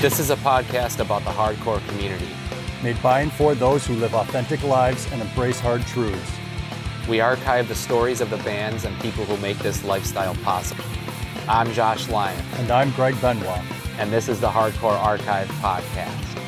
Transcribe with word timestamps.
This 0.00 0.18
is 0.18 0.30
a 0.30 0.36
podcast 0.36 0.98
about 1.00 1.24
the 1.24 1.30
hardcore 1.30 1.86
community. 1.88 2.30
Made 2.82 3.02
by 3.02 3.20
and 3.20 3.30
for 3.30 3.54
those 3.54 3.86
who 3.86 3.92
live 3.96 4.14
authentic 4.14 4.62
lives 4.62 5.06
and 5.12 5.20
embrace 5.20 5.60
hard 5.60 5.82
truths. 5.82 6.32
We 7.06 7.20
archive 7.20 7.68
the 7.68 7.74
stories 7.74 8.22
of 8.22 8.30
the 8.30 8.38
bands 8.38 8.86
and 8.86 8.98
people 9.00 9.26
who 9.26 9.36
make 9.42 9.58
this 9.58 9.84
lifestyle 9.84 10.34
possible. 10.36 10.86
I'm 11.46 11.70
Josh 11.74 12.08
Lyon. 12.08 12.42
And 12.54 12.70
I'm 12.70 12.92
Greg 12.92 13.20
Benoit. 13.20 13.60
And 13.98 14.10
this 14.10 14.30
is 14.30 14.40
the 14.40 14.48
Hardcore 14.48 14.98
Archive 14.98 15.48
Podcast. 15.48 16.38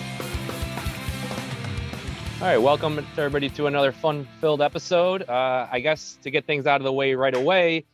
All 2.40 2.46
right, 2.46 2.56
welcome 2.56 3.06
everybody 3.18 3.50
to 3.50 3.66
another 3.66 3.92
fun-filled 3.92 4.62
episode. 4.62 5.28
Uh, 5.28 5.68
I 5.70 5.80
guess 5.80 6.18
to 6.22 6.30
get 6.30 6.46
things 6.46 6.66
out 6.66 6.80
of 6.80 6.84
the 6.84 6.92
way 6.94 7.14
right 7.14 7.36
away, 7.36 7.84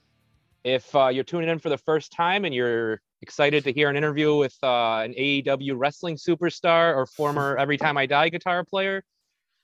if 0.62 0.94
uh, 0.94 1.08
you're 1.08 1.24
tuning 1.24 1.48
in 1.48 1.58
for 1.58 1.68
the 1.68 1.78
first 1.78 2.12
time 2.12 2.44
and 2.44 2.54
you're 2.54 3.00
excited 3.22 3.64
to 3.64 3.72
hear 3.72 3.88
an 3.90 3.96
interview 3.96 4.36
with 4.36 4.56
uh, 4.62 4.98
an 4.98 5.14
AEW 5.14 5.74
wrestling 5.76 6.16
superstar 6.16 6.94
or 6.94 7.06
former 7.06 7.56
Every 7.60 7.76
Time 7.76 7.96
I 7.96 8.06
Die 8.06 8.28
guitar 8.28 8.64
player. 8.64 9.02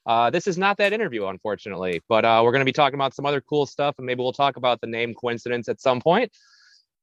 Uh, 0.06 0.28
this 0.30 0.46
is 0.46 0.58
not 0.58 0.76
that 0.76 0.92
interview, 0.92 1.26
unfortunately, 1.26 2.02
but 2.08 2.24
uh, 2.24 2.40
we're 2.44 2.52
going 2.52 2.60
to 2.60 2.66
be 2.66 2.72
talking 2.72 2.94
about 2.94 3.14
some 3.14 3.24
other 3.24 3.40
cool 3.40 3.64
stuff, 3.64 3.94
and 3.98 4.06
maybe 4.06 4.22
we'll 4.22 4.32
talk 4.32 4.56
about 4.56 4.80
the 4.80 4.86
name 4.86 5.14
coincidence 5.14 5.68
at 5.68 5.80
some 5.80 6.00
point. 6.00 6.30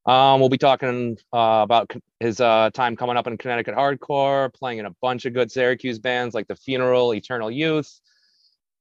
Um, 0.06 0.40
we'll 0.40 0.50
be 0.50 0.58
talking 0.58 1.18
uh, 1.34 1.62
about 1.64 1.92
his 2.20 2.40
uh, 2.40 2.70
time 2.74 2.96
coming 2.96 3.18
up 3.18 3.28
in 3.28 3.38
Connecticut 3.38 3.76
hardcore, 3.76 4.54
playing 4.54 4.80
in 4.80 4.86
a 4.86 4.96
bunch 5.02 5.26
of 5.26 5.34
good 5.34 5.52
Syracuse 5.52 6.00
bands 6.00 6.34
like 6.34 6.48
The 6.48 6.56
Funeral, 6.56 7.14
Eternal 7.14 7.52
Youth. 7.52 8.00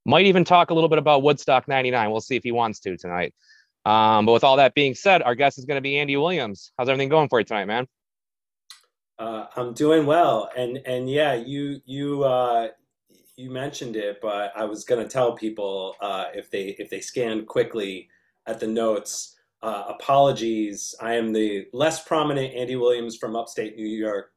Might 0.06 0.27
even 0.27 0.45
talk 0.45 0.70
a 0.70 0.75
little 0.75 0.89
bit 0.89 0.98
about 0.98 1.23
Woodstock 1.23 1.69
99. 1.69 2.11
We'll 2.11 2.23
see 2.23 2.37
if 2.37 2.42
he 2.42 2.52
wants 2.52 2.80
to 2.80 2.97
tonight. 2.97 3.34
Um, 3.84 4.27
but 4.27 4.33
with 4.33 4.45
all 4.45 4.57
that 4.57 4.75
being 4.75 4.95
said, 4.95 5.23
our 5.23 5.34
guest 5.34 5.59
is 5.59 5.65
going 5.65 5.79
to 5.79 5.83
be 5.83 5.98
Andy 5.98 6.16
Williams. 6.16 6.73
How's 6.77 6.89
everything 6.89 7.09
going 7.09 7.29
for 7.29 7.41
you 7.41 7.45
tonight, 7.45 7.65
man? 7.65 7.87
Uh, 9.19 9.47
I'm 9.56 9.75
doing 9.75 10.06
well, 10.06 10.50
and 10.56 10.78
and 10.86 11.09
yeah, 11.09 11.34
you 11.34 11.81
you 11.84 12.25
uh, 12.25 12.69
you 13.36 13.51
mentioned 13.51 13.97
it, 13.97 14.20
but 14.23 14.53
I 14.56 14.64
was 14.64 14.84
going 14.84 15.03
to 15.03 15.08
tell 15.08 15.33
people 15.34 15.95
uh, 16.01 16.27
if 16.34 16.51
they 16.51 16.77
if 16.78 16.89
they 16.89 17.01
scan 17.01 17.45
quickly 17.47 18.08
at 18.47 18.61
the 18.61 18.67
notes. 18.67 19.36
Uh, 19.62 19.84
apologies, 19.89 20.95
I 21.03 21.17
am 21.17 21.34
the 21.34 21.67
less 21.75 22.03
prominent 22.03 22.55
Andy 22.55 22.77
Williams 22.77 23.19
from 23.19 23.36
upstate 23.36 23.77
New 23.77 23.86
York 23.86 24.33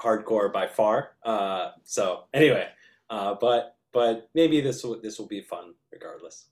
hardcore 0.00 0.52
by 0.52 0.68
far. 0.68 1.16
Uh, 1.24 1.72
so 1.82 2.26
anyway, 2.32 2.68
uh, 3.10 3.34
but 3.40 3.76
but 3.92 4.28
maybe 4.34 4.60
this 4.60 4.84
will 4.84 5.00
this 5.00 5.18
will 5.18 5.26
be 5.26 5.40
fun 5.40 5.74
regardless 5.90 6.46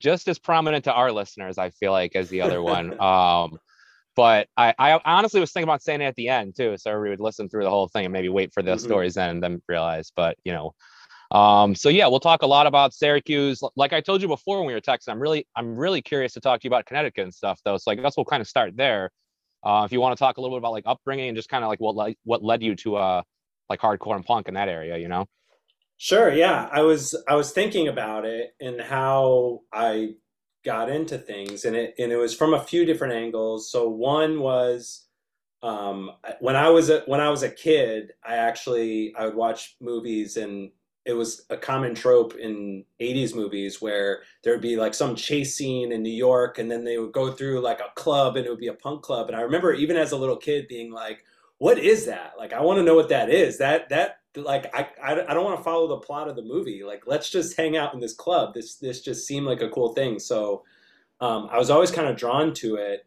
just 0.00 0.28
as 0.28 0.38
prominent 0.38 0.84
to 0.84 0.92
our 0.92 1.12
listeners, 1.12 1.58
I 1.58 1.70
feel 1.70 1.92
like, 1.92 2.14
as 2.16 2.28
the 2.28 2.42
other 2.42 2.62
one. 2.62 2.98
Um, 3.08 3.58
but 4.16 4.48
I, 4.56 4.74
I 4.76 5.00
honestly 5.04 5.38
was 5.38 5.52
thinking 5.52 5.68
about 5.68 5.80
saying 5.80 6.00
it 6.00 6.06
at 6.06 6.16
the 6.16 6.28
end 6.28 6.56
too, 6.56 6.76
so 6.76 6.90
everybody 6.90 7.10
would 7.10 7.24
listen 7.24 7.48
through 7.48 7.62
the 7.62 7.70
whole 7.70 7.86
thing 7.86 8.04
and 8.04 8.12
maybe 8.12 8.28
wait 8.28 8.52
for 8.52 8.64
the 8.64 8.72
mm-hmm. 8.72 8.84
stories 8.84 9.14
then 9.14 9.30
and 9.30 9.40
then 9.40 9.62
realize. 9.68 10.10
But 10.16 10.36
you 10.44 10.52
know, 10.52 10.74
um, 11.30 11.76
so 11.76 11.88
yeah, 11.88 12.08
we'll 12.08 12.18
talk 12.18 12.42
a 12.42 12.46
lot 12.46 12.66
about 12.66 12.92
Syracuse. 12.94 13.62
Like 13.76 13.92
I 13.92 14.00
told 14.00 14.20
you 14.20 14.26
before 14.26 14.58
when 14.58 14.66
we 14.66 14.74
were 14.74 14.80
texting, 14.80 15.10
I'm 15.10 15.20
really 15.20 15.46
I'm 15.54 15.76
really 15.76 16.02
curious 16.02 16.32
to 16.32 16.40
talk 16.40 16.60
to 16.60 16.64
you 16.64 16.68
about 16.68 16.84
Connecticut 16.86 17.22
and 17.22 17.32
stuff 17.32 17.60
though. 17.64 17.76
So 17.76 17.92
I 17.92 17.94
guess 17.94 18.16
we'll 18.16 18.24
kind 18.24 18.40
of 18.40 18.48
start 18.48 18.76
there. 18.76 19.10
Uh, 19.62 19.84
if 19.84 19.92
you 19.92 20.00
want 20.00 20.16
to 20.16 20.20
talk 20.20 20.38
a 20.38 20.40
little 20.40 20.56
bit 20.56 20.62
about 20.62 20.72
like 20.72 20.84
upbringing 20.86 21.28
and 21.28 21.36
just 21.36 21.48
kind 21.48 21.62
of 21.62 21.68
like 21.68 21.80
what 21.80 21.94
like 21.94 22.18
what 22.24 22.42
led 22.42 22.60
you 22.60 22.74
to 22.74 22.96
uh 22.96 23.22
like 23.68 23.80
hardcore 23.80 24.16
and 24.16 24.24
punk 24.24 24.48
in 24.48 24.54
that 24.54 24.68
area, 24.68 24.96
you 24.96 25.06
know? 25.06 25.26
Sure. 25.98 26.32
Yeah, 26.32 26.68
I 26.72 26.82
was 26.82 27.14
I 27.28 27.34
was 27.34 27.50
thinking 27.52 27.88
about 27.88 28.24
it 28.24 28.54
and 28.60 28.80
how 28.80 29.62
I 29.72 30.14
got 30.64 30.90
into 30.90 31.18
things 31.18 31.64
and 31.64 31.74
it 31.76 31.94
and 31.98 32.12
it 32.12 32.16
was 32.16 32.34
from 32.34 32.54
a 32.54 32.62
few 32.62 32.84
different 32.84 33.14
angles. 33.14 33.70
So 33.70 33.88
one 33.88 34.40
was 34.40 35.04
um, 35.62 36.12
when 36.40 36.56
i 36.56 36.70
was 36.70 36.90
a 36.90 37.02
when 37.06 37.20
i 37.20 37.30
was 37.30 37.42
a 37.44 37.50
kid 37.50 38.12
i 38.24 38.36
actually 38.36 39.14
i 39.18 39.26
would 39.26 39.36
watch 39.36 39.76
movies 39.80 40.36
and 40.38 40.70
it 41.06 41.14
was 41.14 41.44
a 41.50 41.56
common 41.58 41.94
trope 41.94 42.36
in 42.36 42.84
80s 43.00 43.34
movies 43.34 43.80
where 43.82 44.22
there 44.44 44.54
would 44.54 44.62
be 44.62 44.76
like 44.76 44.94
some 44.94 45.16
chase 45.16 45.56
scene 45.56 45.92
in 45.92 46.02
new 46.02 46.10
york 46.10 46.58
and 46.58 46.70
then 46.70 46.84
they 46.84 46.98
would 46.98 47.12
go 47.12 47.32
through 47.32 47.60
like 47.60 47.80
a 47.80 47.92
club 47.96 48.36
and 48.36 48.46
it 48.46 48.50
would 48.50 48.58
be 48.60 48.68
a 48.68 48.74
punk 48.74 49.02
club. 49.02 49.28
And 49.28 49.36
i 49.36 49.42
remember 49.42 49.74
even 49.74 49.96
as 49.96 50.12
a 50.12 50.16
little 50.18 50.36
kid 50.36 50.68
being 50.68 50.92
like 50.92 51.24
what 51.58 51.78
is 51.78 52.06
that? 52.06 52.34
Like 52.38 52.52
i 52.52 52.62
want 52.62 52.78
to 52.78 52.84
know 52.84 52.94
what 52.94 53.08
that 53.10 53.30
is. 53.30 53.58
That 53.58 53.88
that 53.90 54.17
like 54.36 54.72
I, 54.74 54.88
I, 55.02 55.12
I 55.12 55.34
don't 55.34 55.44
want 55.44 55.58
to 55.58 55.64
follow 55.64 55.88
the 55.88 55.98
plot 55.98 56.28
of 56.28 56.36
the 56.36 56.42
movie. 56.42 56.82
Like 56.84 57.04
let's 57.06 57.30
just 57.30 57.56
hang 57.56 57.76
out 57.76 57.94
in 57.94 58.00
this 58.00 58.14
club. 58.14 58.54
This 58.54 58.76
this 58.76 59.00
just 59.00 59.26
seemed 59.26 59.46
like 59.46 59.62
a 59.62 59.70
cool 59.70 59.94
thing. 59.94 60.18
So 60.18 60.64
um, 61.20 61.48
i 61.50 61.58
was 61.58 61.70
always 61.70 61.90
kind 61.90 62.08
of 62.08 62.16
drawn 62.16 62.54
to 62.54 62.76
it. 62.76 63.06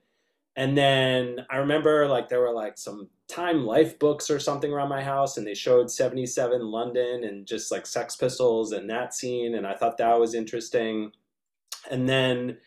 And 0.55 0.77
then 0.77 1.45
i 1.49 1.57
remember 1.57 2.07
like 2.07 2.29
there 2.29 2.41
were 2.41 2.53
like 2.53 2.77
some 2.77 3.09
time 3.27 3.65
life 3.65 3.97
books 3.97 4.29
or 4.29 4.39
something 4.39 4.73
around 4.73 4.89
my 4.89 5.01
house 5.01 5.37
and 5.37 5.47
they 5.47 5.53
showed 5.53 5.89
77 5.89 6.61
london 6.69 7.23
and 7.23 7.47
just 7.47 7.71
like 7.71 7.85
sex 7.85 8.17
pistols 8.17 8.73
and 8.73 8.89
that 8.89 9.13
scene 9.13 9.55
and 9.55 9.65
i 9.65 9.73
thought 9.73 9.97
that 9.97 10.19
was 10.19 10.33
interesting. 10.35 11.11
And 11.89 12.07
then 12.07 12.57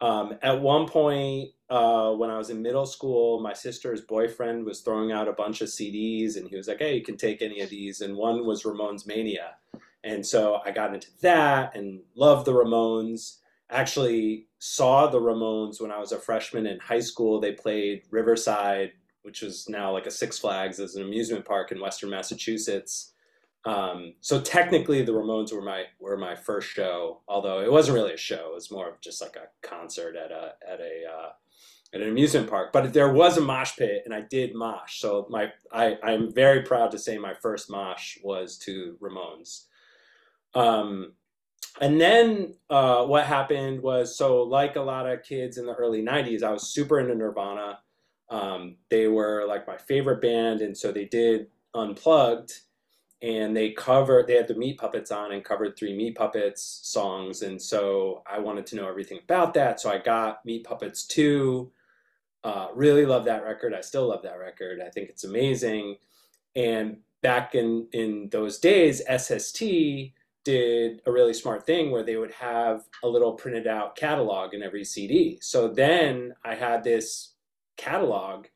um, 0.00 0.38
at 0.42 0.60
one 0.60 0.86
point 0.86 1.50
uh, 1.68 2.12
when 2.12 2.30
I 2.30 2.38
was 2.38 2.50
in 2.50 2.62
middle 2.62 2.86
school, 2.86 3.40
my 3.40 3.52
sister's 3.52 4.00
boyfriend 4.00 4.64
was 4.64 4.80
throwing 4.80 5.10
out 5.10 5.28
a 5.28 5.32
bunch 5.32 5.60
of 5.60 5.68
CDs, 5.68 6.36
and 6.36 6.48
he 6.48 6.56
was 6.56 6.68
like, 6.68 6.78
"Hey, 6.78 6.96
you 6.96 7.02
can 7.02 7.16
take 7.16 7.42
any 7.42 7.60
of 7.60 7.70
these." 7.70 8.00
And 8.00 8.16
one 8.16 8.46
was 8.46 8.62
Ramones 8.62 9.06
Mania, 9.06 9.56
and 10.04 10.24
so 10.24 10.60
I 10.64 10.70
got 10.70 10.94
into 10.94 11.08
that 11.22 11.74
and 11.76 12.02
loved 12.14 12.46
the 12.46 12.52
Ramones. 12.52 13.38
Actually, 13.68 14.46
saw 14.58 15.08
the 15.08 15.20
Ramones 15.20 15.80
when 15.80 15.90
I 15.90 15.98
was 15.98 16.12
a 16.12 16.20
freshman 16.20 16.66
in 16.66 16.78
high 16.78 17.00
school. 17.00 17.40
They 17.40 17.52
played 17.52 18.02
Riverside, 18.10 18.92
which 19.22 19.42
is 19.42 19.68
now 19.68 19.92
like 19.92 20.06
a 20.06 20.10
Six 20.10 20.38
Flags 20.38 20.78
as 20.78 20.94
an 20.94 21.02
amusement 21.02 21.44
park 21.44 21.72
in 21.72 21.80
Western 21.80 22.10
Massachusetts. 22.10 23.12
Um, 23.64 24.14
so 24.20 24.40
technically, 24.40 25.02
the 25.02 25.10
Ramones 25.10 25.52
were 25.52 25.62
my 25.62 25.86
were 25.98 26.16
my 26.16 26.36
first 26.36 26.68
show, 26.68 27.22
although 27.26 27.60
it 27.60 27.72
wasn't 27.72 27.96
really 27.96 28.14
a 28.14 28.16
show. 28.16 28.50
It 28.50 28.54
was 28.54 28.70
more 28.70 28.88
of 28.88 29.00
just 29.00 29.20
like 29.20 29.34
a 29.34 29.48
concert 29.66 30.14
at 30.14 30.30
a 30.30 30.52
at 30.64 30.78
a 30.78 31.02
uh, 31.12 31.30
at 31.96 32.02
an 32.02 32.08
amusement 32.08 32.48
park. 32.48 32.72
But 32.72 32.92
there 32.92 33.12
was 33.12 33.36
a 33.36 33.40
mosh 33.40 33.76
pit, 33.76 34.02
and 34.04 34.14
I 34.14 34.20
did 34.22 34.54
mosh. 34.54 35.00
So 35.00 35.26
my 35.30 35.52
I 35.72 35.96
I'm 36.02 36.32
very 36.32 36.62
proud 36.62 36.90
to 36.92 36.98
say 36.98 37.18
my 37.18 37.34
first 37.34 37.70
mosh 37.70 38.18
was 38.22 38.58
to 38.58 38.96
Ramones. 39.00 39.64
Um, 40.54 41.12
and 41.80 42.00
then 42.00 42.54
uh, 42.70 43.04
what 43.04 43.26
happened 43.26 43.82
was 43.82 44.16
so 44.16 44.42
like 44.42 44.76
a 44.76 44.80
lot 44.80 45.06
of 45.06 45.22
kids 45.22 45.58
in 45.58 45.66
the 45.66 45.74
early 45.74 46.02
'90s, 46.02 46.42
I 46.42 46.52
was 46.52 46.68
super 46.68 47.00
into 47.00 47.14
Nirvana. 47.14 47.80
Um, 48.28 48.76
they 48.90 49.08
were 49.08 49.44
like 49.46 49.66
my 49.66 49.76
favorite 49.76 50.20
band, 50.20 50.60
and 50.60 50.76
so 50.76 50.92
they 50.92 51.04
did 51.04 51.48
Unplugged 51.74 52.52
and 53.22 53.56
they 53.56 53.70
covered 53.70 54.26
they 54.26 54.34
had 54.34 54.48
the 54.48 54.54
meat 54.54 54.78
puppets 54.78 55.10
on 55.10 55.32
and 55.32 55.44
covered 55.44 55.76
three 55.76 55.96
meat 55.96 56.14
puppets 56.14 56.80
songs 56.82 57.42
and 57.42 57.60
so 57.60 58.22
i 58.26 58.38
wanted 58.38 58.66
to 58.66 58.76
know 58.76 58.88
everything 58.88 59.18
about 59.24 59.54
that 59.54 59.80
so 59.80 59.90
i 59.90 59.96
got 59.96 60.44
meat 60.44 60.64
puppets 60.64 61.06
2 61.06 61.70
uh, 62.46 62.68
really 62.74 63.06
love 63.06 63.24
that 63.24 63.44
record 63.44 63.74
i 63.74 63.80
still 63.80 64.08
love 64.08 64.22
that 64.22 64.38
record 64.38 64.80
i 64.84 64.88
think 64.90 65.08
it's 65.08 65.24
amazing 65.24 65.96
and 66.54 66.96
back 67.22 67.54
in 67.54 67.86
in 67.92 68.28
those 68.30 68.58
days 68.58 69.02
sst 69.18 70.12
did 70.44 71.02
a 71.06 71.10
really 71.10 71.34
smart 71.34 71.66
thing 71.66 71.90
where 71.90 72.04
they 72.04 72.16
would 72.16 72.30
have 72.30 72.82
a 73.02 73.08
little 73.08 73.32
printed 73.32 73.66
out 73.66 73.96
catalog 73.96 74.54
in 74.54 74.62
every 74.62 74.84
cd 74.84 75.38
so 75.40 75.68
then 75.68 76.32
i 76.44 76.54
had 76.54 76.84
this 76.84 77.32
catalog 77.76 78.46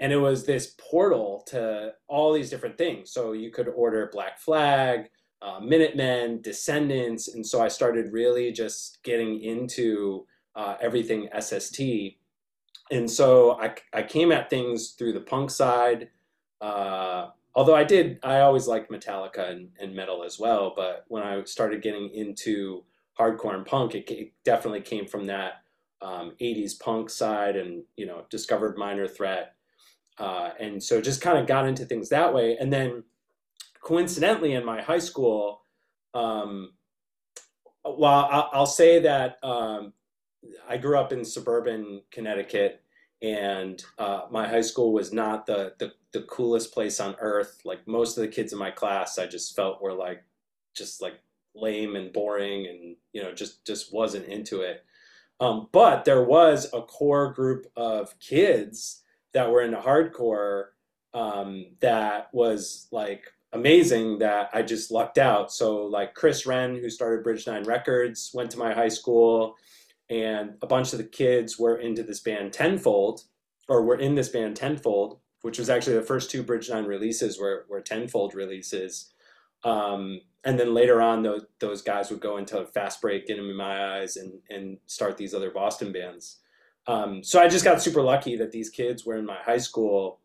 and 0.00 0.12
it 0.12 0.16
was 0.16 0.44
this 0.44 0.74
portal 0.78 1.44
to 1.48 1.92
all 2.08 2.32
these 2.32 2.50
different 2.50 2.78
things. 2.78 3.12
So 3.12 3.32
you 3.32 3.50
could 3.50 3.68
order 3.68 4.08
Black 4.12 4.38
Flag, 4.38 5.10
uh, 5.42 5.60
Minutemen, 5.60 6.40
Descendents, 6.40 7.28
and 7.28 7.46
so 7.46 7.62
I 7.62 7.68
started 7.68 8.12
really 8.12 8.50
just 8.50 9.02
getting 9.04 9.42
into 9.42 10.26
uh, 10.56 10.76
everything 10.80 11.28
SST. 11.38 11.80
And 12.90 13.10
so 13.10 13.52
I, 13.60 13.74
I 13.92 14.02
came 14.02 14.32
at 14.32 14.50
things 14.50 14.90
through 14.90 15.12
the 15.12 15.20
punk 15.20 15.50
side. 15.50 16.08
Uh, 16.60 17.28
although 17.54 17.76
I 17.76 17.84
did, 17.84 18.18
I 18.22 18.40
always 18.40 18.66
liked 18.66 18.90
Metallica 18.90 19.50
and, 19.50 19.68
and, 19.80 19.94
metal 19.94 20.24
as 20.24 20.38
well. 20.38 20.74
But 20.76 21.04
when 21.08 21.22
I 21.22 21.42
started 21.44 21.82
getting 21.82 22.10
into 22.10 22.84
hardcore 23.18 23.54
and 23.54 23.64
punk, 23.64 23.94
it, 23.94 24.10
it 24.10 24.32
definitely 24.44 24.82
came 24.82 25.06
from 25.06 25.26
that 25.26 25.62
um, 26.02 26.32
80s 26.40 26.78
punk 26.78 27.08
side 27.08 27.56
and, 27.56 27.84
you 27.96 28.06
know, 28.06 28.24
discovered 28.28 28.76
Minor 28.76 29.08
Threat 29.08 29.54
uh, 30.20 30.50
and 30.60 30.82
so 30.82 31.00
just 31.00 31.22
kind 31.22 31.38
of 31.38 31.46
got 31.46 31.66
into 31.66 31.86
things 31.86 32.10
that 32.10 32.32
way. 32.32 32.56
And 32.60 32.70
then 32.70 33.04
coincidentally, 33.80 34.52
in 34.52 34.64
my 34.64 34.82
high 34.82 34.98
school, 34.98 35.62
um, 36.12 36.74
well, 37.84 38.28
I'll, 38.30 38.50
I'll 38.52 38.66
say 38.66 39.00
that 39.00 39.38
um, 39.42 39.94
I 40.68 40.76
grew 40.76 40.98
up 40.98 41.12
in 41.12 41.24
suburban 41.24 42.02
Connecticut, 42.10 42.82
and 43.22 43.82
uh, 43.98 44.22
my 44.30 44.48
high 44.48 44.62
school 44.62 44.92
was 44.92 45.12
not 45.12 45.46
the, 45.46 45.74
the 45.78 45.92
the 46.12 46.22
coolest 46.22 46.72
place 46.72 47.00
on 47.00 47.16
earth. 47.20 47.60
Like 47.64 47.86
most 47.86 48.16
of 48.16 48.22
the 48.22 48.28
kids 48.28 48.52
in 48.52 48.58
my 48.58 48.70
class, 48.70 49.18
I 49.18 49.26
just 49.26 49.54
felt 49.54 49.82
were 49.82 49.92
like 49.92 50.24
just 50.74 51.02
like 51.02 51.20
lame 51.54 51.96
and 51.96 52.12
boring, 52.12 52.66
and 52.66 52.96
you 53.12 53.22
know 53.22 53.32
just 53.32 53.64
just 53.66 53.92
wasn't 53.92 54.26
into 54.26 54.62
it. 54.62 54.84
Um, 55.40 55.68
but 55.72 56.04
there 56.04 56.22
was 56.22 56.68
a 56.72 56.82
core 56.82 57.32
group 57.32 57.66
of 57.76 58.18
kids 58.20 59.02
that 59.32 59.50
were 59.50 59.62
into 59.62 59.78
hardcore 59.78 60.66
um, 61.14 61.66
that 61.80 62.28
was 62.32 62.88
like 62.92 63.24
amazing 63.52 64.18
that 64.18 64.50
I 64.52 64.62
just 64.62 64.90
lucked 64.90 65.18
out. 65.18 65.52
So 65.52 65.86
like 65.86 66.14
Chris 66.14 66.46
Wrenn, 66.46 66.76
who 66.76 66.90
started 66.90 67.24
Bridge 67.24 67.46
Nine 67.46 67.64
Records, 67.64 68.30
went 68.34 68.50
to 68.52 68.58
my 68.58 68.72
high 68.72 68.88
school, 68.88 69.56
and 70.10 70.54
a 70.60 70.66
bunch 70.66 70.92
of 70.92 70.98
the 70.98 71.04
kids 71.04 71.58
were 71.58 71.76
into 71.76 72.02
this 72.02 72.20
band 72.20 72.52
Tenfold, 72.52 73.22
or 73.68 73.82
were 73.82 73.96
in 73.96 74.16
this 74.16 74.28
band 74.28 74.56
Tenfold, 74.56 75.18
which 75.42 75.58
was 75.58 75.70
actually 75.70 75.96
the 75.96 76.02
first 76.02 76.30
two 76.30 76.42
Bridge 76.42 76.68
Nine 76.68 76.84
releases 76.84 77.38
were 77.38 77.64
were 77.68 77.80
Tenfold 77.80 78.34
releases. 78.34 79.12
Um, 79.64 80.20
and 80.42 80.58
then 80.58 80.72
later 80.74 81.02
on, 81.02 81.22
those, 81.22 81.44
those 81.58 81.82
guys 81.82 82.10
would 82.10 82.20
go 82.20 82.38
into 82.38 82.64
Fast 82.66 83.02
Break, 83.02 83.26
Get 83.26 83.38
'Em 83.38 83.50
in 83.50 83.56
My 83.56 83.98
Eyes, 83.98 84.16
and 84.16 84.40
and 84.50 84.78
start 84.86 85.16
these 85.16 85.34
other 85.34 85.50
Boston 85.50 85.92
bands. 85.92 86.40
Um, 86.86 87.22
so 87.22 87.40
I 87.40 87.48
just 87.48 87.64
got 87.64 87.80
super 87.80 88.02
lucky 88.02 88.36
that 88.36 88.52
these 88.52 88.70
kids 88.70 89.06
were 89.06 89.16
in 89.16 89.26
my 89.26 89.36
high 89.36 89.58
school 89.58 90.20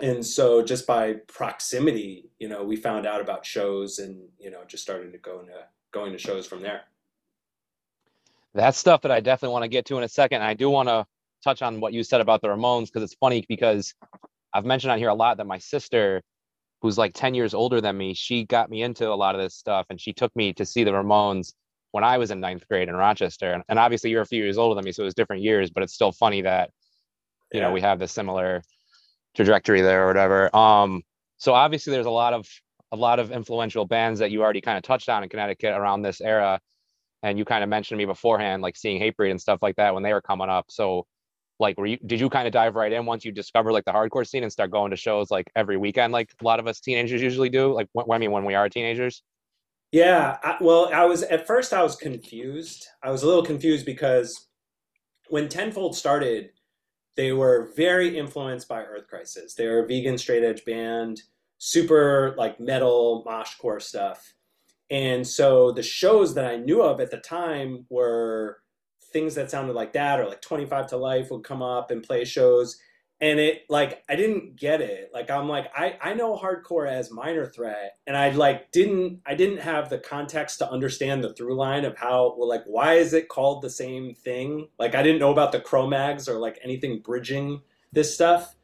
and 0.00 0.24
so 0.24 0.62
just 0.62 0.86
by 0.86 1.14
proximity 1.26 2.30
you 2.38 2.48
know 2.48 2.62
we 2.62 2.76
found 2.76 3.06
out 3.06 3.20
about 3.20 3.44
shows 3.44 3.98
and 3.98 4.28
you 4.38 4.50
know 4.50 4.60
just 4.66 4.82
started 4.82 5.12
to 5.12 5.18
go 5.18 5.40
into 5.40 5.52
going 5.92 6.12
to 6.12 6.18
shows 6.18 6.46
from 6.46 6.62
there 6.62 6.82
that's 8.58 8.78
stuff 8.78 9.02
that 9.02 9.10
i 9.10 9.20
definitely 9.20 9.52
want 9.52 9.62
to 9.62 9.68
get 9.68 9.84
to 9.86 9.96
in 9.96 10.04
a 10.04 10.08
second 10.08 10.42
i 10.42 10.54
do 10.54 10.70
want 10.70 10.88
to 10.88 11.04
touch 11.42 11.62
on 11.62 11.80
what 11.80 11.92
you 11.92 12.02
said 12.02 12.20
about 12.20 12.40
the 12.42 12.48
ramones 12.48 12.86
because 12.86 13.02
it's 13.02 13.14
funny 13.14 13.44
because 13.48 13.94
i've 14.52 14.64
mentioned 14.64 14.90
on 14.90 14.98
here 14.98 15.08
a 15.08 15.14
lot 15.14 15.36
that 15.36 15.46
my 15.46 15.58
sister 15.58 16.22
who's 16.80 16.98
like 16.98 17.12
10 17.14 17.34
years 17.34 17.54
older 17.54 17.80
than 17.80 17.96
me 17.96 18.14
she 18.14 18.44
got 18.44 18.70
me 18.70 18.82
into 18.82 19.08
a 19.10 19.14
lot 19.14 19.34
of 19.34 19.40
this 19.40 19.54
stuff 19.54 19.86
and 19.90 20.00
she 20.00 20.12
took 20.12 20.34
me 20.36 20.52
to 20.52 20.64
see 20.64 20.84
the 20.84 20.90
ramones 20.90 21.52
when 21.92 22.04
i 22.04 22.18
was 22.18 22.30
in 22.30 22.40
ninth 22.40 22.66
grade 22.68 22.88
in 22.88 22.96
rochester 22.96 23.52
and, 23.52 23.62
and 23.68 23.78
obviously 23.78 24.10
you're 24.10 24.22
a 24.22 24.26
few 24.26 24.42
years 24.42 24.58
older 24.58 24.74
than 24.74 24.84
me 24.84 24.92
so 24.92 25.02
it 25.02 25.04
was 25.04 25.14
different 25.14 25.42
years 25.42 25.70
but 25.70 25.82
it's 25.82 25.94
still 25.94 26.12
funny 26.12 26.42
that 26.42 26.70
you 27.52 27.60
yeah. 27.60 27.66
know 27.66 27.72
we 27.72 27.80
have 27.80 27.98
the 27.98 28.08
similar 28.08 28.62
trajectory 29.38 29.80
there 29.82 30.04
or 30.04 30.06
whatever. 30.08 30.54
Um, 30.54 31.02
so 31.36 31.54
obviously 31.54 31.92
there's 31.92 32.06
a 32.06 32.10
lot 32.10 32.34
of 32.34 32.46
a 32.90 32.96
lot 32.96 33.18
of 33.18 33.30
influential 33.30 33.86
bands 33.86 34.18
that 34.20 34.30
you 34.30 34.42
already 34.42 34.60
kind 34.60 34.76
of 34.76 34.82
touched 34.82 35.08
on 35.08 35.22
in 35.22 35.28
Connecticut 35.28 35.76
around 35.76 36.02
this 36.02 36.20
era. 36.20 36.60
And 37.22 37.38
you 37.38 37.44
kind 37.44 37.64
of 37.64 37.70
mentioned 37.70 37.98
to 37.98 38.04
me 38.04 38.06
beforehand, 38.06 38.62
like 38.62 38.76
seeing 38.76 39.00
Hatebreed 39.00 39.30
and 39.30 39.40
stuff 39.40 39.60
like 39.60 39.76
that 39.76 39.94
when 39.94 40.02
they 40.02 40.12
were 40.12 40.22
coming 40.22 40.48
up. 40.48 40.66
So 40.68 41.06
like 41.58 41.76
were 41.76 41.86
you 41.86 41.98
did 42.06 42.20
you 42.20 42.30
kind 42.30 42.46
of 42.46 42.52
dive 42.52 42.76
right 42.76 42.92
in 42.92 43.04
once 43.04 43.24
you 43.24 43.32
discovered 43.32 43.72
like 43.72 43.84
the 43.84 43.90
hardcore 43.90 44.26
scene 44.26 44.44
and 44.44 44.52
start 44.52 44.70
going 44.70 44.90
to 44.90 44.96
shows 44.96 45.28
like 45.28 45.50
every 45.56 45.76
weekend 45.76 46.12
like 46.12 46.30
a 46.40 46.44
lot 46.44 46.60
of 46.60 46.68
us 46.68 46.78
teenagers 46.78 47.20
usually 47.20 47.48
do 47.48 47.72
like 47.72 47.88
when, 47.94 48.06
i 48.12 48.18
mean 48.18 48.30
when 48.30 48.44
we 48.44 48.54
are 48.54 48.68
teenagers 48.68 49.24
yeah 49.90 50.36
I, 50.44 50.56
well 50.60 50.88
i 50.94 51.04
was 51.04 51.24
at 51.24 51.48
first 51.48 51.72
i 51.72 51.82
was 51.82 51.96
confused 51.96 52.86
i 53.02 53.10
was 53.10 53.24
a 53.24 53.26
little 53.26 53.44
confused 53.44 53.84
because 53.84 54.46
when 55.30 55.48
tenfold 55.48 55.96
started 55.96 56.50
they 57.18 57.32
were 57.32 57.68
very 57.74 58.16
influenced 58.16 58.68
by 58.68 58.80
Earth 58.80 59.08
Crisis. 59.08 59.54
They 59.54 59.66
were 59.66 59.80
a 59.80 59.86
vegan 59.88 60.18
straight 60.18 60.44
edge 60.44 60.64
band, 60.64 61.20
super 61.58 62.32
like 62.38 62.60
metal 62.60 63.24
moshcore 63.26 63.82
stuff. 63.82 64.34
And 64.90 65.26
so 65.26 65.72
the 65.72 65.82
shows 65.82 66.34
that 66.34 66.46
I 66.46 66.56
knew 66.56 66.82
of 66.82 67.00
at 67.00 67.10
the 67.10 67.18
time 67.18 67.86
were 67.90 68.58
things 69.12 69.34
that 69.34 69.50
sounded 69.50 69.74
like 69.74 69.92
that, 69.94 70.20
or 70.20 70.26
like 70.26 70.42
25 70.42 70.90
ta 70.90 70.96
Life 70.96 71.30
would 71.30 71.44
come 71.44 71.62
up 71.62 71.90
and 71.90 72.02
play 72.02 72.24
shows. 72.24 72.78
And 73.20 73.40
it 73.40 73.62
like 73.68 74.04
i 74.08 74.14
didn't 74.14 74.54
get 74.54 74.80
it. 74.80 75.10
Like 75.12 75.28
i'm 75.28 75.48
like 75.48 75.66
i 75.74 75.96
i 76.00 76.14
know 76.14 76.36
hardcore 76.36 76.88
as 76.88 77.10
minor 77.10 77.46
threat 77.46 77.96
and 78.06 78.16
i 78.16 78.30
like 78.30 78.70
didn't 78.70 79.20
i 79.26 79.34
didn't 79.34 79.58
have 79.58 79.90
the 79.90 79.98
context 79.98 80.60
to 80.60 80.70
understand 80.70 81.24
the 81.24 81.34
through 81.34 81.56
line 81.56 81.84
of 81.84 81.98
how 81.98 82.36
well 82.38 82.48
like 82.48 82.62
why 82.66 82.94
is 82.94 83.14
it 83.14 83.28
called 83.28 83.62
the 83.62 83.70
same 83.70 84.14
thing? 84.14 84.68
Like 84.78 84.94
i 84.94 85.02
didn't 85.02 85.18
know 85.18 85.32
about 85.32 85.50
the 85.50 85.60
cro-mags 85.60 86.28
or 86.28 86.38
like 86.38 86.60
anything 86.62 87.00
bridging 87.00 87.60
this 87.92 88.14
stuff 88.14 88.54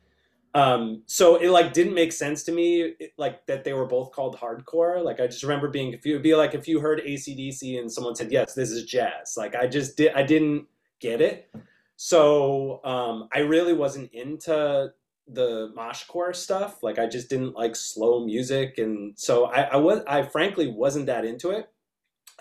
um 0.54 1.02
so 1.06 1.36
it 1.36 1.50
like 1.50 1.72
didn't 1.72 1.94
make 1.94 2.12
sense 2.12 2.44
to 2.44 2.52
me 2.52 2.94
like 3.18 3.44
that 3.46 3.64
they 3.64 3.72
were 3.72 3.86
both 3.86 4.12
called 4.12 4.36
hardcore 4.36 5.02
like 5.04 5.20
i 5.20 5.26
just 5.26 5.42
remember 5.42 5.68
being 5.68 5.90
confused 5.90 6.14
it'd 6.14 6.22
be 6.22 6.34
like 6.34 6.54
if 6.54 6.68
you 6.68 6.78
heard 6.78 7.02
acdc 7.04 7.78
and 7.78 7.90
someone 7.90 8.14
said 8.14 8.30
yes 8.30 8.54
this 8.54 8.70
is 8.70 8.84
jazz 8.84 9.34
like 9.36 9.54
i 9.56 9.66
just 9.66 9.96
did 9.96 10.12
i 10.14 10.22
didn't 10.22 10.66
get 11.00 11.20
it 11.20 11.50
so 11.96 12.80
um, 12.84 13.28
I 13.32 13.40
really 13.40 13.72
wasn't 13.72 14.12
into 14.12 14.92
the 15.28 15.72
moshcore 15.76 16.34
stuff. 16.34 16.82
Like 16.82 16.98
I 16.98 17.06
just 17.06 17.30
didn't 17.30 17.54
like 17.54 17.76
slow 17.76 18.24
music, 18.24 18.78
and 18.78 19.18
so 19.18 19.46
I, 19.46 19.62
I 19.62 19.76
was 19.76 20.02
I 20.06 20.22
frankly 20.22 20.68
wasn't 20.68 21.06
that 21.06 21.24
into 21.24 21.50
it. 21.50 21.68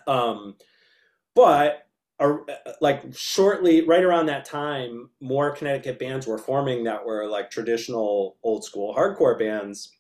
Um, 0.08 0.56
but 1.36 1.83
like 2.80 3.04
shortly, 3.14 3.86
right 3.86 4.04
around 4.04 4.28
that 4.28 4.46
time, 4.46 5.10
more 5.20 5.52
Connecticut 5.52 6.00
bands 6.00 6.28
were 6.28 6.38
forming 6.38 6.84
that 6.84 7.06
were 7.06 7.28
like 7.28 7.50
traditional 7.50 8.38
old 8.44 8.64
school 8.64 8.94
hardcore 8.96 9.38
bands, 9.38 9.92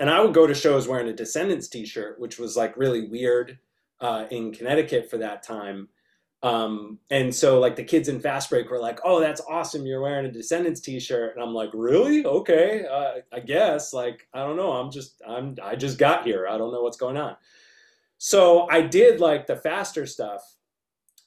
and 0.00 0.10
I 0.10 0.20
would 0.20 0.34
go 0.34 0.46
to 0.46 0.54
shows 0.54 0.88
wearing 0.88 1.08
a 1.08 1.12
Descendents 1.12 1.68
T-shirt, 1.68 2.18
which 2.18 2.38
was 2.38 2.56
like 2.56 2.76
really 2.76 3.08
weird 3.08 3.58
uh, 4.00 4.26
in 4.30 4.52
Connecticut 4.52 5.10
for 5.10 5.18
that 5.18 5.42
time. 5.42 5.88
Um, 6.42 6.98
and 7.10 7.34
so 7.34 7.58
like 7.58 7.74
the 7.76 7.84
kids 7.84 8.08
in 8.08 8.20
Fast 8.20 8.50
Break 8.50 8.70
were 8.70 8.80
like, 8.80 9.00
"Oh, 9.02 9.18
that's 9.18 9.40
awesome! 9.48 9.86
You're 9.86 10.02
wearing 10.02 10.26
a 10.26 10.30
Descendents 10.30 10.80
T-shirt," 10.80 11.34
and 11.34 11.42
I'm 11.42 11.54
like, 11.54 11.70
"Really? 11.72 12.24
Okay, 12.24 12.84
uh, 12.84 13.20
I 13.32 13.40
guess." 13.40 13.94
Like, 13.94 14.28
I 14.34 14.40
don't 14.40 14.56
know. 14.56 14.72
I'm 14.72 14.90
just 14.90 15.22
I'm 15.26 15.56
I 15.62 15.74
just 15.74 15.98
got 15.98 16.26
here. 16.26 16.46
I 16.46 16.58
don't 16.58 16.72
know 16.72 16.82
what's 16.82 16.98
going 16.98 17.16
on. 17.16 17.36
So 18.18 18.68
I 18.70 18.82
did 18.82 19.20
like 19.20 19.46
the 19.46 19.56
faster 19.56 20.04
stuff, 20.06 20.42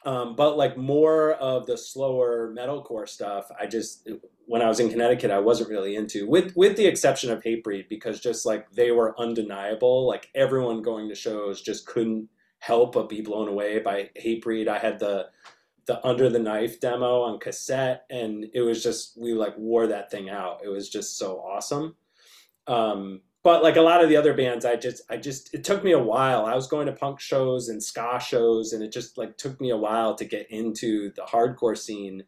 um, 0.08 0.38
but 0.38 0.56
like 0.56 0.78
more 0.78 1.34
of 1.34 1.66
the 1.66 1.78
slower 1.78 2.54
metalcore 2.58 3.10
stuff. 3.10 3.52
I 3.60 3.68
just 3.68 4.10
when 4.46 4.62
I 4.62 4.70
was 4.70 4.80
in 4.80 4.90
Connecticut, 4.90 5.32
I 5.32 5.40
wasn't 5.40 5.70
really 5.70 5.98
into, 5.98 6.26
with 6.30 6.56
with 6.56 6.78
the 6.78 6.86
exception 6.86 7.30
of 7.30 7.44
Hatebreed, 7.44 7.90
because 7.90 8.22
just 8.22 8.46
like 8.46 8.72
they 8.72 8.92
were 8.92 9.20
undeniable. 9.20 10.08
Like 10.08 10.30
everyone 10.34 10.82
going 10.82 11.10
to 11.10 11.16
shows 11.16 11.62
just 11.62 11.86
couldn't 11.86 12.30
help 12.60 12.94
but 12.94 13.10
be 13.10 13.20
blown 13.20 13.50
away 13.50 13.80
by 13.80 14.10
Hatebreed. 14.18 14.70
I 14.70 14.78
had 14.78 14.98
the 14.98 15.28
the 15.88 16.06
Under 16.08 16.30
the 16.30 16.40
Knife 16.40 16.80
demo 16.80 17.24
on 17.24 17.38
cassette, 17.38 18.06
and 18.10 18.46
it 18.54 18.62
was 18.62 18.82
just 18.82 19.20
we 19.20 19.34
like 19.34 19.58
wore 19.58 19.88
that 19.88 20.10
thing 20.10 20.30
out. 20.30 20.62
It 20.64 20.70
was 20.70 20.88
just 20.88 21.18
so 21.18 21.40
awesome. 21.40 21.98
Um, 22.66 23.24
but 23.44 23.64
like 23.64 23.76
a 23.78 23.82
lot 23.82 24.04
of 24.04 24.10
the 24.10 24.18
other 24.18 24.34
bands, 24.34 24.66
I 24.66 24.76
just 24.76 25.02
I 25.10 25.18
just 25.18 25.54
it 25.54 25.64
took 25.64 25.84
me 25.84 25.92
a 25.92 26.00
while. 26.00 26.46
I 26.46 26.56
was 26.56 26.68
going 26.68 26.88
to 26.88 26.94
punk 26.94 27.20
shows 27.20 27.70
and 27.70 27.82
ska 27.82 28.20
shows, 28.20 28.74
and 28.74 28.84
it 28.84 28.92
just 28.92 29.18
like 29.18 29.38
took 29.38 29.62
me 29.62 29.70
a 29.70 29.78
while 29.78 30.16
to 30.16 30.26
get 30.26 30.50
into 30.50 31.12
the 31.14 31.24
hardcore 31.24 31.78
scene. 31.78 32.24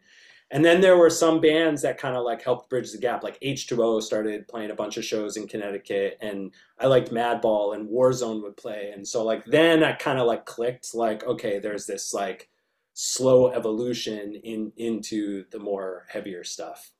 And 0.52 0.66
then 0.66 0.82
there 0.82 0.98
were 0.98 1.12
some 1.12 1.42
bands 1.42 1.84
that 1.84 2.00
kind 2.00 2.16
of 2.16 2.24
like 2.24 2.42
helped 2.42 2.70
bridge 2.70 2.92
the 2.92 2.98
gap. 2.98 3.24
Like 3.24 3.40
H2O 3.42 4.02
started 4.02 4.48
playing 4.48 4.72
a 4.72 4.76
bunch 4.76 4.98
of 4.98 5.06
shows 5.06 5.38
in 5.38 5.48
Connecticut, 5.48 6.18
and 6.22 6.54
I 6.80 6.88
liked 6.88 7.12
Madball 7.12 7.76
and 7.76 7.90
Warzone 7.90 8.42
would 8.44 8.58
play. 8.58 8.92
And 8.94 9.08
so 9.08 9.24
like 9.24 9.46
then 9.46 9.84
I 9.84 9.94
kind 9.94 10.20
of 10.20 10.28
like 10.28 10.46
clicked 10.46 10.96
like 10.96 11.24
okay, 11.26 11.60
there's 11.60 11.86
this 11.86 12.14
like 12.14 12.50
slow 12.94 13.52
evolution 13.52 14.36
in 14.44 14.72
into 14.78 15.46
the 15.52 15.60
more 15.60 16.06
heavier 16.10 16.44
stuff. 16.44 16.92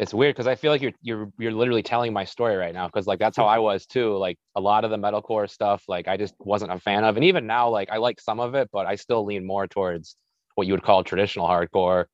It's 0.00 0.14
weird 0.14 0.34
because 0.34 0.46
I 0.46 0.54
feel 0.54 0.72
like 0.72 0.80
you're 0.80 0.94
you're 1.02 1.30
you're 1.38 1.52
literally 1.52 1.82
telling 1.82 2.14
my 2.14 2.24
story 2.24 2.56
right 2.56 2.72
now 2.72 2.86
because 2.86 3.06
like 3.06 3.18
that's 3.18 3.36
how 3.36 3.44
I 3.44 3.58
was 3.58 3.84
too. 3.84 4.16
Like 4.16 4.38
a 4.56 4.60
lot 4.60 4.86
of 4.86 4.90
the 4.90 4.96
metalcore 4.96 5.48
stuff, 5.48 5.84
like 5.88 6.08
I 6.08 6.16
just 6.16 6.32
wasn't 6.38 6.72
a 6.72 6.78
fan 6.78 7.04
of, 7.04 7.16
and 7.16 7.24
even 7.26 7.46
now, 7.46 7.68
like 7.68 7.90
I 7.90 7.98
like 7.98 8.18
some 8.18 8.40
of 8.40 8.54
it, 8.54 8.70
but 8.72 8.86
I 8.86 8.94
still 8.94 9.26
lean 9.26 9.44
more 9.44 9.66
towards 9.66 10.16
what 10.54 10.66
you 10.66 10.72
would 10.72 10.82
call 10.82 11.04
traditional 11.04 11.46
hardcore. 11.46 12.06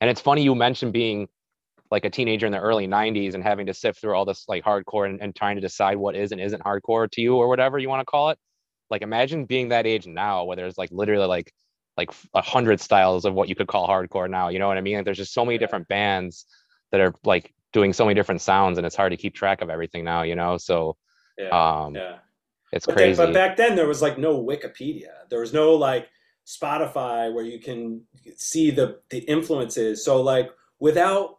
And 0.00 0.08
it's 0.08 0.22
funny 0.22 0.44
you 0.44 0.54
mentioned 0.54 0.94
being 0.94 1.28
like 1.90 2.06
a 2.06 2.10
teenager 2.10 2.46
in 2.46 2.52
the 2.52 2.58
early 2.58 2.88
90s 2.88 3.34
and 3.34 3.42
having 3.42 3.66
to 3.66 3.74
sift 3.74 4.00
through 4.00 4.14
all 4.14 4.24
this 4.24 4.46
like 4.48 4.64
hardcore 4.64 5.04
and, 5.06 5.20
and 5.20 5.36
trying 5.36 5.56
to 5.56 5.60
decide 5.60 5.98
what 5.98 6.16
is 6.16 6.32
and 6.32 6.40
isn't 6.40 6.62
hardcore 6.62 7.10
to 7.10 7.20
you 7.20 7.36
or 7.36 7.48
whatever 7.48 7.78
you 7.78 7.90
want 7.90 8.00
to 8.00 8.06
call 8.06 8.30
it. 8.30 8.38
Like 8.88 9.02
imagine 9.02 9.44
being 9.44 9.68
that 9.68 9.86
age 9.86 10.06
now 10.06 10.44
where 10.44 10.56
there's 10.56 10.78
like 10.78 10.90
literally 10.90 11.26
like 11.26 11.52
like 11.98 12.12
a 12.32 12.40
hundred 12.40 12.80
styles 12.80 13.26
of 13.26 13.34
what 13.34 13.50
you 13.50 13.54
could 13.54 13.68
call 13.68 13.86
hardcore 13.86 14.30
now. 14.30 14.48
You 14.48 14.58
know 14.58 14.68
what 14.68 14.78
I 14.78 14.80
mean? 14.80 14.96
Like 14.96 15.04
there's 15.04 15.18
just 15.18 15.34
so 15.34 15.44
many 15.44 15.58
different 15.58 15.86
bands 15.86 16.46
that 16.92 17.00
are 17.00 17.14
like 17.24 17.52
doing 17.72 17.92
so 17.92 18.04
many 18.04 18.14
different 18.14 18.40
sounds 18.40 18.78
and 18.78 18.86
it's 18.86 18.96
hard 18.96 19.12
to 19.12 19.16
keep 19.16 19.34
track 19.34 19.60
of 19.60 19.70
everything 19.70 20.04
now, 20.04 20.22
you 20.22 20.34
know? 20.34 20.56
So 20.56 20.96
yeah, 21.38 21.48
um 21.48 21.94
yeah. 21.94 22.16
it's 22.72 22.86
but 22.86 22.96
crazy. 22.96 23.16
Then, 23.16 23.26
but 23.26 23.34
back 23.34 23.56
then 23.56 23.76
there 23.76 23.88
was 23.88 24.02
like 24.02 24.18
no 24.18 24.42
Wikipedia. 24.42 25.28
There 25.28 25.40
was 25.40 25.52
no 25.52 25.74
like 25.74 26.08
Spotify 26.46 27.32
where 27.32 27.44
you 27.44 27.58
can 27.58 28.02
see 28.36 28.70
the 28.70 29.00
the 29.10 29.18
influences. 29.18 30.04
So 30.04 30.22
like 30.22 30.50
without 30.78 31.38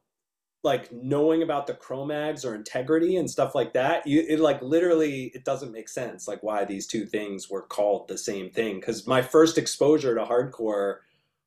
like 0.64 0.92
knowing 0.92 1.44
about 1.44 1.66
the 1.66 1.74
Cro-Mags 1.74 2.44
or 2.44 2.54
integrity 2.54 3.16
and 3.16 3.30
stuff 3.30 3.56
like 3.56 3.74
that, 3.74 4.06
you 4.06 4.24
it 4.28 4.40
like 4.40 4.62
literally 4.62 5.32
it 5.34 5.46
doesn't 5.46 5.72
make 5.72 5.88
sense 5.88 6.28
like 6.28 6.44
why 6.44 6.66
these 6.66 6.88
two 6.88 7.06
things 7.06 7.50
were 7.50 7.62
called 7.62 8.08
the 8.08 8.18
same 8.18 8.50
thing. 8.50 8.80
Because 8.80 9.08
my 9.08 9.22
first 9.22 9.58
exposure 9.58 10.14
to 10.16 10.26
hardcore 10.26 10.98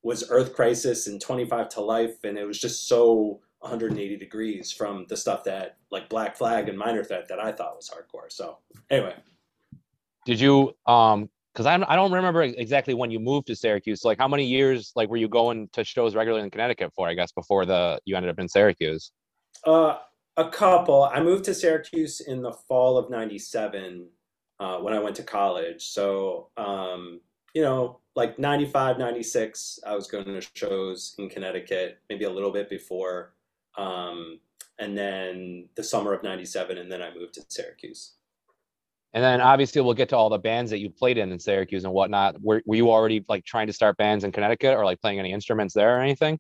was 0.02 0.24
Earth 0.30 0.54
Crisis 0.54 1.06
and 1.06 1.20
25 1.20 1.68
ta 1.68 1.80
Life, 1.82 2.24
and 2.24 2.38
it 2.38 2.46
was 2.46 2.58
just 2.58 2.88
so 2.88 3.40
180 3.60 4.16
degrees 4.16 4.72
from 4.72 5.06
the 5.08 5.16
stuff 5.16 5.44
that 5.44 5.76
like 5.90 6.08
Black 6.08 6.36
Flag 6.36 6.68
and 6.68 6.78
Minor 6.78 7.04
Threat 7.04 7.28
that 7.28 7.38
I 7.38 7.52
thought 7.52 7.76
was 7.76 7.90
hardcore. 7.90 8.30
So 8.30 8.58
anyway, 8.90 9.14
did 10.26 10.40
you 10.40 10.74
um 10.86 11.28
because 11.52 11.66
I 11.66 11.74
I 11.74 11.96
don't 11.96 12.12
remember 12.12 12.42
exactly 12.42 12.94
when 12.94 13.10
you 13.10 13.18
moved 13.18 13.48
to 13.48 13.56
Syracuse. 13.56 14.04
Like, 14.04 14.18
how 14.18 14.28
many 14.28 14.46
years 14.46 14.92
like 14.94 15.08
were 15.08 15.16
you 15.16 15.28
going 15.28 15.68
to 15.72 15.84
shows 15.84 16.14
regularly 16.14 16.44
in 16.44 16.50
Connecticut 16.50 16.92
for? 16.94 17.08
I 17.08 17.14
guess 17.14 17.32
before 17.32 17.66
the 17.66 18.00
you 18.04 18.16
ended 18.16 18.30
up 18.30 18.38
in 18.38 18.48
Syracuse. 18.48 19.12
Uh, 19.66 19.98
A 20.36 20.48
couple. 20.48 21.04
I 21.04 21.20
moved 21.20 21.44
to 21.46 21.54
Syracuse 21.54 22.20
in 22.20 22.40
the 22.40 22.52
fall 22.52 22.96
of 22.96 23.10
'97 23.10 24.08
uh, 24.60 24.78
when 24.78 24.94
I 24.94 24.98
went 25.00 25.16
to 25.16 25.22
college. 25.22 25.86
So, 25.88 26.50
um, 26.56 27.20
you 27.54 27.62
know, 27.62 27.98
like 28.14 28.38
95, 28.38 28.98
96, 28.98 29.80
I 29.86 29.94
was 29.94 30.06
going 30.06 30.24
to 30.24 30.40
shows 30.54 31.14
in 31.18 31.28
Connecticut, 31.28 31.98
maybe 32.08 32.24
a 32.24 32.30
little 32.30 32.52
bit 32.52 32.70
before. 32.70 33.34
Um, 33.80 34.40
and 34.78 34.96
then 34.96 35.68
the 35.74 35.82
summer 35.82 36.12
of 36.12 36.22
97, 36.22 36.78
and 36.78 36.90
then 36.90 37.02
I 37.02 37.14
moved 37.14 37.34
to 37.34 37.44
Syracuse. 37.48 38.14
And 39.12 39.24
then 39.24 39.40
obviously 39.40 39.82
we'll 39.82 39.94
get 39.94 40.08
to 40.10 40.16
all 40.16 40.30
the 40.30 40.38
bands 40.38 40.70
that 40.70 40.78
you 40.78 40.88
played 40.88 41.18
in 41.18 41.32
in 41.32 41.38
Syracuse 41.38 41.84
and 41.84 41.92
whatnot. 41.92 42.40
Were, 42.40 42.62
were 42.64 42.76
you 42.76 42.90
already 42.90 43.24
like 43.28 43.44
trying 43.44 43.66
to 43.66 43.72
start 43.72 43.96
bands 43.96 44.22
in 44.24 44.30
Connecticut 44.30 44.76
or 44.76 44.84
like 44.84 45.00
playing 45.00 45.18
any 45.18 45.32
instruments 45.32 45.74
there 45.74 45.96
or 45.96 46.00
anything? 46.00 46.38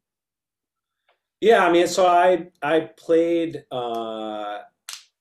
Yeah, 1.40 1.66
I 1.66 1.72
mean, 1.72 1.86
so 1.86 2.06
I 2.06 2.48
I 2.62 2.90
played 2.98 3.64
uh, 3.72 4.58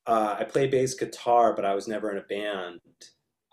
uh, 0.05 0.35
I 0.39 0.43
played 0.43 0.69
bass 0.69 0.93
guitar, 0.93 1.53
but 1.53 1.63
I 1.63 1.73
was 1.73 1.87
never 1.87 2.11
in 2.11 2.17
a 2.17 2.21
band. 2.21 2.81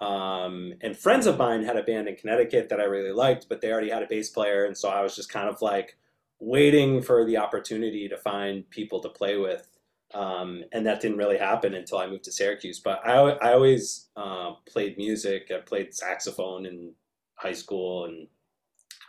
Um, 0.00 0.75
and 0.82 0.96
friends 0.96 1.26
of 1.26 1.38
mine 1.38 1.62
had 1.62 1.76
a 1.76 1.85
band 1.85 2.08
in 2.08 2.16
Connecticut 2.16 2.68
that 2.68 2.80
I 2.80 2.85
really 2.85 3.12
liked, 3.12 3.49
but 3.49 3.61
they 3.61 3.70
already 3.70 3.90
had 3.90 4.02
a 4.02 4.08
bass 4.08 4.30
player, 4.30 4.64
and 4.64 4.76
so 4.76 4.88
I 4.88 5.00
was 5.02 5.14
just 5.14 5.28
kind 5.28 5.49
of 5.49 5.62
like 5.62 5.96
waiting 6.38 7.02
for 7.02 7.25
the 7.25 7.37
opportunity 7.37 8.09
to 8.09 8.16
find 8.16 8.69
people 8.71 9.00
to 9.00 9.09
play 9.09 9.37
with. 9.37 9.69
Um, 10.14 10.62
and 10.73 10.87
that 10.87 11.00
didn't 11.00 11.19
really 11.19 11.38
happen 11.38 11.75
until 11.75 11.99
I 11.99 12.07
moved 12.07 12.25
to 12.25 12.33
Syracuse. 12.33 12.78
But 12.78 13.07
I, 13.07 13.12
I 13.12 13.52
always 13.52 14.09
uh, 14.16 14.52
played 14.69 14.97
music. 14.97 15.50
I 15.55 15.61
played 15.61 15.95
saxophone 15.95 16.66
in 16.66 16.93
high 17.35 17.52
school, 17.52 18.05
and 18.05 18.28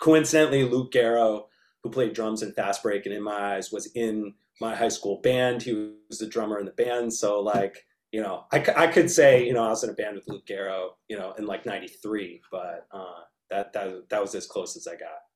coincidentally, 0.01 0.63
Luke 0.63 0.91
Garro, 0.91 1.46
who 1.84 1.89
played 1.89 2.13
drums 2.13 2.41
in 2.41 2.51
Fast 2.53 2.84
Break 2.84 3.05
and 3.05 3.13
In 3.13 3.24
My 3.24 3.55
Eyes, 3.55 3.72
was 3.72 3.88
in 3.93 4.34
my 4.60 4.75
high 4.75 4.89
school 4.89 5.22
band. 5.22 5.62
He 5.62 5.74
was 6.10 6.19
the 6.19 6.27
drummer 6.27 6.60
in 6.60 6.65
the 6.65 6.72
band. 6.72 7.13
So 7.13 7.39
like, 7.39 7.86
you 8.12 8.22
know, 8.22 8.46
I, 8.51 8.65
I 8.75 8.88
could 8.88 9.12
say, 9.12 9.46
you 9.46 9.53
know, 9.53 9.63
I 9.63 9.69
was 9.69 9.84
in 9.84 9.89
a 9.89 9.93
band 9.93 10.15
with 10.15 10.27
Luke 10.27 10.46
Garro, 10.46 10.89
you 11.07 11.17
know, 11.17 11.34
in 11.38 11.46
like 11.46 11.65
93, 11.65 12.41
but 12.51 12.88
uh, 12.91 13.22
that, 13.50 13.74
that, 13.74 14.10
that 14.10 14.22
was 14.22 14.34
as 14.36 14.48
close 14.48 14.75
as 14.75 14.88
I 14.88 14.96
got. 14.96 15.26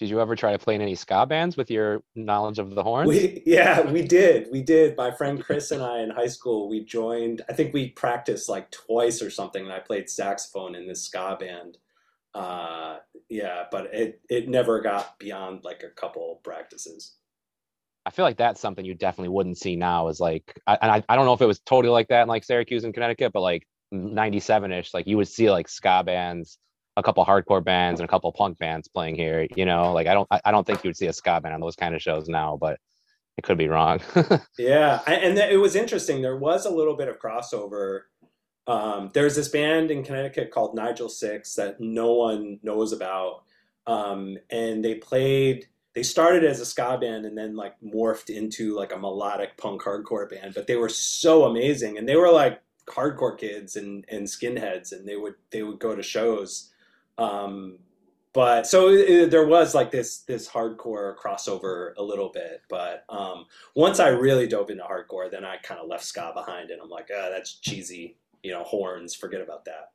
Did 0.00 0.08
you 0.08 0.18
ever 0.18 0.34
try 0.34 0.52
to 0.52 0.58
play 0.58 0.74
in 0.74 0.80
any 0.80 0.94
ska 0.94 1.26
bands 1.26 1.58
with 1.58 1.70
your 1.70 2.02
knowledge 2.14 2.58
of 2.58 2.74
the 2.74 2.82
horns? 2.82 3.06
We, 3.06 3.42
yeah, 3.44 3.82
we 3.82 4.00
did. 4.00 4.48
We 4.50 4.62
did. 4.62 4.96
My 4.96 5.10
friend 5.10 5.44
Chris 5.44 5.72
and 5.72 5.82
I 5.82 6.00
in 6.00 6.08
high 6.08 6.28
school, 6.28 6.70
we 6.70 6.86
joined, 6.86 7.42
I 7.50 7.52
think 7.52 7.74
we 7.74 7.90
practiced 7.90 8.48
like 8.48 8.70
twice 8.70 9.20
or 9.20 9.28
something. 9.28 9.62
And 9.62 9.70
I 9.70 9.78
played 9.78 10.08
saxophone 10.08 10.74
in 10.74 10.88
this 10.88 11.02
ska 11.02 11.36
band. 11.38 11.76
Uh, 12.34 13.00
yeah, 13.28 13.64
but 13.70 13.92
it, 13.92 14.22
it 14.30 14.48
never 14.48 14.80
got 14.80 15.18
beyond 15.18 15.64
like 15.64 15.82
a 15.82 15.90
couple 15.90 16.40
practices. 16.42 17.16
I 18.06 18.10
feel 18.10 18.24
like 18.24 18.38
that's 18.38 18.58
something 18.58 18.86
you 18.86 18.94
definitely 18.94 19.28
wouldn't 19.28 19.58
see 19.58 19.76
now. 19.76 20.08
Is 20.08 20.18
like, 20.18 20.58
I, 20.66 20.78
and 20.80 20.90
I, 20.90 21.04
I 21.10 21.16
don't 21.16 21.26
know 21.26 21.34
if 21.34 21.42
it 21.42 21.46
was 21.46 21.60
totally 21.60 21.92
like 21.92 22.08
that 22.08 22.22
in 22.22 22.28
like 22.28 22.44
Syracuse 22.44 22.84
and 22.84 22.94
Connecticut, 22.94 23.34
but 23.34 23.42
like 23.42 23.68
'97 23.92 24.72
ish, 24.72 24.94
like 24.94 25.06
you 25.06 25.18
would 25.18 25.28
see 25.28 25.50
like 25.50 25.68
ska 25.68 26.02
bands, 26.06 26.56
a 26.96 27.02
couple 27.02 27.24
hardcore 27.24 27.64
bands, 27.64 28.00
and 28.00 28.08
a 28.08 28.10
couple 28.10 28.30
punk 28.32 28.58
bands 28.58 28.88
playing 28.88 29.16
here. 29.16 29.46
You 29.56 29.64
know, 29.64 29.92
like 29.92 30.06
I 30.06 30.14
don't, 30.14 30.28
I, 30.44 30.50
don't 30.50 30.66
think 30.66 30.84
you 30.84 30.88
would 30.88 30.96
see 30.96 31.06
a 31.06 31.12
ska 31.12 31.40
band 31.40 31.54
on 31.54 31.60
those 31.60 31.76
kind 31.76 31.94
of 31.94 32.02
shows 32.02 32.28
now, 32.28 32.58
but 32.60 32.78
it 33.36 33.42
could 33.42 33.58
be 33.58 33.68
wrong. 33.68 34.00
yeah, 34.58 35.00
and 35.06 35.38
it 35.38 35.60
was 35.60 35.76
interesting. 35.76 36.22
There 36.22 36.36
was 36.36 36.66
a 36.66 36.70
little 36.70 36.96
bit 36.96 37.08
of 37.08 37.18
crossover. 37.18 38.02
Um, 38.66 39.10
there's 39.14 39.36
this 39.36 39.48
band 39.48 39.90
in 39.90 40.04
Connecticut 40.04 40.50
called 40.50 40.74
Nigel 40.74 41.08
Six 41.08 41.54
that 41.54 41.80
no 41.80 42.12
one 42.12 42.60
knows 42.62 42.92
about, 42.92 43.44
um, 43.86 44.36
and 44.50 44.84
they 44.84 44.96
played 44.96 45.66
they 45.94 46.02
started 46.02 46.44
as 46.44 46.60
a 46.60 46.66
ska 46.66 46.98
band 47.00 47.24
and 47.24 47.36
then 47.36 47.56
like 47.56 47.74
morphed 47.80 48.30
into 48.30 48.76
like 48.76 48.92
a 48.92 48.98
melodic 48.98 49.56
punk 49.56 49.82
hardcore 49.82 50.28
band 50.28 50.54
but 50.54 50.66
they 50.66 50.76
were 50.76 50.88
so 50.88 51.44
amazing 51.44 51.98
and 51.98 52.08
they 52.08 52.16
were 52.16 52.30
like 52.30 52.60
hardcore 52.88 53.36
kids 53.36 53.76
and 53.76 54.04
and 54.08 54.26
skinheads 54.26 54.92
and 54.92 55.06
they 55.06 55.16
would 55.16 55.34
they 55.50 55.62
would 55.62 55.78
go 55.78 55.94
to 55.94 56.02
shows 56.02 56.69
um 57.18 57.78
but 58.32 58.66
so 58.66 58.88
it, 58.90 59.30
there 59.30 59.46
was 59.46 59.74
like 59.74 59.90
this 59.90 60.18
this 60.20 60.48
hardcore 60.48 61.16
crossover 61.16 61.92
a 61.96 62.02
little 62.02 62.30
bit 62.32 62.62
but 62.68 63.04
um 63.08 63.44
once 63.74 64.00
i 64.00 64.08
really 64.08 64.46
dove 64.46 64.70
into 64.70 64.84
hardcore 64.84 65.30
then 65.30 65.44
i 65.44 65.56
kind 65.58 65.80
of 65.80 65.88
left 65.88 66.04
ska 66.04 66.32
behind 66.34 66.70
and 66.70 66.80
i'm 66.80 66.88
like 66.88 67.08
ah, 67.14 67.28
that's 67.30 67.58
cheesy 67.60 68.16
you 68.42 68.52
know 68.52 68.62
horns 68.62 69.14
forget 69.14 69.40
about 69.40 69.64
that 69.64 69.90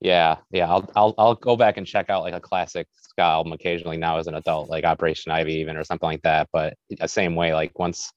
yeah, 0.00 0.36
yeah. 0.50 0.68
I'll 0.68 0.90
I'll 0.96 1.14
I'll 1.18 1.34
go 1.34 1.56
back 1.56 1.76
and 1.76 1.86
check 1.86 2.08
out 2.08 2.22
like 2.22 2.34
a 2.34 2.40
classic 2.40 2.88
ska 2.94 3.20
album 3.22 3.52
occasionally 3.52 3.98
now 3.98 4.18
as 4.18 4.26
an 4.26 4.34
adult, 4.34 4.70
like 4.70 4.84
Operation 4.84 5.30
Ivy 5.30 5.54
even 5.56 5.76
or 5.76 5.84
something 5.84 6.08
like 6.08 6.22
that. 6.22 6.48
But 6.52 6.74
the 6.88 7.06
same 7.06 7.34
way, 7.34 7.52
like 7.52 7.78
once 7.78 8.10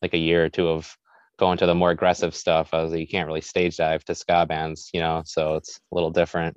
like 0.00 0.14
a 0.14 0.18
year 0.18 0.44
or 0.44 0.48
two 0.48 0.68
of 0.68 0.96
going 1.38 1.58
to 1.58 1.66
the 1.66 1.74
more 1.74 1.90
aggressive 1.90 2.36
stuff, 2.36 2.70
I 2.72 2.82
was 2.82 2.92
like, 2.92 3.00
you 3.00 3.08
can't 3.08 3.26
really 3.26 3.40
stage 3.40 3.76
dive 3.78 4.04
to 4.04 4.14
ska 4.14 4.46
bands, 4.46 4.90
you 4.94 5.00
know, 5.00 5.22
so 5.26 5.56
it's 5.56 5.80
a 5.90 5.94
little 5.94 6.10
different. 6.10 6.56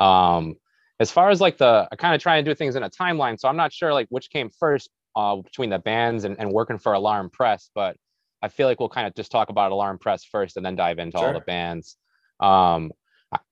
Um 0.00 0.54
as 0.98 1.10
far 1.10 1.30
as 1.30 1.40
like 1.40 1.58
the 1.58 1.88
I 1.90 1.96
kind 1.96 2.14
of 2.14 2.22
try 2.22 2.36
and 2.36 2.44
do 2.44 2.54
things 2.54 2.76
in 2.76 2.82
a 2.82 2.90
timeline, 2.90 3.38
so 3.38 3.48
I'm 3.48 3.56
not 3.56 3.72
sure 3.72 3.92
like 3.92 4.06
which 4.10 4.30
came 4.30 4.50
first 4.50 4.90
uh 5.16 5.36
between 5.36 5.70
the 5.70 5.78
bands 5.78 6.24
and, 6.24 6.38
and 6.38 6.50
working 6.52 6.78
for 6.78 6.92
Alarm 6.92 7.30
Press, 7.30 7.70
but 7.74 7.96
I 8.42 8.48
feel 8.48 8.66
like 8.66 8.80
we'll 8.80 8.88
kind 8.88 9.06
of 9.06 9.14
just 9.14 9.30
talk 9.30 9.50
about 9.50 9.72
Alarm 9.72 9.98
Press 9.98 10.24
first 10.24 10.56
and 10.56 10.64
then 10.64 10.76
dive 10.76 10.98
into 10.98 11.18
sure. 11.18 11.28
all 11.28 11.34
the 11.34 11.40
bands. 11.40 11.96
Um 12.40 12.92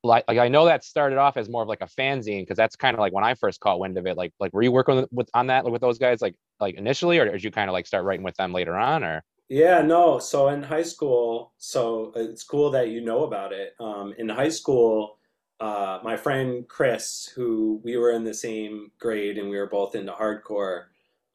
like, 0.02 0.24
like 0.26 0.38
I 0.38 0.48
know 0.48 0.64
that 0.64 0.84
started 0.84 1.18
off 1.18 1.36
as 1.36 1.48
more 1.48 1.62
of 1.62 1.68
like 1.68 1.82
a 1.82 1.86
fanzine 1.86 2.42
because 2.42 2.56
that's 2.56 2.76
kind 2.76 2.94
of 2.94 3.00
like 3.00 3.12
when 3.12 3.24
I 3.24 3.34
first 3.34 3.60
caught 3.60 3.78
wind 3.78 3.96
of 3.96 4.06
it. 4.06 4.16
Like 4.16 4.32
like 4.40 4.52
were 4.52 4.62
you 4.62 4.72
working 4.72 4.96
with, 4.96 5.08
with 5.12 5.30
on 5.34 5.48
that 5.48 5.64
with 5.64 5.80
those 5.80 5.98
guys 5.98 6.20
like 6.20 6.34
like 6.60 6.74
initially, 6.74 7.18
or 7.18 7.30
did 7.30 7.44
you 7.44 7.50
kind 7.50 7.70
of 7.70 7.74
like 7.74 7.86
start 7.86 8.04
writing 8.04 8.24
with 8.24 8.36
them 8.36 8.52
later 8.52 8.76
on, 8.76 9.04
or? 9.04 9.22
Yeah, 9.48 9.80
no. 9.80 10.18
So 10.18 10.48
in 10.48 10.62
high 10.62 10.82
school, 10.82 11.52
so 11.56 12.12
it's 12.16 12.44
cool 12.44 12.70
that 12.72 12.88
you 12.88 13.00
know 13.00 13.24
about 13.24 13.52
it. 13.52 13.74
Um, 13.80 14.14
in 14.18 14.28
high 14.28 14.50
school, 14.50 15.17
uh, 15.60 15.98
my 16.02 16.16
friend 16.16 16.66
Chris, 16.68 17.30
who 17.34 17.80
we 17.82 17.96
were 17.96 18.12
in 18.12 18.24
the 18.24 18.34
same 18.34 18.92
grade 18.98 19.38
and 19.38 19.50
we 19.50 19.58
were 19.58 19.66
both 19.66 19.94
into 19.94 20.12
hardcore. 20.12 20.84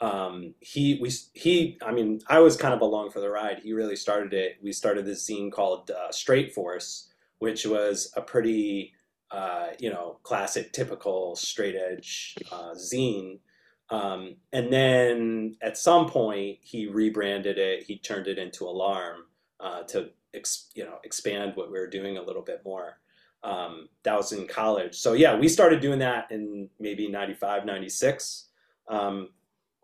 Um, 0.01 0.55
he 0.59 0.99
we 1.01 1.11
he 1.33 1.77
I 1.85 1.91
mean 1.91 2.21
I 2.27 2.39
was 2.39 2.57
kind 2.57 2.73
of 2.73 2.81
along 2.81 3.11
for 3.11 3.19
the 3.19 3.29
ride. 3.29 3.59
He 3.59 3.73
really 3.73 3.95
started 3.95 4.33
it. 4.33 4.57
We 4.61 4.71
started 4.73 5.05
this 5.05 5.29
zine 5.29 5.51
called 5.51 5.91
uh, 5.91 6.11
Straight 6.11 6.53
Force 6.53 7.09
which 7.43 7.65
was 7.65 8.09
a 8.15 8.21
pretty, 8.21 8.93
uh, 9.29 9.67
you 9.77 9.89
know, 9.89 10.17
classic, 10.23 10.71
typical 10.71 11.35
straight 11.35 11.75
edge 11.75 12.35
uh, 12.53 12.73
zine. 12.73 13.39
Um, 13.89 14.37
and 14.53 14.71
then 14.71 15.57
at 15.61 15.77
some 15.77 16.07
point, 16.07 16.59
he 16.61 16.87
rebranded 16.87 17.57
it. 17.57 17.83
He 17.83 17.99
turned 17.99 18.27
it 18.27 18.37
into 18.37 18.63
Alarm 18.63 19.25
uh, 19.59 19.83
to, 19.89 20.11
ex- 20.33 20.71
you 20.73 20.85
know, 20.85 20.99
expand 21.03 21.57
what 21.57 21.69
we 21.69 21.77
were 21.77 21.89
doing 21.89 22.17
a 22.17 22.23
little 22.23 22.43
bit 22.43 22.61
more. 22.63 22.99
Um, 23.43 23.89
that 24.03 24.15
was 24.15 24.31
in 24.31 24.47
college. 24.47 24.95
So 24.95 25.13
yeah, 25.13 25.35
we 25.35 25.49
started 25.49 25.81
doing 25.81 25.99
that 25.99 26.31
in 26.31 26.69
maybe 26.79 27.09
95, 27.09 27.65
96. 27.65 28.45
Um, 28.87 29.29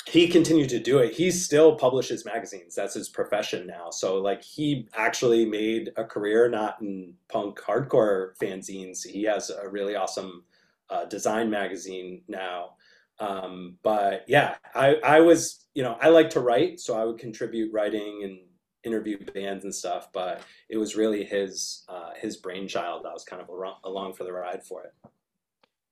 he 0.06 0.28
continued 0.28 0.70
to 0.70 0.80
do 0.80 1.00
it. 1.00 1.14
He 1.14 1.30
still 1.30 1.76
publishes 1.76 2.26
magazines. 2.26 2.74
That's 2.74 2.94
his 2.94 3.10
profession 3.10 3.68
now. 3.68 3.90
So 3.92 4.18
like 4.18 4.44
he 4.44 4.88
actually 4.96 5.46
made 5.46 5.92
a 5.98 6.04
career 6.04 6.50
not 6.50 6.82
in 6.82 7.14
punk 7.32 7.60
hardcore 7.60 8.32
fanzines. 8.42 9.06
He 9.06 9.24
has 9.24 9.50
a 9.50 9.70
really 9.70 9.96
awesome 9.96 10.44
uh, 10.90 11.06
design 11.06 11.50
magazine 11.50 12.22
now. 12.28 12.72
Um, 13.20 13.78
but 13.84 14.24
yeah, 14.28 14.56
I, 14.74 14.96
I 15.04 15.20
was, 15.20 15.66
you 15.74 15.84
know, 15.84 15.98
I 16.02 16.10
like 16.10 16.30
to 16.32 16.40
write, 16.40 16.80
so 16.80 17.00
I 17.00 17.04
would 17.04 17.20
contribute 17.20 17.74
writing 17.74 18.22
and 18.24 18.40
interview 18.84 19.18
bands 19.34 19.64
and 19.64 19.74
stuff. 19.74 20.12
But 20.14 20.42
it 20.70 20.78
was 20.78 20.96
really 20.96 21.24
his 21.24 21.84
uh, 21.90 22.12
his 22.20 22.38
brainchild. 22.38 23.06
I 23.06 23.14
was 23.14 23.24
kind 23.24 23.42
of 23.42 23.50
along 23.84 24.14
for 24.14 24.24
the 24.24 24.34
ride 24.34 24.64
for 24.64 24.84
it. 24.84 24.94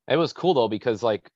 It 0.07 0.17
was 0.17 0.33
cool 0.33 0.53
though 0.53 0.69
because 0.69 1.03
like 1.03 1.29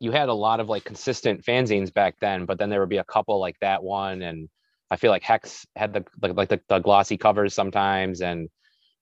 you 0.00 0.12
had 0.12 0.28
a 0.28 0.34
lot 0.34 0.60
of 0.60 0.68
like 0.68 0.84
consistent 0.84 1.44
fanzines 1.44 1.92
back 1.92 2.16
then, 2.20 2.44
but 2.44 2.58
then 2.58 2.70
there 2.70 2.80
would 2.80 2.88
be 2.88 2.98
a 2.98 3.04
couple 3.04 3.40
like 3.40 3.58
that 3.60 3.82
one, 3.82 4.22
and 4.22 4.48
I 4.90 4.96
feel 4.96 5.10
like 5.10 5.22
Hex 5.22 5.66
had 5.76 5.92
the 5.92 6.04
like, 6.22 6.36
like 6.36 6.48
the, 6.48 6.60
the 6.68 6.78
glossy 6.78 7.16
covers 7.16 7.54
sometimes, 7.54 8.20
and 8.20 8.48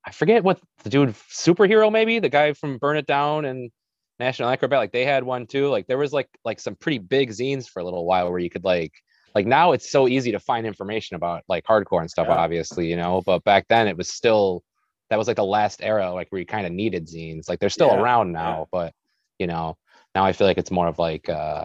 I 0.05 0.13
forget 0.13 0.45
what 0.45 0.61
the 0.85 0.91
dude 0.91 1.15
superhero 1.31 1.91
maybe 1.91 2.19
the 2.19 2.29
guy 2.29 2.53
from 2.53 2.79
Burn 2.79 2.97
It 2.97 3.07
Down 3.07 3.45
and 3.45 3.71
National 4.19 4.49
Acrobat 4.49 4.79
like 4.79 4.93
they 4.93 5.05
had 5.05 5.25
one 5.25 5.47
too. 5.47 5.69
Like 5.69 5.87
there 5.87 5.99
was 5.99 6.13
like 6.13 6.29
like 6.45 6.61
some 6.61 6.77
pretty 6.77 6.99
big 6.99 7.31
zines 7.31 7.69
for 7.69 7.81
a 7.81 7.85
little 7.85 8.07
while 8.07 8.31
where 8.31 8.39
you 8.39 8.51
could 8.51 8.65
like 8.65 8.93
like 9.37 9.47
now 9.47 9.73
it's 9.73 9.91
so 9.91 10.09
easy 10.09 10.33
to 10.33 10.41
find 10.41 10.67
information 10.67 11.15
about 11.15 11.43
like 11.47 11.63
hardcore 11.65 12.01
and 12.01 12.11
stuff, 12.11 12.27
yeah. 12.27 12.37
obviously, 12.37 12.89
you 12.89 12.97
know. 12.97 13.21
But 13.27 13.45
back 13.45 13.67
then 13.69 13.87
it 13.87 13.95
was 13.95 14.09
still 14.09 14.65
that 15.11 15.19
was 15.19 15.27
like 15.27 15.37
the 15.37 15.45
last 15.45 15.83
era 15.83 16.11
like 16.11 16.29
where 16.31 16.41
you 16.41 16.47
kind 16.47 16.67
of 16.67 16.73
needed 16.73 17.07
zines. 17.07 17.47
Like 17.47 17.61
they're 17.61 17.69
still 17.69 17.89
yeah. 17.89 18.01
around 18.01 18.33
now, 18.33 18.61
yeah. 18.61 18.65
but 18.73 18.95
you 19.39 19.47
know, 19.47 19.77
now 20.15 20.25
I 20.25 20.33
feel 20.33 20.47
like 20.47 20.57
it's 20.57 20.71
more 20.71 20.89
of 20.89 20.99
like 20.99 21.29
uh, 21.29 21.65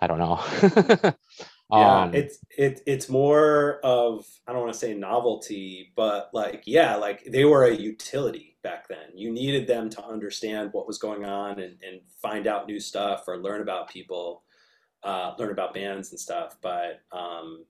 I 0.00 0.06
don't 0.08 0.18
know. 0.18 0.40
yeah, 1.70 2.02
um, 2.02 2.12
it's 2.12 2.38
it, 2.58 2.80
it's 2.88 3.08
more 3.08 3.78
of 3.84 4.26
I 4.48 4.52
don't 4.52 4.62
want 4.62 4.72
to 4.72 4.78
say 4.78 4.94
novelty, 4.94 5.92
but 5.94 6.30
like 6.32 6.64
yeah, 6.66 6.96
like 6.96 7.22
they 7.22 7.44
were 7.44 7.66
a 7.66 7.72
utility 7.72 8.56
back 8.64 8.88
then. 8.88 9.14
You 9.14 9.30
needed 9.30 9.68
them 9.68 9.90
to 9.90 10.04
understand 10.04 10.70
what 10.72 10.88
was 10.88 10.98
going 10.98 11.24
on 11.24 11.60
and, 11.60 11.76
and 11.86 12.00
find 12.20 12.48
out 12.48 12.66
new 12.66 12.80
stuff 12.80 13.28
or 13.28 13.36
learn 13.36 13.60
about 13.60 13.90
people, 13.90 14.42
uh, 15.04 15.34
learn 15.38 15.50
about 15.50 15.74
bands 15.74 16.10
and 16.10 16.18
stuff. 16.18 16.56
But 16.60 17.00
um, 17.12 17.64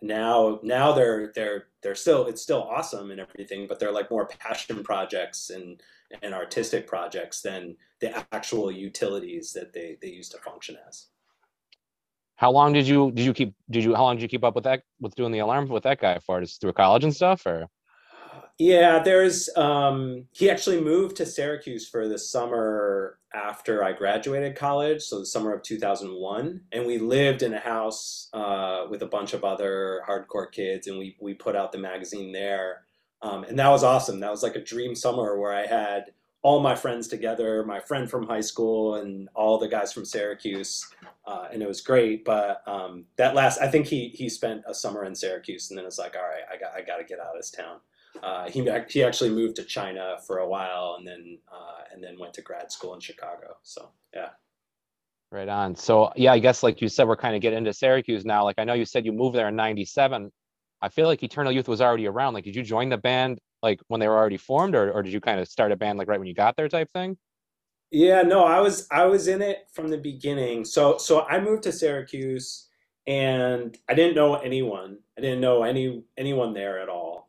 now 0.00 0.60
now 0.62 0.92
they're 0.92 1.32
they're 1.34 1.66
they're 1.82 1.94
still 1.94 2.26
it's 2.26 2.42
still 2.42 2.62
awesome 2.62 3.10
and 3.10 3.20
everything 3.20 3.66
but 3.66 3.78
they're 3.78 3.92
like 3.92 4.10
more 4.10 4.26
passion 4.26 4.82
projects 4.82 5.50
and 5.50 5.80
and 6.22 6.34
artistic 6.34 6.86
projects 6.86 7.40
than 7.40 7.76
the 8.00 8.24
actual 8.32 8.70
utilities 8.70 9.52
that 9.52 9.72
they 9.72 9.96
they 10.00 10.08
used 10.08 10.32
to 10.32 10.38
function 10.38 10.76
as 10.88 11.06
how 12.36 12.50
long 12.50 12.72
did 12.72 12.86
you 12.86 13.10
did 13.12 13.24
you 13.24 13.32
keep 13.32 13.54
did 13.70 13.82
you 13.82 13.94
how 13.94 14.02
long 14.02 14.16
did 14.16 14.22
you 14.22 14.28
keep 14.28 14.44
up 14.44 14.54
with 14.54 14.64
that 14.64 14.82
with 15.00 15.14
doing 15.14 15.32
the 15.32 15.40
alarm 15.40 15.68
with 15.68 15.82
that 15.82 16.00
guy 16.00 16.18
for 16.18 16.40
just 16.40 16.60
through 16.60 16.72
college 16.72 17.04
and 17.04 17.14
stuff 17.14 17.44
or 17.46 17.66
yeah 18.58 18.98
there's 18.98 19.48
um 19.56 20.26
he 20.32 20.50
actually 20.50 20.80
moved 20.80 21.16
to 21.16 21.26
syracuse 21.26 21.88
for 21.88 22.08
the 22.08 22.18
summer 22.18 23.18
after 23.34 23.82
I 23.82 23.92
graduated 23.92 24.56
college, 24.56 25.02
so 25.02 25.18
the 25.18 25.26
summer 25.26 25.52
of 25.54 25.62
2001, 25.62 26.60
and 26.72 26.86
we 26.86 26.98
lived 26.98 27.42
in 27.42 27.54
a 27.54 27.58
house 27.58 28.28
uh, 28.32 28.86
with 28.90 29.02
a 29.02 29.06
bunch 29.06 29.32
of 29.32 29.44
other 29.44 30.02
hardcore 30.08 30.50
kids, 30.50 30.86
and 30.86 30.98
we 30.98 31.16
we 31.20 31.34
put 31.34 31.56
out 31.56 31.72
the 31.72 31.78
magazine 31.78 32.32
there, 32.32 32.82
um, 33.22 33.44
and 33.44 33.58
that 33.58 33.68
was 33.68 33.84
awesome. 33.84 34.20
That 34.20 34.30
was 34.30 34.42
like 34.42 34.56
a 34.56 34.62
dream 34.64 34.94
summer 34.94 35.38
where 35.38 35.52
I 35.52 35.66
had 35.66 36.12
all 36.42 36.60
my 36.60 36.74
friends 36.74 37.06
together, 37.06 37.64
my 37.64 37.78
friend 37.80 38.10
from 38.10 38.26
high 38.26 38.40
school, 38.40 38.96
and 38.96 39.28
all 39.34 39.58
the 39.58 39.68
guys 39.68 39.92
from 39.92 40.04
Syracuse, 40.04 40.86
uh, 41.26 41.46
and 41.52 41.62
it 41.62 41.68
was 41.68 41.80
great. 41.80 42.24
But 42.24 42.62
um, 42.66 43.06
that 43.16 43.34
last, 43.34 43.60
I 43.60 43.68
think 43.68 43.86
he 43.86 44.08
he 44.08 44.28
spent 44.28 44.62
a 44.66 44.74
summer 44.74 45.04
in 45.04 45.14
Syracuse, 45.14 45.70
and 45.70 45.78
then 45.78 45.86
it's 45.86 45.98
like, 45.98 46.16
all 46.16 46.22
right, 46.22 46.44
I 46.52 46.58
got 46.58 46.74
I 46.74 46.82
got 46.82 46.98
to 46.98 47.04
get 47.04 47.20
out 47.20 47.34
of 47.34 47.36
this 47.36 47.50
town. 47.50 47.78
Uh, 48.22 48.48
he 48.48 48.68
he 48.88 49.02
actually 49.02 49.30
moved 49.30 49.56
to 49.56 49.64
China 49.64 50.16
for 50.24 50.38
a 50.38 50.48
while, 50.48 50.94
and 50.96 51.06
then 51.06 51.38
uh, 51.50 51.82
and 51.92 52.02
then 52.02 52.16
went 52.18 52.32
to 52.34 52.42
grad 52.42 52.70
school 52.70 52.94
in 52.94 53.00
Chicago. 53.00 53.56
So 53.62 53.90
yeah. 54.14 54.30
Right 55.32 55.48
on. 55.48 55.74
So 55.74 56.12
yeah, 56.14 56.32
I 56.32 56.38
guess 56.38 56.62
like 56.62 56.80
you 56.80 56.88
said, 56.88 57.08
we're 57.08 57.16
kind 57.16 57.34
of 57.34 57.42
getting 57.42 57.58
into 57.58 57.72
Syracuse 57.72 58.24
now. 58.24 58.44
Like 58.44 58.58
I 58.58 58.64
know 58.64 58.74
you 58.74 58.84
said 58.84 59.04
you 59.04 59.12
moved 59.12 59.34
there 59.34 59.48
in 59.48 59.56
'97. 59.56 60.30
I 60.80 60.88
feel 60.88 61.06
like 61.06 61.22
Eternal 61.22 61.52
Youth 61.52 61.68
was 61.68 61.80
already 61.80 62.06
around. 62.06 62.34
Like, 62.34 62.44
did 62.44 62.54
you 62.54 62.62
join 62.62 62.88
the 62.88 62.96
band 62.96 63.38
like 63.62 63.80
when 63.88 64.00
they 64.00 64.06
were 64.06 64.16
already 64.16 64.36
formed, 64.36 64.76
or 64.76 64.92
or 64.92 65.02
did 65.02 65.12
you 65.12 65.20
kind 65.20 65.40
of 65.40 65.48
start 65.48 65.72
a 65.72 65.76
band 65.76 65.98
like 65.98 66.06
right 66.06 66.18
when 66.18 66.28
you 66.28 66.34
got 66.34 66.56
there, 66.56 66.68
type 66.68 66.90
thing? 66.92 67.16
Yeah, 67.90 68.22
no, 68.22 68.44
I 68.44 68.60
was 68.60 68.86
I 68.92 69.06
was 69.06 69.26
in 69.26 69.42
it 69.42 69.66
from 69.72 69.88
the 69.88 69.98
beginning. 69.98 70.64
So 70.64 70.96
so 70.96 71.22
I 71.22 71.40
moved 71.40 71.64
to 71.64 71.72
Syracuse, 71.72 72.68
and 73.08 73.76
I 73.88 73.94
didn't 73.94 74.14
know 74.14 74.36
anyone. 74.36 74.98
I 75.18 75.22
didn't 75.22 75.40
know 75.40 75.64
any 75.64 76.04
anyone 76.16 76.54
there 76.54 76.80
at 76.80 76.88
all 76.88 77.21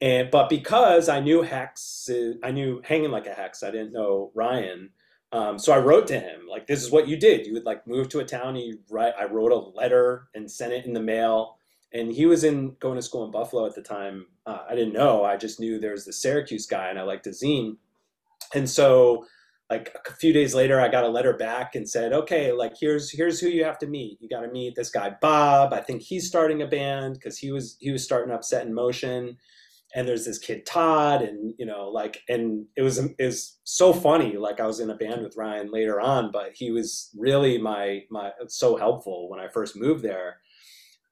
and 0.00 0.30
but 0.30 0.48
because 0.48 1.08
I 1.08 1.20
knew 1.20 1.42
Hex, 1.42 2.10
I 2.42 2.50
knew 2.50 2.82
Hanging 2.84 3.10
Like 3.10 3.26
a 3.26 3.32
Hex. 3.32 3.62
I 3.62 3.70
didn't 3.70 3.92
know 3.92 4.30
Ryan. 4.34 4.90
Um, 5.32 5.58
so 5.58 5.72
I 5.72 5.78
wrote 5.78 6.06
to 6.08 6.18
him 6.18 6.46
like, 6.48 6.66
"This 6.66 6.82
is 6.82 6.90
what 6.90 7.08
you 7.08 7.16
did. 7.16 7.46
You 7.46 7.54
would 7.54 7.64
like 7.64 7.86
move 7.86 8.08
to 8.10 8.20
a 8.20 8.24
town. 8.24 8.56
You 8.56 8.78
write. 8.90 9.14
I 9.18 9.24
wrote 9.24 9.52
a 9.52 9.56
letter 9.56 10.28
and 10.34 10.50
sent 10.50 10.72
it 10.72 10.84
in 10.84 10.92
the 10.92 11.02
mail. 11.02 11.56
And 11.92 12.12
he 12.12 12.26
was 12.26 12.44
in 12.44 12.76
going 12.80 12.96
to 12.96 13.02
school 13.02 13.24
in 13.24 13.30
Buffalo 13.30 13.64
at 13.64 13.74
the 13.74 13.82
time. 13.82 14.26
Uh, 14.44 14.64
I 14.68 14.74
didn't 14.74 14.92
know. 14.92 15.24
I 15.24 15.36
just 15.36 15.60
knew 15.60 15.78
there 15.78 15.92
was 15.92 16.04
the 16.04 16.12
Syracuse 16.12 16.66
guy, 16.66 16.90
and 16.90 16.98
I 16.98 17.02
liked 17.02 17.24
his 17.24 17.42
zine. 17.42 17.76
And 18.54 18.68
so, 18.68 19.24
like 19.70 19.96
a 20.06 20.12
few 20.12 20.32
days 20.32 20.54
later, 20.54 20.80
I 20.80 20.88
got 20.88 21.04
a 21.04 21.08
letter 21.08 21.32
back 21.32 21.74
and 21.74 21.88
said, 21.88 22.12
"Okay, 22.12 22.52
like 22.52 22.74
here's 22.78 23.10
here's 23.10 23.40
who 23.40 23.48
you 23.48 23.64
have 23.64 23.78
to 23.78 23.86
meet. 23.86 24.18
You 24.20 24.28
got 24.28 24.42
to 24.42 24.48
meet 24.48 24.74
this 24.76 24.90
guy 24.90 25.16
Bob. 25.20 25.72
I 25.72 25.80
think 25.80 26.02
he's 26.02 26.28
starting 26.28 26.62
a 26.62 26.66
band 26.66 27.14
because 27.14 27.38
he 27.38 27.50
was 27.50 27.76
he 27.80 27.90
was 27.90 28.04
starting 28.04 28.32
up 28.32 28.44
Set 28.44 28.66
in 28.66 28.74
Motion." 28.74 29.38
And 29.96 30.06
there's 30.06 30.26
this 30.26 30.38
kid 30.38 30.66
Todd, 30.66 31.22
and 31.22 31.54
you 31.58 31.64
know, 31.64 31.88
like, 31.88 32.22
and 32.28 32.66
it 32.76 32.82
was 32.82 32.98
it 32.98 33.16
was 33.18 33.58
so 33.64 33.94
funny. 33.94 34.36
Like 34.36 34.60
I 34.60 34.66
was 34.66 34.78
in 34.78 34.90
a 34.90 34.94
band 34.94 35.22
with 35.22 35.38
Ryan 35.38 35.70
later 35.72 36.00
on, 36.02 36.30
but 36.30 36.52
he 36.54 36.70
was 36.70 37.10
really 37.18 37.56
my 37.56 38.02
my 38.10 38.30
so 38.46 38.76
helpful 38.76 39.30
when 39.30 39.40
I 39.40 39.48
first 39.48 39.74
moved 39.74 40.04
there. 40.04 40.36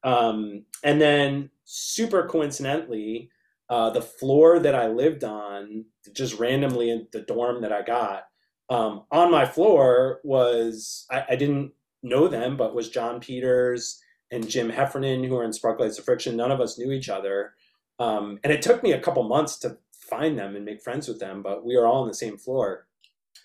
Um, 0.03 0.65
and 0.83 1.01
then 1.01 1.49
super 1.63 2.27
coincidentally, 2.27 3.31
uh, 3.71 3.89
the 3.89 4.03
floor 4.03 4.59
that 4.59 4.75
I 4.75 4.87
lived 4.87 5.23
on, 5.23 5.85
just 6.13 6.37
randomly 6.37 6.91
in 6.91 7.07
the 7.11 7.21
dorm 7.21 7.63
that 7.63 7.73
I 7.73 7.81
got, 7.81 8.25
um, 8.69 9.05
on 9.11 9.31
my 9.31 9.47
floor 9.47 10.19
was 10.23 11.07
I, 11.09 11.25
I, 11.29 11.35
didn't 11.35 11.71
know 12.03 12.27
them, 12.27 12.55
but 12.55 12.75
was 12.75 12.89
John 12.89 13.19
Peters 13.19 13.99
and 14.31 14.47
Jim 14.47 14.69
Heffernan, 14.69 15.23
who 15.23 15.33
were 15.33 15.43
in 15.43 15.51
Sparklights 15.51 15.97
of 15.97 16.05
Friction. 16.05 16.35
None 16.35 16.51
of 16.51 16.61
us 16.61 16.77
knew 16.77 16.91
each 16.91 17.09
other. 17.09 17.53
Um, 17.99 18.39
and 18.43 18.51
it 18.51 18.61
took 18.61 18.83
me 18.83 18.91
a 18.91 18.99
couple 18.99 19.23
months 19.23 19.57
to 19.59 19.77
find 19.93 20.37
them 20.37 20.55
and 20.55 20.65
make 20.65 20.81
friends 20.81 21.07
with 21.07 21.19
them, 21.19 21.41
but 21.41 21.65
we 21.65 21.77
were 21.77 21.87
all 21.87 22.01
on 22.01 22.07
the 22.07 22.13
same 22.13 22.37
floor. 22.37 22.87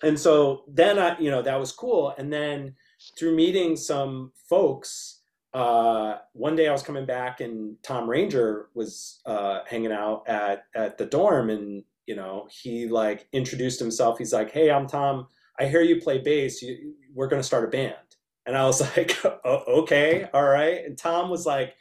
And 0.03 0.19
so 0.19 0.63
then 0.67 0.99
I, 0.99 1.17
you 1.19 1.29
know, 1.29 1.41
that 1.41 1.59
was 1.59 1.71
cool. 1.71 2.13
And 2.17 2.31
then 2.31 2.75
through 3.17 3.35
meeting 3.35 3.75
some 3.75 4.31
folks, 4.49 5.21
uh, 5.53 6.17
one 6.33 6.55
day 6.55 6.67
I 6.67 6.71
was 6.71 6.83
coming 6.83 7.05
back 7.05 7.41
and 7.41 7.75
Tom 7.83 8.09
Ranger 8.09 8.69
was 8.73 9.21
uh, 9.25 9.59
hanging 9.67 9.91
out 9.91 10.23
at 10.27 10.63
at 10.75 10.97
the 10.97 11.05
dorm, 11.05 11.49
and 11.49 11.83
you 12.05 12.15
know 12.15 12.47
he 12.49 12.87
like 12.87 13.27
introduced 13.33 13.79
himself. 13.79 14.17
He's 14.17 14.31
like, 14.31 14.51
"Hey, 14.51 14.71
I'm 14.71 14.87
Tom. 14.87 15.27
I 15.59 15.65
hear 15.65 15.81
you 15.81 15.99
play 15.99 16.19
bass. 16.19 16.61
You, 16.61 16.93
we're 17.13 17.27
gonna 17.27 17.43
start 17.43 17.65
a 17.65 17.67
band." 17.67 17.95
And 18.45 18.57
I 18.57 18.65
was 18.65 18.81
like, 18.97 19.17
"Okay, 19.45 20.29
all 20.33 20.47
right." 20.47 20.85
And 20.85 20.97
Tom 20.97 21.29
was 21.29 21.45
like, 21.45 21.75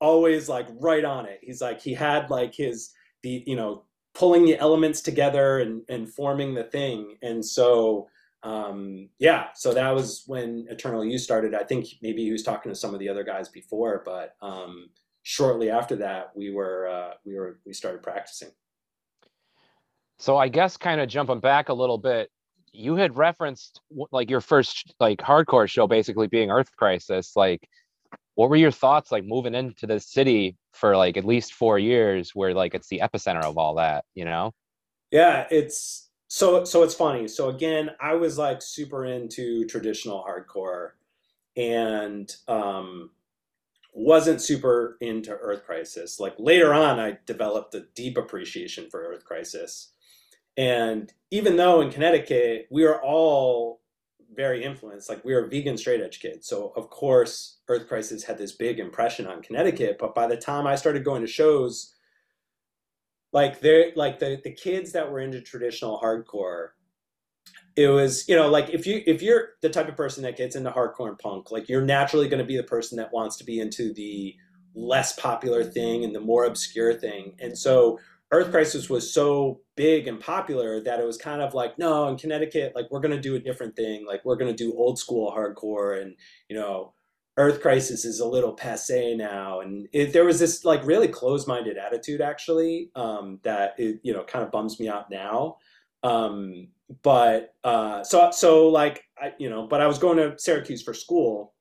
always 0.00 0.48
like 0.48 0.66
right 0.80 1.04
on 1.04 1.26
it. 1.26 1.40
He's 1.42 1.60
like 1.60 1.80
he 1.80 1.94
had 1.94 2.30
like 2.30 2.54
his 2.54 2.92
the 3.22 3.42
you 3.46 3.56
know 3.56 3.84
pulling 4.14 4.44
the 4.44 4.58
elements 4.58 5.00
together 5.00 5.58
and 5.60 5.82
and 5.88 6.12
forming 6.12 6.54
the 6.54 6.64
thing. 6.64 7.16
And 7.22 7.44
so 7.44 8.08
um 8.42 9.08
yeah, 9.18 9.48
so 9.54 9.74
that 9.74 9.94
was 9.94 10.24
when 10.26 10.66
Eternal 10.70 11.04
Youth 11.04 11.22
started. 11.22 11.54
I 11.54 11.64
think 11.64 11.86
maybe 12.02 12.22
he 12.24 12.32
was 12.32 12.42
talking 12.42 12.70
to 12.70 12.76
some 12.76 12.94
of 12.94 13.00
the 13.00 13.08
other 13.08 13.24
guys 13.24 13.48
before, 13.48 14.02
but 14.04 14.36
um 14.40 14.90
shortly 15.22 15.70
after 15.70 15.96
that 15.96 16.30
we 16.36 16.50
were 16.50 16.88
uh 16.88 17.14
we 17.24 17.34
were 17.34 17.60
we 17.66 17.72
started 17.72 18.02
practicing. 18.02 18.50
So 20.18 20.36
I 20.36 20.48
guess 20.48 20.76
kind 20.76 21.00
of 21.00 21.08
jumping 21.08 21.40
back 21.40 21.68
a 21.68 21.74
little 21.74 21.98
bit, 21.98 22.30
you 22.72 22.96
had 22.96 23.16
referenced 23.16 23.80
like 24.12 24.30
your 24.30 24.40
first 24.40 24.94
like 25.00 25.18
hardcore 25.18 25.68
show 25.68 25.86
basically 25.86 26.26
being 26.26 26.50
Earth 26.50 26.74
Crisis. 26.76 27.36
Like 27.36 27.68
what 28.36 28.50
were 28.50 28.56
your 28.56 28.70
thoughts 28.70 29.10
like 29.10 29.24
moving 29.24 29.54
into 29.54 29.86
the 29.86 29.98
city 29.98 30.56
for 30.72 30.96
like 30.96 31.16
at 31.16 31.24
least 31.24 31.54
four 31.54 31.78
years 31.78 32.30
where 32.34 32.54
like 32.54 32.74
it's 32.74 32.88
the 32.88 33.00
epicenter 33.02 33.42
of 33.42 33.58
all 33.58 33.74
that 33.74 34.04
you 34.14 34.24
know? 34.24 34.52
Yeah 35.10 35.46
it's 35.50 36.08
so 36.28 36.64
so 36.64 36.82
it's 36.84 36.94
funny. 36.94 37.26
So 37.26 37.48
again 37.48 37.90
i 38.00 38.14
was 38.14 38.38
like 38.38 38.62
super 38.62 39.04
into 39.04 39.66
traditional 39.66 40.24
hardcore 40.24 40.90
and 41.56 42.34
um 42.46 43.10
wasn't 43.92 44.42
super 44.42 44.98
into 45.00 45.32
earth 45.32 45.64
crisis. 45.64 46.20
Like 46.20 46.34
later 46.38 46.72
on 46.74 47.00
i 47.00 47.18
developed 47.26 47.74
a 47.74 47.86
deep 47.94 48.16
appreciation 48.18 48.88
for 48.90 49.00
earth 49.00 49.24
crisis. 49.24 49.92
And 50.58 51.12
even 51.30 51.56
though 51.56 51.80
in 51.80 51.90
connecticut 51.90 52.66
we 52.70 52.84
are 52.84 53.02
all 53.02 53.80
very 54.34 54.64
influenced. 54.64 55.08
Like 55.08 55.24
we 55.24 55.34
were 55.34 55.46
vegan 55.46 55.76
straight 55.76 56.00
edge 56.00 56.20
kids, 56.20 56.46
so 56.46 56.72
of 56.76 56.90
course 56.90 57.58
Earth 57.68 57.88
Crisis 57.88 58.24
had 58.24 58.38
this 58.38 58.52
big 58.52 58.78
impression 58.78 59.26
on 59.26 59.42
Connecticut. 59.42 59.96
But 59.98 60.14
by 60.14 60.26
the 60.26 60.36
time 60.36 60.66
I 60.66 60.76
started 60.76 61.04
going 61.04 61.22
to 61.22 61.28
shows, 61.28 61.94
like 63.32 63.60
they 63.60 63.92
like 63.96 64.18
the 64.18 64.40
the 64.42 64.52
kids 64.52 64.92
that 64.92 65.10
were 65.10 65.20
into 65.20 65.40
traditional 65.40 66.00
hardcore, 66.00 66.68
it 67.76 67.88
was 67.88 68.28
you 68.28 68.36
know 68.36 68.48
like 68.48 68.70
if 68.70 68.86
you 68.86 69.02
if 69.06 69.22
you're 69.22 69.50
the 69.62 69.70
type 69.70 69.88
of 69.88 69.96
person 69.96 70.22
that 70.24 70.36
gets 70.36 70.56
into 70.56 70.70
hardcore 70.70 71.08
and 71.08 71.18
punk, 71.18 71.50
like 71.50 71.68
you're 71.68 71.82
naturally 71.82 72.28
going 72.28 72.42
to 72.42 72.44
be 72.44 72.56
the 72.56 72.62
person 72.62 72.96
that 72.98 73.12
wants 73.12 73.36
to 73.36 73.44
be 73.44 73.60
into 73.60 73.92
the 73.92 74.34
less 74.74 75.18
popular 75.18 75.64
thing 75.64 76.04
and 76.04 76.14
the 76.14 76.20
more 76.20 76.44
obscure 76.44 76.94
thing, 76.94 77.34
and 77.40 77.56
so 77.56 77.98
Earth 78.32 78.50
Crisis 78.50 78.90
was 78.90 79.12
so 79.12 79.60
big 79.76 80.08
and 80.08 80.18
popular 80.18 80.80
that 80.80 80.98
it 80.98 81.06
was 81.06 81.16
kind 81.16 81.40
of 81.40 81.54
like, 81.54 81.78
no, 81.78 82.08
in 82.08 82.16
Connecticut, 82.16 82.72
like 82.74 82.86
we're 82.90 83.00
gonna 83.00 83.20
do 83.20 83.36
a 83.36 83.40
different 83.40 83.76
thing. 83.76 84.04
Like 84.04 84.24
we're 84.24 84.36
gonna 84.36 84.52
do 84.52 84.74
old 84.74 84.98
school 84.98 85.32
hardcore, 85.32 86.00
and 86.02 86.16
you 86.48 86.56
know, 86.56 86.92
Earth 87.36 87.60
Crisis 87.60 88.04
is 88.04 88.20
a 88.20 88.26
little 88.26 88.52
passe 88.52 89.14
now. 89.16 89.60
And 89.60 89.88
it, 89.92 90.12
there 90.12 90.24
was 90.24 90.40
this 90.40 90.64
like 90.64 90.84
really 90.84 91.08
closed 91.08 91.46
minded 91.46 91.76
attitude 91.76 92.20
actually 92.20 92.90
um, 92.96 93.38
that 93.44 93.74
it, 93.78 94.00
you 94.02 94.12
know 94.12 94.24
kind 94.24 94.44
of 94.44 94.50
bums 94.50 94.80
me 94.80 94.88
out 94.88 95.10
now. 95.10 95.58
Um, 96.02 96.68
but 97.02 97.54
uh, 97.62 98.02
so 98.02 98.30
so 98.32 98.68
like 98.68 99.04
I 99.18 99.34
you 99.38 99.50
know, 99.50 99.66
but 99.66 99.80
I 99.80 99.86
was 99.86 99.98
going 99.98 100.16
to 100.18 100.38
Syracuse 100.38 100.82
for 100.82 100.94
school 100.94 101.54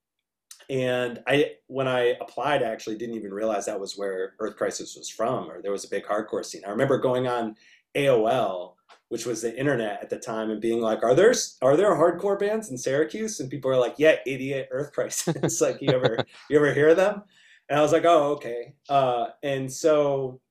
and 0.69 1.21
I, 1.27 1.51
when 1.67 1.87
I 1.87 2.15
applied, 2.21 2.63
I 2.63 2.67
actually 2.71 2.97
didn't 2.97 3.15
even 3.15 3.33
realize 3.33 3.65
that 3.65 3.79
was 3.79 3.97
where 3.97 4.33
Earth 4.39 4.55
Crisis 4.55 4.95
was 4.95 5.09
from, 5.09 5.49
or 5.49 5.61
there 5.61 5.71
was 5.71 5.85
a 5.85 5.89
big 5.89 6.05
hardcore 6.05 6.45
scene. 6.45 6.63
I 6.65 6.71
remember 6.71 6.97
going 6.97 7.27
on 7.27 7.55
AOL, 7.95 8.73
which 9.09 9.25
was 9.25 9.41
the 9.41 9.57
internet 9.57 10.01
at 10.01 10.09
the 10.09 10.17
time, 10.17 10.49
and 10.49 10.61
being 10.61 10.81
like, 10.81 11.03
"Are 11.03 11.15
there 11.15 11.33
are 11.61 11.77
there 11.77 11.95
hardcore 11.95 12.39
bands 12.39 12.69
in 12.69 12.77
Syracuse?" 12.77 13.39
And 13.39 13.49
people 13.49 13.71
are 13.71 13.77
like, 13.77 13.95
"Yeah, 13.97 14.15
idiot, 14.25 14.69
Earth 14.71 14.91
Crisis." 14.93 15.61
like, 15.61 15.81
you 15.81 15.91
ever 15.91 16.17
you 16.49 16.57
ever 16.57 16.73
hear 16.73 16.95
them? 16.95 17.23
And 17.69 17.79
I 17.79 17.81
was 17.81 17.91
like, 17.91 18.05
"Oh, 18.05 18.33
okay." 18.33 18.73
Uh, 18.89 19.27
and 19.43 19.71
so, 19.71 20.41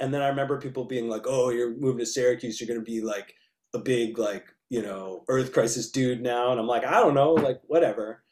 and 0.00 0.12
then 0.12 0.22
I 0.22 0.28
remember 0.28 0.60
people 0.60 0.84
being 0.84 1.08
like, 1.08 1.26
"Oh, 1.26 1.50
you're 1.50 1.76
moving 1.76 2.00
to 2.00 2.06
Syracuse. 2.06 2.60
You're 2.60 2.68
gonna 2.68 2.84
be 2.84 3.00
like 3.00 3.34
a 3.74 3.78
big 3.78 4.18
like 4.18 4.46
you 4.68 4.82
know 4.82 5.24
Earth 5.28 5.52
Crisis 5.52 5.90
dude 5.90 6.22
now." 6.22 6.50
And 6.50 6.60
I'm 6.60 6.66
like, 6.66 6.84
"I 6.84 7.00
don't 7.00 7.14
know, 7.14 7.32
like 7.32 7.60
whatever." 7.66 8.24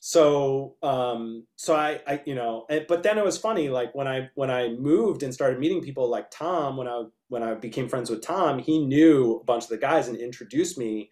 So 0.00 0.76
um 0.82 1.46
so 1.56 1.74
I 1.74 2.00
I 2.06 2.22
you 2.24 2.34
know 2.34 2.66
and, 2.70 2.86
but 2.88 3.02
then 3.02 3.18
it 3.18 3.24
was 3.24 3.36
funny 3.36 3.68
like 3.68 3.94
when 3.94 4.06
I 4.06 4.30
when 4.34 4.50
I 4.50 4.68
moved 4.68 5.22
and 5.22 5.34
started 5.34 5.58
meeting 5.58 5.82
people 5.82 6.08
like 6.08 6.30
Tom 6.30 6.76
when 6.76 6.86
I 6.86 7.04
when 7.28 7.42
I 7.42 7.54
became 7.54 7.88
friends 7.88 8.10
with 8.10 8.22
Tom 8.22 8.58
he 8.58 8.84
knew 8.84 9.38
a 9.40 9.44
bunch 9.44 9.64
of 9.64 9.70
the 9.70 9.78
guys 9.78 10.08
and 10.08 10.16
introduced 10.16 10.78
me. 10.78 11.10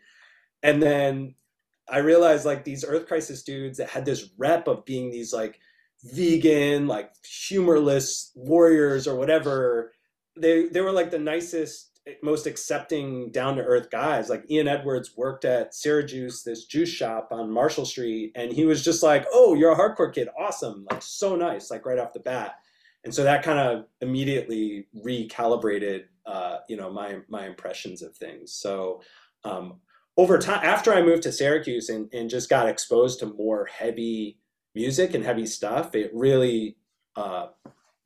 And 0.62 0.82
then 0.82 1.34
I 1.88 1.98
realized 1.98 2.44
like 2.44 2.64
these 2.64 2.84
Earth 2.84 3.06
Crisis 3.06 3.42
dudes 3.42 3.78
that 3.78 3.90
had 3.90 4.04
this 4.04 4.30
rep 4.38 4.68
of 4.68 4.84
being 4.84 5.10
these 5.10 5.32
like 5.32 5.60
vegan 6.02 6.86
like 6.86 7.10
humorless 7.24 8.32
warriors 8.34 9.06
or 9.08 9.16
whatever 9.16 9.92
they 10.36 10.66
they 10.66 10.80
were 10.80 10.92
like 10.92 11.10
the 11.10 11.18
nicest 11.18 11.95
most 12.22 12.46
accepting 12.46 13.30
down 13.30 13.56
to 13.56 13.62
earth 13.62 13.90
guys. 13.90 14.28
Like 14.28 14.50
Ian 14.50 14.68
Edwards 14.68 15.16
worked 15.16 15.44
at 15.44 15.74
Syracuse, 15.74 16.42
this 16.42 16.64
juice 16.64 16.88
shop 16.88 17.28
on 17.30 17.50
Marshall 17.50 17.86
Street, 17.86 18.32
and 18.34 18.52
he 18.52 18.64
was 18.64 18.84
just 18.84 19.02
like, 19.02 19.26
"Oh, 19.32 19.54
you're 19.54 19.72
a 19.72 19.76
hardcore 19.76 20.12
kid, 20.12 20.28
awesome! 20.38 20.86
Like 20.90 21.02
so 21.02 21.36
nice, 21.36 21.70
like 21.70 21.84
right 21.84 21.98
off 21.98 22.12
the 22.12 22.20
bat." 22.20 22.56
And 23.04 23.14
so 23.14 23.22
that 23.24 23.42
kind 23.42 23.58
of 23.58 23.86
immediately 24.00 24.88
recalibrated, 25.04 26.04
uh, 26.26 26.58
you 26.68 26.76
know, 26.76 26.92
my 26.92 27.18
my 27.28 27.46
impressions 27.46 28.02
of 28.02 28.16
things. 28.16 28.52
So 28.52 29.02
um, 29.44 29.80
over 30.16 30.38
time, 30.38 30.60
after 30.62 30.94
I 30.94 31.02
moved 31.02 31.24
to 31.24 31.32
Syracuse 31.32 31.88
and, 31.88 32.12
and 32.12 32.30
just 32.30 32.48
got 32.48 32.68
exposed 32.68 33.20
to 33.20 33.26
more 33.26 33.66
heavy 33.66 34.38
music 34.74 35.14
and 35.14 35.24
heavy 35.24 35.46
stuff, 35.46 35.94
it 35.94 36.10
really 36.14 36.76
uh, 37.16 37.48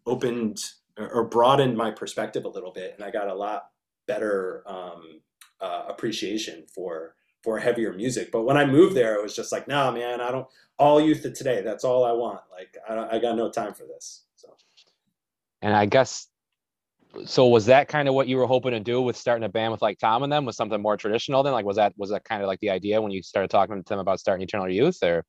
opened 0.06 0.58
or 0.98 1.24
broadened 1.24 1.76
my 1.76 1.90
perspective 1.90 2.44
a 2.44 2.48
little 2.48 2.72
bit, 2.72 2.94
and 2.94 3.04
I 3.04 3.10
got 3.10 3.28
a 3.28 3.34
lot 3.34 3.64
better 4.10 4.64
um, 4.66 5.20
uh, 5.60 5.84
appreciation 5.88 6.64
for 6.74 7.14
for 7.44 7.58
heavier 7.58 7.92
music. 7.92 8.30
But 8.32 8.42
when 8.42 8.56
I 8.56 8.66
moved 8.66 8.94
there, 8.94 9.14
it 9.14 9.22
was 9.22 9.34
just 9.34 9.52
like, 9.52 9.66
nah, 9.68 9.90
man, 9.90 10.20
I 10.20 10.30
don't. 10.30 10.46
All 10.78 11.00
youth 11.00 11.24
of 11.24 11.34
today, 11.34 11.62
that's 11.62 11.84
all 11.84 12.04
I 12.04 12.12
want. 12.12 12.40
Like, 12.50 12.76
I, 12.88 13.16
I 13.16 13.18
got 13.18 13.36
no 13.36 13.50
time 13.50 13.74
for 13.74 13.84
this. 13.84 14.24
So, 14.36 14.48
and 15.62 15.74
I 15.74 15.86
guess, 15.86 16.26
so 17.24 17.46
was 17.46 17.66
that 17.66 17.88
kind 17.88 18.08
of 18.08 18.14
what 18.14 18.28
you 18.28 18.36
were 18.36 18.46
hoping 18.46 18.72
to 18.72 18.80
do 18.80 19.00
with 19.00 19.16
starting 19.16 19.44
a 19.44 19.48
band 19.48 19.72
with 19.72 19.82
like 19.82 19.98
Tom 19.98 20.22
and 20.22 20.32
them? 20.32 20.44
Was 20.44 20.56
something 20.56 20.80
more 20.80 20.96
traditional 20.96 21.42
then? 21.42 21.52
Like, 21.52 21.66
was 21.66 21.76
that 21.76 21.92
was 21.96 22.10
that 22.10 22.24
kind 22.24 22.42
of 22.42 22.48
like 22.48 22.60
the 22.60 22.70
idea 22.70 23.00
when 23.00 23.12
you 23.12 23.22
started 23.22 23.50
talking 23.50 23.76
to 23.76 23.88
them 23.88 24.00
about 24.00 24.20
starting 24.20 24.42
Eternal 24.42 24.70
Youth, 24.70 25.02
or? 25.02 25.24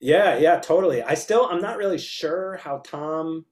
Yeah, 0.00 0.38
yeah, 0.38 0.60
totally. 0.60 1.02
I 1.02 1.14
still, 1.14 1.46
I'm 1.50 1.60
not 1.60 1.76
really 1.76 1.98
sure 1.98 2.56
how 2.58 2.78
Tom, 2.78 3.46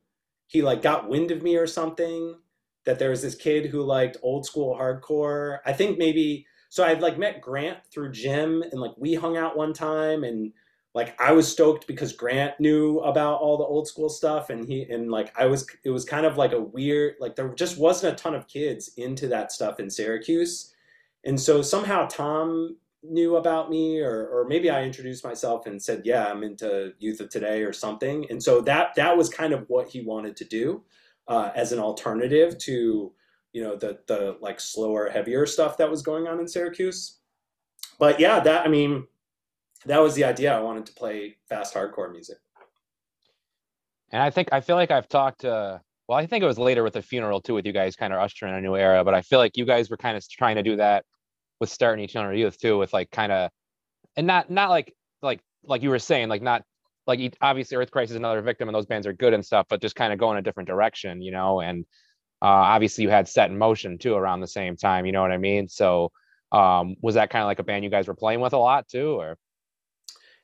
he 0.46 0.62
like 0.62 0.80
got 0.80 1.08
wind 1.08 1.32
of 1.32 1.42
me 1.42 1.56
or 1.56 1.66
something 1.66 2.36
that 2.86 2.98
there 2.98 3.10
was 3.10 3.20
this 3.20 3.34
kid 3.34 3.66
who 3.66 3.82
liked 3.82 4.16
old 4.22 4.46
school 4.46 4.74
hardcore. 4.74 5.58
I 5.66 5.72
think 5.72 5.98
maybe 5.98 6.46
so 6.70 6.84
I'd 6.84 7.02
like 7.02 7.18
met 7.18 7.40
Grant 7.40 7.78
through 7.92 8.12
Jim 8.12 8.62
and 8.62 8.80
like 8.80 8.92
we 8.96 9.14
hung 9.14 9.36
out 9.36 9.56
one 9.56 9.72
time 9.72 10.24
and 10.24 10.52
like 10.94 11.20
I 11.20 11.32
was 11.32 11.50
stoked 11.50 11.86
because 11.86 12.12
Grant 12.12 12.58
knew 12.58 13.00
about 13.00 13.40
all 13.40 13.58
the 13.58 13.64
old 13.64 13.86
school 13.86 14.08
stuff 14.08 14.50
and 14.50 14.66
he 14.66 14.82
and 14.84 15.10
like 15.10 15.32
I 15.38 15.46
was 15.46 15.66
it 15.84 15.90
was 15.90 16.04
kind 16.04 16.24
of 16.24 16.38
like 16.38 16.52
a 16.52 16.60
weird 16.60 17.16
like 17.20 17.36
there 17.36 17.52
just 17.54 17.76
wasn't 17.76 18.14
a 18.14 18.16
ton 18.16 18.34
of 18.34 18.48
kids 18.48 18.90
into 18.96 19.28
that 19.28 19.52
stuff 19.52 19.78
in 19.78 19.90
Syracuse. 19.90 20.72
And 21.24 21.40
so 21.40 21.60
somehow 21.60 22.06
Tom 22.06 22.76
knew 23.02 23.36
about 23.36 23.68
me 23.68 24.00
or 24.00 24.28
or 24.28 24.46
maybe 24.48 24.70
I 24.70 24.84
introduced 24.84 25.24
myself 25.24 25.66
and 25.66 25.82
said, 25.82 26.02
"Yeah, 26.04 26.26
I'm 26.26 26.42
into 26.42 26.92
Youth 26.98 27.20
of 27.20 27.30
Today" 27.30 27.62
or 27.62 27.72
something. 27.72 28.26
And 28.30 28.42
so 28.42 28.60
that 28.62 28.94
that 28.94 29.16
was 29.16 29.28
kind 29.28 29.52
of 29.52 29.64
what 29.68 29.88
he 29.88 30.02
wanted 30.02 30.36
to 30.36 30.44
do 30.44 30.82
uh, 31.28 31.50
as 31.54 31.72
an 31.72 31.78
alternative 31.78 32.58
to 32.58 33.12
you 33.52 33.62
know 33.62 33.76
the 33.76 33.98
the 34.06 34.36
like 34.40 34.60
slower 34.60 35.08
heavier 35.08 35.46
stuff 35.46 35.76
that 35.78 35.90
was 35.90 36.02
going 36.02 36.26
on 36.26 36.40
in 36.40 36.48
Syracuse. 36.48 37.18
But 37.98 38.20
yeah 38.20 38.40
that 38.40 38.66
I 38.66 38.68
mean 38.68 39.06
that 39.86 40.00
was 40.00 40.14
the 40.14 40.24
idea. 40.24 40.56
I 40.56 40.60
wanted 40.60 40.86
to 40.86 40.92
play 40.92 41.36
fast 41.48 41.74
hardcore 41.74 42.10
music. 42.10 42.38
And 44.10 44.22
I 44.22 44.30
think 44.30 44.48
I 44.52 44.60
feel 44.60 44.76
like 44.76 44.90
I've 44.90 45.08
talked 45.08 45.40
to 45.40 45.80
well 46.08 46.18
I 46.18 46.26
think 46.26 46.42
it 46.42 46.46
was 46.46 46.58
later 46.58 46.82
with 46.82 46.94
the 46.94 47.02
funeral 47.02 47.40
too 47.40 47.54
with 47.54 47.66
you 47.66 47.72
guys 47.72 47.96
kind 47.96 48.12
of 48.12 48.20
ushering 48.20 48.54
a 48.54 48.60
new 48.60 48.76
era 48.76 49.04
but 49.04 49.14
I 49.14 49.22
feel 49.22 49.38
like 49.38 49.56
you 49.56 49.64
guys 49.64 49.90
were 49.90 49.96
kind 49.96 50.16
of 50.16 50.28
trying 50.28 50.56
to 50.56 50.62
do 50.62 50.76
that 50.76 51.04
with 51.60 51.70
starting 51.70 52.04
Eternal 52.04 52.36
Youth 52.36 52.58
too 52.58 52.78
with 52.78 52.92
like 52.92 53.10
kind 53.10 53.32
of 53.32 53.50
and 54.16 54.26
not 54.26 54.50
not 54.50 54.70
like 54.70 54.92
like 55.22 55.40
like 55.64 55.82
you 55.82 55.90
were 55.90 55.98
saying 55.98 56.28
like 56.28 56.42
not 56.42 56.62
like 57.06 57.36
obviously 57.40 57.76
Earth 57.76 57.90
Crisis 57.90 58.12
is 58.12 58.16
another 58.16 58.42
victim, 58.42 58.68
and 58.68 58.74
those 58.74 58.86
bands 58.86 59.06
are 59.06 59.12
good 59.12 59.32
and 59.32 59.44
stuff, 59.44 59.66
but 59.68 59.80
just 59.80 59.96
kind 59.96 60.12
of 60.12 60.18
going 60.18 60.38
a 60.38 60.42
different 60.42 60.68
direction, 60.68 61.22
you 61.22 61.32
know. 61.32 61.60
And 61.60 61.84
uh, 62.42 62.46
obviously 62.46 63.04
you 63.04 63.10
had 63.10 63.28
Set 63.28 63.50
in 63.50 63.58
Motion 63.58 63.98
too 63.98 64.14
around 64.14 64.40
the 64.40 64.46
same 64.46 64.76
time, 64.76 65.06
you 65.06 65.12
know 65.12 65.22
what 65.22 65.32
I 65.32 65.38
mean? 65.38 65.68
So 65.68 66.12
um, 66.52 66.96
was 67.00 67.14
that 67.14 67.30
kind 67.30 67.42
of 67.42 67.46
like 67.46 67.58
a 67.58 67.64
band 67.64 67.84
you 67.84 67.90
guys 67.90 68.08
were 68.08 68.14
playing 68.14 68.40
with 68.40 68.52
a 68.52 68.58
lot 68.58 68.88
too, 68.88 69.18
or? 69.18 69.38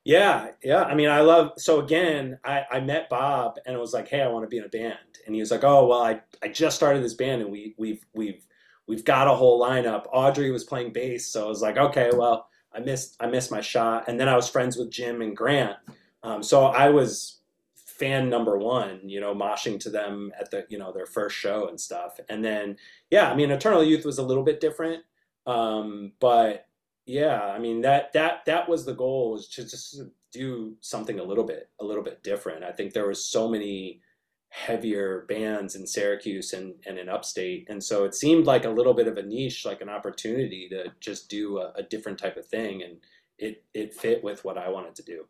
Yeah, 0.04 0.48
yeah. 0.64 0.82
I 0.82 0.94
mean, 0.94 1.08
I 1.08 1.20
love. 1.20 1.52
So 1.58 1.80
again, 1.80 2.38
I, 2.44 2.64
I 2.70 2.80
met 2.80 3.08
Bob 3.08 3.58
and 3.64 3.76
it 3.76 3.78
was 3.78 3.92
like, 3.92 4.08
hey, 4.08 4.20
I 4.20 4.28
want 4.28 4.44
to 4.44 4.48
be 4.48 4.58
in 4.58 4.64
a 4.64 4.68
band, 4.68 4.96
and 5.26 5.34
he 5.34 5.40
was 5.40 5.50
like, 5.50 5.64
oh, 5.64 5.86
well, 5.86 6.02
I 6.02 6.20
I 6.42 6.48
just 6.48 6.76
started 6.76 7.04
this 7.04 7.14
band 7.14 7.42
and 7.42 7.52
we 7.52 7.74
we've 7.78 8.04
we've 8.12 8.44
we've 8.88 9.04
got 9.04 9.28
a 9.28 9.34
whole 9.34 9.62
lineup. 9.62 10.06
Audrey 10.12 10.50
was 10.50 10.64
playing 10.64 10.92
bass, 10.92 11.28
so 11.28 11.44
I 11.44 11.48
was 11.48 11.62
like, 11.62 11.76
okay, 11.76 12.10
well, 12.12 12.48
I 12.74 12.80
missed 12.80 13.16
I 13.20 13.26
missed 13.26 13.52
my 13.52 13.60
shot, 13.60 14.08
and 14.08 14.18
then 14.18 14.28
I 14.28 14.34
was 14.34 14.48
friends 14.48 14.76
with 14.76 14.90
Jim 14.90 15.22
and 15.22 15.36
Grant. 15.36 15.76
Um, 16.22 16.42
so 16.42 16.66
I 16.66 16.88
was 16.90 17.40
fan 17.74 18.28
number 18.28 18.58
one, 18.58 19.08
you 19.08 19.20
know, 19.20 19.34
moshing 19.34 19.78
to 19.78 19.90
them 19.90 20.32
at 20.38 20.50
the, 20.50 20.66
you 20.68 20.78
know, 20.78 20.92
their 20.92 21.06
first 21.06 21.36
show 21.36 21.68
and 21.68 21.80
stuff. 21.80 22.18
And 22.28 22.44
then, 22.44 22.76
yeah, 23.10 23.30
I 23.30 23.34
mean, 23.34 23.50
Eternal 23.50 23.84
Youth 23.84 24.04
was 24.04 24.18
a 24.18 24.24
little 24.24 24.42
bit 24.42 24.60
different. 24.60 25.04
Um, 25.46 26.12
but 26.20 26.66
yeah, 27.06 27.40
I 27.42 27.58
mean, 27.58 27.82
that, 27.82 28.12
that, 28.12 28.44
that 28.46 28.68
was 28.68 28.84
the 28.84 28.94
goal 28.94 29.32
was 29.32 29.48
to 29.50 29.62
just 29.62 30.00
do 30.32 30.76
something 30.80 31.20
a 31.20 31.24
little 31.24 31.44
bit, 31.44 31.68
a 31.80 31.84
little 31.84 32.02
bit 32.02 32.22
different. 32.22 32.64
I 32.64 32.72
think 32.72 32.92
there 32.92 33.06
was 33.06 33.24
so 33.24 33.48
many 33.48 34.00
heavier 34.48 35.24
bands 35.28 35.76
in 35.76 35.86
Syracuse 35.86 36.52
and, 36.52 36.74
and 36.86 36.98
in 36.98 37.08
upstate. 37.08 37.66
And 37.70 37.82
so 37.82 38.04
it 38.04 38.14
seemed 38.14 38.46
like 38.46 38.64
a 38.64 38.70
little 38.70 38.94
bit 38.94 39.08
of 39.08 39.16
a 39.16 39.22
niche, 39.22 39.64
like 39.64 39.80
an 39.80 39.88
opportunity 39.88 40.68
to 40.70 40.92
just 41.00 41.30
do 41.30 41.58
a, 41.58 41.72
a 41.76 41.82
different 41.82 42.18
type 42.18 42.36
of 42.36 42.46
thing. 42.46 42.82
And 42.82 42.96
it, 43.38 43.64
it 43.74 43.94
fit 43.94 44.24
with 44.24 44.44
what 44.44 44.58
I 44.58 44.68
wanted 44.68 44.94
to 44.96 45.02
do. 45.02 45.26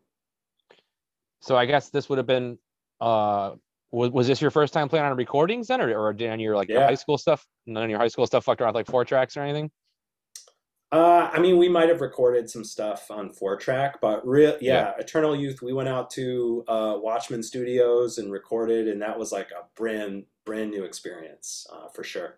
So 1.43 1.57
I 1.57 1.67
guess 1.67 1.91
this 1.91 2.09
would 2.09 2.19
have 2.19 2.27
been 2.27 2.59
uh 3.01 3.53
was, 3.91 4.11
was 4.11 4.27
this 4.27 4.41
your 4.41 4.51
first 4.51 4.73
time 4.73 4.89
playing 4.89 5.05
on 5.05 5.17
recordings 5.17 5.69
then 5.69 5.81
or, 5.81 5.95
or 5.99 6.13
did 6.13 6.41
your 6.41 6.57
like 6.57 6.69
yeah. 6.69 6.79
your 6.79 6.85
high 6.85 6.95
school 6.95 7.19
stuff 7.19 7.47
none 7.67 7.85
of 7.85 7.91
your 7.91 7.99
high 7.99 8.09
school 8.09 8.27
stuff 8.27 8.45
fucked 8.45 8.61
around 8.61 8.71
with 8.71 8.77
like 8.77 8.87
four 8.87 9.05
tracks 9.05 9.37
or 9.37 9.43
anything? 9.43 9.71
Uh, 10.93 11.31
I 11.33 11.41
mean, 11.41 11.57
we 11.57 11.71
might 11.71 11.89
have 11.89 12.03
recorded 12.03 12.51
some 12.51 12.65
stuff 12.65 13.11
on 13.11 13.31
four 13.31 13.57
track, 13.57 13.99
but 14.03 14.27
real, 14.29 14.59
yeah, 14.61 14.93
yeah, 14.93 14.93
Eternal 14.99 15.35
Youth. 15.35 15.63
We 15.63 15.73
went 15.73 15.89
out 15.89 16.11
to 16.11 16.65
uh, 16.69 16.97
Watchman 16.99 17.43
Studios 17.43 18.19
and 18.19 18.31
recorded, 18.31 18.89
and 18.89 19.01
that 19.01 19.19
was 19.19 19.33
like 19.33 19.51
a 19.53 19.65
brand 19.75 20.25
brand 20.45 20.71
new 20.71 20.85
experience 20.85 21.67
uh, 21.73 21.89
for 21.89 22.05
sure. 22.05 22.37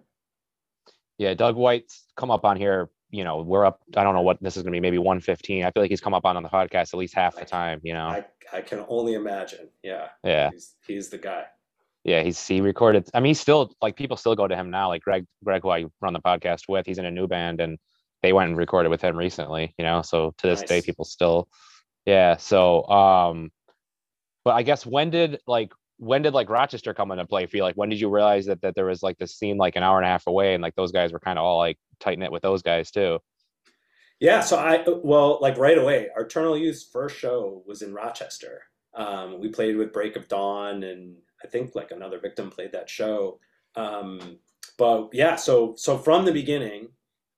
Yeah, 1.19 1.35
Doug 1.35 1.57
White's 1.57 2.05
come 2.17 2.31
up 2.31 2.45
on 2.45 2.57
here 2.57 2.91
you 3.15 3.23
know, 3.23 3.43
we're 3.43 3.65
up. 3.65 3.81
I 3.97 4.03
don't 4.03 4.15
know 4.15 4.23
what 4.23 4.43
this 4.43 4.57
is 4.57 4.65
going 4.65 4.73
to 4.73 4.77
be. 4.77 4.81
Maybe 4.81 4.99
115. 4.99 5.65
I 5.65 5.71
feel 5.71 5.83
like 5.83 5.91
he's 5.91 6.01
come 6.01 6.15
up 6.15 6.25
on 6.25 6.37
on 6.37 6.43
the 6.43 6.49
podcast 6.49 6.93
at 6.93 6.95
least 6.95 7.15
half 7.15 7.37
the 7.37 7.45
time. 7.45 7.81
You 7.85 7.95
know, 7.95 8.07
I, 8.07 8.25
I 8.53 8.61
can 8.61 8.85
only 8.89 9.15
imagine. 9.15 9.69
Yeah. 9.85 10.09
Yeah. 10.25 10.51
He's, 10.51 10.75
he's 10.87 11.09
the 11.11 11.19
guy. 11.19 11.45
Yeah, 12.03 12.23
he's 12.23 12.45
he 12.47 12.61
recorded. 12.61 13.09
I 13.15 13.21
mean, 13.21 13.31
he's 13.31 13.41
still 13.41 13.73
like 13.81 13.97
people 13.97 14.17
still 14.17 14.35
go 14.35 14.49
to 14.49 14.57
him 14.57 14.71
now. 14.71 14.89
Like 14.89 15.03
Greg, 15.03 15.27
Greg, 15.43 15.63
who 15.63 15.71
I 15.71 15.87
run 16.01 16.13
the 16.13 16.21
podcast 16.21 16.63
with, 16.69 16.85
he's 16.85 16.99
in 16.99 17.07
a 17.07 17.11
new 17.11 17.27
band, 17.27 17.61
and 17.61 17.79
they 18.23 18.35
went 18.35 18.51
and 18.51 18.59
recorded 18.59 18.91
with 18.91 19.01
him 19.01 19.17
recently. 19.17 19.75
You 19.79 19.85
know, 19.85 20.03
so 20.03 20.35
to 20.39 20.47
this 20.47 20.61
nice. 20.61 20.69
day, 20.69 20.83
people 20.83 21.07
still, 21.07 21.49
yeah. 22.05 22.37
So, 22.37 22.85
um, 22.89 23.53
but 24.45 24.55
I 24.55 24.65
guess 24.65 24.85
when 24.85 25.09
did 25.09 25.41
like 25.47 25.73
when 25.99 26.23
did 26.23 26.35
like 26.35 26.51
Rochester 26.51 26.95
come 26.95 27.11
into 27.13 27.27
play 27.27 27.47
for 27.47 27.57
you? 27.57 27.63
Like 27.63 27.77
when 27.77 27.89
did 27.89 28.01
you 28.01 28.09
realize 28.09 28.47
that 28.47 28.61
that 28.63 28.75
there 28.75 28.87
was 28.87 29.03
like 29.03 29.19
this 29.19 29.35
scene 29.35 29.57
like 29.57 29.77
an 29.77 29.83
hour 29.83 29.99
and 29.99 30.07
a 30.07 30.09
half 30.09 30.27
away 30.27 30.55
and 30.55 30.63
like 30.63 30.75
those 30.75 30.93
guys 30.93 31.13
were 31.13 31.21
kind 31.21 31.39
of 31.39 31.45
all 31.45 31.59
like 31.59 31.79
tight 32.01 32.19
knit 32.19 32.33
with 32.33 32.43
those 32.43 32.63
guys 32.63 32.91
too? 32.91 33.19
Yeah, 34.21 34.41
so 34.41 34.59
I 34.59 34.85
well 35.03 35.39
like 35.41 35.59
right 35.59 35.79
away, 35.79 36.09
our 36.15 36.23
Eternal 36.23 36.57
Youth's 36.57 36.85
first 36.85 37.17
show 37.17 37.63
was 37.67 37.83
in 37.83 37.95
Rochester. 37.95 38.63
Um, 38.95 39.41
we 39.41 39.49
played 39.49 39.77
with 39.77 39.93
Break 39.93 40.17
of 40.17 40.29
Dawn 40.29 40.83
and 40.85 41.17
I 41.45 41.49
think 41.49 41.75
like 41.75 41.91
another 41.91 42.19
victim 42.19 42.51
played 42.51 42.73
that 42.73 42.89
show. 42.89 43.39
Um, 43.77 44.39
but 44.79 45.11
yeah, 45.13 45.37
so 45.37 45.75
so 45.77 45.99
from 45.99 46.25
the 46.25 46.33
beginning, 46.33 46.89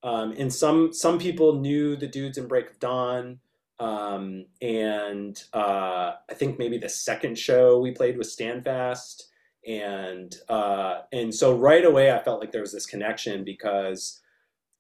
um, 0.03 0.33
and 0.39 0.53
some 0.53 0.93
some 0.93 1.19
people 1.19 1.59
knew 1.59 1.97
the 1.97 2.07
dudes 2.07 2.39
in 2.39 2.47
Break 2.47 2.71
of 2.71 2.79
Dawn. 2.79 3.41
Um, 3.79 4.47
and 4.63 5.41
uh, 5.53 6.13
I 6.31 6.35
think 6.35 6.59
maybe 6.59 6.79
the 6.79 6.89
second 6.89 7.39
show 7.39 7.79
we 7.79 7.91
played 7.91 8.17
was 8.17 8.33
Standfast, 8.33 9.25
and 9.67 10.35
uh, 10.49 11.01
and 11.13 11.35
so 11.35 11.57
right 11.57 11.85
away 11.85 12.11
I 12.11 12.23
felt 12.23 12.41
like 12.41 12.53
there 12.53 12.63
was 12.63 12.73
this 12.73 12.87
connection 12.87 13.45
because 13.45 14.21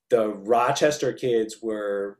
the 0.09 0.29
Rochester 0.29 1.13
kids 1.13 1.61
were 1.61 2.19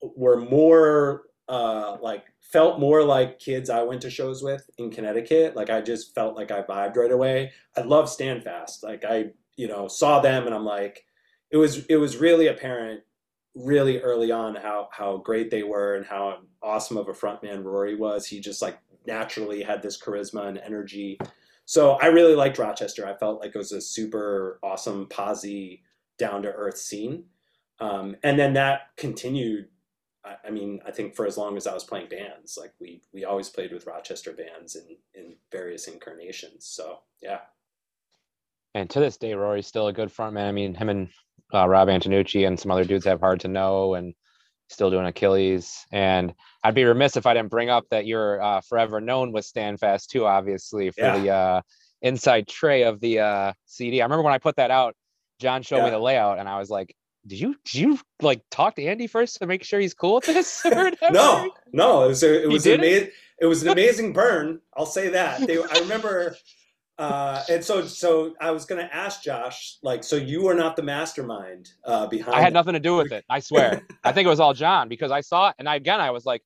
were 0.00 0.40
more 0.40 1.24
uh, 1.48 1.96
like 2.00 2.24
felt 2.40 2.80
more 2.80 3.02
like 3.02 3.38
kids 3.38 3.70
I 3.70 3.82
went 3.82 4.00
to 4.02 4.10
shows 4.10 4.42
with 4.42 4.68
in 4.78 4.90
Connecticut. 4.90 5.56
Like 5.56 5.70
I 5.70 5.80
just 5.80 6.14
felt 6.14 6.36
like 6.36 6.50
I 6.50 6.62
vibed 6.62 6.96
right 6.96 7.12
away. 7.12 7.52
I 7.76 7.82
love 7.82 8.06
Standfast. 8.06 8.82
Like 8.82 9.04
I 9.04 9.30
you 9.56 9.68
know 9.68 9.88
saw 9.88 10.20
them 10.20 10.46
and 10.46 10.54
I'm 10.54 10.64
like 10.64 11.04
it 11.50 11.56
was 11.56 11.84
it 11.86 11.96
was 11.96 12.16
really 12.16 12.46
apparent 12.46 13.02
really 13.56 14.00
early 14.00 14.30
on 14.30 14.54
how 14.54 14.88
how 14.92 15.16
great 15.16 15.50
they 15.50 15.62
were 15.62 15.96
and 15.96 16.04
how 16.06 16.38
awesome 16.62 16.96
of 16.96 17.08
a 17.08 17.12
frontman 17.12 17.64
Rory 17.64 17.96
was. 17.96 18.26
He 18.26 18.38
just 18.38 18.60
like 18.62 18.78
naturally 19.06 19.62
had 19.62 19.82
this 19.82 20.00
charisma 20.00 20.46
and 20.46 20.58
energy. 20.58 21.18
So 21.64 21.92
I 21.92 22.06
really 22.06 22.36
liked 22.36 22.58
Rochester. 22.58 23.06
I 23.06 23.16
felt 23.16 23.40
like 23.40 23.54
it 23.54 23.58
was 23.58 23.72
a 23.72 23.80
super 23.80 24.60
awesome, 24.62 25.06
posy, 25.06 25.82
down 26.18 26.42
to 26.42 26.52
earth 26.52 26.76
scene. 26.76 27.24
Um, 27.80 28.16
and 28.22 28.38
then 28.38 28.52
that 28.54 28.90
continued. 28.96 29.68
I, 30.24 30.36
I 30.46 30.50
mean, 30.50 30.80
I 30.86 30.90
think 30.90 31.14
for 31.14 31.26
as 31.26 31.36
long 31.36 31.56
as 31.56 31.66
I 31.66 31.74
was 31.74 31.84
playing 31.84 32.08
bands, 32.08 32.58
like 32.60 32.74
we 32.78 33.02
we 33.12 33.24
always 33.24 33.48
played 33.48 33.72
with 33.72 33.86
Rochester 33.86 34.32
bands 34.32 34.76
in 34.76 34.96
in 35.14 35.34
various 35.50 35.88
incarnations. 35.88 36.66
So 36.66 36.98
yeah. 37.22 37.40
And 38.74 38.90
to 38.90 39.00
this 39.00 39.16
day, 39.16 39.32
Rory's 39.32 39.66
still 39.66 39.88
a 39.88 39.92
good 39.92 40.10
frontman. 40.14 40.46
I 40.46 40.52
mean, 40.52 40.74
him 40.74 40.90
and 40.90 41.08
uh, 41.54 41.68
Rob 41.68 41.88
Antonucci 41.88 42.46
and 42.46 42.58
some 42.58 42.70
other 42.70 42.84
dudes 42.84 43.04
have 43.04 43.20
hard 43.20 43.40
to 43.40 43.48
know 43.48 43.94
and 43.94 44.14
still 44.68 44.90
doing 44.90 45.06
Achilles. 45.06 45.86
And 45.92 46.34
I'd 46.62 46.74
be 46.74 46.84
remiss 46.84 47.16
if 47.16 47.26
I 47.26 47.34
didn't 47.34 47.50
bring 47.50 47.70
up 47.70 47.84
that 47.90 48.06
you're 48.06 48.42
uh, 48.42 48.60
forever 48.60 49.00
known 49.00 49.32
with 49.32 49.44
Standfast 49.44 50.10
too, 50.10 50.26
obviously 50.26 50.90
for 50.90 51.00
yeah. 51.00 51.18
the 51.18 51.30
uh, 51.30 51.60
inside 52.02 52.48
tray 52.48 52.82
of 52.82 53.00
the 53.00 53.20
uh, 53.20 53.52
CD. 53.66 54.00
I 54.00 54.04
remember 54.04 54.22
when 54.22 54.34
I 54.34 54.38
put 54.38 54.56
that 54.56 54.70
out, 54.70 54.94
John 55.38 55.62
showed 55.62 55.78
yeah. 55.78 55.84
me 55.84 55.90
the 55.90 55.98
layout, 55.98 56.38
and 56.38 56.48
I 56.48 56.58
was 56.58 56.70
like, 56.70 56.94
"Did 57.26 57.38
you 57.38 57.56
did 57.66 57.74
you 57.74 57.98
like 58.22 58.42
talk 58.50 58.76
to 58.76 58.84
Andy 58.84 59.06
first 59.06 59.38
to 59.38 59.46
make 59.46 59.64
sure 59.64 59.78
he's 59.78 59.92
cool 59.94 60.16
with 60.16 60.24
this?" 60.24 60.64
no, 61.12 61.50
no, 61.72 62.04
it 62.04 62.08
was 62.08 62.22
a, 62.22 62.44
it 62.44 62.48
was 62.48 62.66
amazing. 62.66 63.10
It 63.38 63.46
was 63.46 63.62
an 63.62 63.68
amazing 63.68 64.14
burn. 64.14 64.60
I'll 64.74 64.86
say 64.86 65.10
that. 65.10 65.46
They, 65.46 65.58
I 65.58 65.78
remember 65.80 66.36
uh, 66.98 67.42
and 67.50 67.62
so, 67.62 67.84
so 67.86 68.34
I 68.40 68.50
was 68.50 68.64
going 68.64 68.84
to 68.84 68.94
ask 68.94 69.22
Josh, 69.22 69.76
like, 69.82 70.02
so 70.02 70.16
you 70.16 70.42
were 70.42 70.54
not 70.54 70.76
the 70.76 70.82
mastermind 70.82 71.70
uh, 71.84 72.06
behind. 72.06 72.34
I 72.34 72.40
had 72.40 72.54
nothing 72.54 72.72
to 72.72 72.80
do 72.80 72.96
with 72.96 73.12
it. 73.12 73.24
I 73.28 73.40
swear. 73.40 73.82
I 74.04 74.12
think 74.12 74.24
it 74.24 74.30
was 74.30 74.40
all 74.40 74.54
John 74.54 74.88
because 74.88 75.10
I 75.10 75.20
saw 75.20 75.50
it, 75.50 75.56
and 75.58 75.68
I, 75.68 75.76
again, 75.76 76.00
I 76.00 76.10
was 76.10 76.24
like, 76.24 76.42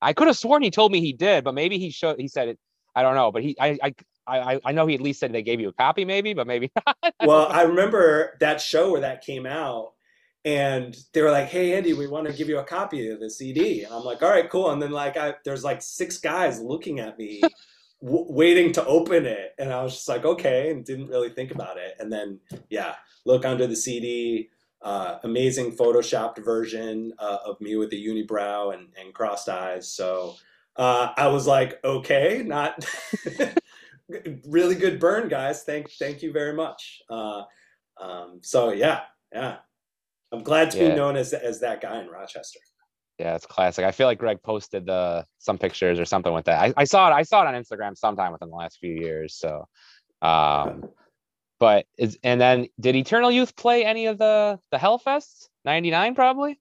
I 0.00 0.12
could 0.12 0.26
have 0.26 0.36
sworn 0.36 0.62
he 0.62 0.72
told 0.72 0.90
me 0.90 1.00
he 1.00 1.12
did, 1.12 1.44
but 1.44 1.54
maybe 1.54 1.78
he 1.78 1.90
showed. 1.90 2.18
He 2.18 2.26
said 2.26 2.48
it. 2.48 2.58
I 2.96 3.02
don't 3.02 3.14
know, 3.14 3.30
but 3.30 3.42
he, 3.42 3.56
I, 3.60 3.78
I, 3.82 3.94
I, 4.26 4.60
I 4.64 4.72
know 4.72 4.86
he 4.86 4.94
at 4.94 5.00
least 5.00 5.20
said 5.20 5.32
they 5.32 5.42
gave 5.42 5.60
you 5.60 5.68
a 5.68 5.72
copy, 5.72 6.04
maybe, 6.04 6.34
but 6.34 6.46
maybe 6.46 6.70
not. 6.86 7.14
well, 7.24 7.46
I 7.46 7.62
remember 7.62 8.36
that 8.40 8.60
show 8.60 8.90
where 8.90 9.00
that 9.02 9.24
came 9.24 9.46
out, 9.46 9.92
and 10.44 10.96
they 11.12 11.22
were 11.22 11.30
like, 11.30 11.46
"Hey, 11.46 11.76
Andy, 11.76 11.92
we 11.92 12.08
want 12.08 12.26
to 12.26 12.32
give 12.32 12.48
you 12.48 12.58
a 12.58 12.64
copy 12.64 13.08
of 13.08 13.20
the 13.20 13.30
CD." 13.30 13.84
And 13.84 13.94
I'm 13.94 14.02
like, 14.02 14.20
"All 14.20 14.30
right, 14.30 14.50
cool." 14.50 14.72
And 14.72 14.82
then 14.82 14.90
like, 14.90 15.16
I, 15.16 15.34
there's 15.44 15.62
like 15.62 15.80
six 15.80 16.18
guys 16.18 16.60
looking 16.60 16.98
at 16.98 17.16
me 17.16 17.40
w- 18.02 18.26
waiting 18.28 18.72
to 18.72 18.84
open 18.84 19.26
it, 19.26 19.54
and 19.58 19.72
I 19.72 19.82
was 19.82 19.94
just 19.94 20.08
like, 20.08 20.24
okay, 20.24 20.70
and 20.70 20.84
didn't 20.84 21.08
really 21.08 21.30
think 21.30 21.50
about 21.50 21.76
it. 21.76 21.96
And 21.98 22.12
then, 22.12 22.40
yeah, 22.68 22.96
look 23.24 23.44
under 23.44 23.66
the 23.66 23.76
CD. 23.76 24.50
Uh, 24.82 25.18
amazing 25.22 25.76
photoshopped 25.76 26.44
version 26.44 27.12
uh, 27.20 27.38
of 27.46 27.60
me 27.60 27.76
with 27.76 27.88
the 27.90 28.06
unibrow 28.06 28.74
and, 28.74 28.88
and 29.00 29.14
crossed 29.14 29.48
eyes. 29.48 29.88
So 29.88 30.34
uh, 30.74 31.12
I 31.16 31.28
was 31.28 31.46
like, 31.46 31.78
okay, 31.84 32.42
not 32.44 32.84
really 34.48 34.74
good 34.74 34.98
burn, 34.98 35.28
guys. 35.28 35.62
Thank 35.62 35.90
thank 35.92 36.22
you 36.22 36.32
very 36.32 36.54
much. 36.54 37.00
Uh, 37.08 37.42
um, 38.00 38.40
so 38.42 38.72
yeah, 38.72 39.02
yeah, 39.32 39.58
I'm 40.32 40.42
glad 40.42 40.70
to 40.72 40.78
yeah. 40.78 40.88
be 40.90 40.96
known 40.96 41.16
as 41.16 41.32
as 41.32 41.60
that 41.60 41.80
guy 41.80 42.00
in 42.00 42.08
Rochester. 42.08 42.58
Yeah, 43.18 43.34
it's 43.34 43.46
classic. 43.46 43.84
I 43.84 43.92
feel 43.92 44.06
like 44.06 44.18
Greg 44.18 44.42
posted 44.42 44.86
the 44.86 45.26
some 45.38 45.58
pictures 45.58 46.00
or 46.00 46.04
something 46.04 46.32
with 46.32 46.46
that. 46.46 46.58
I, 46.60 46.74
I 46.76 46.84
saw 46.84 47.08
it. 47.08 47.12
I 47.12 47.22
saw 47.22 47.42
it 47.42 47.54
on 47.54 47.54
Instagram 47.54 47.96
sometime 47.96 48.32
within 48.32 48.48
the 48.48 48.56
last 48.56 48.78
few 48.78 48.92
years. 48.92 49.34
So, 49.34 49.68
um, 50.22 50.84
but 51.60 51.86
is 51.98 52.18
and 52.24 52.40
then 52.40 52.68
did 52.80 52.96
Eternal 52.96 53.30
Youth 53.30 53.54
play 53.54 53.84
any 53.84 54.06
of 54.06 54.18
the 54.18 54.58
the 54.70 54.78
Hellfests? 54.78 55.48
Ninety 55.64 55.90
nine 55.90 56.14
probably. 56.14 56.58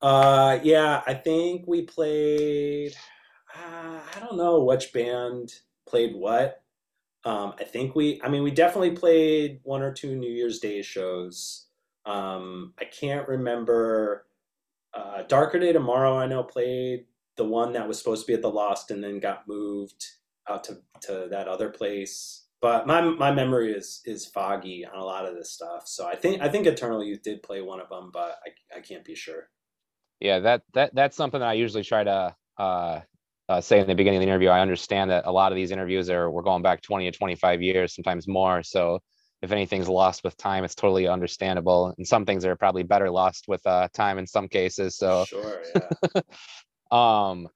Uh, 0.00 0.58
yeah, 0.64 1.02
I 1.06 1.14
think 1.14 1.64
we 1.68 1.82
played. 1.82 2.94
Uh, 3.54 4.00
I 4.16 4.18
don't 4.18 4.36
know 4.36 4.64
which 4.64 4.92
band 4.92 5.52
played 5.86 6.16
what. 6.16 6.62
Um, 7.24 7.54
I 7.60 7.64
think 7.64 7.94
we. 7.94 8.20
I 8.24 8.28
mean, 8.28 8.42
we 8.42 8.50
definitely 8.50 8.96
played 8.96 9.60
one 9.62 9.82
or 9.82 9.92
two 9.92 10.16
New 10.16 10.30
Year's 10.30 10.58
Day 10.58 10.82
shows. 10.82 11.66
Um, 12.04 12.74
I 12.80 12.84
can't 12.86 13.28
remember 13.28 14.26
uh, 14.94 15.22
Darker 15.28 15.58
Day 15.58 15.72
Tomorrow, 15.72 16.16
I 16.16 16.26
know 16.26 16.42
played 16.42 17.06
the 17.36 17.44
one 17.44 17.72
that 17.72 17.88
was 17.88 17.98
supposed 17.98 18.26
to 18.26 18.26
be 18.26 18.34
at 18.34 18.42
the 18.42 18.50
Lost 18.50 18.90
and 18.90 19.02
then 19.02 19.18
got 19.18 19.48
moved 19.48 20.04
out 20.48 20.64
to, 20.64 20.78
to 21.02 21.28
that 21.30 21.48
other 21.48 21.70
place. 21.70 22.46
But 22.60 22.86
my 22.86 23.00
my 23.00 23.32
memory 23.32 23.72
is 23.72 24.02
is 24.04 24.26
foggy 24.26 24.86
on 24.86 24.96
a 24.96 25.04
lot 25.04 25.26
of 25.26 25.34
this 25.34 25.50
stuff. 25.50 25.82
So 25.86 26.06
I 26.06 26.14
think 26.14 26.40
I 26.40 26.48
think 26.48 26.66
Eternal 26.66 27.02
Youth 27.02 27.22
did 27.22 27.42
play 27.42 27.60
one 27.60 27.80
of 27.80 27.88
them, 27.88 28.10
but 28.12 28.38
I, 28.46 28.78
I 28.78 28.80
can't 28.80 29.04
be 29.04 29.16
sure. 29.16 29.48
Yeah, 30.20 30.38
that 30.38 30.62
that 30.74 30.94
that's 30.94 31.16
something 31.16 31.40
that 31.40 31.48
I 31.48 31.54
usually 31.54 31.82
try 31.82 32.04
to 32.04 32.36
uh, 32.58 33.00
uh, 33.48 33.60
say 33.60 33.80
in 33.80 33.88
the 33.88 33.96
beginning 33.96 34.18
of 34.18 34.22
the 34.22 34.28
interview. 34.28 34.48
I 34.48 34.60
understand 34.60 35.10
that 35.10 35.26
a 35.26 35.32
lot 35.32 35.50
of 35.50 35.56
these 35.56 35.72
interviews 35.72 36.08
are 36.08 36.30
we're 36.30 36.42
going 36.42 36.62
back 36.62 36.82
20 36.82 37.10
to 37.10 37.18
25 37.18 37.62
years, 37.62 37.94
sometimes 37.94 38.28
more. 38.28 38.62
So 38.62 39.00
if 39.42 39.50
anything's 39.50 39.88
lost 39.88 40.22
with 40.22 40.36
time, 40.36 40.62
it's 40.62 40.76
totally 40.76 41.08
understandable. 41.08 41.92
And 41.98 42.06
some 42.06 42.24
things 42.24 42.44
are 42.44 42.54
probably 42.54 42.84
better 42.84 43.10
lost 43.10 43.48
with 43.48 43.66
uh, 43.66 43.88
time 43.92 44.18
in 44.18 44.26
some 44.26 44.48
cases. 44.48 44.96
So 44.96 45.24
sure, 45.24 45.62
yeah. 45.74 46.22
um, 47.30 47.48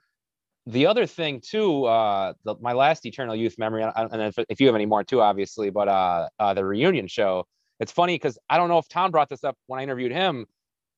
the 0.66 0.86
other 0.86 1.06
thing 1.06 1.40
too, 1.40 1.84
uh, 1.84 2.32
the, 2.44 2.56
my 2.60 2.72
last 2.72 3.06
Eternal 3.06 3.36
Youth 3.36 3.56
memory, 3.56 3.84
and 3.84 4.22
if, 4.22 4.36
if 4.48 4.60
you 4.60 4.66
have 4.66 4.74
any 4.74 4.86
more 4.86 5.04
too, 5.04 5.20
obviously, 5.20 5.70
but 5.70 5.86
uh, 5.86 6.28
uh, 6.40 6.54
the 6.54 6.64
reunion 6.64 7.06
show. 7.06 7.44
It's 7.78 7.92
funny 7.92 8.14
because 8.14 8.38
I 8.50 8.56
don't 8.56 8.68
know 8.68 8.78
if 8.78 8.88
Tom 8.88 9.10
brought 9.10 9.28
this 9.28 9.44
up 9.44 9.54
when 9.66 9.78
I 9.78 9.82
interviewed 9.82 10.10
him, 10.10 10.46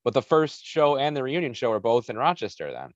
but 0.05 0.14
the 0.14 0.22
first 0.22 0.64
show 0.64 0.96
and 0.96 1.14
the 1.14 1.22
reunion 1.22 1.53
show 1.53 1.72
are 1.72 1.81
both 1.81 2.09
in 2.09 2.16
Rochester 2.16 2.72
then. 2.72 2.92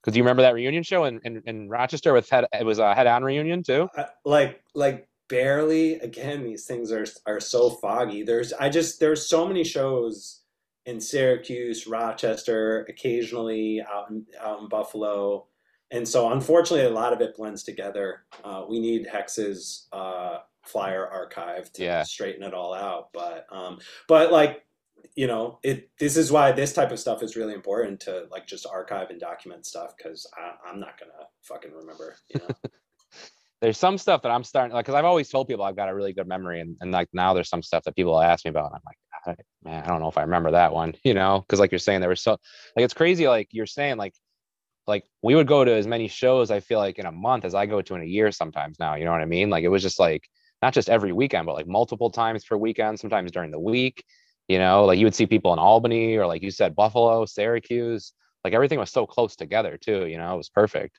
Because 0.00 0.16
you 0.16 0.22
remember 0.22 0.42
that 0.42 0.54
reunion 0.54 0.82
show 0.82 1.04
in, 1.04 1.20
in, 1.24 1.42
in 1.44 1.68
Rochester 1.68 2.12
with 2.12 2.30
head 2.30 2.46
it 2.52 2.64
was 2.64 2.78
a 2.78 2.94
head 2.94 3.06
on 3.06 3.24
reunion 3.24 3.62
too. 3.62 3.88
Uh, 3.96 4.04
like 4.24 4.62
like 4.74 5.08
barely 5.30 5.94
again 6.00 6.44
these 6.44 6.66
things 6.66 6.92
are 6.92 7.06
are 7.24 7.40
so 7.40 7.70
foggy. 7.70 8.22
There's 8.22 8.52
i 8.52 8.68
just 8.68 9.00
there's 9.00 9.26
so 9.26 9.46
many 9.46 9.64
shows 9.64 10.42
in 10.86 11.00
syracuse 11.00 11.86
rochester 11.86 12.86
occasionally 12.88 13.82
out 13.82 14.10
in, 14.10 14.26
out 14.38 14.60
in 14.60 14.68
buffalo. 14.68 15.46
And 15.92 16.06
so 16.06 16.30
unfortunately 16.30 16.86
a 16.86 16.90
lot 16.90 17.12
of 17.12 17.20
it 17.20 17.36
blends 17.36 17.64
together. 17.64 18.22
Uh, 18.44 18.64
we 18.68 18.78
need 18.78 19.08
hex's 19.10 19.88
uh, 19.92 20.38
flyer 20.62 21.08
archive 21.08 21.72
to 21.72 21.84
yeah. 21.84 22.02
straighten 22.04 22.44
it 22.44 22.54
all 22.54 22.74
out. 22.74 23.12
But 23.12 23.46
um 23.50 23.78
but 24.08 24.32
like 24.32 24.66
you 25.14 25.26
know 25.26 25.58
it 25.62 25.90
this 25.98 26.16
is 26.16 26.30
why 26.30 26.52
this 26.52 26.72
type 26.72 26.90
of 26.90 26.98
stuff 26.98 27.22
is 27.22 27.36
really 27.36 27.54
important 27.54 28.00
to 28.00 28.26
like 28.30 28.46
just 28.46 28.66
archive 28.66 29.10
and 29.10 29.20
document 29.20 29.66
stuff 29.66 29.94
because 29.96 30.26
i'm 30.66 30.78
not 30.78 30.98
gonna 30.98 31.26
fucking 31.42 31.72
remember 31.72 32.16
you 32.28 32.40
know 32.40 32.54
there's 33.60 33.78
some 33.78 33.98
stuff 33.98 34.22
that 34.22 34.30
I'm 34.30 34.44
starting 34.44 34.74
like 34.74 34.86
because 34.86 34.96
I've 34.96 35.04
always 35.04 35.28
told 35.28 35.48
people 35.48 35.64
I've 35.64 35.76
got 35.76 35.88
a 35.88 35.94
really 35.94 36.12
good 36.12 36.26
memory, 36.26 36.60
and, 36.60 36.76
and 36.80 36.90
like 36.90 37.08
now 37.12 37.34
there's 37.34 37.48
some 37.48 37.62
stuff 37.62 37.84
that 37.84 37.96
people 37.96 38.20
ask 38.20 38.44
me 38.44 38.50
about, 38.50 38.72
and 38.72 38.76
I'm 38.76 38.82
like, 38.86 39.38
man, 39.64 39.84
I 39.84 39.86
don't 39.86 40.00
know 40.00 40.08
if 40.08 40.18
I 40.18 40.22
remember 40.22 40.52
that 40.52 40.72
one, 40.72 40.94
you 41.04 41.14
know, 41.14 41.40
because 41.40 41.60
like 41.60 41.72
you're 41.72 41.78
saying, 41.78 42.00
there 42.00 42.08
was 42.10 42.22
so 42.22 42.32
like 42.76 42.84
it's 42.84 42.94
crazy, 42.94 43.28
like 43.28 43.48
you're 43.52 43.66
saying, 43.66 43.96
like 43.96 44.14
like 44.86 45.04
we 45.22 45.34
would 45.34 45.46
go 45.46 45.64
to 45.64 45.72
as 45.72 45.86
many 45.86 46.08
shows 46.08 46.50
I 46.50 46.60
feel 46.60 46.78
like 46.78 46.98
in 46.98 47.06
a 47.06 47.12
month 47.12 47.44
as 47.44 47.54
I 47.54 47.66
go 47.66 47.80
to 47.82 47.94
in 47.94 48.02
a 48.02 48.06
year 48.06 48.32
sometimes 48.32 48.78
now, 48.78 48.94
you 48.94 49.04
know 49.04 49.12
what 49.12 49.20
I 49.20 49.26
mean? 49.26 49.50
Like 49.50 49.64
it 49.64 49.68
was 49.68 49.82
just 49.82 50.00
like 50.00 50.28
not 50.62 50.74
just 50.74 50.90
every 50.90 51.12
weekend, 51.12 51.46
but 51.46 51.54
like 51.54 51.66
multiple 51.66 52.10
times 52.10 52.44
per 52.44 52.56
weekend, 52.56 52.98
sometimes 52.98 53.30
during 53.30 53.50
the 53.50 53.58
week, 53.58 54.04
you 54.48 54.58
know, 54.58 54.84
like 54.84 54.98
you 54.98 55.06
would 55.06 55.14
see 55.14 55.26
people 55.26 55.52
in 55.52 55.58
Albany 55.58 56.16
or 56.16 56.26
like 56.26 56.42
you 56.42 56.50
said, 56.50 56.74
Buffalo, 56.74 57.24
Syracuse, 57.24 58.12
like 58.44 58.52
everything 58.52 58.78
was 58.78 58.90
so 58.90 59.06
close 59.06 59.36
together 59.36 59.78
too, 59.78 60.06
you 60.06 60.18
know, 60.18 60.34
it 60.34 60.38
was 60.38 60.48
perfect. 60.48 60.98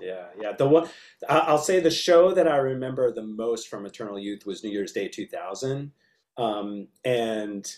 Yeah, 0.00 0.26
yeah. 0.40 0.52
The 0.52 0.68
one 0.68 0.88
I'll 1.28 1.58
say 1.58 1.80
the 1.80 1.90
show 1.90 2.32
that 2.32 2.46
I 2.46 2.56
remember 2.56 3.12
the 3.12 3.22
most 3.22 3.68
from 3.68 3.84
Eternal 3.84 4.18
Youth 4.18 4.46
was 4.46 4.62
New 4.62 4.70
Year's 4.70 4.92
Day 4.92 5.08
2000, 5.08 5.90
um, 6.36 6.88
and 7.04 7.70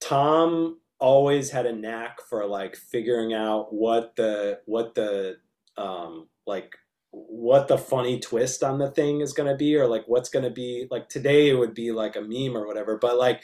Tom 0.00 0.80
always 0.98 1.50
had 1.50 1.66
a 1.66 1.74
knack 1.74 2.20
for 2.22 2.46
like 2.46 2.74
figuring 2.76 3.34
out 3.34 3.72
what 3.72 4.16
the 4.16 4.60
what 4.64 4.94
the 4.94 5.36
um, 5.76 6.28
like 6.46 6.74
what 7.10 7.68
the 7.68 7.78
funny 7.78 8.18
twist 8.18 8.62
on 8.62 8.78
the 8.78 8.90
thing 8.90 9.20
is 9.20 9.32
going 9.32 9.48
to 9.48 9.56
be 9.56 9.76
or 9.76 9.86
like 9.86 10.04
what's 10.06 10.28
going 10.28 10.44
to 10.44 10.50
be 10.50 10.86
like 10.90 11.08
today 11.08 11.48
it 11.48 11.54
would 11.54 11.74
be 11.74 11.90
like 11.90 12.16
a 12.16 12.20
meme 12.20 12.54
or 12.54 12.66
whatever 12.66 12.98
but 12.98 13.16
like 13.16 13.40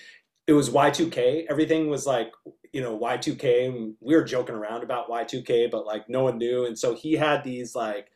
it 0.47 0.53
was 0.53 0.71
Y2K 0.71 1.47
everything 1.49 1.89
was 1.89 2.07
like 2.07 2.33
you 2.75 2.83
know 2.83 2.99
Y2K 2.99 3.69
and 3.69 3.95
we 4.01 4.15
were 4.15 4.25
joking 4.25 4.57
around 4.57 4.83
about 4.83 5.09
Y2K 5.09 5.71
but 5.71 5.87
like 5.87 6.09
no 6.09 6.25
one 6.25 6.39
knew. 6.39 6.67
And 6.67 6.79
so 6.79 6.95
he 6.95 7.13
had 7.15 7.45
these 7.45 7.75
like 7.75 8.11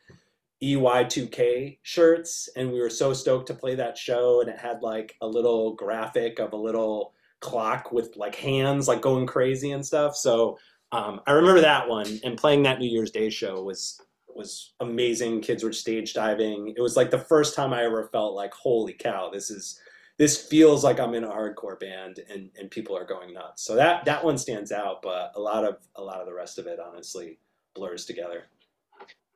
EY2K 0.61 1.77
shirts 1.81 2.49
and 2.55 2.71
we 2.71 2.81
were 2.81 2.89
so 2.89 3.13
stoked 3.13 3.47
to 3.47 3.53
play 3.53 3.75
that 3.75 3.97
show. 3.97 4.41
And 4.41 4.49
it 4.49 4.59
had 4.59 4.81
like 4.81 5.15
a 5.21 5.27
little 5.27 5.73
graphic 5.75 6.39
of 6.39 6.51
a 6.51 6.57
little 6.57 7.13
clock 7.39 7.93
with 7.93 8.17
like 8.17 8.35
hands 8.35 8.89
like 8.89 9.01
going 9.01 9.25
crazy 9.25 9.71
and 9.71 9.85
stuff. 9.85 10.17
So 10.17 10.59
um, 10.91 11.21
I 11.25 11.31
remember 11.31 11.61
that 11.61 11.87
one 11.87 12.19
and 12.25 12.37
playing 12.37 12.63
that 12.63 12.79
New 12.79 12.89
Year's 12.89 13.11
Day 13.11 13.29
show 13.29 13.63
was 13.63 14.01
was 14.35 14.73
amazing. 14.79 15.41
Kids 15.41 15.63
were 15.63 15.71
stage 15.71 16.13
diving. 16.13 16.73
It 16.75 16.81
was 16.81 16.97
like 16.97 17.11
the 17.11 17.19
first 17.19 17.55
time 17.55 17.73
I 17.73 17.85
ever 17.85 18.09
felt 18.11 18.35
like 18.35 18.53
holy 18.53 18.93
cow 18.93 19.29
this 19.31 19.49
is 19.49 19.79
this 20.19 20.45
feels 20.45 20.83
like 20.83 20.99
I'm 20.99 21.15
in 21.15 21.23
a 21.23 21.29
hardcore 21.29 21.79
band 21.79 22.19
and, 22.29 22.49
and 22.59 22.69
people 22.69 22.95
are 22.95 23.05
going 23.05 23.33
nuts. 23.33 23.63
So 23.63 23.73
that 23.75 24.03
that 24.05 24.23
one 24.23 24.37
stands 24.37 24.71
out, 24.71 25.01
but 25.01 25.31
a 25.35 25.39
lot 25.39 25.63
of 25.63 25.77
a 25.95 26.03
lot 26.03 26.19
of 26.19 26.27
the 26.27 26.33
rest 26.33 26.59
of 26.59 26.67
it 26.67 26.77
honestly 26.77 27.39
blurs 27.73 28.05
together. 28.05 28.43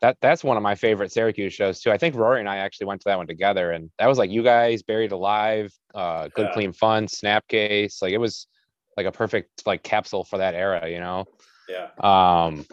That 0.02 0.18
that's 0.22 0.44
one 0.44 0.58
of 0.58 0.64
my 0.64 0.76
favorite 0.76 1.14
Syracuse 1.14 1.54
shows 1.54 1.80
too. 1.80 1.90
I 1.90 1.98
think 1.98 2.16
Rory 2.16 2.42
and 2.42 2.50
I 2.50 2.58
actually 2.58 2.88
went 2.88 3.00
to 3.02 3.06
that 3.10 3.18
one 3.18 3.28
together, 3.28 3.72
and 3.72 3.90
that 3.98 4.08
was 4.08 4.18
like 4.18 4.30
you 4.30 4.44
guys 4.44 4.84
buried 4.84 5.14
alive, 5.14 5.74
uh, 5.96 6.28
good 6.36 6.48
Yeah. 6.48 6.54
clean 6.54 6.74
fun, 6.74 7.08
snapcase. 7.08 8.02
Like 8.02 8.12
it 8.12 8.18
was 8.18 8.48
like 8.98 9.06
a 9.06 9.12
perfect 9.12 9.66
like 9.66 9.84
capsule 9.84 10.26
for 10.26 10.38
that 10.40 10.54
era, 10.54 10.90
you 10.90 11.00
know. 11.00 11.26
Yeah. 11.70 11.92
Um, 11.98 12.66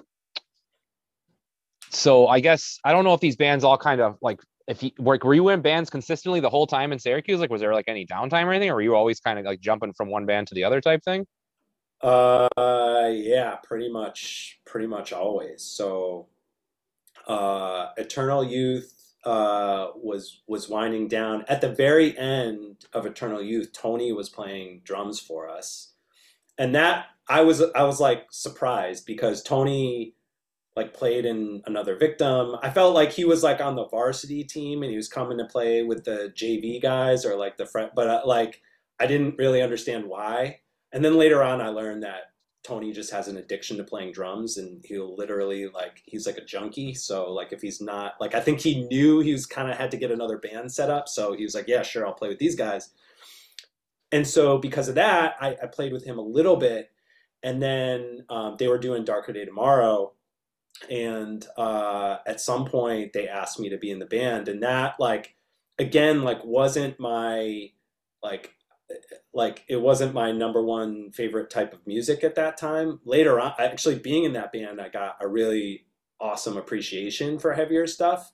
so 1.91 2.27
I 2.27 2.41
guess 2.41 2.81
I 2.85 2.91
don't 2.91 3.05
know 3.05 3.15
if 3.15 3.21
these 3.21 3.37
bands 3.37 3.63
all 3.63 3.79
kind 3.79 4.01
of 4.01 4.19
like 4.21 4.41
if 4.69 4.83
you 4.83 4.91
were, 4.99 5.19
were 5.23 5.35
you 5.35 5.49
in 5.49 5.63
bands 5.63 5.91
consistently 5.91 6.41
the 6.41 6.51
whole 6.51 6.67
time 6.67 6.93
in 6.93 6.99
Syracuse? 6.99 7.41
Like, 7.41 7.51
was 7.51 7.61
there 7.61 7.75
like 7.75 7.87
any 7.89 8.07
downtime 8.07 8.45
or 8.45 8.53
anything, 8.53 8.71
or 8.71 8.77
were 8.77 8.83
you 8.83 8.95
always 8.95 9.21
kind 9.21 9.39
of 9.39 9.45
like 9.45 9.61
jumping 9.61 9.93
from 9.93 10.09
one 10.09 10.27
band 10.27 10.49
to 10.49 10.55
the 10.55 10.65
other 10.65 10.81
type 10.81 11.03
thing? 11.03 11.27
Uh, 12.01 13.11
yeah, 13.13 13.57
pretty 13.63 13.91
much, 13.91 14.61
pretty 14.65 14.87
much 14.87 15.13
always. 15.13 15.63
So, 15.63 16.29
uh, 17.27 17.89
Eternal 17.97 18.45
Youth 18.45 19.15
uh, 19.25 19.89
was 19.97 20.41
was 20.47 20.69
winding 20.69 21.09
down. 21.09 21.45
At 21.49 21.61
the 21.61 21.73
very 21.73 22.17
end 22.17 22.87
of 22.93 23.07
Eternal 23.07 23.43
Youth, 23.43 23.73
Tony 23.73 24.13
was 24.13 24.29
playing 24.29 24.81
drums 24.85 25.21
for 25.21 25.49
us, 25.49 25.93
and 26.59 26.75
that 26.75 27.07
I 27.29 27.43
was 27.43 27.63
I 27.75 27.85
was 27.85 28.01
like 28.01 28.27
surprised 28.31 29.05
because 29.05 29.43
Tony 29.43 30.15
like 30.81 30.95
played 30.95 31.27
in 31.27 31.63
another 31.67 31.95
victim. 31.95 32.57
I 32.63 32.71
felt 32.71 32.95
like 32.95 33.13
he 33.13 33.27
was 33.27 33.43
like 33.43 33.61
on 33.61 33.77
the 33.77 33.87
varsity 33.87 34.45
team 34.45 34.83
and 34.83 34.91
he 34.91 34.97
was 34.97 35.09
coming 35.09 35.37
to 35.37 35.45
play 35.45 35.83
with 35.83 36.05
the 36.05 36.33
JV 36.35 36.81
guys 36.81 37.27
or 37.27 37.37
like 37.37 37.59
the 37.59 37.67
front, 37.67 37.95
but 37.95 38.09
uh, 38.09 38.23
like 38.25 38.63
I 38.99 39.07
didn't 39.07 39.37
really 39.37 39.61
understand 39.61 40.07
why. 40.07 40.61
And 40.93 41.05
then 41.05 41.17
later 41.17 41.43
on, 41.43 41.61
I 41.61 41.69
learned 41.69 42.03
that 42.03 42.33
Tony 42.63 42.93
just 42.93 43.13
has 43.13 43.29
an 43.29 43.37
addiction 43.37 43.77
to 43.77 43.85
playing 43.85 44.13
drums, 44.13 44.57
and 44.57 44.83
he'll 44.85 45.15
literally 45.17 45.69
like 45.69 46.03
he's 46.07 46.27
like 46.27 46.39
a 46.39 46.45
junkie. 46.45 46.95
So 46.95 47.31
like 47.31 47.53
if 47.53 47.61
he's 47.61 47.81
not 47.81 48.15
like 48.21 48.35
I 48.35 48.41
think 48.41 48.61
he 48.61 48.85
knew 48.85 49.21
he 49.21 49.33
was 49.33 49.47
kind 49.47 49.71
of 49.71 49.77
had 49.77 49.91
to 49.91 49.99
get 49.99 50.11
another 50.11 50.39
band 50.39 50.73
set 50.73 50.89
up, 50.89 51.09
so 51.09 51.35
he 51.35 51.45
was 51.45 51.55
like, 51.55 51.69
yeah, 51.69 51.83
sure, 51.83 52.07
I'll 52.07 52.15
play 52.15 52.29
with 52.29 52.39
these 52.39 52.57
guys. 52.57 52.91
And 54.13 54.27
so 54.27 54.59
because 54.59 54.89
of 54.89 54.97
that, 54.97 55.37
I, 55.41 55.57
I 55.63 55.67
played 55.67 55.93
with 55.93 56.05
him 56.05 56.19
a 56.19 56.23
little 56.23 56.57
bit, 56.57 56.91
and 57.43 57.63
then 57.63 58.25
um, 58.31 58.57
they 58.59 58.67
were 58.67 58.79
doing 58.79 59.05
Darker 59.05 59.33
Day 59.33 59.45
Tomorrow, 59.45 60.13
and 60.89 61.47
uh, 61.57 62.19
at 62.27 62.41
some 62.41 62.65
point 62.65 63.13
they 63.13 63.29
asked 63.29 63.61
me 63.61 63.69
to 63.69 63.79
be 63.79 63.91
in 63.91 63.99
the 63.99 64.07
band, 64.07 64.49
and 64.49 64.63
that 64.63 64.95
like 64.99 65.35
again 65.79 66.23
like 66.23 66.45
wasn't 66.45 66.99
my 66.99 67.71
like 68.23 68.55
like 69.33 69.65
it 69.69 69.81
wasn't 69.81 70.15
my 70.15 70.33
number 70.33 70.63
one 70.63 71.11
favorite 71.13 71.51
type 71.51 71.73
of 71.73 71.87
music 71.87 72.25
at 72.25 72.35
that 72.35 72.57
time. 72.57 73.01
Later 73.05 73.39
on, 73.41 73.55
actually 73.59 73.99
being 73.99 74.25
in 74.25 74.33
that 74.35 74.53
band, 74.53 74.81
I 74.81 74.89
got 74.89 75.17
a 75.21 75.29
really 75.29 75.87
awesome 76.21 76.57
appreciation 76.57 77.39
for 77.39 77.53
heavier 77.53 77.87
stuff. 77.87 78.33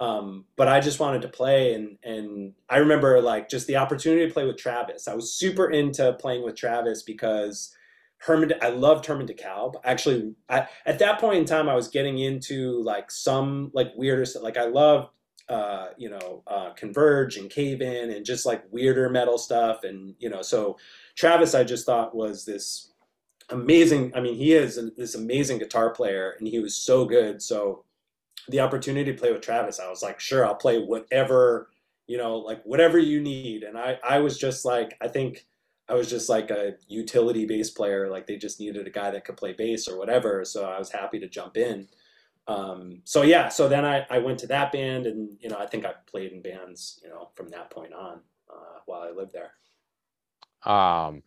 Um, 0.00 0.44
but 0.56 0.68
I 0.68 0.78
just 0.78 1.00
wanted 1.00 1.22
to 1.22 1.28
play, 1.28 1.74
and 1.74 1.98
and 2.04 2.52
I 2.68 2.78
remember 2.78 3.20
like 3.20 3.48
just 3.48 3.66
the 3.66 3.76
opportunity 3.76 4.26
to 4.26 4.32
play 4.32 4.46
with 4.46 4.56
Travis. 4.56 5.08
I 5.08 5.14
was 5.14 5.34
super 5.34 5.70
into 5.70 6.12
playing 6.14 6.44
with 6.44 6.54
Travis 6.54 7.02
because 7.02 7.74
Herman. 8.18 8.54
I 8.60 8.70
loved 8.70 9.06
Herman 9.06 9.26
DeKalb. 9.26 9.74
Actually, 9.84 10.34
I, 10.48 10.68
at 10.86 10.98
that 10.98 11.20
point 11.20 11.38
in 11.38 11.44
time, 11.44 11.68
I 11.68 11.74
was 11.74 11.88
getting 11.88 12.18
into 12.18 12.82
like 12.82 13.10
some 13.10 13.70
like 13.74 13.92
weirder 13.96 14.24
stuff. 14.24 14.42
Like 14.42 14.56
I 14.56 14.66
loved 14.66 15.10
uh, 15.48 15.88
you 15.96 16.10
know, 16.10 16.42
uh, 16.46 16.70
Converge 16.74 17.36
and 17.38 17.48
Cave 17.48 17.80
In 17.80 18.10
and 18.10 18.24
just 18.24 18.44
like 18.44 18.64
weirder 18.70 19.08
metal 19.08 19.38
stuff. 19.38 19.82
And, 19.84 20.14
you 20.18 20.28
know, 20.28 20.42
so 20.42 20.76
Travis, 21.16 21.54
I 21.54 21.64
just 21.64 21.86
thought 21.86 22.14
was 22.14 22.44
this 22.44 22.92
amazing. 23.48 24.12
I 24.14 24.20
mean, 24.20 24.34
he 24.34 24.52
is 24.52 24.78
this 24.96 25.14
amazing 25.14 25.58
guitar 25.58 25.90
player 25.90 26.34
and 26.38 26.46
he 26.46 26.58
was 26.58 26.74
so 26.74 27.06
good. 27.06 27.40
So 27.40 27.84
the 28.48 28.60
opportunity 28.60 29.10
to 29.10 29.18
play 29.18 29.32
with 29.32 29.40
Travis, 29.40 29.80
I 29.80 29.88
was 29.88 30.02
like, 30.02 30.20
sure, 30.20 30.44
I'll 30.44 30.54
play 30.54 30.78
whatever, 30.78 31.70
you 32.06 32.18
know, 32.18 32.36
like 32.36 32.62
whatever 32.64 32.98
you 32.98 33.20
need. 33.20 33.62
And 33.62 33.78
I, 33.78 33.98
I 34.06 34.18
was 34.18 34.38
just 34.38 34.66
like, 34.66 34.96
I 35.00 35.08
think 35.08 35.46
I 35.88 35.94
was 35.94 36.10
just 36.10 36.28
like 36.28 36.50
a 36.50 36.74
utility 36.88 37.46
bass 37.46 37.70
player. 37.70 38.08
Like 38.10 38.26
they 38.26 38.36
just 38.36 38.60
needed 38.60 38.86
a 38.86 38.90
guy 38.90 39.10
that 39.10 39.24
could 39.24 39.36
play 39.38 39.52
bass 39.54 39.88
or 39.88 39.98
whatever. 39.98 40.44
So 40.44 40.64
I 40.70 40.78
was 40.78 40.90
happy 40.92 41.18
to 41.20 41.28
jump 41.28 41.56
in 41.56 41.88
um, 42.48 43.02
so 43.04 43.22
yeah, 43.22 43.48
so 43.50 43.68
then 43.70 43.86
I, 43.86 44.06
I 44.10 44.18
went 44.20 44.40
to 44.40 44.48
that 44.48 44.72
band 44.72 45.06
and, 45.06 45.38
you 45.40 45.50
know, 45.50 45.58
I 45.58 45.66
think 45.66 45.86
I 45.86 45.92
played 46.06 46.32
in 46.32 46.42
bands, 46.42 47.00
you 47.02 47.10
know, 47.10 47.30
from 47.36 47.50
that 47.50 47.70
point 47.70 47.94
on, 47.94 48.20
uh, 48.50 48.80
while 48.86 49.02
I 49.02 49.12
lived 49.12 49.34
there. 49.34 49.52
Um, 50.70 51.22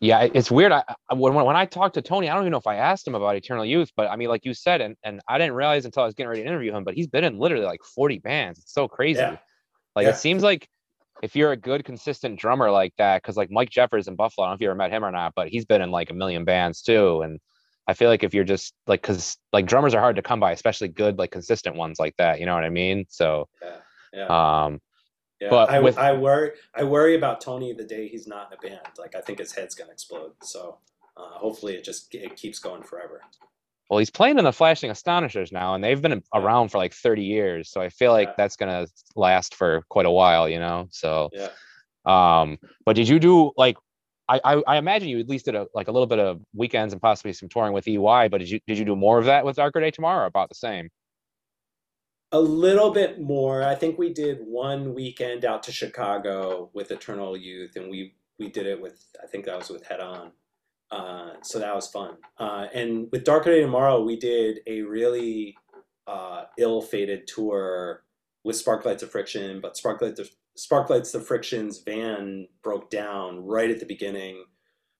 yeah, 0.00 0.28
it's 0.34 0.50
weird. 0.50 0.72
I 0.72 0.84
I- 1.10 1.14
when 1.14 1.34
when 1.34 1.56
I 1.56 1.66
talked 1.66 1.94
to 1.94 2.02
Tony, 2.02 2.30
I 2.30 2.34
don't 2.34 2.44
even 2.44 2.52
know 2.52 2.58
if 2.58 2.66
I 2.66 2.76
asked 2.76 3.06
him 3.06 3.14
about 3.16 3.36
Eternal 3.36 3.66
Youth, 3.66 3.92
but 3.96 4.10
I 4.10 4.16
mean, 4.16 4.28
like 4.30 4.46
you 4.46 4.54
said, 4.54 4.80
and 4.82 4.96
and 5.04 5.20
I 5.28 5.38
didn't 5.38 5.54
realize 5.54 5.84
until 5.86 6.04
I 6.04 6.06
was 6.06 6.14
getting 6.14 6.30
ready 6.30 6.42
to 6.42 6.48
interview 6.48 6.74
him, 6.74 6.84
but 6.84 6.94
he's 6.94 7.08
been 7.08 7.24
in 7.24 7.38
literally 7.38 7.66
like 7.66 7.82
40 7.84 8.18
bands. 8.20 8.60
It's 8.60 8.72
so 8.74 8.88
crazy. 8.88 9.20
Yeah. 9.20 9.36
Like 9.96 10.04
Yeah. 10.06 10.10
it 10.10 10.16
seems 10.16 10.42
like 10.42 10.68
if 11.22 11.36
you're 11.36 11.52
a 11.52 11.56
good 11.56 11.84
consistent 11.84 12.38
drummer 12.38 12.70
like 12.70 12.94
that, 12.98 13.22
because 13.22 13.36
like 13.36 13.50
Mike 13.50 13.70
Jeffers 13.70 14.08
in 14.08 14.16
Buffalo, 14.16 14.46
I 14.46 14.48
don't 14.48 14.52
know 14.52 14.54
if 14.56 14.60
you 14.62 14.68
ever 14.68 14.76
met 14.76 14.90
him 14.90 15.04
or 15.04 15.10
not, 15.10 15.34
but 15.34 15.48
he's 15.48 15.64
been 15.64 15.82
in 15.82 15.90
like 15.90 16.10
a 16.10 16.14
million 16.14 16.44
bands 16.44 16.82
too. 16.82 17.22
And 17.22 17.38
I 17.86 17.94
feel 17.94 18.08
like 18.08 18.22
if 18.22 18.34
you're 18.34 18.44
just 18.44 18.74
like, 18.86 19.02
because 19.02 19.36
like 19.52 19.66
drummers 19.66 19.94
are 19.94 20.00
hard 20.00 20.16
to 20.16 20.22
come 20.22 20.40
by, 20.40 20.52
especially 20.52 20.88
good 20.88 21.18
like 21.18 21.30
consistent 21.30 21.76
ones 21.76 21.98
like 21.98 22.16
that. 22.16 22.40
You 22.40 22.46
know 22.46 22.54
what 22.54 22.64
I 22.64 22.70
mean? 22.70 23.06
So, 23.08 23.48
Yeah. 23.62 23.76
Yeah. 24.12 24.64
um, 24.64 24.80
yeah. 25.40 25.50
but 25.50 25.70
I, 25.70 25.80
with- 25.80 25.98
I 25.98 26.12
worry, 26.12 26.52
I 26.74 26.84
worry 26.84 27.16
about 27.16 27.40
Tony 27.40 27.72
the 27.72 27.84
day 27.84 28.08
he's 28.08 28.26
not 28.26 28.50
in 28.52 28.58
a 28.58 28.70
band. 28.70 28.86
Like 28.98 29.14
I 29.14 29.20
think 29.20 29.38
his 29.38 29.52
head's 29.52 29.74
to 29.74 29.90
explode. 29.90 30.32
So, 30.42 30.78
uh, 31.16 31.38
hopefully 31.38 31.74
it 31.74 31.84
just, 31.84 32.14
it 32.14 32.36
keeps 32.36 32.58
going 32.58 32.82
forever. 32.82 33.20
Well, 33.90 33.98
he's 33.98 34.10
playing 34.10 34.38
in 34.38 34.44
the 34.44 34.52
Flashing 34.52 34.88
Astonishers 34.90 35.50
now, 35.50 35.74
and 35.74 35.82
they've 35.82 36.00
been 36.00 36.22
around 36.32 36.68
for 36.68 36.78
like 36.78 36.94
30 36.94 37.24
years. 37.24 37.72
So 37.72 37.80
I 37.80 37.88
feel 37.88 38.12
like 38.12 38.28
Yeah. 38.28 38.34
that's 38.36 38.54
gonna 38.54 38.86
last 39.16 39.56
for 39.56 39.82
quite 39.88 40.06
a 40.06 40.10
while, 40.10 40.48
you 40.48 40.60
know. 40.60 40.86
So, 40.92 41.28
Yeah. 41.32 41.48
um, 42.06 42.58
but 42.86 42.94
did 42.94 43.08
you 43.08 43.18
do 43.18 43.50
like? 43.56 43.76
I, 44.28 44.40
I 44.44 44.62
I 44.68 44.76
imagine 44.76 45.08
you 45.08 45.18
at 45.18 45.28
least 45.28 45.46
did 45.46 45.56
a 45.56 45.66
like 45.74 45.88
a 45.88 45.92
little 45.92 46.06
bit 46.06 46.20
of 46.20 46.40
weekends 46.54 46.92
and 46.94 47.02
possibly 47.02 47.32
some 47.32 47.48
touring 47.48 47.72
with 47.72 47.88
EY. 47.88 48.28
But 48.28 48.38
did 48.38 48.48
you 48.48 48.60
did 48.68 48.78
you 48.78 48.84
do 48.84 48.94
more 48.94 49.18
of 49.18 49.24
that 49.24 49.44
with 49.44 49.56
Darker 49.56 49.80
Day 49.80 49.90
Tomorrow? 49.90 50.26
About 50.26 50.48
the 50.50 50.54
same? 50.54 50.88
A 52.30 52.38
little 52.40 52.92
bit 52.92 53.20
more. 53.20 53.64
I 53.64 53.74
think 53.74 53.98
we 53.98 54.12
did 54.12 54.38
one 54.40 54.94
weekend 54.94 55.44
out 55.44 55.64
to 55.64 55.72
Chicago 55.72 56.70
with 56.74 56.92
Eternal 56.92 57.36
Youth, 57.36 57.74
and 57.74 57.90
we 57.90 58.14
we 58.38 58.48
did 58.48 58.66
it 58.66 58.80
with 58.80 59.04
I 59.20 59.26
think 59.26 59.46
that 59.46 59.58
was 59.58 59.68
with 59.68 59.84
Head 59.84 59.98
On. 59.98 60.30
Uh, 60.90 61.34
so 61.42 61.58
that 61.58 61.74
was 61.74 61.86
fun. 61.88 62.16
Uh, 62.38 62.66
and 62.74 63.08
with 63.12 63.24
Darker 63.24 63.50
Day 63.50 63.60
Tomorrow, 63.60 64.02
we 64.02 64.16
did 64.16 64.60
a 64.66 64.82
really 64.82 65.56
uh, 66.06 66.44
ill-fated 66.58 67.26
tour 67.26 68.02
with 68.44 68.56
Sparklights 68.56 69.02
of 69.02 69.10
Friction, 69.10 69.60
but 69.60 69.76
Sparklights 69.76 70.18
of, 70.18 70.30
Sparklights 70.58 71.14
of 71.14 71.26
Friction's 71.26 71.78
van 71.78 72.48
broke 72.62 72.90
down 72.90 73.44
right 73.44 73.70
at 73.70 73.78
the 73.78 73.86
beginning. 73.86 74.44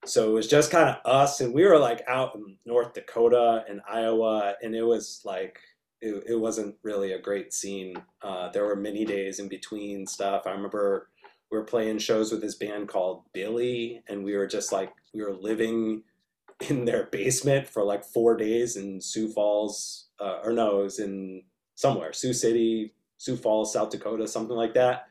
So 0.07 0.31
it 0.31 0.33
was 0.33 0.48
just 0.48 0.70
kind 0.70 0.88
of 0.88 0.96
us, 1.05 1.40
and 1.40 1.53
we 1.53 1.64
were 1.64 1.79
like 1.79 2.03
out 2.09 2.35
in 2.35 2.57
North 2.64 2.94
Dakota 2.94 3.64
and 3.68 3.83
Iowa, 3.87 4.55
and 4.62 4.74
it 4.74 4.83
was 4.83 5.20
like 5.24 5.59
it, 6.00 6.24
it 6.26 6.40
wasn't 6.40 6.76
really 6.83 7.12
a 7.12 7.20
great 7.20 7.53
scene. 7.53 7.96
Uh, 8.22 8.48
there 8.50 8.64
were 8.64 8.76
many 8.76 9.05
days 9.05 9.40
in 9.40 9.48
between 9.48 10.07
stuff. 10.07 10.46
I 10.46 10.53
remember 10.53 11.10
we 11.51 11.59
were 11.59 11.65
playing 11.65 11.99
shows 11.99 12.31
with 12.31 12.41
this 12.41 12.55
band 12.55 12.89
called 12.89 13.25
Billy, 13.33 14.03
and 14.09 14.25
we 14.25 14.37
were 14.37 14.47
just 14.47 14.73
like 14.73 14.93
we 15.13 15.23
were 15.23 15.35
living 15.35 16.03
in 16.69 16.85
their 16.85 17.05
basement 17.05 17.69
for 17.69 17.85
like 17.85 18.05
four 18.05 18.37
days 18.37 18.77
in 18.77 19.01
Sioux 19.01 19.29
Falls, 19.29 20.09
uh, 20.21 20.39
or 20.45 20.53
no, 20.53 20.81
it 20.81 20.85
was 20.85 20.99
in 20.99 21.43
somewhere 21.75 22.13
Sioux 22.13 22.33
City, 22.33 22.95
Sioux 23.17 23.37
Falls, 23.37 23.73
South 23.73 23.91
Dakota, 23.91 24.29
something 24.29 24.57
like 24.57 24.75
that. 24.75 25.07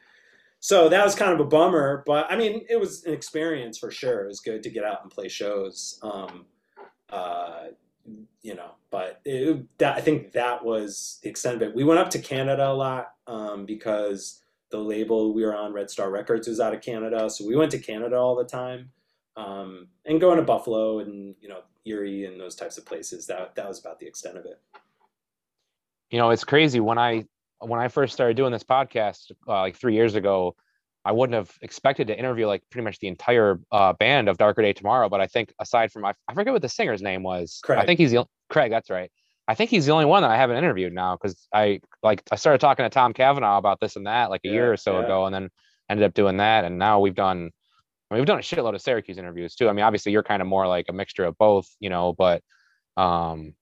So 0.61 0.89
that 0.89 1.05
was 1.05 1.15
kind 1.15 1.31
of 1.31 1.39
a 1.39 1.45
bummer, 1.45 2.03
but 2.05 2.27
I 2.29 2.35
mean, 2.35 2.65
it 2.69 2.79
was 2.79 3.05
an 3.05 3.13
experience 3.13 3.77
for 3.77 3.91
sure. 3.91 4.25
It 4.25 4.27
was 4.27 4.41
good 4.41 4.61
to 4.63 4.69
get 4.69 4.83
out 4.83 5.01
and 5.03 5.09
play 5.09 5.29
shows. 5.29 5.97
Um, 6.01 6.45
uh, 7.09 7.67
you 8.41 8.55
know, 8.55 8.71
but 8.91 9.21
it, 9.25 9.65
that, 9.77 9.95
I 9.95 10.01
think 10.01 10.33
that 10.33 10.63
was 10.63 11.19
the 11.23 11.29
extent 11.29 11.55
of 11.55 11.61
it. 11.61 11.75
We 11.75 11.83
went 11.83 11.99
up 11.99 12.09
to 12.11 12.19
Canada 12.19 12.69
a 12.69 12.73
lot 12.73 13.13
um, 13.27 13.65
because 13.65 14.41
the 14.71 14.77
label 14.77 15.33
we 15.33 15.43
were 15.45 15.55
on, 15.55 15.73
Red 15.73 15.89
Star 15.89 16.09
Records, 16.09 16.47
was 16.47 16.59
out 16.59 16.73
of 16.73 16.81
Canada. 16.81 17.29
So 17.29 17.45
we 17.45 17.55
went 17.55 17.71
to 17.71 17.79
Canada 17.79 18.17
all 18.17 18.35
the 18.35 18.43
time 18.43 18.91
um, 19.35 19.87
and 20.05 20.21
going 20.21 20.37
to 20.37 20.43
Buffalo 20.43 20.99
and, 20.99 21.35
you 21.41 21.49
know, 21.49 21.61
Erie 21.85 22.25
and 22.25 22.39
those 22.39 22.55
types 22.55 22.77
of 22.77 22.85
places. 22.85 23.25
That, 23.27 23.55
that 23.55 23.67
was 23.67 23.79
about 23.79 23.99
the 23.99 24.07
extent 24.07 24.37
of 24.37 24.45
it. 24.45 24.59
You 26.11 26.19
know, 26.19 26.29
it's 26.31 26.43
crazy 26.43 26.79
when 26.79 26.97
I 26.97 27.25
when 27.59 27.79
I 27.79 27.87
first 27.87 28.13
started 28.13 28.37
doing 28.37 28.51
this 28.51 28.63
podcast 28.63 29.31
uh, 29.47 29.61
like 29.61 29.75
three 29.75 29.93
years 29.93 30.15
ago. 30.15 30.55
I 31.05 31.11
wouldn't 31.13 31.35
have 31.35 31.51
expected 31.61 32.07
to 32.07 32.17
interview 32.17 32.45
like 32.45 32.61
pretty 32.69 32.83
much 32.83 32.99
the 32.99 33.07
entire 33.07 33.59
uh, 33.71 33.93
band 33.93 34.27
of 34.27 34.37
Darker 34.37 34.61
Day 34.61 34.73
Tomorrow, 34.73 35.07
but 35.07 35.21
I 35.21 35.27
think 35.27 35.53
aside 35.59 35.91
from 35.91 36.03
I, 36.03 36.13
I 36.27 36.33
forget 36.33 36.51
what 36.51 36.61
the 36.61 36.69
singer's 36.69 37.01
name 37.01 37.23
was. 37.23 37.61
Craig. 37.63 37.79
I 37.79 37.85
think 37.85 37.99
he's 37.99 38.11
the 38.11 38.25
Craig. 38.49 38.69
That's 38.69 38.89
right. 38.89 39.09
I 39.49 39.55
think 39.55 39.71
he's 39.71 39.87
the 39.87 39.93
only 39.93 40.05
one 40.05 40.21
that 40.21 40.29
I 40.29 40.37
haven't 40.37 40.57
interviewed 40.57 40.93
now 40.93 41.17
because 41.17 41.47
I 41.51 41.81
like 42.03 42.21
I 42.31 42.35
started 42.35 42.61
talking 42.61 42.85
to 42.85 42.89
Tom 42.91 43.13
Cavanaugh 43.13 43.57
about 43.57 43.79
this 43.79 43.95
and 43.95 44.05
that 44.05 44.29
like 44.29 44.41
a 44.45 44.47
year 44.47 44.71
or 44.71 44.77
so 44.77 44.99
yeah. 44.99 45.05
ago, 45.05 45.25
and 45.25 45.33
then 45.33 45.49
ended 45.89 46.05
up 46.05 46.13
doing 46.13 46.37
that, 46.37 46.65
and 46.65 46.77
now 46.77 46.99
we've 46.99 47.15
done. 47.15 47.49
I 48.11 48.13
mean, 48.13 48.21
we've 48.21 48.27
done 48.27 48.37
a 48.37 48.43
shitload 48.43 48.75
of 48.75 48.81
Syracuse 48.81 49.17
interviews 49.17 49.55
too. 49.55 49.67
I 49.67 49.73
mean, 49.73 49.83
obviously 49.83 50.11
you're 50.11 50.21
kind 50.21 50.43
of 50.43 50.47
more 50.47 50.67
like 50.67 50.85
a 50.89 50.93
mixture 50.93 51.25
of 51.25 51.35
both, 51.39 51.67
you 51.79 51.89
know, 51.89 52.13
but 52.13 52.43
um, 52.95 53.55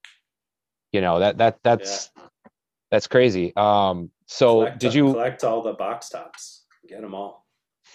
you 0.92 1.00
know 1.00 1.20
that 1.20 1.38
that 1.38 1.58
that's 1.64 2.10
yeah. 2.14 2.24
that's 2.90 3.06
crazy. 3.06 3.56
Um, 3.56 4.10
so 4.26 4.56
collect, 4.56 4.80
did 4.80 4.92
you 4.92 5.12
collect 5.12 5.42
all 5.42 5.62
the 5.62 5.72
box 5.72 6.10
tops? 6.10 6.66
Get 6.86 7.00
them 7.00 7.14
all. 7.14 7.46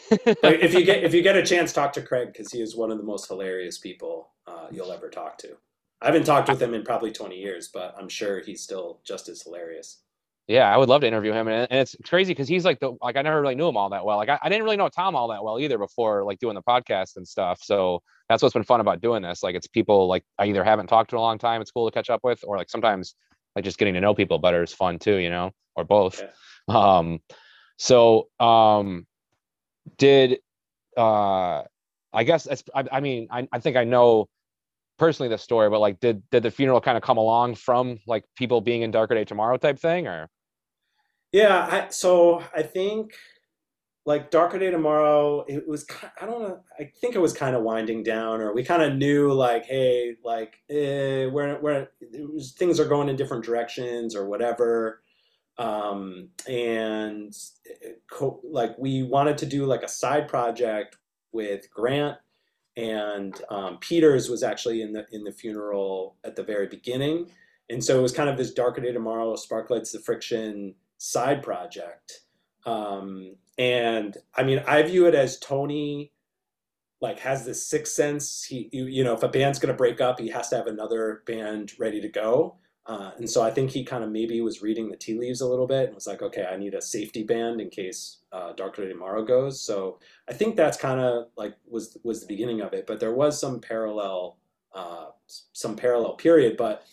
if 0.09 0.73
you 0.73 0.83
get 0.83 1.03
if 1.03 1.13
you 1.13 1.21
get 1.21 1.37
a 1.37 1.43
chance, 1.43 1.71
talk 1.71 1.93
to 1.93 2.01
Craig 2.01 2.29
because 2.33 2.51
he 2.51 2.59
is 2.59 2.75
one 2.75 2.89
of 2.89 2.97
the 2.97 3.03
most 3.03 3.27
hilarious 3.27 3.77
people 3.77 4.31
uh, 4.47 4.65
you'll 4.71 4.91
ever 4.91 5.09
talk 5.09 5.37
to. 5.37 5.57
I 6.03 6.07
haven't 6.07 6.25
talked 6.25 6.49
with 6.49 6.61
him 6.61 6.73
in 6.73 6.83
probably 6.83 7.11
20 7.13 7.37
years, 7.37 7.69
but 7.73 7.95
I'm 7.97 8.09
sure 8.09 8.41
he's 8.41 8.61
still 8.61 8.99
just 9.05 9.29
as 9.29 9.41
hilarious. 9.41 10.01
Yeah, 10.47 10.69
I 10.69 10.75
would 10.75 10.89
love 10.89 10.99
to 11.01 11.07
interview 11.07 11.31
him, 11.31 11.47
and, 11.47 11.65
and 11.71 11.79
it's 11.79 11.95
crazy 12.03 12.33
because 12.33 12.49
he's 12.49 12.65
like 12.65 12.81
the 12.81 12.91
like 13.01 13.15
I 13.15 13.21
never 13.21 13.39
really 13.39 13.55
knew 13.55 13.69
him 13.69 13.77
all 13.77 13.89
that 13.91 14.03
well. 14.03 14.17
Like 14.17 14.27
I, 14.27 14.37
I 14.43 14.49
didn't 14.49 14.65
really 14.65 14.75
know 14.75 14.89
Tom 14.89 15.15
all 15.15 15.29
that 15.29 15.41
well 15.41 15.57
either 15.57 15.77
before 15.77 16.25
like 16.25 16.39
doing 16.39 16.55
the 16.55 16.61
podcast 16.61 17.15
and 17.15 17.25
stuff. 17.25 17.59
So 17.63 18.01
that's 18.27 18.43
what's 18.43 18.51
been 18.51 18.63
fun 18.63 18.81
about 18.81 18.99
doing 18.99 19.21
this. 19.21 19.41
Like 19.41 19.55
it's 19.55 19.67
people 19.67 20.09
like 20.09 20.25
I 20.37 20.47
either 20.47 20.65
haven't 20.65 20.87
talked 20.87 21.11
to 21.11 21.15
in 21.15 21.19
a 21.19 21.21
long 21.21 21.37
time. 21.37 21.61
It's 21.61 21.71
cool 21.71 21.89
to 21.89 21.93
catch 21.93 22.09
up 22.09 22.19
with, 22.25 22.43
or 22.43 22.57
like 22.57 22.69
sometimes 22.69 23.15
like 23.55 23.63
just 23.63 23.77
getting 23.77 23.93
to 23.93 24.01
know 24.01 24.13
people 24.13 24.37
better 24.37 24.61
is 24.61 24.73
fun 24.73 24.99
too. 24.99 25.15
You 25.15 25.29
know, 25.29 25.51
or 25.77 25.85
both. 25.85 26.21
Yeah. 26.21 26.75
Um, 26.75 27.19
so 27.77 28.27
um, 28.41 29.07
did 29.97 30.39
uh, 30.97 31.63
I 32.11 32.23
guess 32.25 32.49
I, 32.75 32.83
I 32.91 32.99
mean 32.99 33.29
I, 33.31 33.47
I 33.53 33.59
think 33.59 33.77
I 33.77 33.85
know 33.85 34.27
personally 34.97 35.29
the 35.29 35.37
story, 35.37 35.69
but 35.69 35.79
like, 35.79 35.99
did 35.99 36.21
did 36.29 36.43
the 36.43 36.51
funeral 36.51 36.81
kind 36.81 36.97
of 36.97 37.03
come 37.03 37.17
along 37.17 37.55
from 37.55 37.99
like 38.07 38.23
people 38.35 38.61
being 38.61 38.81
in 38.81 38.91
Darker 38.91 39.15
Day 39.15 39.25
Tomorrow 39.25 39.57
type 39.57 39.79
thing, 39.79 40.07
or? 40.07 40.29
Yeah, 41.31 41.67
I, 41.69 41.89
so 41.89 42.43
I 42.55 42.61
think 42.61 43.13
like 44.05 44.31
Darker 44.31 44.59
Day 44.59 44.69
Tomorrow, 44.69 45.45
it 45.47 45.67
was 45.67 45.85
I 46.21 46.25
don't 46.25 46.41
know, 46.41 46.59
I 46.79 46.91
think 46.99 47.15
it 47.15 47.19
was 47.19 47.33
kind 47.33 47.55
of 47.55 47.63
winding 47.63 48.03
down, 48.03 48.41
or 48.41 48.53
we 48.53 48.63
kind 48.63 48.83
of 48.83 48.95
knew 48.95 49.31
like, 49.31 49.65
hey, 49.65 50.15
like 50.23 50.55
eh, 50.69 51.25
was, 51.25 52.53
things 52.57 52.79
are 52.79 52.87
going 52.87 53.09
in 53.09 53.15
different 53.15 53.45
directions 53.45 54.15
or 54.15 54.27
whatever. 54.27 55.01
Um, 55.57 56.29
and 56.47 57.33
eh, 57.83 58.25
like 58.43 58.77
we 58.77 59.03
wanted 59.03 59.37
to 59.39 59.45
do 59.45 59.65
like 59.65 59.83
a 59.83 59.87
side 59.87 60.27
project 60.27 60.97
with 61.31 61.69
Grant 61.71 62.17
and 62.75 63.39
um, 63.49 63.77
Peters 63.79 64.29
was 64.29 64.43
actually 64.43 64.81
in 64.81 64.93
the 64.93 65.05
in 65.11 65.23
the 65.23 65.31
funeral 65.31 66.15
at 66.23 66.35
the 66.35 66.43
very 66.43 66.67
beginning, 66.67 67.29
and 67.69 67.83
so 67.83 67.97
it 67.97 68.01
was 68.01 68.13
kind 68.13 68.29
of 68.29 68.37
this 68.37 68.53
Darker 68.53 68.81
Day 68.81 68.91
Tomorrow, 68.91 69.35
Sparklights 69.35 69.91
the 69.91 69.99
Friction 69.99 70.75
side 70.97 71.43
project. 71.43 72.21
Um, 72.65 73.35
and 73.57 74.17
I 74.35 74.43
mean, 74.43 74.63
I 74.65 74.81
view 74.83 75.05
it 75.07 75.15
as 75.15 75.37
Tony 75.39 76.11
like 77.01 77.19
has 77.19 77.45
this 77.45 77.67
sixth 77.67 77.93
sense. 77.93 78.45
He, 78.45 78.69
you, 78.71 78.85
you 78.85 79.03
know, 79.03 79.13
if 79.13 79.23
a 79.23 79.27
band's 79.27 79.59
to 79.59 79.77
break 79.77 79.99
up, 79.99 80.19
he 80.19 80.29
has 80.29 80.49
to 80.49 80.55
have 80.55 80.67
another 80.67 81.21
band 81.27 81.73
ready 81.77 81.99
to 81.99 82.07
go. 82.07 82.55
Uh, 82.85 83.11
and 83.17 83.29
so 83.29 83.41
I 83.41 83.49
think 83.49 83.71
he 83.71 83.85
kind 83.85 84.03
of 84.03 84.11
maybe 84.11 84.41
was 84.41 84.61
reading 84.61 84.89
the 84.89 84.97
tea 84.97 85.17
leaves 85.17 85.39
a 85.39 85.47
little 85.47 85.67
bit 85.67 85.85
and 85.85 85.95
was 85.95 86.07
like, 86.07 86.21
okay, 86.21 86.45
I 86.45 86.57
need 86.57 86.73
a 86.73 86.81
safety 86.81 87.23
band 87.23 87.61
in 87.61 87.69
case 87.69 88.17
uh, 88.33 88.51
Day 88.51 88.89
Tomorrow 88.89 89.23
goes. 89.23 89.61
So 89.61 89.99
I 90.29 90.33
think 90.33 90.55
that's 90.55 90.77
kind 90.77 90.99
of 90.99 91.27
like 91.37 91.55
was 91.69 91.97
was 92.03 92.19
the 92.19 92.27
beginning 92.27 92.59
of 92.61 92.73
it. 92.73 92.85
But 92.85 92.99
there 92.99 93.13
was 93.13 93.39
some 93.39 93.61
parallel, 93.61 94.37
uh, 94.73 95.07
some 95.27 95.77
parallel 95.77 96.13
period. 96.15 96.57
But 96.57 96.83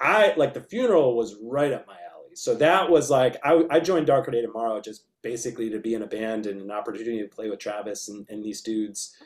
I 0.00 0.32
like 0.36 0.54
the 0.54 0.62
funeral 0.62 1.16
was 1.16 1.36
right 1.42 1.72
up 1.72 1.88
my 1.88 1.98
alley. 2.14 2.34
So 2.34 2.54
that 2.56 2.88
was 2.88 3.10
like 3.10 3.36
I, 3.42 3.64
I 3.68 3.80
joined 3.80 4.06
Darker 4.06 4.30
Day 4.30 4.42
Tomorrow 4.42 4.80
just 4.80 5.06
basically 5.22 5.70
to 5.70 5.80
be 5.80 5.94
in 5.94 6.02
a 6.02 6.06
band 6.06 6.46
and 6.46 6.60
an 6.60 6.70
opportunity 6.70 7.20
to 7.20 7.28
play 7.28 7.50
with 7.50 7.58
Travis 7.58 8.08
and, 8.08 8.26
and 8.28 8.44
these 8.44 8.60
dudes. 8.60 9.16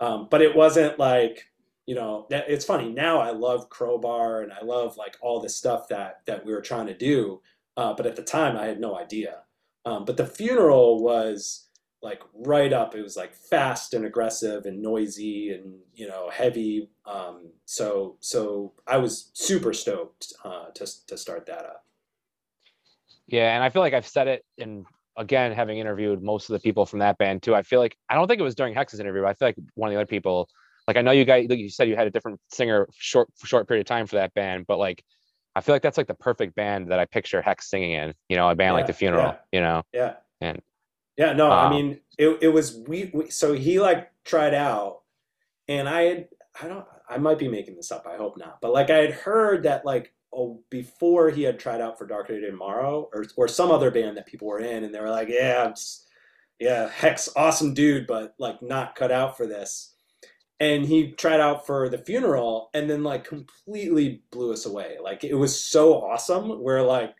Um, 0.00 0.28
but 0.30 0.40
it 0.40 0.56
wasn't 0.56 0.98
like 0.98 1.46
you 1.86 1.94
know 1.94 2.26
it's 2.30 2.64
funny 2.64 2.90
now 2.90 3.18
i 3.18 3.30
love 3.30 3.70
crowbar 3.70 4.42
and 4.42 4.52
i 4.52 4.62
love 4.62 4.96
like 4.96 5.16
all 5.20 5.40
this 5.40 5.56
stuff 5.56 5.88
that 5.88 6.20
that 6.26 6.44
we 6.44 6.52
were 6.52 6.60
trying 6.60 6.86
to 6.86 6.96
do 6.96 7.40
uh, 7.76 7.94
but 7.94 8.06
at 8.06 8.16
the 8.16 8.22
time 8.22 8.56
i 8.56 8.66
had 8.66 8.80
no 8.80 8.96
idea. 8.96 9.38
Um, 9.84 10.04
but 10.04 10.16
the 10.16 10.26
funeral 10.26 11.00
was 11.00 11.66
like 12.02 12.20
right 12.34 12.72
up 12.72 12.94
it 12.94 13.02
was 13.02 13.16
like 13.16 13.34
fast 13.34 13.94
and 13.94 14.04
aggressive 14.04 14.66
and 14.66 14.82
noisy 14.82 15.50
and 15.50 15.74
you 15.94 16.06
know 16.06 16.30
heavy 16.30 16.90
um, 17.06 17.50
so 17.64 18.16
so 18.20 18.72
i 18.86 18.96
was 18.96 19.30
super 19.32 19.72
stoked 19.72 20.32
uh, 20.44 20.66
to, 20.74 20.86
to 21.06 21.16
start 21.16 21.46
that 21.46 21.64
up. 21.64 21.84
Yeah 23.26 23.54
and 23.54 23.64
i 23.64 23.70
feel 23.70 23.82
like 23.82 23.94
i've 23.94 24.06
said 24.06 24.28
it 24.28 24.44
in 24.58 24.84
again 25.16 25.52
having 25.52 25.78
interviewed 25.78 26.22
most 26.22 26.48
of 26.48 26.52
the 26.52 26.60
people 26.60 26.84
from 26.84 26.98
that 26.98 27.16
band 27.18 27.42
too 27.42 27.54
i 27.54 27.62
feel 27.62 27.80
like 27.80 27.96
i 28.10 28.14
don't 28.14 28.28
think 28.28 28.40
it 28.40 28.44
was 28.44 28.54
during 28.54 28.74
hex's 28.74 29.00
interview 29.00 29.22
but 29.22 29.28
i 29.28 29.34
feel 29.34 29.48
like 29.48 29.56
one 29.74 29.88
of 29.88 29.94
the 29.94 30.00
other 30.00 30.06
people 30.06 30.48
like 30.86 30.96
I 30.96 31.02
know 31.02 31.10
you 31.10 31.24
guys, 31.24 31.46
like 31.48 31.58
you 31.58 31.68
said, 31.68 31.88
you 31.88 31.96
had 31.96 32.06
a 32.06 32.10
different 32.10 32.40
singer 32.50 32.88
short 32.96 33.28
short 33.44 33.66
period 33.66 33.82
of 33.82 33.86
time 33.86 34.06
for 34.06 34.16
that 34.16 34.34
band, 34.34 34.66
but 34.66 34.78
like 34.78 35.02
I 35.56 35.60
feel 35.60 35.74
like 35.74 35.82
that's 35.82 35.96
like 35.96 36.06
the 36.06 36.14
perfect 36.14 36.54
band 36.54 36.90
that 36.90 36.98
I 36.98 37.06
picture 37.06 37.40
Hex 37.42 37.70
singing 37.70 37.92
in. 37.92 38.14
You 38.28 38.36
know, 38.36 38.48
a 38.48 38.54
band 38.54 38.68
yeah, 38.68 38.72
like 38.72 38.86
The 38.86 38.92
Funeral. 38.92 39.24
Yeah. 39.24 39.38
You 39.52 39.60
know. 39.62 39.82
Yeah. 39.92 40.14
And. 40.40 40.60
Yeah. 41.16 41.32
No, 41.32 41.50
um, 41.50 41.66
I 41.66 41.70
mean, 41.70 42.00
it 42.18 42.38
it 42.42 42.48
was 42.48 42.76
we, 42.86 43.10
we 43.12 43.30
so 43.30 43.52
he 43.52 43.80
like 43.80 44.10
tried 44.24 44.54
out, 44.54 45.00
and 45.66 45.88
I 45.88 46.02
had 46.02 46.28
I 46.62 46.68
don't 46.68 46.84
I 47.08 47.18
might 47.18 47.38
be 47.38 47.48
making 47.48 47.76
this 47.76 47.90
up. 47.90 48.06
I 48.06 48.16
hope 48.16 48.36
not, 48.36 48.60
but 48.60 48.72
like 48.72 48.90
I 48.90 48.98
had 48.98 49.12
heard 49.12 49.64
that 49.64 49.84
like 49.84 50.12
oh 50.32 50.60
before 50.70 51.30
he 51.30 51.42
had 51.42 51.58
tried 51.58 51.80
out 51.80 51.98
for 51.98 52.06
Dark 52.06 52.28
Day 52.28 52.40
Tomorrow 52.40 53.08
or 53.12 53.24
or 53.36 53.48
some 53.48 53.70
other 53.72 53.90
band 53.90 54.16
that 54.18 54.26
people 54.26 54.46
were 54.46 54.60
in, 54.60 54.84
and 54.84 54.94
they 54.94 55.00
were 55.00 55.10
like, 55.10 55.28
yeah, 55.28 55.72
yeah, 56.60 56.90
Hex, 56.90 57.30
awesome 57.34 57.74
dude, 57.74 58.06
but 58.06 58.34
like 58.38 58.62
not 58.62 58.94
cut 58.94 59.10
out 59.10 59.36
for 59.36 59.46
this 59.46 59.95
and 60.58 60.86
he 60.86 61.12
tried 61.12 61.40
out 61.40 61.66
for 61.66 61.88
the 61.88 61.98
funeral 61.98 62.70
and 62.72 62.88
then 62.88 63.02
like 63.02 63.24
completely 63.24 64.22
blew 64.30 64.52
us 64.52 64.64
away. 64.66 64.96
Like 65.02 65.24
it 65.24 65.34
was 65.34 65.58
so 65.58 66.02
awesome 66.02 66.62
where 66.62 66.82
like 66.82 67.14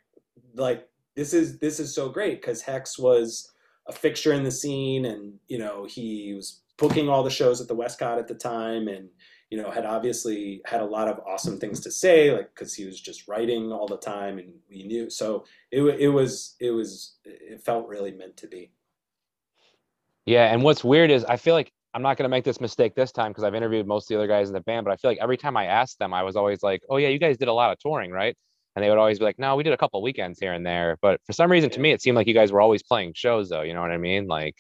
like 0.55 0.89
this 1.15 1.35
is 1.35 1.59
this 1.59 1.79
is 1.79 1.95
so 1.95 2.09
great 2.09 2.41
because 2.41 2.63
hex 2.63 2.99
was 2.99 3.53
a 3.87 3.93
fixture 3.93 4.33
in 4.33 4.43
the 4.43 4.51
scene 4.51 5.05
and 5.05 5.35
you 5.49 5.59
know 5.59 5.85
he 5.85 6.33
was 6.35 6.63
booking 6.79 7.09
all 7.09 7.23
the 7.23 7.31
shows 7.31 7.61
at 7.61 7.69
the 7.69 7.75
westcott 7.75 8.19
at 8.19 8.27
the 8.27 8.35
time 8.35 8.89
and 8.89 9.09
you 9.51 9.61
know 9.61 9.71
had 9.71 9.87
obviously 9.87 10.61
had 10.67 10.81
a 10.81 10.85
lot 10.85 11.09
of 11.09 11.21
awesome 11.27 11.59
things 11.59 11.81
to 11.81 11.91
say 11.91 12.33
like 12.33 12.55
because 12.55 12.75
he 12.75 12.85
was 12.85 13.01
just 13.01 13.29
writing 13.29 13.73
all 13.73 13.87
the 13.87 13.97
time 13.97 14.39
and 14.39 14.53
we 14.69 14.83
knew 14.83 15.09
so 15.09 15.45
it, 15.71 15.83
it 15.83 16.09
was 16.09 16.57
it 16.61 16.71
was 16.71 17.17
it 17.25 17.63
felt 17.63 17.89
really 17.89 18.13
meant 18.13 18.37
to 18.37 18.47
be. 18.47 18.71
Yeah 20.25 20.53
and 20.53 20.63
what's 20.63 20.83
weird 20.83 21.11
is 21.11 21.25
i 21.25 21.37
feel 21.37 21.55
like 21.55 21.73
I'm 21.97 22.03
not 22.03 22.19
going 22.19 22.25
to 22.25 22.29
make 22.29 22.45
this 22.45 22.61
mistake 22.61 22.95
this 22.95 23.11
time 23.11 23.31
because 23.31 23.43
I've 23.43 23.55
interviewed 23.55 23.87
most 23.87 24.05
of 24.05 24.09
the 24.09 24.17
other 24.17 24.27
guys 24.29 24.49
in 24.49 24.53
the 24.53 24.61
band, 24.61 24.85
but 24.85 24.93
I 24.93 24.97
feel 24.97 25.11
like 25.11 25.19
every 25.19 25.39
time 25.39 25.57
I 25.57 25.65
asked 25.65 25.99
them, 25.99 26.13
I 26.13 26.25
was 26.25 26.37
always 26.37 26.63
like, 26.63 26.83
"Oh 26.91 26.99
yeah, 26.99 27.09
you 27.09 27.19
guys 27.19 27.39
did 27.39 27.49
a 27.49 27.55
lot 27.55 27.73
of 27.73 27.79
touring, 27.79 28.11
right?" 28.11 28.37
And 28.75 28.85
they 28.85 28.91
would 28.91 28.99
always 28.99 29.19
be 29.19 29.25
like, 29.25 29.39
"No, 29.39 29.57
we 29.57 29.63
did 29.63 29.73
a 29.73 29.79
couple 29.79 30.03
weekends 30.03 30.39
here 30.39 30.53
and 30.53 30.65
there." 30.65 30.99
But 31.01 31.23
for 31.25 31.33
some 31.33 31.51
reason, 31.51 31.71
to 31.71 31.81
me, 31.81 31.93
it 31.93 32.03
seemed 32.03 32.15
like 32.15 32.27
you 32.27 32.35
guys 32.35 32.53
were 32.53 32.61
always 32.61 32.83
playing 32.83 33.15
shows, 33.15 33.49
though. 33.49 33.63
You 33.63 33.73
know 33.73 33.81
what 33.81 33.93
I 33.93 33.97
mean? 33.97 34.27
Like, 34.27 34.57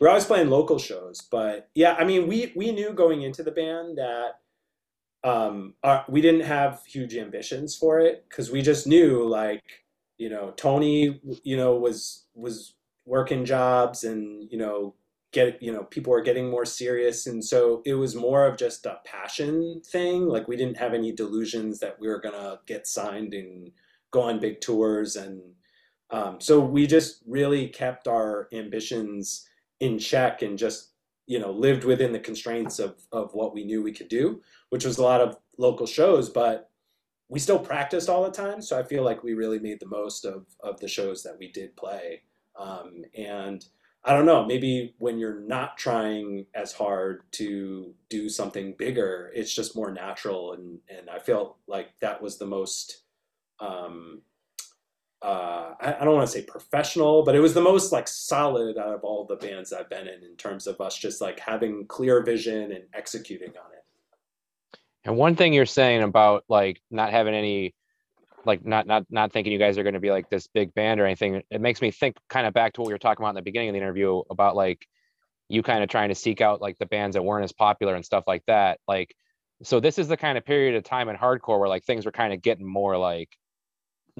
we're 0.00 0.08
always 0.08 0.24
playing 0.24 0.48
local 0.48 0.78
shows, 0.78 1.20
but 1.20 1.68
yeah, 1.74 1.96
I 1.98 2.04
mean, 2.04 2.26
we 2.26 2.50
we 2.56 2.72
knew 2.72 2.94
going 2.94 3.20
into 3.20 3.42
the 3.42 3.52
band 3.52 3.98
that 3.98 4.38
um, 5.24 5.74
our, 5.82 6.06
we 6.08 6.22
didn't 6.22 6.46
have 6.46 6.82
huge 6.86 7.14
ambitions 7.14 7.76
for 7.76 8.00
it 8.00 8.24
because 8.26 8.50
we 8.50 8.62
just 8.62 8.86
knew, 8.86 9.28
like, 9.28 9.84
you 10.16 10.30
know, 10.30 10.54
Tony, 10.56 11.20
you 11.42 11.58
know, 11.58 11.74
was 11.74 12.24
was 12.34 12.72
working 13.04 13.44
jobs 13.44 14.04
and 14.04 14.50
you 14.50 14.56
know 14.56 14.94
get 15.32 15.62
you 15.62 15.72
know 15.72 15.84
people 15.84 16.12
were 16.12 16.22
getting 16.22 16.50
more 16.50 16.64
serious. 16.64 17.26
And 17.26 17.44
so 17.44 17.82
it 17.84 17.94
was 17.94 18.14
more 18.14 18.46
of 18.46 18.56
just 18.56 18.86
a 18.86 18.98
passion 19.04 19.82
thing. 19.84 20.26
Like 20.26 20.48
we 20.48 20.56
didn't 20.56 20.78
have 20.78 20.94
any 20.94 21.12
delusions 21.12 21.80
that 21.80 21.98
we 22.00 22.08
were 22.08 22.20
gonna 22.20 22.60
get 22.66 22.86
signed 22.86 23.34
and 23.34 23.70
go 24.10 24.22
on 24.22 24.40
big 24.40 24.60
tours. 24.60 25.16
And 25.16 25.42
um, 26.10 26.40
so 26.40 26.60
we 26.60 26.86
just 26.86 27.22
really 27.26 27.68
kept 27.68 28.08
our 28.08 28.48
ambitions 28.52 29.46
in 29.80 29.98
check 29.98 30.42
and 30.42 30.58
just 30.58 30.90
you 31.26 31.38
know 31.38 31.50
lived 31.50 31.84
within 31.84 32.12
the 32.12 32.18
constraints 32.18 32.78
of 32.78 32.96
of 33.12 33.32
what 33.34 33.54
we 33.54 33.64
knew 33.64 33.82
we 33.82 33.92
could 33.92 34.08
do 34.08 34.40
which 34.70 34.84
was 34.84 34.98
a 34.98 35.02
lot 35.02 35.20
of 35.20 35.36
local 35.56 35.86
shows 35.86 36.28
but 36.28 36.68
we 37.28 37.38
still 37.38 37.58
practiced 37.58 38.08
all 38.08 38.24
the 38.24 38.30
time. 38.30 38.60
So 38.62 38.78
i 38.78 38.82
feel 38.82 39.04
like 39.04 39.22
we 39.22 39.34
really 39.34 39.58
made 39.58 39.80
the 39.80 39.86
most 39.86 40.24
of 40.24 40.46
of 40.60 40.80
the 40.80 40.88
shows 40.88 41.22
that 41.22 41.38
we 41.38 41.50
did 41.52 41.76
play. 41.76 42.22
Um, 42.58 43.04
and 43.16 43.64
I 44.04 44.14
don't 44.14 44.26
know, 44.26 44.46
maybe 44.46 44.94
when 44.98 45.18
you're 45.18 45.40
not 45.40 45.76
trying 45.76 46.46
as 46.54 46.72
hard 46.72 47.22
to 47.32 47.94
do 48.08 48.28
something 48.28 48.74
bigger, 48.78 49.30
it's 49.34 49.52
just 49.52 49.76
more 49.76 49.90
natural. 49.90 50.52
And, 50.52 50.78
and 50.88 51.10
I 51.10 51.18
felt 51.18 51.58
like 51.66 51.98
that 52.00 52.22
was 52.22 52.38
the 52.38 52.46
most, 52.46 53.02
um, 53.60 54.22
uh, 55.20 55.74
I, 55.80 55.96
I 56.00 56.04
don't 56.04 56.14
want 56.14 56.26
to 56.28 56.32
say 56.32 56.42
professional, 56.42 57.24
but 57.24 57.34
it 57.34 57.40
was 57.40 57.54
the 57.54 57.60
most 57.60 57.92
like 57.92 58.06
solid 58.06 58.78
out 58.78 58.94
of 58.94 59.02
all 59.02 59.26
the 59.26 59.36
bands 59.36 59.72
I've 59.72 59.90
been 59.90 60.06
in, 60.06 60.22
in 60.22 60.36
terms 60.36 60.66
of 60.66 60.80
us 60.80 60.96
just 60.96 61.20
like 61.20 61.40
having 61.40 61.86
clear 61.86 62.22
vision 62.22 62.72
and 62.72 62.84
executing 62.94 63.50
on 63.50 63.72
it. 63.72 64.78
And 65.04 65.16
one 65.16 65.36
thing 65.36 65.52
you're 65.52 65.66
saying 65.66 66.02
about 66.02 66.44
like 66.48 66.80
not 66.90 67.10
having 67.10 67.34
any 67.34 67.74
like 68.44 68.64
not 68.64 68.86
not 68.86 69.04
not 69.10 69.32
thinking 69.32 69.52
you 69.52 69.58
guys 69.58 69.78
are 69.78 69.82
going 69.82 69.94
to 69.94 70.00
be 70.00 70.10
like 70.10 70.30
this 70.30 70.46
big 70.46 70.74
band 70.74 71.00
or 71.00 71.06
anything. 71.06 71.42
It 71.50 71.60
makes 71.60 71.80
me 71.80 71.90
think 71.90 72.16
kind 72.28 72.46
of 72.46 72.54
back 72.54 72.74
to 72.74 72.80
what 72.80 72.86
we 72.88 72.94
were 72.94 72.98
talking 72.98 73.22
about 73.22 73.30
in 73.30 73.36
the 73.36 73.42
beginning 73.42 73.70
of 73.70 73.74
the 73.74 73.80
interview 73.80 74.22
about 74.30 74.56
like 74.56 74.86
you 75.48 75.62
kind 75.62 75.82
of 75.82 75.88
trying 75.88 76.10
to 76.10 76.14
seek 76.14 76.40
out 76.40 76.60
like 76.60 76.78
the 76.78 76.86
bands 76.86 77.14
that 77.14 77.22
weren't 77.22 77.44
as 77.44 77.52
popular 77.52 77.94
and 77.94 78.04
stuff 78.04 78.24
like 78.26 78.42
that. 78.46 78.78
Like, 78.86 79.14
so 79.62 79.80
this 79.80 79.98
is 79.98 80.08
the 80.08 80.16
kind 80.16 80.36
of 80.36 80.44
period 80.44 80.74
of 80.76 80.84
time 80.84 81.08
in 81.08 81.16
hardcore 81.16 81.58
where 81.58 81.68
like 81.68 81.84
things 81.84 82.04
were 82.04 82.12
kind 82.12 82.32
of 82.32 82.42
getting 82.42 82.66
more 82.66 82.96
like 82.98 83.30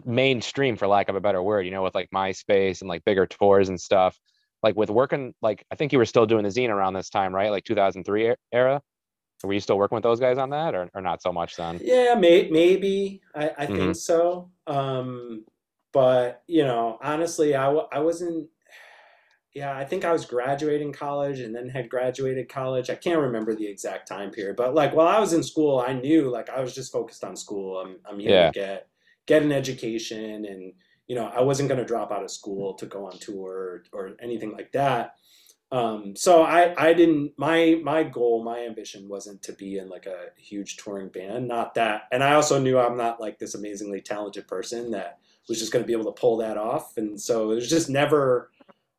mainstream 0.04 0.76
for 0.76 0.86
lack 0.86 1.08
of 1.08 1.16
a 1.16 1.20
better 1.20 1.42
word, 1.42 1.66
you 1.66 1.70
know, 1.70 1.82
with 1.82 1.94
like 1.94 2.08
MySpace 2.14 2.80
and 2.80 2.88
like 2.88 3.04
bigger 3.04 3.26
tours 3.26 3.68
and 3.68 3.80
stuff. 3.80 4.18
Like 4.62 4.74
with 4.74 4.90
working, 4.90 5.34
like 5.42 5.64
I 5.70 5.76
think 5.76 5.92
you 5.92 5.98
were 5.98 6.06
still 6.06 6.26
doing 6.26 6.44
the 6.44 6.50
zine 6.50 6.70
around 6.70 6.94
this 6.94 7.10
time, 7.10 7.34
right? 7.34 7.50
Like 7.50 7.64
2003 7.64 8.34
era. 8.52 8.80
Were 9.44 9.52
you 9.52 9.60
still 9.60 9.78
working 9.78 9.94
with 9.94 10.02
those 10.02 10.18
guys 10.18 10.36
on 10.38 10.50
that, 10.50 10.74
or, 10.74 10.90
or 10.94 11.00
not 11.00 11.22
so 11.22 11.32
much 11.32 11.56
then? 11.56 11.78
Yeah, 11.82 12.14
may, 12.14 12.48
maybe 12.50 13.20
I, 13.34 13.50
I 13.50 13.66
mm-hmm. 13.66 13.76
think 13.76 13.96
so. 13.96 14.50
Um, 14.66 15.44
but 15.92 16.42
you 16.46 16.64
know, 16.64 16.98
honestly, 17.02 17.54
I 17.54 17.66
w- 17.66 17.86
I 17.92 18.00
wasn't. 18.00 18.48
Yeah, 19.54 19.76
I 19.76 19.84
think 19.84 20.04
I 20.04 20.12
was 20.12 20.24
graduating 20.24 20.92
college 20.92 21.40
and 21.40 21.54
then 21.54 21.68
had 21.68 21.88
graduated 21.88 22.48
college. 22.48 22.90
I 22.90 22.94
can't 22.94 23.18
remember 23.18 23.54
the 23.54 23.66
exact 23.66 24.06
time 24.06 24.30
period, 24.30 24.56
but 24.56 24.74
like 24.74 24.94
while 24.94 25.08
I 25.08 25.18
was 25.18 25.32
in 25.32 25.42
school, 25.42 25.82
I 25.84 25.94
knew 25.94 26.30
like 26.30 26.50
I 26.50 26.60
was 26.60 26.74
just 26.74 26.92
focused 26.92 27.24
on 27.24 27.34
school. 27.34 27.78
I'm 27.78 27.96
I'm 28.08 28.18
here 28.20 28.30
yeah. 28.30 28.50
to 28.50 28.52
get 28.52 28.88
get 29.26 29.42
an 29.42 29.52
education, 29.52 30.44
and 30.44 30.72
you 31.06 31.14
know, 31.14 31.26
I 31.26 31.40
wasn't 31.40 31.68
going 31.68 31.80
to 31.80 31.86
drop 31.86 32.12
out 32.12 32.22
of 32.22 32.30
school 32.30 32.74
to 32.74 32.86
go 32.86 33.06
on 33.06 33.18
tour 33.18 33.52
or, 33.52 33.82
or 33.92 34.16
anything 34.20 34.52
like 34.52 34.72
that. 34.72 35.14
Um, 35.70 36.16
so 36.16 36.42
I, 36.42 36.74
I 36.78 36.94
didn't, 36.94 37.32
my, 37.36 37.78
my 37.82 38.02
goal, 38.02 38.42
my 38.42 38.60
ambition 38.60 39.06
wasn't 39.08 39.42
to 39.42 39.52
be 39.52 39.78
in 39.78 39.90
like 39.90 40.06
a 40.06 40.28
huge 40.36 40.78
touring 40.78 41.08
band, 41.08 41.46
not 41.46 41.74
that. 41.74 42.02
And 42.10 42.24
I 42.24 42.34
also 42.34 42.58
knew 42.58 42.78
I'm 42.78 42.96
not 42.96 43.20
like 43.20 43.38
this 43.38 43.54
amazingly 43.54 44.00
talented 44.00 44.48
person 44.48 44.90
that 44.92 45.18
was 45.46 45.58
just 45.58 45.70
going 45.70 45.82
to 45.82 45.86
be 45.86 45.92
able 45.92 46.10
to 46.10 46.20
pull 46.20 46.38
that 46.38 46.56
off. 46.56 46.96
And 46.96 47.20
so 47.20 47.50
it 47.50 47.56
was 47.56 47.68
just 47.68 47.90
never, 47.90 48.50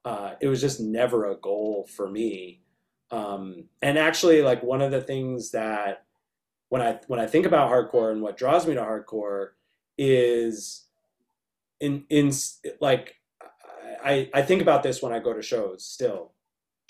uh, 0.05 0.33
it 0.41 0.47
was 0.47 0.61
just 0.61 0.79
never 0.79 1.31
a 1.31 1.35
goal 1.35 1.87
for 1.89 2.07
me. 2.07 2.61
Um, 3.09 3.63
and 3.81 3.97
actually 3.97 4.43
like 4.43 4.61
one 4.61 4.81
of 4.81 4.91
the 4.91 5.01
things 5.01 5.49
that 5.51 6.05
when 6.69 6.83
I, 6.83 6.99
when 7.07 7.19
I 7.19 7.25
think 7.25 7.47
about 7.47 7.71
hardcore 7.71 8.11
and 8.11 8.21
what 8.21 8.37
draws 8.37 8.67
me 8.67 8.75
to 8.75 8.81
hardcore 8.81 9.49
is 9.97 10.85
in, 11.79 12.03
in 12.09 12.31
like, 12.79 13.15
I, 14.03 14.29
I 14.35 14.43
think 14.43 14.61
about 14.61 14.83
this 14.83 15.01
when 15.01 15.11
I 15.11 15.17
go 15.17 15.33
to 15.33 15.41
shows 15.41 15.83
still 15.83 16.33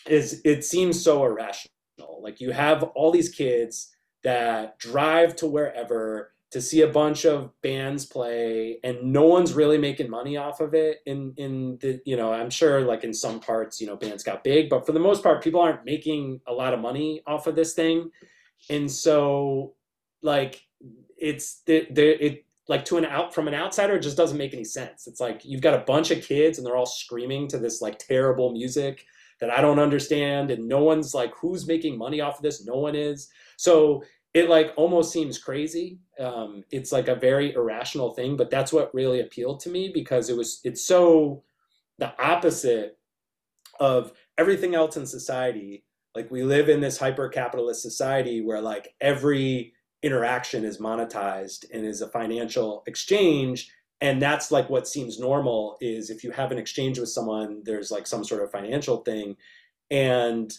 is 0.09 0.41
it 0.45 0.63
seems 0.63 1.01
so 1.01 1.23
irrational. 1.25 1.71
Like 2.21 2.41
you 2.41 2.51
have 2.51 2.83
all 2.95 3.11
these 3.11 3.29
kids 3.29 3.93
that 4.23 4.77
drive 4.79 5.35
to 5.37 5.47
wherever 5.47 6.33
to 6.51 6.61
see 6.61 6.81
a 6.81 6.87
bunch 6.87 7.25
of 7.25 7.51
bands 7.61 8.05
play 8.05 8.79
and 8.83 9.13
no 9.13 9.23
one's 9.23 9.53
really 9.53 9.77
making 9.77 10.09
money 10.09 10.35
off 10.35 10.59
of 10.59 10.73
it 10.73 10.99
in 11.05 11.33
in 11.37 11.77
the 11.81 12.01
you 12.05 12.17
know 12.17 12.33
i'm 12.33 12.49
sure 12.49 12.81
like 12.81 13.03
in 13.03 13.13
some 13.13 13.39
parts 13.39 13.79
you 13.79 13.87
know 13.87 13.95
bands 13.95 14.23
got 14.23 14.43
big 14.43 14.69
but 14.69 14.85
for 14.85 14.91
the 14.91 14.99
most 14.99 15.21
part 15.21 15.43
people 15.43 15.61
aren't 15.61 15.85
making 15.85 16.41
a 16.47 16.53
lot 16.53 16.73
of 16.73 16.79
money 16.79 17.21
off 17.27 17.47
of 17.47 17.55
this 17.55 17.73
thing 17.73 18.09
and 18.69 18.89
so 18.89 19.73
like 20.21 20.63
it's 21.17 21.61
the, 21.65 21.87
the 21.91 22.25
it 22.25 22.45
like 22.67 22.85
to 22.85 22.97
an 22.97 23.05
out 23.05 23.33
from 23.33 23.47
an 23.47 23.53
outsider 23.53 23.95
it 23.95 24.01
just 24.01 24.17
doesn't 24.17 24.37
make 24.37 24.53
any 24.53 24.63
sense 24.63 25.07
it's 25.07 25.19
like 25.19 25.41
you've 25.45 25.61
got 25.61 25.73
a 25.73 25.83
bunch 25.85 26.11
of 26.11 26.23
kids 26.23 26.57
and 26.57 26.65
they're 26.65 26.77
all 26.77 26.85
screaming 26.85 27.47
to 27.47 27.57
this 27.57 27.81
like 27.81 27.99
terrible 27.99 28.51
music 28.51 29.05
that 29.39 29.49
I 29.49 29.61
don't 29.61 29.79
understand, 29.79 30.51
and 30.51 30.67
no 30.67 30.83
one's 30.83 31.13
like, 31.13 31.33
who's 31.35 31.67
making 31.67 31.97
money 31.97 32.21
off 32.21 32.37
of 32.37 32.43
this? 32.43 32.65
No 32.65 32.75
one 32.75 32.95
is. 32.95 33.29
So 33.57 34.03
it 34.33 34.49
like 34.49 34.73
almost 34.75 35.11
seems 35.11 35.39
crazy. 35.39 35.99
Um, 36.19 36.63
it's 36.71 36.91
like 36.91 37.07
a 37.07 37.15
very 37.15 37.53
irrational 37.53 38.13
thing, 38.13 38.37
but 38.37 38.51
that's 38.51 38.71
what 38.71 38.93
really 38.93 39.21
appealed 39.21 39.59
to 39.61 39.69
me 39.69 39.89
because 39.93 40.29
it 40.29 40.37
was 40.37 40.61
it's 40.63 40.85
so 40.85 41.43
the 41.97 42.13
opposite 42.21 42.97
of 43.79 44.11
everything 44.37 44.75
else 44.75 44.97
in 44.97 45.05
society. 45.05 45.83
Like 46.15 46.29
we 46.29 46.43
live 46.43 46.69
in 46.69 46.81
this 46.81 46.97
hyper 46.97 47.29
capitalist 47.29 47.81
society 47.81 48.41
where 48.41 48.61
like 48.61 48.93
every 49.01 49.73
interaction 50.01 50.63
is 50.63 50.77
monetized 50.77 51.65
and 51.73 51.85
is 51.85 52.01
a 52.01 52.07
financial 52.07 52.83
exchange 52.87 53.71
and 54.01 54.21
that's 54.21 54.51
like 54.51 54.69
what 54.69 54.87
seems 54.87 55.19
normal 55.19 55.77
is 55.81 56.09
if 56.09 56.23
you 56.23 56.31
have 56.31 56.51
an 56.51 56.57
exchange 56.57 56.99
with 56.99 57.09
someone 57.09 57.61
there's 57.65 57.91
like 57.91 58.07
some 58.07 58.23
sort 58.23 58.41
of 58.41 58.51
financial 58.51 58.97
thing. 58.97 59.35
And 59.91 60.51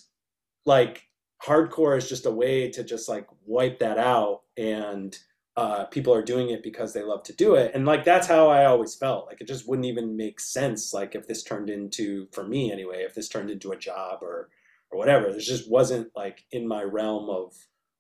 like 0.67 1.07
hardcore 1.43 1.97
is 1.97 2.09
just 2.09 2.27
a 2.27 2.31
way 2.31 2.71
to 2.71 2.85
just 2.85 3.09
like 3.09 3.27
wipe 3.47 3.79
that 3.79 3.99
out 3.99 4.43
and 4.59 5.17
uh, 5.57 5.85
people 5.87 6.15
are 6.15 6.23
doing 6.23 6.51
it 6.51 6.63
because 6.63 6.93
they 6.93 7.03
love 7.03 7.23
to 7.25 7.33
do 7.33 7.55
it. 7.55 7.73
And 7.75 7.87
like 7.87 8.05
that's 8.05 8.27
how 8.27 8.49
i 8.49 8.67
always 8.67 8.95
felt. 8.95 9.27
Like 9.27 9.41
it 9.41 9.47
just 9.49 9.69
wouldn't 9.69 9.87
even 9.87 10.17
make 10.17 10.39
sense 10.39 10.93
like 10.93 11.15
if 11.15 11.27
this 11.27 11.43
turned 11.43 11.71
into 11.71 12.29
for 12.33 12.45
me 12.47 12.71
anyway 12.71 13.03
if 13.03 13.15
this 13.15 13.29
turned 13.29 13.51
into 13.51 13.73
a 13.73 13.79
job 13.79 14.19
or 14.23 14.51
or 14.91 14.99
whatever. 14.99 15.29
It 15.29 15.41
just 15.41 15.71
wasn't 15.71 16.11
like 16.15 16.45
in 16.53 16.69
my 16.69 16.83
realm 16.83 17.31
of 17.31 17.55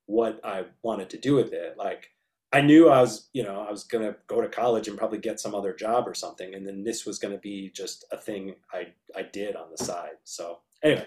what 0.07 0.41
i 0.43 0.65
wanted 0.83 1.09
to 1.11 1.19
do 1.19 1.35
with 1.35 1.53
it. 1.53 1.77
Like 1.79 2.11
I 2.53 2.61
knew 2.61 2.89
I 2.89 3.01
was, 3.01 3.29
you 3.33 3.45
know, 3.45 3.65
I 3.67 3.71
was 3.71 3.85
going 3.85 4.05
to 4.05 4.17
go 4.27 4.41
to 4.41 4.49
college 4.49 4.89
and 4.89 4.99
probably 4.99 5.19
get 5.19 5.39
some 5.39 5.55
other 5.55 5.73
job 5.73 6.09
or 6.09 6.15
something. 6.15 6.55
And 6.55 6.67
then 6.67 6.83
this 6.83 7.07
was 7.07 7.19
going 7.19 7.33
to 7.33 7.41
be 7.41 7.71
just 7.71 8.05
a 8.11 8.17
thing 8.17 8.57
I, 8.73 8.89
I 9.15 9.23
did 9.23 9.55
on 9.55 9.71
the 9.71 9.83
side. 9.83 10.19
So 10.25 10.59
anyway. 10.83 11.07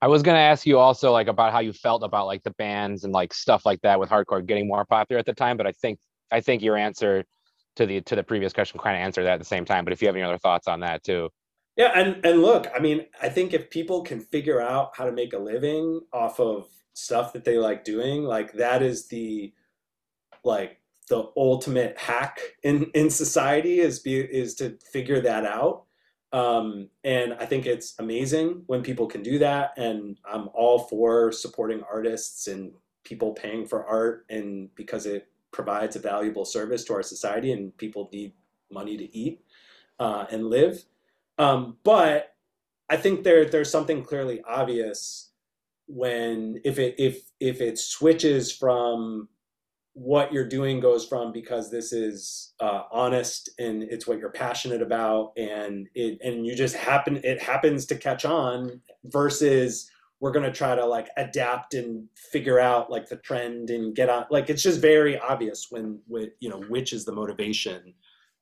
I 0.00 0.06
was 0.06 0.22
going 0.22 0.36
to 0.36 0.40
ask 0.40 0.64
you 0.64 0.78
also 0.78 1.10
like 1.10 1.26
about 1.26 1.52
how 1.52 1.58
you 1.58 1.72
felt 1.72 2.04
about 2.04 2.26
like 2.26 2.44
the 2.44 2.52
bands 2.52 3.02
and 3.02 3.12
like 3.12 3.34
stuff 3.34 3.66
like 3.66 3.80
that 3.80 3.98
with 3.98 4.10
hardcore 4.10 4.46
getting 4.46 4.68
more 4.68 4.84
popular 4.84 5.18
at 5.18 5.26
the 5.26 5.32
time. 5.32 5.56
But 5.56 5.66
I 5.66 5.72
think, 5.72 5.98
I 6.30 6.40
think 6.40 6.62
your 6.62 6.76
answer 6.76 7.24
to 7.74 7.86
the, 7.86 8.00
to 8.02 8.14
the 8.14 8.22
previous 8.22 8.52
question 8.52 8.78
kind 8.78 8.96
of 8.96 9.02
answered 9.02 9.24
that 9.24 9.34
at 9.34 9.38
the 9.40 9.44
same 9.44 9.64
time. 9.64 9.82
But 9.82 9.92
if 9.92 10.00
you 10.00 10.06
have 10.06 10.14
any 10.14 10.24
other 10.24 10.38
thoughts 10.38 10.68
on 10.68 10.80
that 10.80 11.02
too. 11.02 11.30
Yeah. 11.76 11.90
And, 11.96 12.24
and 12.24 12.42
look, 12.42 12.68
I 12.72 12.78
mean, 12.78 13.06
I 13.20 13.28
think 13.28 13.54
if 13.54 13.70
people 13.70 14.02
can 14.02 14.20
figure 14.20 14.60
out 14.60 14.92
how 14.96 15.04
to 15.04 15.12
make 15.12 15.32
a 15.32 15.38
living 15.38 16.02
off 16.12 16.38
of 16.38 16.68
stuff 16.92 17.32
that 17.32 17.44
they 17.44 17.58
like 17.58 17.82
doing, 17.82 18.22
like 18.22 18.52
that 18.52 18.82
is 18.82 19.08
the, 19.08 19.52
like 20.44 20.80
the 21.08 21.30
ultimate 21.36 21.98
hack 21.98 22.40
in 22.62 22.90
in 22.94 23.10
society 23.10 23.80
is 23.80 23.98
be 23.98 24.20
is 24.20 24.54
to 24.56 24.78
figure 24.92 25.20
that 25.20 25.44
out. 25.44 25.84
Um, 26.32 26.88
and 27.04 27.34
i 27.34 27.44
think 27.44 27.66
it's 27.66 27.94
amazing 27.98 28.62
when 28.66 28.82
people 28.82 29.06
can 29.06 29.22
do 29.22 29.38
that 29.40 29.76
and 29.76 30.18
i'm 30.24 30.48
all 30.54 30.78
for 30.78 31.30
supporting 31.30 31.82
artists 31.82 32.46
and 32.46 32.72
people 33.04 33.32
paying 33.32 33.66
for 33.66 33.84
art 33.84 34.24
and 34.30 34.74
because 34.74 35.04
it 35.04 35.28
provides 35.50 35.94
a 35.94 35.98
valuable 35.98 36.46
service 36.46 36.84
to 36.84 36.94
our 36.94 37.02
society 37.02 37.52
and 37.52 37.76
people 37.76 38.08
need 38.12 38.32
money 38.70 38.96
to 38.96 39.14
eat 39.14 39.44
uh, 40.00 40.24
and 40.30 40.46
live. 40.46 40.84
Um, 41.38 41.76
but 41.84 42.34
i 42.90 42.96
think 42.96 43.22
there 43.22 43.44
there's 43.44 43.70
something 43.70 44.02
clearly 44.02 44.42
obvious 44.46 45.30
when 45.86 46.60
if 46.64 46.78
it 46.78 46.94
if 46.98 47.30
if 47.40 47.60
it 47.60 47.78
switches 47.78 48.52
from 48.52 49.28
what 49.94 50.32
you're 50.32 50.48
doing 50.48 50.80
goes 50.80 51.06
from 51.06 51.32
because 51.32 51.70
this 51.70 51.92
is 51.92 52.54
uh, 52.60 52.82
honest 52.90 53.50
and 53.58 53.82
it's 53.82 54.06
what 54.06 54.18
you're 54.18 54.30
passionate 54.30 54.80
about 54.80 55.32
and 55.36 55.88
it 55.94 56.18
and 56.22 56.46
you 56.46 56.56
just 56.56 56.74
happen 56.74 57.20
it 57.22 57.42
happens 57.42 57.84
to 57.84 57.94
catch 57.94 58.24
on 58.24 58.80
versus 59.04 59.90
we're 60.20 60.30
going 60.30 60.44
to 60.44 60.56
try 60.56 60.74
to 60.74 60.86
like 60.86 61.08
adapt 61.16 61.74
and 61.74 62.08
figure 62.16 62.58
out 62.58 62.90
like 62.90 63.08
the 63.08 63.16
trend 63.16 63.68
and 63.68 63.94
get 63.94 64.08
on 64.08 64.24
like 64.30 64.48
it's 64.48 64.62
just 64.62 64.80
very 64.80 65.18
obvious 65.18 65.66
when 65.70 65.98
with 66.08 66.30
you 66.40 66.48
know 66.48 66.62
which 66.68 66.92
is 66.92 67.04
the 67.04 67.12
motivation 67.12 67.92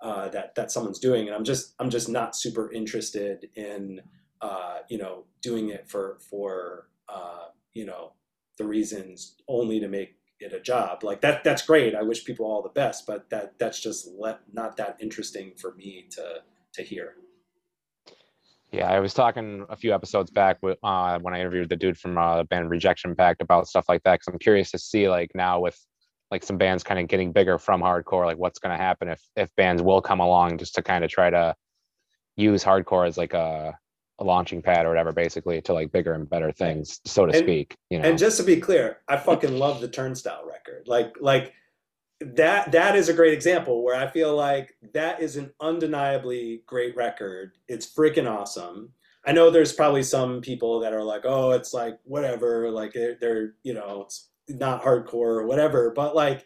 uh, 0.02 0.28
that 0.28 0.54
that 0.54 0.70
someone's 0.70 0.98
doing. 0.98 1.26
And 1.26 1.34
i'm 1.34 1.44
just 1.44 1.74
i'm 1.78 1.90
just 1.90 2.08
not 2.08 2.36
super 2.36 2.70
interested 2.72 3.48
in 3.56 4.00
uh, 4.40 4.78
you 4.88 4.98
know 4.98 5.24
doing 5.42 5.70
it 5.70 5.88
for 5.88 6.18
for 6.30 6.88
uh, 7.08 7.48
you 7.74 7.84
know 7.84 8.12
the 8.58 8.66
reasons 8.66 9.36
only 9.48 9.80
to 9.80 9.88
make 9.88 10.16
get 10.40 10.52
a 10.52 10.60
job. 10.60 11.04
Like 11.04 11.20
that 11.20 11.44
that's 11.44 11.62
great. 11.62 11.94
I 11.94 12.02
wish 12.02 12.24
people 12.24 12.46
all 12.46 12.62
the 12.62 12.70
best 12.70 13.06
but 13.06 13.28
that 13.30 13.58
that's 13.58 13.80
just 13.80 14.08
let, 14.18 14.40
not 14.52 14.76
that 14.78 14.96
interesting 15.00 15.52
for 15.56 15.74
me 15.74 16.06
to 16.10 16.42
to 16.74 16.82
hear. 16.82 17.14
Yeah 18.72 18.88
i 18.88 19.00
was 19.00 19.12
talking 19.12 19.66
a 19.68 19.76
few 19.76 19.92
episodes 19.92 20.30
back 20.30 20.58
with 20.62 20.78
uh, 20.84 21.18
when 21.18 21.34
i 21.34 21.40
interviewed 21.40 21.68
the 21.68 21.76
dude 21.76 21.98
from 21.98 22.16
uh, 22.16 22.44
band 22.44 22.70
rejection 22.70 23.16
pact 23.16 23.42
about 23.42 23.66
stuff 23.66 23.86
like 23.88 24.02
that 24.04 24.20
because 24.20 24.32
i'm 24.32 24.38
curious 24.38 24.70
to 24.70 24.78
see 24.78 25.08
like 25.08 25.32
now 25.34 25.58
with 25.58 25.76
like 26.30 26.44
some 26.44 26.56
bands 26.56 26.84
kind 26.84 27.00
of 27.00 27.08
getting 27.08 27.32
bigger 27.32 27.58
from 27.58 27.80
hardcore 27.80 28.26
like 28.26 28.38
what's 28.38 28.60
going 28.60 28.70
to 28.70 28.82
happen 28.82 29.08
if 29.08 29.20
if 29.34 29.54
bands 29.56 29.82
will 29.82 30.00
come 30.00 30.20
along 30.20 30.56
just 30.56 30.76
to 30.76 30.82
kind 30.82 31.02
of 31.04 31.10
try 31.10 31.30
to 31.30 31.54
use 32.36 32.62
hardcore 32.62 33.08
as 33.08 33.16
like 33.16 33.34
a 33.34 33.76
a 34.20 34.24
launching 34.24 34.62
pad 34.62 34.86
or 34.86 34.90
whatever, 34.90 35.12
basically 35.12 35.60
to 35.62 35.72
like 35.72 35.90
bigger 35.92 36.12
and 36.12 36.28
better 36.28 36.52
things, 36.52 37.00
so 37.04 37.26
to 37.26 37.32
and, 37.32 37.42
speak. 37.42 37.76
You 37.88 37.98
know. 37.98 38.08
And 38.08 38.18
just 38.18 38.36
to 38.36 38.42
be 38.42 38.60
clear, 38.60 38.98
I 39.08 39.16
fucking 39.16 39.58
love 39.58 39.80
the 39.80 39.88
Turnstile 39.88 40.44
record. 40.46 40.86
Like 40.86 41.14
like 41.20 41.54
that 42.20 42.72
that 42.72 42.96
is 42.96 43.08
a 43.08 43.14
great 43.14 43.32
example 43.32 43.82
where 43.82 43.96
I 43.96 44.06
feel 44.06 44.36
like 44.36 44.76
that 44.92 45.20
is 45.20 45.36
an 45.36 45.50
undeniably 45.60 46.62
great 46.66 46.94
record. 46.96 47.52
It's 47.66 47.92
freaking 47.92 48.30
awesome. 48.30 48.92
I 49.26 49.32
know 49.32 49.50
there's 49.50 49.72
probably 49.72 50.02
some 50.02 50.40
people 50.40 50.80
that 50.80 50.92
are 50.92 51.02
like, 51.02 51.22
oh, 51.24 51.50
it's 51.50 51.74
like 51.74 51.98
whatever, 52.04 52.70
like 52.70 52.94
they're, 52.94 53.16
they're 53.20 53.54
you 53.62 53.74
know, 53.74 54.02
it's 54.06 54.30
not 54.48 54.82
hardcore 54.82 55.12
or 55.12 55.46
whatever, 55.46 55.90
but 55.90 56.14
like 56.14 56.44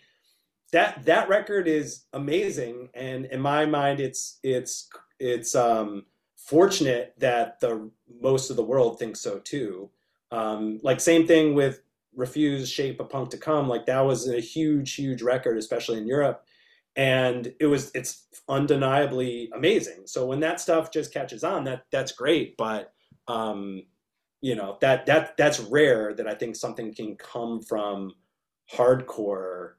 that 0.74 1.04
that 1.04 1.28
record 1.28 1.68
is 1.68 2.04
amazing, 2.12 2.88
and 2.94 3.26
in 3.26 3.40
my 3.40 3.64
mind, 3.64 4.00
it's 4.00 4.40
it's 4.42 4.88
it's 5.20 5.54
um, 5.54 6.04
fortunate 6.44 7.14
that 7.18 7.58
the 7.60 7.90
most 8.20 8.50
of 8.50 8.56
the 8.56 8.64
world 8.64 8.98
thinks 8.98 9.20
so 9.20 9.38
too. 9.38 9.90
Um, 10.30 10.80
like 10.82 11.00
same 11.00 11.26
thing 11.26 11.54
with 11.54 11.80
Refused 12.14 12.72
Shape 12.72 13.00
of 13.00 13.08
Punk 13.08 13.30
to 13.30 13.38
Come. 13.38 13.68
Like 13.68 13.86
that 13.86 14.00
was 14.00 14.28
a 14.28 14.40
huge, 14.40 14.94
huge 14.94 15.22
record, 15.22 15.56
especially 15.56 15.98
in 15.98 16.06
Europe, 16.06 16.44
and 16.96 17.52
it 17.60 17.66
was 17.66 17.90
it's 17.94 18.26
undeniably 18.48 19.50
amazing. 19.54 20.06
So 20.06 20.26
when 20.26 20.40
that 20.40 20.60
stuff 20.60 20.90
just 20.90 21.12
catches 21.12 21.44
on, 21.44 21.64
that 21.64 21.84
that's 21.90 22.12
great. 22.12 22.56
But 22.56 22.92
um, 23.26 23.82
you 24.42 24.54
know 24.54 24.76
that 24.82 25.06
that 25.06 25.36
that's 25.38 25.60
rare 25.60 26.12
that 26.14 26.28
I 26.28 26.34
think 26.34 26.56
something 26.56 26.94
can 26.94 27.16
come 27.16 27.62
from 27.62 28.12
hardcore 28.72 29.72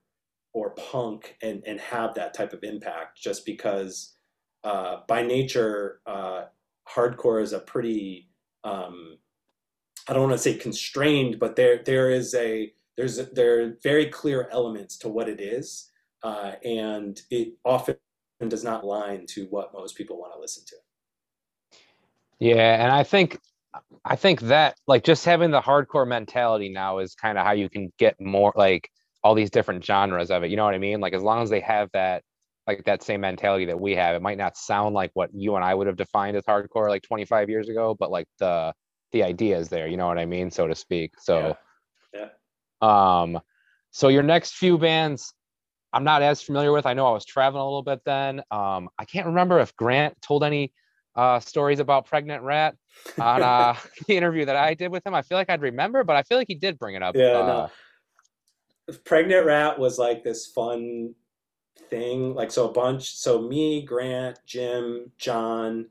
or 0.54 0.70
punk 0.76 1.38
and 1.44 1.64
and 1.68 1.80
have 1.80 2.16
that 2.16 2.34
type 2.34 2.54
of 2.54 2.64
impact 2.64 3.22
just 3.22 3.46
because 3.46 4.16
uh, 4.64 5.02
by 5.08 5.22
nature 5.22 6.02
uh, 6.08 6.46
hardcore 6.88 7.42
is 7.42 7.54
a 7.54 7.60
pretty 7.60 8.30
um, 8.64 9.18
I 10.08 10.14
don't 10.14 10.24
want 10.24 10.34
to 10.34 10.38
say 10.40 10.56
constrained, 10.56 11.40
but 11.40 11.56
there 11.56 11.82
there 11.84 12.10
is 12.10 12.34
a 12.36 12.72
there's 12.98 13.20
a, 13.20 13.24
there 13.26 13.62
are 13.62 13.78
very 13.84 14.08
clear 14.08 14.48
elements 14.52 14.98
to 15.00 15.10
what 15.10 15.28
it 15.28 15.42
is, 15.42 15.90
uh, 16.24 16.54
and 16.64 17.22
it 17.30 17.54
often 17.64 17.98
does 18.48 18.64
not 18.64 18.86
line 18.86 19.26
to 19.28 19.46
what 19.50 19.74
most 19.74 19.96
people 19.96 20.18
want 20.18 20.34
to 20.34 20.40
listen 20.40 20.64
to. 20.68 20.76
Yeah, 22.40 22.84
and 22.84 22.92
I 22.92 23.04
think 23.04 23.40
I 24.04 24.16
think 24.16 24.42
that 24.42 24.78
like 24.88 25.04
just 25.04 25.26
having 25.26 25.52
the 25.52 25.62
hardcore 25.62 26.08
mentality 26.08 26.70
now 26.70 27.00
is 27.00 27.16
kind 27.16 27.38
of 27.38 27.46
how 27.46 27.54
you 27.54 27.70
can 27.70 27.92
get 27.98 28.20
more 28.20 28.54
like 28.56 28.90
all 29.24 29.34
these 29.34 29.50
different 29.50 29.84
genres 29.84 30.30
of 30.30 30.44
it. 30.44 30.52
You 30.52 30.58
know 30.58 30.66
what 30.66 30.76
I 30.76 30.80
mean? 30.80 31.00
Like 31.00 31.14
as 31.14 31.24
long 31.24 31.42
as 31.42 31.50
they 31.50 31.62
have 31.62 31.90
that 31.94 32.24
like 32.68 32.84
that 32.86 33.04
same 33.04 33.22
mentality 33.22 33.66
that 33.66 33.80
we 33.80 33.96
have, 33.96 34.16
it 34.16 34.22
might 34.22 34.38
not 34.38 34.58
sound 34.58 34.96
like 34.96 35.12
what 35.14 35.30
you 35.34 35.56
and 35.56 35.64
I 35.64 35.74
would 35.74 35.88
have 35.88 35.96
defined 35.96 36.36
as 36.38 36.44
hardcore 36.44 36.90
like 36.90 37.04
25 37.04 37.50
years 37.50 37.70
ago, 37.70 37.96
but 37.98 38.12
like 38.12 38.28
the 38.40 38.74
the 39.12 39.24
idea 39.24 39.58
is 39.58 39.70
there, 39.70 39.88
you 39.88 39.98
know 39.98 40.08
what 40.08 40.18
I 40.18 40.26
mean, 40.26 40.52
so 40.52 40.68
to 40.68 40.76
speak. 40.76 41.14
So 41.20 41.56
yeah. 42.14 42.28
yeah. 42.82 43.22
Um 43.22 43.40
so 43.92 44.08
your 44.08 44.24
next 44.24 44.56
few 44.56 44.78
bands 44.78 45.34
I'm 45.94 46.04
not 46.04 46.22
as 46.22 46.42
familiar 46.42 46.74
with. 46.74 46.86
I 46.86 46.94
know 46.94 47.08
I 47.08 47.12
was 47.12 47.26
traveling 47.26 47.62
a 47.62 47.66
little 47.66 47.84
bit 47.84 48.02
then. 48.06 48.42
Um 48.52 48.90
I 48.98 49.06
can't 49.06 49.28
remember 49.28 49.60
if 49.60 49.76
Grant 49.76 50.20
told 50.22 50.44
any 50.44 50.74
uh, 51.16 51.40
stories 51.40 51.80
about 51.80 52.06
Pregnant 52.06 52.44
Rat 52.44 52.76
on 53.20 53.42
uh, 53.42 53.76
the 54.08 54.18
interview 54.18 54.46
that 54.46 54.56
I 54.56 54.74
did 54.74 54.92
with 54.92 55.06
him. 55.06 55.14
I 55.14 55.22
feel 55.22 55.38
like 55.38 55.50
I'd 55.50 55.62
remember, 55.62 56.04
but 56.04 56.16
I 56.16 56.24
feel 56.24 56.38
like 56.38 56.48
he 56.50 56.56
did 56.56 56.78
bring 56.78 56.96
it 56.96 57.04
up. 57.04 57.16
Yeah, 57.16 57.40
uh, 57.40 57.70
no. 58.88 58.96
Pregnant 59.06 59.46
Rat 59.46 59.80
was 59.80 59.98
like 59.98 60.24
this 60.24 60.46
fun 60.48 61.16
thing. 61.90 62.34
Like 62.34 62.52
so, 62.52 62.70
a 62.70 62.74
bunch. 62.74 63.16
So 63.16 63.42
me, 63.42 63.84
Grant, 63.84 64.40
Jim, 64.46 65.12
John, 65.18 65.88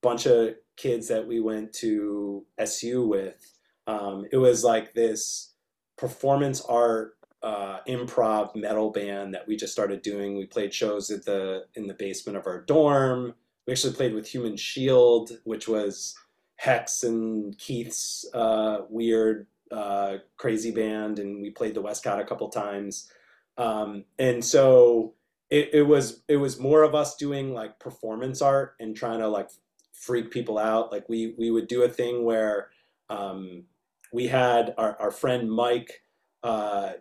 bunch 0.00 0.26
of 0.26 0.54
kids 0.76 1.08
that 1.08 1.26
we 1.26 1.40
went 1.40 1.72
to 1.74 2.44
SU 2.58 3.06
with. 3.06 3.58
Um, 3.86 4.26
it 4.30 4.36
was 4.36 4.64
like 4.64 4.94
this 4.94 5.52
performance 5.96 6.60
art 6.60 7.16
uh, 7.42 7.78
improv 7.88 8.54
metal 8.54 8.90
band 8.90 9.34
that 9.34 9.46
we 9.46 9.56
just 9.56 9.72
started 9.72 10.02
doing. 10.02 10.36
We 10.36 10.46
played 10.46 10.74
shows 10.74 11.10
at 11.10 11.24
the 11.24 11.66
in 11.74 11.86
the 11.86 11.94
basement 11.94 12.36
of 12.36 12.46
our 12.46 12.60
dorm 12.60 13.34
we 13.68 13.72
actually 13.72 13.92
played 13.92 14.14
with 14.14 14.26
Human 14.26 14.56
Shield, 14.56 15.30
which 15.44 15.68
was 15.68 16.16
Hex 16.56 17.02
and 17.02 17.56
Keith's 17.58 18.24
uh, 18.32 18.78
weird, 18.88 19.46
uh, 19.70 20.16
crazy 20.38 20.70
band, 20.70 21.18
and 21.18 21.42
we 21.42 21.50
played 21.50 21.74
the 21.74 21.82
Westcott 21.82 22.18
a 22.18 22.24
couple 22.24 22.48
times. 22.48 23.12
Um, 23.58 24.04
and 24.18 24.42
so 24.42 25.12
it, 25.50 25.70
it 25.72 25.82
was 25.82 26.22
it 26.28 26.36
was 26.36 26.58
more 26.58 26.82
of 26.82 26.94
us 26.94 27.16
doing 27.16 27.54
like 27.54 27.78
performance 27.78 28.42
art 28.42 28.74
and 28.80 28.96
trying 28.96 29.20
to 29.20 29.28
like 29.28 29.48
freak 29.92 30.30
people 30.30 30.58
out. 30.58 30.92
Like 30.92 31.08
we 31.08 31.34
we 31.38 31.50
would 31.50 31.68
do 31.68 31.82
a 31.82 31.88
thing 31.88 32.24
where 32.24 32.68
um, 33.08 33.64
we 34.12 34.26
had 34.26 34.74
our, 34.78 34.96
our 35.00 35.10
friend 35.10 35.50
Mike. 35.50 36.02
Uh, 36.42 36.92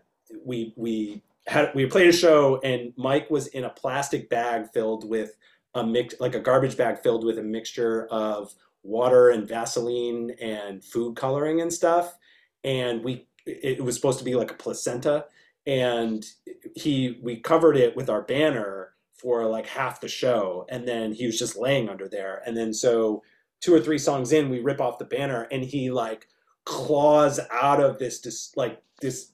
we 0.45 0.73
we 0.75 1.21
had 1.45 1.71
we 1.75 1.85
played 1.85 2.09
a 2.09 2.13
show 2.13 2.59
and 2.63 2.93
Mike 2.97 3.29
was 3.29 3.47
in 3.47 3.65
a 3.65 3.69
plastic 3.69 4.29
bag 4.29 4.67
filled 4.73 5.09
with 5.09 5.35
a 5.75 5.85
mix 5.85 6.15
like 6.19 6.35
a 6.35 6.39
garbage 6.39 6.77
bag 6.77 6.99
filled 6.99 7.23
with 7.23 7.39
a 7.39 7.43
mixture 7.43 8.07
of 8.07 8.53
water 8.83 9.29
and 9.29 9.47
Vaseline 9.47 10.31
and 10.41 10.83
food 10.83 11.15
coloring 11.15 11.61
and 11.61 11.71
stuff. 11.71 12.17
And 12.63 13.03
we 13.03 13.27
it 13.45 13.83
was 13.83 13.95
supposed 13.95 14.19
to 14.19 14.25
be 14.25 14.35
like 14.35 14.51
a 14.51 14.55
placenta. 14.55 15.25
And 15.67 16.25
he 16.75 17.19
we 17.21 17.37
covered 17.37 17.77
it 17.77 17.95
with 17.95 18.09
our 18.09 18.23
banner 18.23 18.93
for 19.13 19.45
like 19.45 19.67
half 19.67 20.01
the 20.01 20.07
show. 20.07 20.65
And 20.69 20.87
then 20.87 21.11
he 21.11 21.25
was 21.25 21.37
just 21.37 21.57
laying 21.57 21.89
under 21.89 22.07
there. 22.07 22.41
And 22.45 22.55
then 22.55 22.73
so 22.73 23.23
two 23.59 23.73
or 23.73 23.79
three 23.79 23.97
songs 23.97 24.31
in, 24.31 24.49
we 24.49 24.59
rip 24.59 24.81
off 24.81 24.99
the 24.99 25.05
banner 25.05 25.43
and 25.51 25.63
he 25.63 25.91
like 25.91 26.27
claws 26.65 27.39
out 27.51 27.81
of 27.81 27.99
this 27.99 28.53
like 28.55 28.81
this 29.01 29.31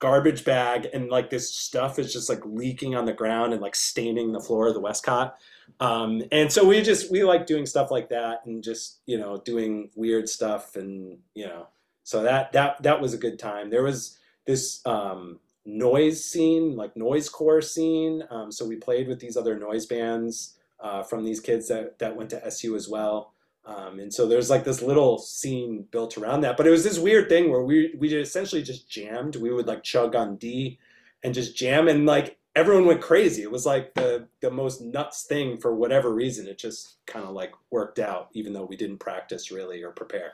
garbage 0.00 0.44
bag 0.44 0.88
and 0.94 1.10
like 1.10 1.30
this 1.30 1.54
stuff 1.54 1.98
is 1.98 2.12
just 2.12 2.28
like 2.28 2.44
leaking 2.44 2.94
on 2.94 3.04
the 3.04 3.12
ground 3.12 3.52
and 3.52 3.60
like 3.60 3.76
staining 3.76 4.32
the 4.32 4.40
floor 4.40 4.68
of 4.68 4.74
the 4.74 4.80
Westcott. 4.80 5.36
Um, 5.78 6.22
and 6.32 6.50
so 6.50 6.66
we 6.66 6.82
just 6.82 7.10
we 7.10 7.22
like 7.22 7.46
doing 7.46 7.66
stuff 7.66 7.90
like 7.90 8.08
that 8.08 8.44
and 8.46 8.62
just 8.62 9.00
you 9.06 9.18
know 9.18 9.38
doing 9.38 9.90
weird 9.94 10.28
stuff 10.28 10.74
and 10.74 11.18
you 11.34 11.46
know 11.46 11.68
so 12.02 12.22
that 12.22 12.52
that 12.52 12.82
that 12.82 13.00
was 13.00 13.14
a 13.14 13.18
good 13.18 13.38
time. 13.38 13.70
There 13.70 13.82
was 13.82 14.18
this 14.46 14.84
um, 14.86 15.38
noise 15.70 16.24
scene 16.24 16.76
like 16.76 16.96
noise 16.96 17.28
core 17.28 17.62
scene. 17.62 18.24
Um, 18.30 18.50
so 18.50 18.66
we 18.66 18.76
played 18.76 19.08
with 19.08 19.20
these 19.20 19.36
other 19.36 19.58
noise 19.58 19.86
bands 19.86 20.56
uh, 20.80 21.02
from 21.02 21.24
these 21.24 21.40
kids 21.40 21.68
that 21.68 21.98
that 21.98 22.16
went 22.16 22.30
to 22.30 22.44
SU 22.46 22.76
as 22.76 22.88
well. 22.88 23.32
Um, 23.64 24.00
and 24.00 24.12
so 24.12 24.26
there's 24.26 24.50
like 24.50 24.64
this 24.64 24.82
little 24.82 25.18
scene 25.18 25.86
built 25.90 26.16
around 26.16 26.40
that. 26.40 26.56
But 26.56 26.66
it 26.66 26.70
was 26.70 26.82
this 26.82 26.98
weird 26.98 27.28
thing 27.28 27.50
where 27.50 27.62
we 27.62 27.94
we 27.98 28.12
essentially 28.14 28.62
just 28.62 28.90
jammed. 28.90 29.36
We 29.36 29.52
would 29.52 29.66
like 29.66 29.82
chug 29.82 30.14
on 30.14 30.36
D 30.36 30.78
and 31.22 31.34
just 31.34 31.56
jam 31.56 31.88
and 31.88 32.06
like 32.06 32.38
everyone 32.56 32.86
went 32.86 33.00
crazy. 33.00 33.42
It 33.42 33.50
was 33.50 33.66
like 33.66 33.94
the 33.94 34.26
the 34.40 34.50
most 34.50 34.80
nuts 34.80 35.24
thing 35.24 35.58
for 35.58 35.74
whatever 35.74 36.12
reason. 36.12 36.48
It 36.48 36.58
just 36.58 36.96
kind 37.06 37.24
of 37.24 37.32
like 37.32 37.52
worked 37.70 37.98
out, 37.98 38.28
even 38.32 38.52
though 38.52 38.64
we 38.64 38.76
didn't 38.76 38.98
practice 38.98 39.50
really 39.50 39.82
or 39.82 39.90
prepare. 39.90 40.32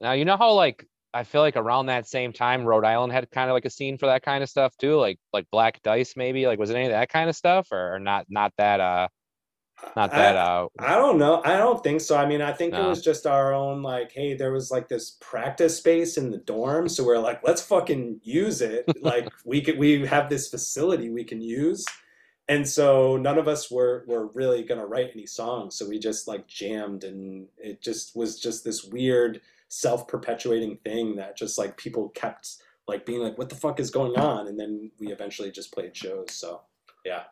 Now 0.00 0.12
you 0.12 0.24
know 0.24 0.36
how 0.36 0.52
like 0.52 0.86
I 1.14 1.24
feel 1.24 1.40
like 1.40 1.56
around 1.56 1.86
that 1.86 2.06
same 2.06 2.32
time 2.32 2.64
Rhode 2.64 2.84
Island 2.84 3.12
had 3.12 3.30
kind 3.30 3.50
of 3.50 3.54
like 3.54 3.64
a 3.64 3.70
scene 3.70 3.98
for 3.98 4.06
that 4.06 4.22
kind 4.22 4.42
of 4.42 4.50
stuff 4.50 4.76
too, 4.76 4.96
like 4.96 5.18
like 5.32 5.46
Black 5.50 5.82
Dice 5.82 6.14
maybe. 6.16 6.46
Like 6.46 6.58
was 6.58 6.70
it 6.70 6.76
any 6.76 6.86
of 6.86 6.92
that 6.92 7.08
kind 7.08 7.30
of 7.30 7.36
stuff 7.36 7.68
or, 7.72 7.94
or 7.94 7.98
not 7.98 8.26
not 8.28 8.52
that 8.58 8.80
uh 8.80 9.08
not 9.96 10.10
that 10.10 10.36
I, 10.36 10.40
uh 10.40 10.66
I 10.78 10.94
don't 10.96 11.18
know. 11.18 11.40
I 11.44 11.56
don't 11.56 11.82
think 11.82 12.00
so. 12.00 12.16
I 12.16 12.26
mean, 12.26 12.42
I 12.42 12.52
think 12.52 12.72
no. 12.72 12.84
it 12.84 12.88
was 12.88 13.02
just 13.02 13.26
our 13.26 13.54
own 13.54 13.82
like, 13.82 14.12
hey, 14.12 14.34
there 14.34 14.52
was 14.52 14.70
like 14.70 14.88
this 14.88 15.16
practice 15.20 15.78
space 15.78 16.16
in 16.18 16.30
the 16.30 16.38
dorm, 16.38 16.88
so 16.88 17.04
we're 17.04 17.18
like, 17.18 17.40
let's 17.42 17.62
fucking 17.62 18.20
use 18.22 18.60
it. 18.60 18.84
like 19.02 19.28
we 19.44 19.60
could 19.60 19.78
we 19.78 20.06
have 20.06 20.28
this 20.28 20.48
facility 20.48 21.10
we 21.10 21.24
can 21.24 21.40
use. 21.40 21.84
And 22.50 22.66
so 22.66 23.16
none 23.16 23.38
of 23.38 23.46
us 23.46 23.70
were 23.70 24.04
were 24.06 24.28
really 24.28 24.62
gonna 24.62 24.86
write 24.86 25.10
any 25.14 25.26
songs. 25.26 25.76
So 25.76 25.88
we 25.88 25.98
just 25.98 26.28
like 26.28 26.46
jammed 26.46 27.04
and 27.04 27.46
it 27.56 27.80
just 27.80 28.16
was 28.16 28.38
just 28.38 28.64
this 28.64 28.84
weird 28.84 29.40
self-perpetuating 29.68 30.78
thing 30.84 31.16
that 31.16 31.36
just 31.36 31.58
like 31.58 31.76
people 31.76 32.08
kept 32.10 32.56
like 32.86 33.04
being 33.04 33.20
like, 33.20 33.36
what 33.36 33.50
the 33.50 33.54
fuck 33.54 33.78
is 33.78 33.90
going 33.90 34.18
on? 34.18 34.48
And 34.48 34.58
then 34.58 34.90
we 34.98 35.08
eventually 35.12 35.50
just 35.50 35.72
played 35.72 35.96
shows. 35.96 36.32
So 36.32 36.62
yeah. 37.04 37.24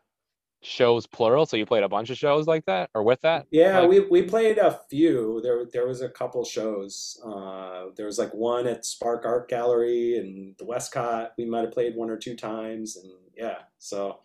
Shows 0.62 1.06
plural? 1.06 1.46
So 1.46 1.56
you 1.56 1.66
played 1.66 1.82
a 1.82 1.88
bunch 1.88 2.10
of 2.10 2.16
shows 2.16 2.46
like 2.46 2.64
that 2.66 2.90
or 2.94 3.02
with 3.02 3.20
that? 3.22 3.46
Yeah 3.50 3.80
like... 3.80 3.90
we, 3.90 4.00
we 4.00 4.22
played 4.22 4.58
a 4.58 4.80
few. 4.90 5.40
There 5.42 5.64
there 5.72 5.86
was 5.86 6.02
a 6.02 6.08
couple 6.08 6.44
shows 6.44 7.20
uh, 7.24 7.86
there 7.96 8.06
was 8.06 8.18
like 8.18 8.32
one 8.34 8.66
at 8.66 8.84
spark 8.84 9.24
art 9.24 9.48
gallery 9.48 10.18
and 10.18 10.56
the 10.58 10.64
westcott. 10.64 11.32
We 11.38 11.44
might 11.46 11.64
have 11.64 11.72
played 11.72 11.96
one 11.96 12.10
or 12.10 12.16
two 12.16 12.36
times 12.36 12.96
and 12.96 13.12
yeah 13.36 13.58
so 13.78 14.20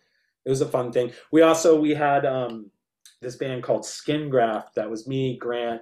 it 0.46 0.50
was 0.50 0.62
a 0.62 0.68
fun 0.68 0.92
thing. 0.92 1.12
We 1.32 1.44
also 1.44 1.80
we 1.80 1.94
had 1.94 2.26
um, 2.26 2.72
this 3.22 3.36
band 3.36 3.64
called 3.64 3.86
skin 3.86 4.30
graft 4.30 4.76
that 4.76 4.90
was 4.90 5.08
me 5.08 5.38
grant 5.38 5.82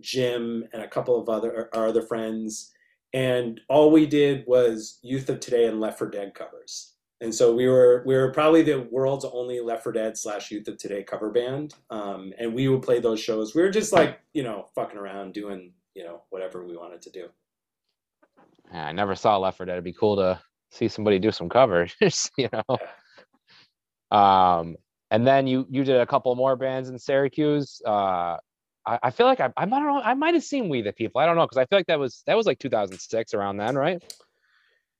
jim 0.00 0.64
and 0.72 0.82
a 0.82 0.88
couple 0.88 1.20
of 1.20 1.28
other 1.28 1.68
our 1.74 1.86
other 1.86 2.02
friends 2.02 2.72
and 3.12 3.60
all 3.68 3.90
we 3.90 4.06
did 4.06 4.44
was 4.46 4.98
youth 5.02 5.28
of 5.28 5.40
today 5.40 5.66
and 5.66 5.80
left 5.80 5.98
for 5.98 6.08
dead 6.08 6.34
covers 6.34 6.94
and 7.20 7.34
so 7.34 7.54
we 7.54 7.68
were 7.68 8.02
we 8.06 8.14
were 8.14 8.32
probably 8.32 8.62
the 8.62 8.88
world's 8.90 9.26
only 9.26 9.60
Left 9.60 9.82
for 9.82 9.92
Dead 9.92 10.16
slash 10.16 10.50
Youth 10.50 10.68
of 10.68 10.78
Today 10.78 11.02
cover 11.02 11.30
band, 11.30 11.74
um, 11.90 12.32
and 12.38 12.54
we 12.54 12.68
would 12.68 12.82
play 12.82 12.98
those 12.98 13.20
shows. 13.20 13.54
We 13.54 13.62
were 13.62 13.70
just 13.70 13.92
like 13.92 14.20
you 14.32 14.42
know 14.42 14.68
fucking 14.74 14.98
around 14.98 15.34
doing 15.34 15.72
you 15.94 16.04
know 16.04 16.22
whatever 16.30 16.64
we 16.64 16.76
wanted 16.76 17.02
to 17.02 17.10
do. 17.10 17.28
Yeah, 18.72 18.86
I 18.86 18.92
never 18.92 19.14
saw 19.14 19.36
Left 19.36 19.58
for 19.58 19.66
Dead. 19.66 19.72
It'd 19.72 19.84
be 19.84 19.92
cool 19.92 20.16
to 20.16 20.40
see 20.70 20.88
somebody 20.88 21.18
do 21.18 21.30
some 21.30 21.50
covers, 21.50 21.94
you 22.38 22.48
know. 22.52 24.16
Um, 24.16 24.76
and 25.10 25.26
then 25.26 25.46
you 25.46 25.66
you 25.68 25.84
did 25.84 26.00
a 26.00 26.06
couple 26.06 26.34
more 26.36 26.56
bands 26.56 26.88
in 26.88 26.98
Syracuse. 26.98 27.82
Uh, 27.84 28.38
I, 28.86 28.98
I 29.04 29.10
feel 29.10 29.26
like 29.26 29.40
I 29.40 29.52
I 29.56 29.64
might 29.66 29.82
I 30.04 30.14
might 30.14 30.34
have 30.34 30.44
seen 30.44 30.68
We 30.68 30.82
the 30.82 30.92
People. 30.92 31.20
I 31.20 31.26
don't 31.26 31.36
know 31.36 31.44
because 31.46 31.58
I 31.58 31.66
feel 31.66 31.78
like 31.78 31.86
that 31.86 31.98
was 31.98 32.22
that 32.26 32.36
was 32.36 32.46
like 32.46 32.58
2006 32.58 33.34
around 33.34 33.56
then, 33.56 33.76
right? 33.76 34.02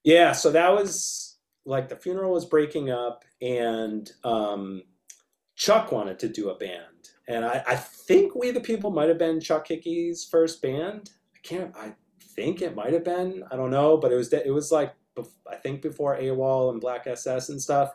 Yeah, 0.04 0.32
so 0.32 0.50
that 0.52 0.72
was 0.72 1.38
like 1.64 1.88
the 1.88 1.96
funeral 1.96 2.32
was 2.32 2.44
breaking 2.44 2.90
up, 2.90 3.24
and 3.42 4.10
um, 4.24 4.82
Chuck 5.56 5.92
wanted 5.92 6.18
to 6.20 6.28
do 6.28 6.50
a 6.50 6.54
band, 6.56 7.10
and 7.28 7.44
I, 7.44 7.62
I 7.66 7.76
think 7.76 8.34
We 8.34 8.50
the 8.50 8.60
People 8.60 8.90
might 8.90 9.08
have 9.08 9.18
been 9.18 9.40
Chuck 9.40 9.68
Hickey's 9.68 10.24
first 10.24 10.62
band. 10.62 11.10
I 11.34 11.38
can't. 11.42 11.76
I 11.76 11.94
think 12.20 12.62
it 12.62 12.74
might 12.74 12.92
have 12.92 13.04
been. 13.04 13.44
I 13.50 13.56
don't 13.56 13.70
know, 13.70 13.96
but 13.96 14.12
it 14.12 14.16
was 14.16 14.32
it 14.32 14.52
was 14.52 14.72
like 14.72 14.94
I 15.50 15.56
think 15.56 15.82
before 15.82 16.16
AWOL 16.16 16.70
and 16.70 16.80
Black 16.80 17.06
SS 17.06 17.48
and 17.48 17.60
stuff. 17.60 17.92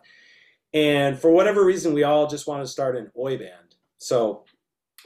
And 0.73 1.17
for 1.17 1.31
whatever 1.31 1.63
reason, 1.63 1.93
we 1.93 2.03
all 2.03 2.27
just 2.27 2.47
wanted 2.47 2.63
to 2.63 2.69
start 2.69 2.97
an 2.97 3.09
Oi 3.17 3.37
band. 3.37 3.75
So 3.97 4.43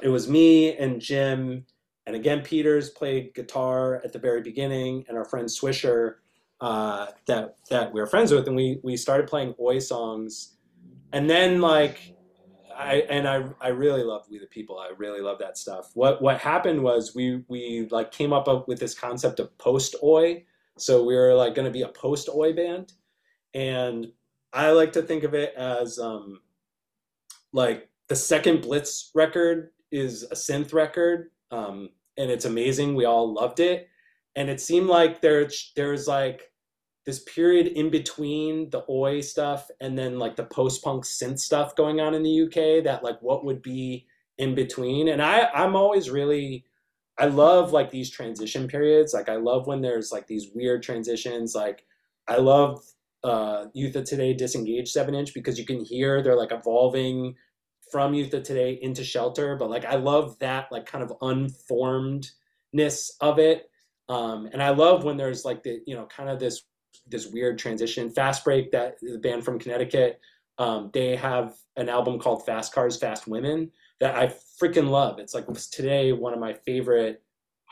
it 0.02 0.10
was 0.10 0.28
me 0.28 0.76
and 0.78 1.02
Jim, 1.02 1.66
and 2.06 2.16
again 2.16 2.42
Peters 2.42 2.90
played 2.90 3.34
guitar 3.34 4.02
at 4.04 4.14
the 4.14 4.20
very 4.20 4.42
beginning, 4.42 5.06
and 5.08 5.18
our 5.18 5.26
friend 5.26 5.48
Swisher 5.48 6.16
uh, 6.62 7.08
that 7.26 7.56
that 7.70 7.94
we 7.94 8.02
were 8.02 8.08
friends 8.08 8.32
with, 8.32 8.48
and 8.48 8.56
we 8.56 8.80
we 8.84 8.98
started 8.98 9.28
playing 9.28 9.56
Oi 9.60 9.80
songs, 9.80 10.58
and 11.12 11.30
then 11.30 11.62
like 11.62 12.16
I 12.76 13.06
and 13.10 13.28
I 13.28 13.44
I 13.62 13.70
really 13.70 14.04
love 14.04 14.26
We 14.30 14.40
the 14.40 14.48
People. 14.48 14.78
I 14.80 14.92
really 14.98 15.22
love 15.22 15.40
that 15.40 15.58
stuff. 15.58 15.92
What 15.94 16.22
what 16.22 16.40
happened 16.40 16.82
was 16.84 17.16
we 17.16 17.44
we 17.48 17.88
like 17.92 18.12
came 18.12 18.34
up 18.34 18.68
with 18.68 18.80
this 18.80 18.98
concept 18.98 19.40
of 19.40 19.58
post 19.58 19.96
Oi. 20.04 20.44
So 20.78 21.04
we 21.04 21.16
were 21.16 21.34
like 21.34 21.56
going 21.56 21.66
to 21.66 21.72
be 21.72 21.82
a 21.82 21.90
post 21.90 22.30
Oi 22.30 22.54
band, 22.54 22.94
and 23.54 24.08
I 24.54 24.72
like 24.72 24.94
to 24.94 25.02
think 25.02 25.24
of 25.24 25.34
it 25.34 25.54
as 25.56 26.00
um, 26.00 26.40
like 27.54 27.90
the 28.08 28.16
second 28.16 28.62
Blitz 28.62 29.12
record 29.14 29.72
is 29.92 30.24
a 30.24 30.36
synth 30.36 30.74
record, 30.74 31.32
um, 31.52 31.90
and 32.18 32.30
it's 32.32 32.46
amazing. 32.46 32.96
We 32.96 33.06
all 33.06 33.34
loved 33.34 33.60
it, 33.60 33.88
and 34.36 34.50
it 34.50 34.62
seemed 34.62 34.88
like 34.88 35.22
there's 35.22 35.72
there's 35.76 36.08
like 36.08 36.50
this 37.06 37.24
period 37.24 37.68
in 37.68 37.90
between 37.90 38.70
the 38.70 38.84
oi 38.88 39.20
stuff 39.20 39.70
and 39.82 39.98
then 39.98 40.20
like 40.20 40.36
the 40.36 40.44
post 40.44 40.84
punk 40.84 41.04
synth 41.04 41.40
stuff 41.40 41.76
going 41.76 42.00
on 42.00 42.14
in 42.14 42.22
the 42.22 42.44
UK 42.44 42.84
that 42.84 43.04
like 43.04 43.20
what 43.22 43.44
would 43.44 43.64
be 43.64 44.06
in 44.38 44.54
between. 44.54 45.08
And 45.08 45.22
I 45.22 45.48
I'm 45.54 45.76
always 45.76 46.10
really 46.10 46.66
I 47.18 47.26
love 47.26 47.74
like 47.74 47.90
these 47.90 48.12
transition 48.12 48.68
periods. 48.68 49.14
Like 49.14 49.28
I 49.28 49.38
love 49.38 49.66
when 49.66 49.82
there's 49.82 50.12
like 50.12 50.28
these 50.28 50.50
weird 50.54 50.84
transitions. 50.84 51.56
Like 51.56 51.84
I 52.28 52.38
love 52.38 52.80
uh 53.24 53.66
Youth 53.74 53.96
of 53.96 54.06
Today 54.06 54.34
disengaged 54.34 54.90
7 54.90 55.16
inch 55.16 55.34
because 55.34 55.58
you 55.58 55.66
can 55.66 55.84
hear 55.84 56.22
they're 56.22 56.38
like 56.38 56.52
evolving 56.52 57.36
from 57.92 58.14
Youth 58.14 58.34
of 58.34 58.44
Today 58.44 58.80
into 58.82 59.04
Shelter 59.04 59.56
but 59.56 59.70
like 59.70 59.86
I 59.86 59.96
love 59.96 60.38
that 60.40 60.72
like 60.72 60.86
kind 60.86 61.04
of 61.04 61.14
unformedness 61.22 63.12
of 63.22 63.40
it 63.40 63.70
um, 64.10 64.50
and 64.52 64.62
I 64.62 64.70
love 64.70 65.04
when 65.04 65.18
there's 65.18 65.46
like 65.46 65.64
the 65.64 65.82
you 65.86 65.96
know 65.96 66.06
kind 66.06 66.30
of 66.30 66.40
this 66.40 66.64
this 67.08 67.28
weird 67.28 67.58
transition. 67.58 68.10
Fast 68.10 68.44
Break, 68.44 68.72
that 68.72 68.98
the 69.02 69.18
band 69.18 69.46
from 69.46 69.60
Connecticut, 69.60 70.20
um, 70.58 70.90
they 70.94 71.16
have 71.16 71.56
an 71.78 71.90
album 71.90 72.20
called 72.20 72.46
Fast 72.46 72.74
Cars, 72.74 72.98
Fast 72.98 73.28
Women 73.28 73.72
that 74.00 74.16
I 74.16 74.34
freaking 74.62 74.90
love. 74.90 75.20
It's 75.20 75.34
like 75.34 75.46
today 75.72 76.12
one 76.12 76.34
of 76.34 76.40
my 76.40 76.54
favorite 76.54 77.22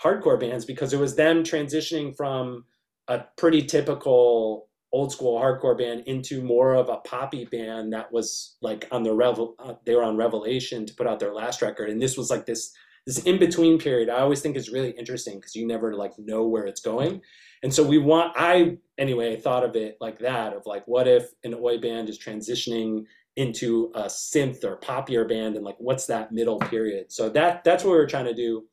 hardcore 0.02 0.40
bands 0.40 0.66
because 0.66 0.94
it 0.94 1.00
was 1.00 1.16
them 1.16 1.44
transitioning 1.44 2.16
from 2.16 2.66
a 3.08 3.24
pretty 3.38 3.64
typical 3.64 4.70
old 4.94 5.12
school 5.12 5.40
hardcore 5.40 5.78
band 5.78 6.04
into 6.06 6.42
more 6.42 6.74
of 6.74 6.90
a 6.90 6.98
poppy 6.98 7.46
band 7.46 7.92
that 7.94 8.12
was 8.12 8.56
like 8.62 8.88
on 8.92 9.04
the 9.04 9.14
revel 9.14 9.56
uh, 9.60 9.74
they 9.86 9.94
were 9.96 10.04
on 10.04 10.16
revelation 10.16 10.86
to 10.86 10.94
put 10.94 11.08
out 11.08 11.20
their 11.20 11.34
last 11.34 11.62
record. 11.62 11.90
And 11.90 12.02
this 12.02 12.18
was 12.18 12.30
like 12.30 12.46
this 12.46 12.74
this 13.06 13.20
in 13.20 13.40
between 13.40 13.80
period. 13.80 14.10
I 14.10 14.20
always 14.20 14.42
think 14.42 14.58
is 14.58 14.70
really 14.70 14.92
interesting 14.92 15.40
because 15.40 15.56
you 15.56 15.66
never 15.66 15.96
like 15.96 16.12
know 16.20 16.46
where 16.46 16.66
it's 16.66 16.82
going. 16.82 17.22
And 17.64 17.74
so 17.74 17.82
we 17.82 17.98
want, 17.98 18.34
I 18.36 18.78
anyway 18.98 19.38
thought 19.38 19.64
of 19.64 19.76
it 19.76 19.98
like 20.00 20.20
that 20.20 20.54
of 20.54 20.66
like, 20.66 20.86
what 20.88 21.08
if 21.08 21.32
an 21.44 21.56
Oi 21.56 21.80
band 21.80 22.10
is 22.10 22.20
transitioning 22.20 23.06
into 23.38 23.92
a 23.96 24.04
synth 24.04 24.64
or 24.64 24.78
poppier 24.78 25.28
band 25.28 25.56
and 25.56 25.64
like 25.64 25.78
what's 25.80 26.06
that 26.08 26.32
middle 26.32 26.60
period? 26.60 27.12
So 27.12 27.30
that 27.30 27.64
that's 27.64 27.84
what 27.84 27.92
we 27.92 27.98
were 27.98 28.08
trying 28.08 28.26
to 28.26 28.34
do. 28.34 28.66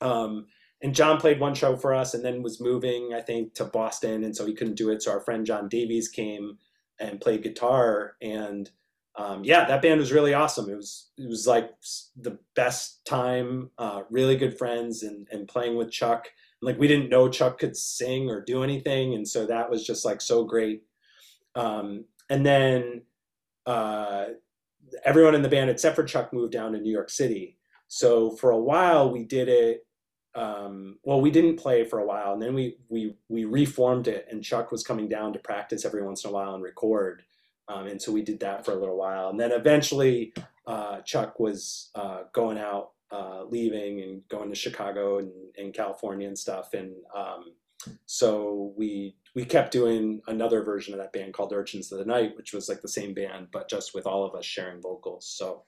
Um, 0.00 0.46
and 0.82 0.94
john 0.94 1.18
played 1.18 1.40
one 1.40 1.54
show 1.54 1.76
for 1.76 1.94
us 1.94 2.14
and 2.14 2.24
then 2.24 2.42
was 2.42 2.60
moving 2.60 3.12
i 3.14 3.20
think 3.20 3.54
to 3.54 3.64
boston 3.64 4.24
and 4.24 4.36
so 4.36 4.46
he 4.46 4.54
couldn't 4.54 4.76
do 4.76 4.90
it 4.90 5.02
so 5.02 5.12
our 5.12 5.20
friend 5.20 5.46
john 5.46 5.68
davies 5.68 6.08
came 6.08 6.58
and 7.00 7.20
played 7.20 7.42
guitar 7.42 8.14
and 8.22 8.70
um, 9.16 9.42
yeah 9.42 9.66
that 9.66 9.82
band 9.82 9.98
was 9.98 10.12
really 10.12 10.32
awesome 10.32 10.70
it 10.70 10.76
was 10.76 11.10
it 11.18 11.28
was 11.28 11.46
like 11.46 11.70
the 12.16 12.38
best 12.54 13.04
time 13.04 13.70
uh, 13.78 14.02
really 14.10 14.36
good 14.36 14.56
friends 14.56 15.02
and 15.02 15.26
and 15.32 15.48
playing 15.48 15.76
with 15.76 15.90
chuck 15.90 16.28
like 16.60 16.78
we 16.78 16.88
didn't 16.88 17.10
know 17.10 17.28
Chuck 17.28 17.58
could 17.58 17.76
sing 17.76 18.28
or 18.30 18.40
do 18.40 18.62
anything, 18.62 19.14
and 19.14 19.26
so 19.26 19.46
that 19.46 19.70
was 19.70 19.86
just 19.86 20.04
like 20.04 20.20
so 20.20 20.44
great. 20.44 20.82
Um, 21.54 22.04
and 22.28 22.44
then 22.44 23.02
uh, 23.66 24.26
everyone 25.04 25.34
in 25.34 25.42
the 25.42 25.48
band 25.48 25.70
except 25.70 25.96
for 25.96 26.04
Chuck 26.04 26.32
moved 26.32 26.52
down 26.52 26.72
to 26.72 26.80
New 26.80 26.92
York 26.92 27.10
City. 27.10 27.58
So 27.86 28.30
for 28.30 28.50
a 28.50 28.58
while 28.58 29.10
we 29.10 29.24
did 29.24 29.48
it. 29.48 29.84
Um, 30.38 30.98
well, 31.02 31.20
we 31.20 31.32
didn't 31.32 31.56
play 31.56 31.84
for 31.84 31.98
a 31.98 32.06
while, 32.06 32.32
and 32.32 32.40
then 32.40 32.54
we 32.54 32.76
we 32.88 33.16
we 33.28 33.44
reformed 33.44 34.06
it, 34.06 34.26
and 34.30 34.42
Chuck 34.42 34.70
was 34.70 34.84
coming 34.84 35.08
down 35.08 35.32
to 35.32 35.38
practice 35.40 35.84
every 35.84 36.02
once 36.02 36.24
in 36.24 36.30
a 36.30 36.32
while 36.32 36.54
and 36.54 36.62
record. 36.62 37.24
Um, 37.66 37.86
and 37.86 38.00
so 38.00 38.12
we 38.12 38.22
did 38.22 38.40
that 38.40 38.64
for 38.64 38.72
a 38.72 38.76
little 38.76 38.96
while, 38.96 39.30
and 39.30 39.40
then 39.40 39.50
eventually 39.50 40.32
uh, 40.66 41.00
Chuck 41.00 41.40
was 41.40 41.90
uh, 41.96 42.20
going 42.32 42.56
out 42.56 42.92
uh, 43.10 43.44
leaving 43.44 44.00
and 44.02 44.22
going 44.28 44.48
to 44.48 44.54
Chicago 44.54 45.18
and, 45.18 45.32
and 45.56 45.74
California 45.74 46.28
and 46.28 46.38
stuff. 46.38 46.72
And 46.72 46.92
um, 47.14 47.54
so 48.06 48.72
we 48.76 49.16
we 49.34 49.44
kept 49.44 49.72
doing 49.72 50.20
another 50.28 50.62
version 50.62 50.94
of 50.94 51.00
that 51.00 51.12
band 51.12 51.34
called 51.34 51.52
Urchins 51.52 51.90
of 51.90 51.98
the 51.98 52.04
Night, 52.04 52.36
which 52.36 52.52
was 52.52 52.68
like 52.68 52.80
the 52.80 52.88
same 52.88 53.12
band 53.12 53.48
but 53.52 53.68
just 53.68 53.94
with 53.94 54.06
all 54.06 54.24
of 54.24 54.34
us 54.34 54.44
sharing 54.44 54.80
vocals. 54.80 55.26
So 55.26 55.64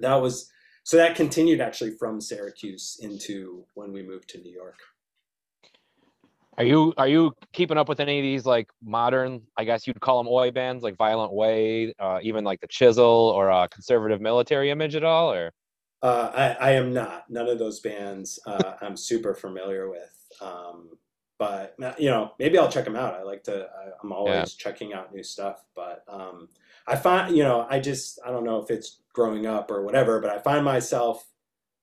that 0.00 0.16
was 0.16 0.50
so 0.84 0.96
that 0.96 1.16
continued 1.16 1.60
actually 1.60 1.92
from 1.92 2.20
Syracuse 2.20 2.98
into 3.00 3.64
when 3.74 3.92
we 3.92 4.02
moved 4.02 4.28
to 4.30 4.38
New 4.38 4.52
York. 4.52 4.78
Are 6.58 6.64
you 6.64 6.92
are 6.98 7.08
you 7.08 7.32
keeping 7.52 7.78
up 7.78 7.88
with 7.88 7.98
any 7.98 8.18
of 8.18 8.22
these 8.22 8.44
like 8.44 8.68
modern, 8.84 9.42
I 9.56 9.64
guess 9.64 9.86
you'd 9.86 10.00
call 10.00 10.22
them 10.22 10.30
oi 10.30 10.50
bands 10.50 10.84
like 10.84 10.96
Violent 10.96 11.32
Way, 11.32 11.94
uh, 11.98 12.18
even 12.22 12.44
like 12.44 12.60
the 12.60 12.66
Chisel 12.66 13.04
or 13.04 13.50
uh, 13.50 13.68
Conservative 13.68 14.20
Military 14.20 14.70
Image 14.70 14.94
at 14.94 15.02
all, 15.02 15.32
or? 15.32 15.52
Uh, 16.02 16.30
I, 16.34 16.68
I, 16.68 16.70
am 16.72 16.92
not. 16.92 17.30
None 17.30 17.48
of 17.48 17.58
those 17.60 17.78
bands 17.80 18.40
uh, 18.46 18.74
I'm 18.82 18.96
super 18.96 19.34
familiar 19.34 19.88
with. 19.88 20.12
Um, 20.40 20.90
but 21.38 21.74
you 21.98 22.10
know, 22.10 22.32
maybe 22.38 22.58
I'll 22.58 22.70
check 22.70 22.84
them 22.84 22.96
out. 22.96 23.14
I 23.14 23.22
like 23.22 23.44
to. 23.44 23.66
I, 23.66 24.04
am 24.04 24.12
always 24.12 24.34
yeah. 24.34 24.44
checking 24.44 24.92
out 24.92 25.14
new 25.14 25.22
stuff. 25.22 25.64
But 25.74 26.04
um, 26.06 26.48
I 26.86 26.96
find, 26.96 27.36
you 27.36 27.42
know, 27.42 27.66
I 27.68 27.80
just 27.80 28.18
I 28.26 28.30
don't 28.30 28.44
know 28.44 28.58
if 28.58 28.70
it's 28.70 29.00
growing 29.14 29.46
up 29.46 29.70
or 29.70 29.84
whatever, 29.84 30.20
but 30.20 30.30
I 30.30 30.38
find 30.38 30.64
myself 30.64 31.24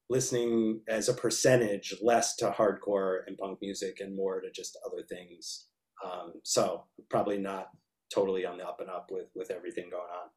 listening 0.10 0.82
as 0.88 1.08
a 1.08 1.14
percentage 1.14 1.96
less 2.02 2.36
to 2.38 2.50
hardcore 2.50 3.20
and 3.28 3.38
punk 3.38 3.60
music 3.62 4.00
and 4.00 4.16
more 4.16 4.42
to 4.42 4.50
just 4.52 4.78
other 4.86 5.04
things. 5.04 5.68
Um, 6.04 6.34
so 6.44 6.86
probably 7.10 7.38
not 7.38 7.70
totally 8.14 8.46
on 8.46 8.58
the 8.58 8.66
up 8.66 8.80
and 8.80 8.90
up 8.90 9.10
with 9.12 9.28
with 9.36 9.52
everything 9.52 9.90
going 9.90 10.04
on. 10.04 10.30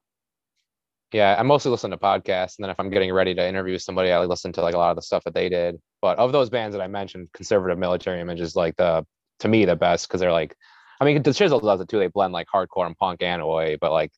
Yeah, 1.12 1.36
I 1.38 1.42
mostly 1.42 1.70
listen 1.70 1.90
to 1.90 1.98
podcasts, 1.98 2.56
and 2.56 2.64
then 2.64 2.70
if 2.70 2.80
I'm 2.80 2.90
getting 2.90 3.12
ready 3.12 3.34
to 3.34 3.46
interview 3.46 3.78
somebody, 3.78 4.10
I 4.10 4.24
listen 4.24 4.52
to 4.52 4.62
like 4.62 4.74
a 4.74 4.78
lot 4.78 4.90
of 4.90 4.96
the 4.96 5.02
stuff 5.02 5.24
that 5.24 5.34
they 5.34 5.48
did. 5.48 5.78
But 6.00 6.18
of 6.18 6.32
those 6.32 6.48
bands 6.48 6.74
that 6.74 6.82
I 6.82 6.86
mentioned, 6.86 7.28
Conservative 7.34 7.78
Military 7.78 8.20
Image 8.20 8.40
is 8.40 8.56
like 8.56 8.76
the 8.76 9.04
to 9.40 9.48
me 9.48 9.64
the 9.64 9.76
best 9.76 10.08
because 10.08 10.20
they're 10.20 10.32
like, 10.32 10.54
I 11.00 11.04
mean, 11.04 11.22
the 11.22 11.34
Chisel 11.34 11.60
does 11.60 11.80
it 11.80 11.88
too. 11.88 11.98
They 11.98 12.06
blend 12.06 12.32
like 12.32 12.46
hardcore 12.54 12.86
and 12.86 12.96
punk 12.96 13.22
and 13.22 13.42
oi, 13.42 13.76
but 13.80 13.92
like 13.92 14.10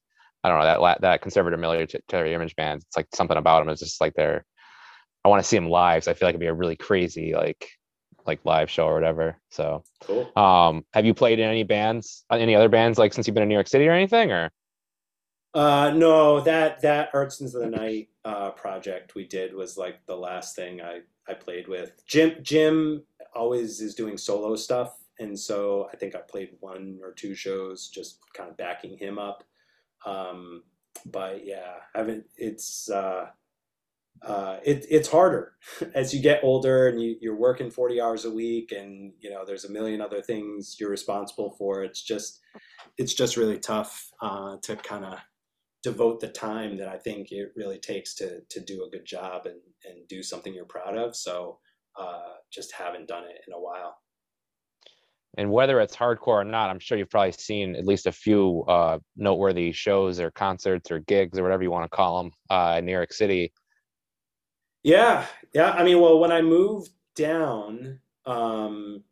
I 0.44 0.48
don't 0.48 0.58
know 0.58 0.66
that 0.66 1.00
that 1.00 1.22
Conservative 1.22 1.58
Military 1.58 2.34
Image 2.34 2.54
band. 2.54 2.82
It's 2.86 2.96
like 2.96 3.08
something 3.14 3.36
about 3.36 3.64
them 3.64 3.72
is 3.72 3.80
just 3.80 4.00
like 4.00 4.12
they're. 4.14 4.44
I 5.24 5.28
want 5.30 5.42
to 5.42 5.48
see 5.48 5.56
them 5.56 5.70
live. 5.70 6.04
So 6.04 6.10
I 6.10 6.14
feel 6.14 6.28
like 6.28 6.34
it'd 6.34 6.40
be 6.40 6.46
a 6.46 6.54
really 6.54 6.76
crazy 6.76 7.34
like 7.34 7.66
like 8.26 8.40
live 8.44 8.70
show 8.70 8.86
or 8.86 8.94
whatever. 8.94 9.38
So, 9.50 9.84
cool. 10.02 10.30
um, 10.36 10.84
have 10.92 11.06
you 11.06 11.14
played 11.14 11.38
in 11.38 11.48
any 11.48 11.62
bands, 11.62 12.24
any 12.30 12.54
other 12.54 12.68
bands 12.68 12.98
like 12.98 13.14
since 13.14 13.26
you've 13.26 13.34
been 13.34 13.42
in 13.42 13.48
New 13.48 13.54
York 13.54 13.68
City 13.68 13.88
or 13.88 13.92
anything, 13.92 14.32
or? 14.32 14.50
Uh, 15.54 15.90
no, 15.94 16.40
that 16.40 16.82
that 16.82 17.10
Urchins 17.14 17.54
of 17.54 17.62
the 17.62 17.70
Night 17.70 18.10
uh, 18.24 18.50
project 18.50 19.14
we 19.14 19.26
did 19.26 19.54
was 19.54 19.78
like 19.78 20.04
the 20.06 20.16
last 20.16 20.54
thing 20.54 20.82
I 20.82 21.00
I 21.26 21.32
played 21.32 21.68
with. 21.68 22.04
Jim 22.06 22.36
Jim 22.42 23.02
always 23.34 23.80
is 23.80 23.94
doing 23.94 24.18
solo 24.18 24.56
stuff, 24.56 24.98
and 25.18 25.38
so 25.38 25.88
I 25.90 25.96
think 25.96 26.14
I 26.14 26.20
played 26.20 26.50
one 26.60 26.98
or 27.02 27.12
two 27.12 27.34
shows 27.34 27.88
just 27.88 28.18
kind 28.34 28.50
of 28.50 28.58
backing 28.58 28.98
him 28.98 29.18
up. 29.18 29.44
Um, 30.06 30.62
but 31.06 31.46
yeah, 31.46 31.74
I 31.94 31.98
haven't. 31.98 32.24
It's 32.36 32.90
uh, 32.90 33.26
uh, 34.22 34.58
it, 34.64 34.86
it's 34.88 35.08
harder 35.08 35.54
as 35.94 36.14
you 36.14 36.22
get 36.22 36.42
older 36.42 36.88
and 36.88 37.00
you, 37.02 37.16
you're 37.20 37.36
working 37.36 37.70
40 37.70 38.00
hours 38.00 38.24
a 38.24 38.30
week 38.30 38.72
and 38.72 39.12
you 39.20 39.28
know 39.28 39.44
there's 39.44 39.64
a 39.64 39.70
million 39.70 40.00
other 40.00 40.22
things 40.22 40.76
you're 40.78 40.88
responsible 40.88 41.50
for 41.58 41.82
it's 41.82 42.00
just 42.00 42.40
it's 42.96 43.12
just 43.12 43.36
really 43.36 43.58
tough 43.58 44.10
uh, 44.22 44.56
to 44.62 44.76
kind 44.76 45.04
of 45.04 45.18
devote 45.84 46.18
the 46.18 46.28
time 46.28 46.78
that 46.78 46.88
I 46.88 46.96
think 46.96 47.30
it 47.30 47.52
really 47.54 47.78
takes 47.78 48.14
to 48.14 48.40
to 48.48 48.60
do 48.60 48.84
a 48.84 48.90
good 48.90 49.04
job 49.04 49.46
and 49.46 49.60
and 49.84 50.08
do 50.08 50.22
something 50.22 50.54
you're 50.54 50.64
proud 50.64 50.96
of. 50.96 51.14
So 51.14 51.58
uh, 51.96 52.32
just 52.50 52.72
haven't 52.72 53.06
done 53.06 53.24
it 53.24 53.42
in 53.46 53.52
a 53.52 53.60
while. 53.60 53.98
And 55.36 55.50
whether 55.50 55.80
it's 55.80 55.96
hardcore 55.96 56.40
or 56.40 56.44
not, 56.44 56.70
I'm 56.70 56.78
sure 56.78 56.96
you've 56.96 57.10
probably 57.10 57.32
seen 57.32 57.76
at 57.76 57.86
least 57.86 58.06
a 58.06 58.12
few 58.12 58.64
uh, 58.68 58.98
noteworthy 59.16 59.72
shows 59.72 60.20
or 60.20 60.30
concerts 60.30 60.90
or 60.90 61.00
gigs 61.00 61.38
or 61.38 61.42
whatever 61.42 61.62
you 61.62 61.70
want 61.70 61.90
to 61.90 61.96
call 61.96 62.22
them 62.22 62.32
uh, 62.50 62.76
in 62.78 62.86
New 62.86 62.92
York 62.92 63.12
City. 63.12 63.52
Yeah, 64.82 65.26
yeah. 65.52 65.70
I 65.72 65.82
mean, 65.82 66.00
well, 66.00 66.18
when 66.18 66.30
I 66.30 66.42
moved 66.42 66.90
down, 67.16 68.00
um, 68.26 69.02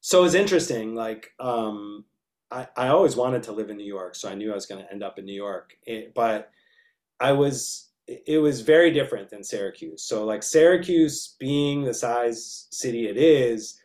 so 0.00 0.24
it's 0.24 0.34
interesting. 0.34 0.94
Like, 0.94 1.32
um, 1.38 2.04
I, 2.50 2.68
I 2.76 2.88
always 2.88 3.16
wanted 3.16 3.42
to 3.44 3.52
live 3.52 3.70
in 3.70 3.76
New 3.76 3.86
York, 3.86 4.14
so 4.14 4.30
I 4.30 4.34
knew 4.34 4.52
I 4.52 4.54
was 4.54 4.66
going 4.66 4.82
to 4.82 4.92
end 4.92 5.02
up 5.02 5.18
in 5.18 5.24
New 5.24 5.34
York. 5.34 5.76
It, 5.84 6.14
but 6.14 6.50
I 7.18 7.32
was 7.32 7.90
it 8.26 8.38
was 8.38 8.60
very 8.60 8.90
different 8.90 9.30
than 9.30 9.44
Syracuse. 9.44 10.02
So 10.02 10.24
like 10.24 10.42
Syracuse 10.42 11.36
being 11.38 11.84
the 11.84 11.94
size 11.94 12.66
city 12.70 13.06
it 13.06 13.16
is, 13.16 13.79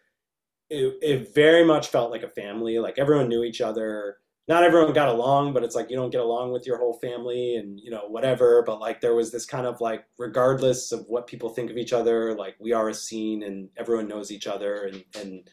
it, 0.70 0.98
it 1.02 1.34
very 1.34 1.64
much 1.64 1.88
felt 1.88 2.12
like 2.12 2.24
a 2.24 2.30
family. 2.30 2.80
Like 2.80 2.98
everyone 2.98 3.30
knew 3.30 3.44
each 3.44 3.62
other. 3.62 4.18
Not 4.48 4.64
everyone 4.64 4.94
got 4.94 5.10
along, 5.10 5.54
but 5.54 5.64
it's 5.64 5.76
like 5.76 5.90
you 5.90 5.96
don't 5.96 6.12
get 6.12 6.22
along 6.22 6.52
with 6.52 6.68
your 6.68 6.78
whole 6.78 7.00
family 7.00 7.56
and 7.56 7.80
you 7.80 7.90
know 7.90 8.08
whatever. 8.08 8.64
But 8.66 8.80
like 8.80 9.02
there 9.02 9.16
was 9.16 9.32
this 9.32 9.46
kind 9.46 9.66
of 9.66 9.82
like 9.82 10.06
regardless 10.18 10.92
of 10.92 11.06
what 11.08 11.28
people 11.28 11.50
think 11.50 11.72
of 11.72 11.78
each 11.78 11.94
other, 11.94 12.36
like 12.36 12.56
we 12.60 12.72
are 12.72 12.90
a 12.90 12.94
scene 12.94 13.44
and 13.44 13.70
everyone 13.78 14.08
knows 14.08 14.32
each 14.32 14.48
other 14.48 14.86
and 14.86 15.04
and 15.20 15.50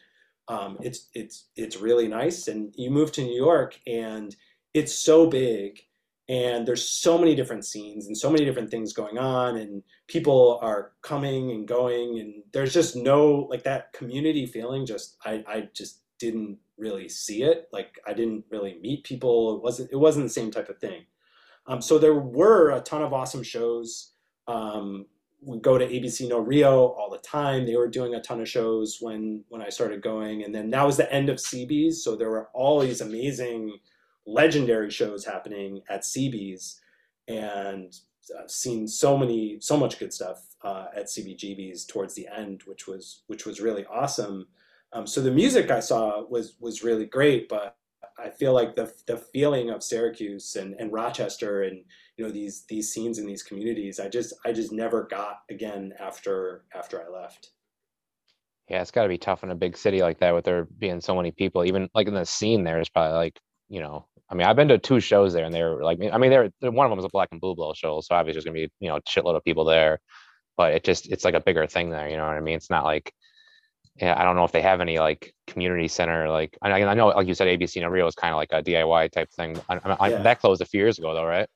um, 0.47 0.77
it's 0.81 1.09
it's 1.13 1.49
it's 1.55 1.77
really 1.77 2.07
nice. 2.07 2.47
And 2.47 2.73
you 2.77 2.91
move 2.91 3.11
to 3.13 3.23
New 3.23 3.35
York 3.35 3.79
and 3.87 4.35
it's 4.73 4.93
so 4.93 5.27
big 5.27 5.79
and 6.29 6.65
there's 6.65 6.87
so 6.87 7.17
many 7.17 7.35
different 7.35 7.65
scenes 7.65 8.07
and 8.07 8.17
so 8.17 8.29
many 8.29 8.45
different 8.45 8.71
things 8.71 8.93
going 8.93 9.17
on 9.17 9.57
and 9.57 9.83
people 10.07 10.57
are 10.61 10.93
coming 11.01 11.51
and 11.51 11.67
going 11.67 12.19
and 12.19 12.43
there's 12.53 12.73
just 12.73 12.95
no 12.95 13.47
like 13.49 13.63
that 13.63 13.91
community 13.91 14.45
feeling 14.45 14.85
just 14.85 15.17
i 15.25 15.43
i 15.47 15.67
just 15.73 16.03
didn't 16.19 16.57
really 16.77 17.09
see 17.09 17.43
it. 17.43 17.67
Like 17.71 17.99
i 18.07 18.13
didn't 18.13 18.45
really 18.49 18.77
meet 18.81 19.03
people. 19.03 19.57
It 19.57 19.63
wasn't 19.63 19.91
it 19.91 19.97
wasn't 19.97 20.25
the 20.25 20.33
same 20.33 20.51
type 20.51 20.69
of 20.69 20.77
thing. 20.79 21.05
Um, 21.67 21.81
so 21.81 21.97
there 21.97 22.15
were 22.15 22.71
a 22.71 22.81
ton 22.81 23.01
of 23.01 23.13
awesome 23.13 23.43
shows. 23.43 24.13
Um, 24.47 25.05
we 25.45 25.59
go 25.59 25.77
to 25.77 25.85
abc 25.85 26.27
no 26.27 26.39
rio 26.39 26.87
all 26.87 27.09
the 27.09 27.17
time. 27.17 27.65
They 27.65 27.75
were 27.75 27.89
doing 27.89 28.15
a 28.15 28.21
ton 28.21 28.41
of 28.41 28.49
shows 28.49 28.97
when 29.01 29.43
when 29.49 29.61
i 29.61 29.69
started 29.69 30.01
going. 30.01 30.43
And 30.43 30.55
then 30.55 30.69
that 30.71 30.85
was 30.85 30.97
the 30.97 31.11
end 31.13 31.29
of 31.29 31.37
cbs 31.37 31.95
so 31.95 32.15
there 32.15 32.29
were 32.29 32.49
all 32.53 32.79
these 32.79 33.01
amazing 33.01 33.77
legendary 34.25 34.89
shows 34.89 35.25
happening 35.25 35.81
at 35.89 36.01
CB's 36.01 36.79
and 37.27 37.93
I've 38.39 38.51
seen 38.51 38.87
so 38.87 39.17
many 39.17 39.57
so 39.59 39.77
much 39.77 39.99
good 39.99 40.13
stuff 40.13 40.55
uh, 40.63 40.85
at 40.95 41.05
CBGB's 41.05 41.85
towards 41.85 42.13
the 42.13 42.27
end, 42.27 42.61
which 42.65 42.87
was 42.87 43.23
which 43.27 43.45
was 43.45 43.59
really 43.59 43.85
awesome. 43.85 44.47
Um, 44.93 45.07
so 45.07 45.21
the 45.21 45.31
music 45.31 45.71
I 45.71 45.79
saw 45.79 46.23
was 46.25 46.55
was 46.59 46.83
really 46.83 47.05
great, 47.05 47.49
but 47.49 47.75
I 48.17 48.29
feel 48.29 48.53
like 48.53 48.75
the 48.75 48.93
the 49.07 49.17
feeling 49.17 49.69
of 49.69 49.83
Syracuse 49.83 50.55
and, 50.55 50.75
and 50.79 50.93
Rochester 50.93 51.63
and 51.63 51.83
you 52.17 52.25
know 52.25 52.31
these 52.31 52.65
these 52.69 52.91
scenes 52.91 53.17
in 53.17 53.25
these 53.25 53.43
communities, 53.43 53.99
I 53.99 54.07
just 54.07 54.33
I 54.45 54.53
just 54.53 54.71
never 54.71 55.03
got 55.03 55.41
again 55.49 55.93
after 55.99 56.63
after 56.73 57.03
I 57.03 57.09
left. 57.09 57.49
Yeah, 58.69 58.81
it's 58.81 58.91
got 58.91 59.03
to 59.03 59.09
be 59.09 59.17
tough 59.17 59.43
in 59.43 59.51
a 59.51 59.55
big 59.55 59.75
city 59.75 60.01
like 60.01 60.19
that 60.19 60.33
with 60.33 60.45
there 60.45 60.65
being 60.77 61.01
so 61.01 61.15
many 61.15 61.31
people. 61.31 61.65
Even 61.65 61.89
like 61.93 62.07
in 62.07 62.13
the 62.13 62.25
scene, 62.25 62.63
there 62.63 62.79
is 62.79 62.89
probably 62.89 63.17
like 63.17 63.39
you 63.67 63.81
know 63.81 64.05
I 64.29 64.35
mean, 64.35 64.47
I've 64.47 64.55
been 64.55 64.69
to 64.69 64.77
two 64.77 64.99
shows 64.99 65.33
there, 65.33 65.45
and 65.45 65.53
they 65.53 65.61
were 65.61 65.83
like, 65.83 65.99
I 66.11 66.17
mean, 66.17 66.31
they're 66.31 66.49
one 66.71 66.85
of 66.85 66.89
them 66.89 66.97
was 66.97 67.05
a 67.05 67.09
Black 67.09 67.29
and 67.31 67.41
Blue 67.41 67.55
Bowl 67.55 67.73
show, 67.73 68.01
so 68.01 68.15
obviously 68.15 68.37
there's 68.37 68.45
gonna 68.45 68.67
be 68.67 68.71
you 68.79 68.89
know 68.89 68.97
a 68.97 69.01
shitload 69.01 69.35
of 69.35 69.43
people 69.43 69.65
there, 69.65 69.99
but 70.57 70.73
it 70.73 70.83
just 70.83 71.11
it's 71.11 71.25
like 71.25 71.35
a 71.35 71.41
bigger 71.41 71.67
thing 71.67 71.89
there. 71.89 72.09
You 72.09 72.17
know 72.17 72.25
what 72.25 72.37
I 72.37 72.39
mean? 72.39 72.55
It's 72.55 72.69
not 72.69 72.83
like, 72.83 73.13
yeah, 73.97 74.19
I 74.19 74.23
don't 74.23 74.35
know 74.35 74.43
if 74.43 74.51
they 74.51 74.61
have 74.61 74.81
any 74.81 74.97
like 74.97 75.33
community 75.47 75.87
center 75.87 76.29
like 76.29 76.57
I, 76.61 76.71
I 76.71 76.93
know 76.93 77.07
like 77.07 77.27
you 77.27 77.35
said, 77.35 77.47
ABC 77.47 77.81
No 77.81 77.89
Rio 77.89 78.07
is 78.07 78.15
kind 78.15 78.33
of 78.33 78.37
like 78.37 78.51
a 78.51 78.63
DIY 78.63 79.11
type 79.11 79.29
thing. 79.31 79.59
I, 79.69 79.79
I, 79.99 80.09
yeah. 80.09 80.21
That 80.23 80.39
closed 80.39 80.61
a 80.61 80.65
few 80.65 80.79
years 80.79 80.97
ago, 80.97 81.13
though, 81.13 81.25
right? 81.25 81.47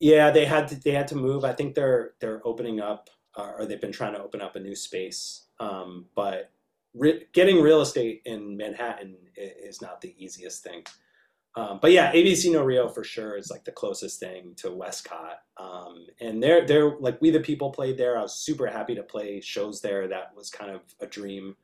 Yeah, 0.00 0.30
they 0.30 0.44
had 0.44 0.66
to 0.68 0.74
they 0.74 0.90
had 0.90 1.08
to 1.08 1.16
move. 1.16 1.44
I 1.44 1.52
think 1.52 1.74
they're 1.74 2.14
they're 2.20 2.42
opening 2.44 2.80
up, 2.80 3.08
uh, 3.36 3.52
or 3.58 3.66
they've 3.66 3.80
been 3.80 3.92
trying 3.92 4.14
to 4.14 4.22
open 4.22 4.40
up 4.40 4.56
a 4.56 4.60
new 4.60 4.74
space, 4.74 5.46
um, 5.60 6.06
but 6.16 6.50
re- 6.92 7.26
getting 7.32 7.62
real 7.62 7.80
estate 7.80 8.22
in 8.24 8.56
Manhattan 8.56 9.16
is 9.36 9.80
not 9.80 10.00
the 10.00 10.14
easiest 10.18 10.64
thing. 10.64 10.82
Um, 11.54 11.78
but 11.82 11.92
yeah, 11.92 12.12
ABC 12.12 12.50
No 12.50 12.64
Rio 12.64 12.88
for 12.88 13.04
sure 13.04 13.36
is 13.36 13.50
like 13.50 13.64
the 13.64 13.72
closest 13.72 14.18
thing 14.18 14.54
to 14.56 14.70
Westcott. 14.70 15.40
Um, 15.58 16.06
and 16.20 16.42
they're 16.42 16.66
they're 16.66 16.96
like 16.98 17.20
we 17.20 17.30
the 17.30 17.40
people 17.40 17.70
played 17.70 17.98
there. 17.98 18.18
I 18.18 18.22
was 18.22 18.34
super 18.34 18.66
happy 18.66 18.94
to 18.94 19.02
play 19.02 19.40
shows 19.40 19.80
there. 19.80 20.08
That 20.08 20.34
was 20.34 20.48
kind 20.50 20.70
of 20.70 20.80
a 21.00 21.06
dream. 21.06 21.56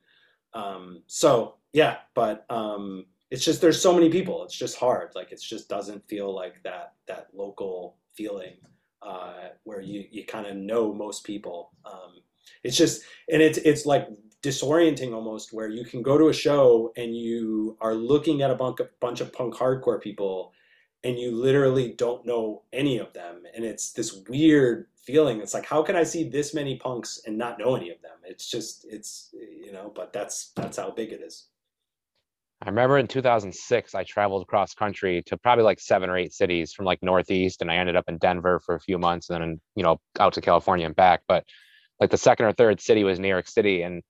Um, 0.53 1.01
so 1.07 1.55
yeah, 1.73 1.97
but 2.13 2.45
um, 2.49 3.05
it's 3.31 3.43
just 3.43 3.61
there's 3.61 3.81
so 3.81 3.93
many 3.93 4.09
people. 4.09 4.43
It's 4.43 4.57
just 4.57 4.77
hard. 4.77 5.11
Like 5.15 5.31
it 5.31 5.41
just 5.41 5.69
doesn't 5.69 6.07
feel 6.07 6.33
like 6.33 6.61
that 6.63 6.93
that 7.07 7.27
local 7.33 7.97
feeling 8.13 8.57
uh, 9.01 9.49
where 9.63 9.81
you 9.81 10.05
you 10.11 10.25
kind 10.25 10.45
of 10.45 10.55
know 10.55 10.93
most 10.93 11.23
people. 11.23 11.71
Um, 11.85 12.21
it's 12.63 12.77
just 12.77 13.03
and 13.31 13.41
it's 13.41 13.57
it's 13.59 13.85
like 13.85 14.07
disorienting 14.41 15.13
almost 15.13 15.51
where 15.51 15.67
you 15.67 15.83
can 15.83 16.01
go 16.01 16.17
to 16.17 16.29
a 16.29 16.33
show 16.33 16.93
and 16.95 17.15
you 17.15 17.77
are 17.81 17.93
looking 17.93 18.41
at 18.41 18.51
a 18.51 18.55
bunch 18.55 19.21
of, 19.21 19.33
punk 19.33 19.53
hardcore 19.55 20.01
people 20.01 20.53
and 21.03 21.17
you 21.17 21.35
literally 21.35 21.93
don't 21.97 22.25
know 22.25 22.63
any 22.73 22.97
of 22.97 23.11
them. 23.13 23.43
And 23.55 23.65
it's 23.65 23.91
this 23.91 24.21
weird 24.29 24.87
feeling. 24.95 25.41
It's 25.41 25.53
like 25.53 25.65
how 25.65 25.81
can 25.81 25.95
i 25.95 26.03
see 26.03 26.29
this 26.29 26.53
many 26.53 26.77
punks 26.77 27.21
and 27.25 27.37
not 27.37 27.57
know 27.59 27.75
any 27.75 27.89
of 27.89 28.01
them? 28.01 28.17
It's 28.23 28.49
just 28.49 28.85
it's 28.89 29.33
you 29.33 29.71
know 29.71 29.91
but 29.95 30.13
that's 30.13 30.51
that's 30.55 30.77
how 30.77 30.91
big 30.91 31.11
it 31.11 31.21
is. 31.21 31.47
I 32.61 32.69
remember 32.69 32.97
in 32.97 33.07
2006 33.07 33.95
i 33.95 34.03
traveled 34.03 34.41
across 34.41 34.73
country 34.73 35.23
to 35.27 35.37
probably 35.37 35.63
like 35.63 35.79
seven 35.79 36.09
or 36.09 36.17
eight 36.17 36.33
cities 36.33 36.73
from 36.73 36.85
like 36.85 37.01
northeast 37.01 37.61
and 37.61 37.71
i 37.71 37.77
ended 37.77 37.95
up 37.95 38.03
in 38.09 38.17
denver 38.17 38.59
for 38.59 38.75
a 38.75 38.81
few 38.81 38.97
months 38.97 39.29
and 39.29 39.41
then 39.41 39.61
you 39.75 39.83
know 39.83 39.97
out 40.19 40.33
to 40.33 40.41
california 40.41 40.85
and 40.85 40.95
back. 40.95 41.21
But 41.27 41.45
like 42.01 42.11
the 42.11 42.17
second 42.17 42.45
or 42.45 42.53
third 42.53 42.81
city 42.81 43.03
was 43.03 43.19
new 43.19 43.29
york 43.29 43.47
city 43.47 43.81
and 43.81 44.03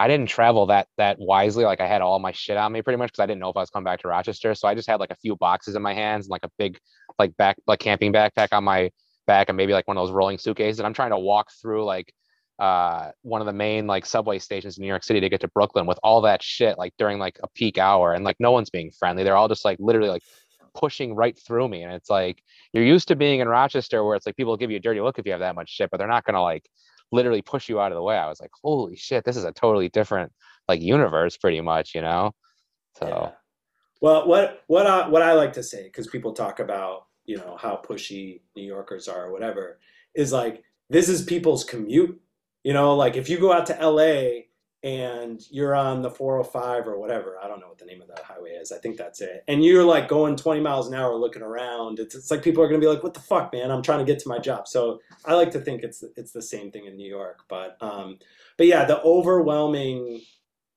I 0.00 0.08
didn't 0.08 0.30
travel 0.30 0.64
that 0.66 0.88
that 0.96 1.18
wisely. 1.18 1.64
Like 1.64 1.82
I 1.82 1.86
had 1.86 2.00
all 2.00 2.18
my 2.18 2.32
shit 2.32 2.56
on 2.56 2.72
me 2.72 2.80
pretty 2.80 2.96
much 2.96 3.08
because 3.08 3.22
I 3.22 3.26
didn't 3.26 3.40
know 3.42 3.50
if 3.50 3.56
I 3.58 3.60
was 3.60 3.68
coming 3.68 3.84
back 3.84 4.00
to 4.00 4.08
Rochester. 4.08 4.54
So 4.54 4.66
I 4.66 4.74
just 4.74 4.88
had 4.88 4.98
like 4.98 5.10
a 5.10 5.16
few 5.16 5.36
boxes 5.36 5.76
in 5.76 5.82
my 5.82 5.92
hands 5.92 6.24
and 6.24 6.30
like 6.30 6.42
a 6.42 6.50
big 6.56 6.78
like 7.18 7.36
back 7.36 7.58
like 7.66 7.80
camping 7.80 8.10
backpack 8.10 8.48
on 8.52 8.64
my 8.64 8.90
back 9.26 9.50
and 9.50 9.58
maybe 9.58 9.74
like 9.74 9.86
one 9.86 9.98
of 9.98 10.02
those 10.02 10.10
rolling 10.10 10.38
suitcases. 10.38 10.78
And 10.78 10.86
I'm 10.86 10.94
trying 10.94 11.10
to 11.10 11.18
walk 11.18 11.48
through 11.60 11.84
like 11.84 12.14
uh 12.58 13.10
one 13.20 13.42
of 13.42 13.46
the 13.46 13.52
main 13.52 13.86
like 13.86 14.06
subway 14.06 14.38
stations 14.38 14.78
in 14.78 14.82
New 14.82 14.88
York 14.88 15.04
City 15.04 15.20
to 15.20 15.28
get 15.28 15.42
to 15.42 15.48
Brooklyn 15.48 15.84
with 15.84 15.98
all 16.02 16.22
that 16.22 16.42
shit 16.42 16.78
like 16.78 16.94
during 16.96 17.18
like 17.18 17.38
a 17.42 17.48
peak 17.48 17.76
hour 17.76 18.14
and 18.14 18.24
like 18.24 18.36
no 18.40 18.52
one's 18.52 18.70
being 18.70 18.90
friendly. 18.98 19.22
They're 19.22 19.36
all 19.36 19.48
just 19.48 19.66
like 19.66 19.76
literally 19.80 20.08
like 20.08 20.22
pushing 20.74 21.14
right 21.14 21.38
through 21.38 21.68
me. 21.68 21.82
And 21.82 21.92
it's 21.92 22.08
like 22.08 22.42
you're 22.72 22.84
used 22.84 23.08
to 23.08 23.16
being 23.16 23.40
in 23.40 23.48
Rochester 23.48 24.02
where 24.02 24.16
it's 24.16 24.24
like 24.24 24.36
people 24.36 24.56
give 24.56 24.70
you 24.70 24.78
a 24.78 24.80
dirty 24.80 25.02
look 25.02 25.18
if 25.18 25.26
you 25.26 25.32
have 25.32 25.40
that 25.40 25.56
much 25.56 25.68
shit, 25.68 25.90
but 25.90 25.98
they're 25.98 26.08
not 26.08 26.24
gonna 26.24 26.42
like 26.42 26.64
literally 27.12 27.42
push 27.42 27.68
you 27.68 27.80
out 27.80 27.92
of 27.92 27.96
the 27.96 28.02
way. 28.02 28.16
I 28.16 28.28
was 28.28 28.40
like, 28.40 28.50
holy 28.62 28.96
shit, 28.96 29.24
this 29.24 29.36
is 29.36 29.44
a 29.44 29.52
totally 29.52 29.88
different 29.88 30.32
like 30.68 30.80
universe, 30.80 31.36
pretty 31.36 31.60
much, 31.60 31.94
you 31.94 32.02
know. 32.02 32.32
So, 32.98 33.06
yeah. 33.06 33.30
well, 34.00 34.26
what 34.26 34.64
what 34.66 34.86
I, 34.86 35.08
what 35.08 35.22
I 35.22 35.32
like 35.32 35.52
to 35.54 35.62
say 35.62 35.84
because 35.84 36.06
people 36.06 36.32
talk 36.32 36.60
about 36.60 37.06
you 37.24 37.36
know 37.36 37.56
how 37.60 37.80
pushy 37.82 38.40
New 38.56 38.64
Yorkers 38.64 39.08
are 39.08 39.26
or 39.26 39.32
whatever 39.32 39.78
is 40.14 40.32
like 40.32 40.62
this 40.88 41.08
is 41.08 41.22
people's 41.22 41.64
commute. 41.64 42.20
You 42.64 42.74
know, 42.74 42.94
like 42.94 43.16
if 43.16 43.30
you 43.30 43.38
go 43.38 43.52
out 43.52 43.66
to 43.66 43.80
L.A 43.80 44.49
and 44.82 45.42
you're 45.50 45.74
on 45.74 46.00
the 46.00 46.10
405 46.10 46.86
or 46.86 46.98
whatever. 46.98 47.36
I 47.42 47.48
don't 47.48 47.60
know 47.60 47.68
what 47.68 47.78
the 47.78 47.84
name 47.84 48.00
of 48.00 48.08
that 48.08 48.20
highway 48.20 48.52
is. 48.52 48.72
I 48.72 48.78
think 48.78 48.96
that's 48.96 49.20
it. 49.20 49.44
And 49.46 49.62
you're 49.62 49.84
like 49.84 50.08
going 50.08 50.36
20 50.36 50.60
miles 50.60 50.88
an 50.88 50.94
hour 50.94 51.14
looking 51.16 51.42
around. 51.42 51.98
It's, 51.98 52.14
it's 52.14 52.30
like 52.30 52.42
people 52.42 52.62
are 52.62 52.68
going 52.68 52.80
to 52.80 52.84
be 52.84 52.90
like, 52.90 53.02
"What 53.02 53.12
the 53.12 53.20
fuck, 53.20 53.52
man? 53.52 53.70
I'm 53.70 53.82
trying 53.82 53.98
to 53.98 54.10
get 54.10 54.18
to 54.20 54.28
my 54.28 54.38
job." 54.38 54.66
So 54.66 55.00
I 55.24 55.34
like 55.34 55.50
to 55.52 55.60
think 55.60 55.82
it's 55.82 56.02
it's 56.16 56.32
the 56.32 56.42
same 56.42 56.70
thing 56.70 56.86
in 56.86 56.96
New 56.96 57.08
York. 57.08 57.40
But 57.48 57.76
um, 57.82 58.18
but 58.56 58.66
yeah, 58.66 58.84
the 58.84 59.02
overwhelming 59.02 60.22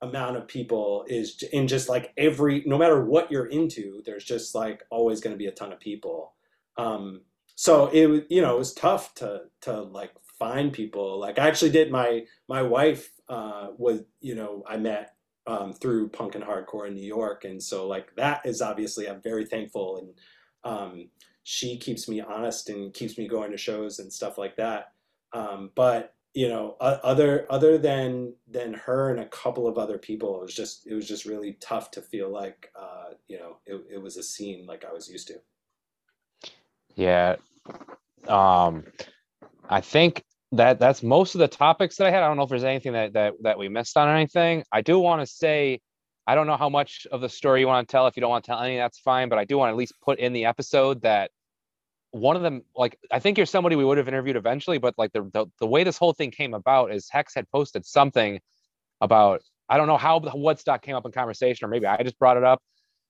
amount 0.01 0.35
of 0.35 0.47
people 0.49 1.05
is 1.07 1.41
in 1.53 1.67
just 1.67 1.87
like 1.87 2.11
every 2.17 2.61
no 2.65 2.77
matter 2.77 3.05
what 3.05 3.31
you're 3.31 3.45
into, 3.45 4.01
there's 4.05 4.25
just 4.25 4.53
like 4.53 4.83
always 4.89 5.21
going 5.21 5.33
to 5.33 5.37
be 5.37 5.47
a 5.47 5.51
ton 5.51 5.71
of 5.71 5.79
people. 5.79 6.33
Um, 6.77 7.21
so 7.55 7.87
it 7.87 8.25
you 8.29 8.41
know 8.41 8.55
it 8.55 8.59
was 8.59 8.73
tough 8.73 9.13
to 9.15 9.43
to 9.61 9.81
like 9.81 10.11
find 10.43 10.73
people. 10.73 11.19
Like 11.19 11.39
I 11.39 11.47
actually 11.47 11.71
did 11.71 11.89
my 11.89 12.25
my 12.49 12.61
wife 12.61 13.09
uh, 13.29 13.67
was 13.77 14.01
you 14.19 14.35
know 14.35 14.63
I 14.67 14.75
met 14.77 15.15
um, 15.47 15.71
through 15.73 16.09
punk 16.09 16.35
and 16.35 16.43
hardcore 16.43 16.87
in 16.87 16.95
New 16.95 17.05
York, 17.05 17.45
and 17.45 17.63
so 17.63 17.87
like 17.87 18.13
that 18.17 18.45
is 18.45 18.61
obviously 18.61 19.07
I'm 19.07 19.21
very 19.21 19.45
thankful, 19.45 19.97
and 19.97 20.09
um, 20.65 21.09
she 21.43 21.77
keeps 21.77 22.09
me 22.09 22.19
honest 22.19 22.69
and 22.69 22.93
keeps 22.93 23.17
me 23.17 23.27
going 23.27 23.51
to 23.51 23.57
shows 23.57 23.99
and 23.99 24.11
stuff 24.11 24.37
like 24.37 24.57
that. 24.57 24.91
Um, 25.31 25.71
but 25.75 26.13
you 26.33 26.49
know, 26.49 26.75
other 26.81 27.45
other 27.49 27.77
than 27.77 28.33
than 28.45 28.73
her 28.73 29.11
and 29.11 29.21
a 29.21 29.27
couple 29.27 29.65
of 29.65 29.77
other 29.77 29.97
people, 29.97 30.41
it 30.41 30.43
was 30.43 30.53
just 30.53 30.85
it 30.87 30.93
was 30.93 31.07
just 31.07 31.25
really 31.25 31.57
tough 31.61 31.89
to 31.91 32.01
feel 32.01 32.29
like 32.29 32.69
uh, 32.77 33.11
you 33.29 33.39
know 33.39 33.57
it, 33.65 33.81
it 33.93 34.01
was 34.01 34.17
a 34.17 34.23
scene 34.23 34.65
like 34.65 34.83
I 34.83 34.91
was 34.91 35.07
used 35.09 35.27
to. 35.29 35.35
Yeah, 36.95 37.37
um, 38.27 38.83
I 39.69 39.81
think 39.81 40.23
that 40.53 40.79
that's 40.79 41.01
most 41.01 41.35
of 41.35 41.39
the 41.39 41.47
topics 41.47 41.97
that 41.97 42.07
I 42.07 42.11
had. 42.11 42.23
I 42.23 42.27
don't 42.27 42.37
know 42.37 42.43
if 42.43 42.49
there's 42.49 42.63
anything 42.63 42.93
that 42.93 43.13
that 43.13 43.33
that 43.41 43.57
we 43.57 43.69
missed 43.69 43.97
on 43.97 44.07
or 44.07 44.15
anything. 44.15 44.63
I 44.71 44.81
do 44.81 44.99
want 44.99 45.21
to 45.21 45.27
say 45.27 45.81
I 46.27 46.35
don't 46.35 46.47
know 46.47 46.57
how 46.57 46.69
much 46.69 47.05
of 47.11 47.21
the 47.21 47.29
story 47.29 47.61
you 47.61 47.67
want 47.67 47.87
to 47.87 47.91
tell. 47.91 48.07
If 48.07 48.15
you 48.15 48.21
don't 48.21 48.29
want 48.29 48.45
to 48.45 48.51
tell 48.51 48.59
any, 48.59 48.77
that's 48.77 48.99
fine. 48.99 49.29
But 49.29 49.39
I 49.39 49.45
do 49.45 49.57
want 49.57 49.69
to 49.69 49.73
at 49.73 49.77
least 49.77 49.93
put 50.01 50.19
in 50.19 50.31
the 50.31 50.45
episode 50.45 51.01
that 51.01 51.31
one 52.11 52.35
of 52.35 52.43
them, 52.43 52.61
like 52.75 52.97
I 53.11 53.19
think 53.19 53.37
you're 53.37 53.47
somebody 53.47 53.75
we 53.75 53.83
would 53.83 53.97
have 53.97 54.07
interviewed 54.07 54.35
eventually, 54.35 54.77
but 54.77 54.93
like 54.97 55.11
the 55.11 55.23
the, 55.33 55.47
the 55.59 55.67
way 55.67 55.83
this 55.83 55.97
whole 55.97 56.13
thing 56.13 56.31
came 56.31 56.53
about 56.53 56.93
is 56.93 57.09
Hex 57.09 57.33
had 57.33 57.49
posted 57.49 57.85
something 57.85 58.39
about 59.01 59.41
I 59.67 59.77
don't 59.77 59.87
know 59.87 59.97
how 59.97 60.19
Woodstock 60.19 60.83
came 60.83 60.95
up 60.95 61.05
in 61.05 61.11
conversation, 61.11 61.65
or 61.65 61.69
maybe 61.69 61.87
I 61.87 62.03
just 62.03 62.19
brought 62.19 62.37
it 62.37 62.43
up. 62.43 62.61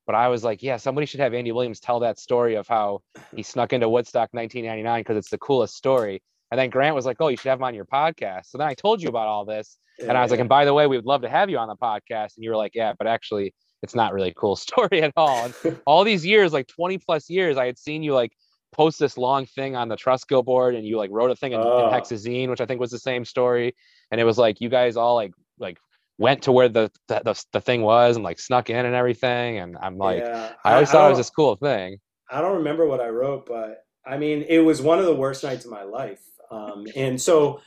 But 0.06 0.16
I 0.16 0.28
was 0.30 0.44
like, 0.44 0.62
yeah, 0.64 0.78
somebody 0.78 1.06
should 1.08 1.22
have 1.22 1.34
Andy 1.34 1.52
Williams 1.52 1.80
tell 1.80 2.02
that 2.02 2.20
story 2.20 2.56
of 2.56 2.68
how 2.68 3.02
he 3.36 3.44
snuck 3.44 3.72
into 3.74 3.88
Woodstock 3.88 4.30
1999 4.32 5.02
because 5.02 5.18
it's 5.18 5.30
the 5.30 5.38
coolest 5.38 5.76
story. 5.76 6.22
And 6.54 6.60
then 6.60 6.70
Grant 6.70 6.94
was 6.94 7.04
like, 7.04 7.18
oh, 7.20 7.30
you 7.30 7.36
should 7.36 7.50
have 7.50 7.58
him 7.58 7.64
on 7.64 7.74
your 7.74 7.86
podcast. 7.86 8.52
So 8.52 8.60
then 8.60 8.68
I 8.68 8.76
told 8.76 9.02
you 9.02 9.10
about 9.10 9.26
all 9.26 9.44
this. 9.44 9.80
Yeah, 9.98 10.10
and 10.10 10.18
I 10.20 10.22
was 10.22 10.30
like, 10.30 10.40
and 10.40 10.48
by 10.48 10.66
the 10.66 10.74
way, 10.76 10.86
we 10.86 10.96
would 10.96 11.06
love 11.08 11.24
to 11.24 11.30
have 11.30 11.50
you 11.50 11.58
on 11.58 11.68
the 11.68 11.76
podcast. 11.76 12.36
And 12.36 12.44
you 12.44 12.52
were 12.52 12.56
like, 12.56 12.74
yeah, 12.76 12.94
but 12.96 13.08
actually, 13.08 13.56
it's 13.82 13.96
not 13.96 14.14
really 14.14 14.30
a 14.30 14.34
cool 14.36 14.56
story 14.68 15.02
at 15.02 15.14
all. 15.18 15.46
And 15.64 15.82
all 15.88 16.04
these 16.04 16.24
years, 16.24 16.54
like 16.54 16.68
20 16.68 17.00
plus 17.00 17.28
years, 17.28 17.58
I 17.58 17.66
had 17.66 17.80
seen 17.80 18.04
you 18.04 18.14
like 18.14 18.34
post 18.72 19.00
this 19.00 19.18
long 19.18 19.48
thing 19.48 19.76
on 19.76 19.88
the 19.88 19.96
Trustkill 19.96 20.46
board 20.46 20.76
and 20.76 20.86
you 20.86 20.96
like 20.96 21.10
wrote 21.10 21.32
a 21.32 21.36
thing 21.36 21.54
in, 21.54 21.60
oh. 21.60 21.88
in 21.88 21.92
Hexazine, 21.92 22.50
which 22.50 22.62
I 22.62 22.68
think 22.68 22.80
was 22.80 22.92
the 22.92 23.00
same 23.00 23.26
story. 23.26 23.74
And 24.12 24.22
it 24.22 24.24
was 24.24 24.38
like 24.38 24.62
you 24.62 24.70
guys 24.70 24.96
all 24.96 25.16
like 25.16 25.34
like 25.58 25.80
went 26.20 26.44
to 26.44 26.52
where 26.52 26.70
the 26.70 26.92
the, 27.08 27.20
the, 27.26 27.46
the 27.52 27.62
thing 27.62 27.82
was 27.82 28.16
and 28.16 28.24
like 28.24 28.40
snuck 28.40 28.70
in 28.70 28.86
and 28.86 28.94
everything. 28.94 29.58
And 29.58 29.76
I'm 29.82 29.98
like, 29.98 30.20
yeah, 30.20 30.52
I 30.64 30.74
always 30.74 30.90
I, 30.90 30.92
thought 30.92 31.06
I 31.06 31.08
it 31.08 31.10
was 31.10 31.18
this 31.18 31.32
cool 31.32 31.56
thing. 31.56 31.98
I 32.30 32.42
don't 32.42 32.58
remember 32.58 32.88
what 32.88 33.02
I 33.02 33.10
wrote, 33.10 33.48
but 33.48 33.84
I 34.06 34.18
mean, 34.18 34.46
it 34.48 34.60
was 34.60 34.84
one 34.84 35.00
of 35.00 35.06
the 35.06 35.16
worst 35.16 35.44
nights 35.44 35.66
of 35.66 35.72
my 35.72 35.82
life. 35.82 36.20
Um, 36.54 36.86
and 36.96 37.22
so, 37.22 37.62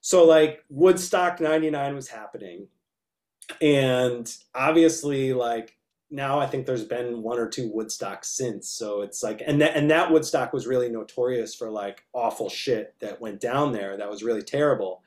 so 0.00 0.24
like 0.24 0.64
Woodstock 0.68 1.40
99 1.40 1.94
was 1.94 2.08
happening. 2.08 2.66
And 3.60 4.32
obviously, 4.54 5.32
like 5.32 5.76
now 6.10 6.38
I 6.38 6.46
think 6.46 6.66
there's 6.66 6.84
been 6.84 7.22
one 7.22 7.38
or 7.38 7.48
two 7.48 7.70
Woodstocks 7.70 8.26
since. 8.26 8.68
So 8.68 9.02
it's 9.02 9.22
like, 9.22 9.42
and 9.46 9.60
that, 9.60 9.76
and 9.76 9.90
that 9.90 10.10
Woodstock 10.10 10.52
was 10.52 10.66
really 10.66 10.88
notorious 10.88 11.54
for 11.54 11.70
like 11.70 12.04
awful 12.12 12.48
shit 12.48 12.94
that 13.00 13.20
went 13.20 13.40
down 13.40 13.72
there. 13.72 13.96
That 13.96 14.10
was 14.10 14.22
really 14.22 14.42
terrible. 14.42 15.02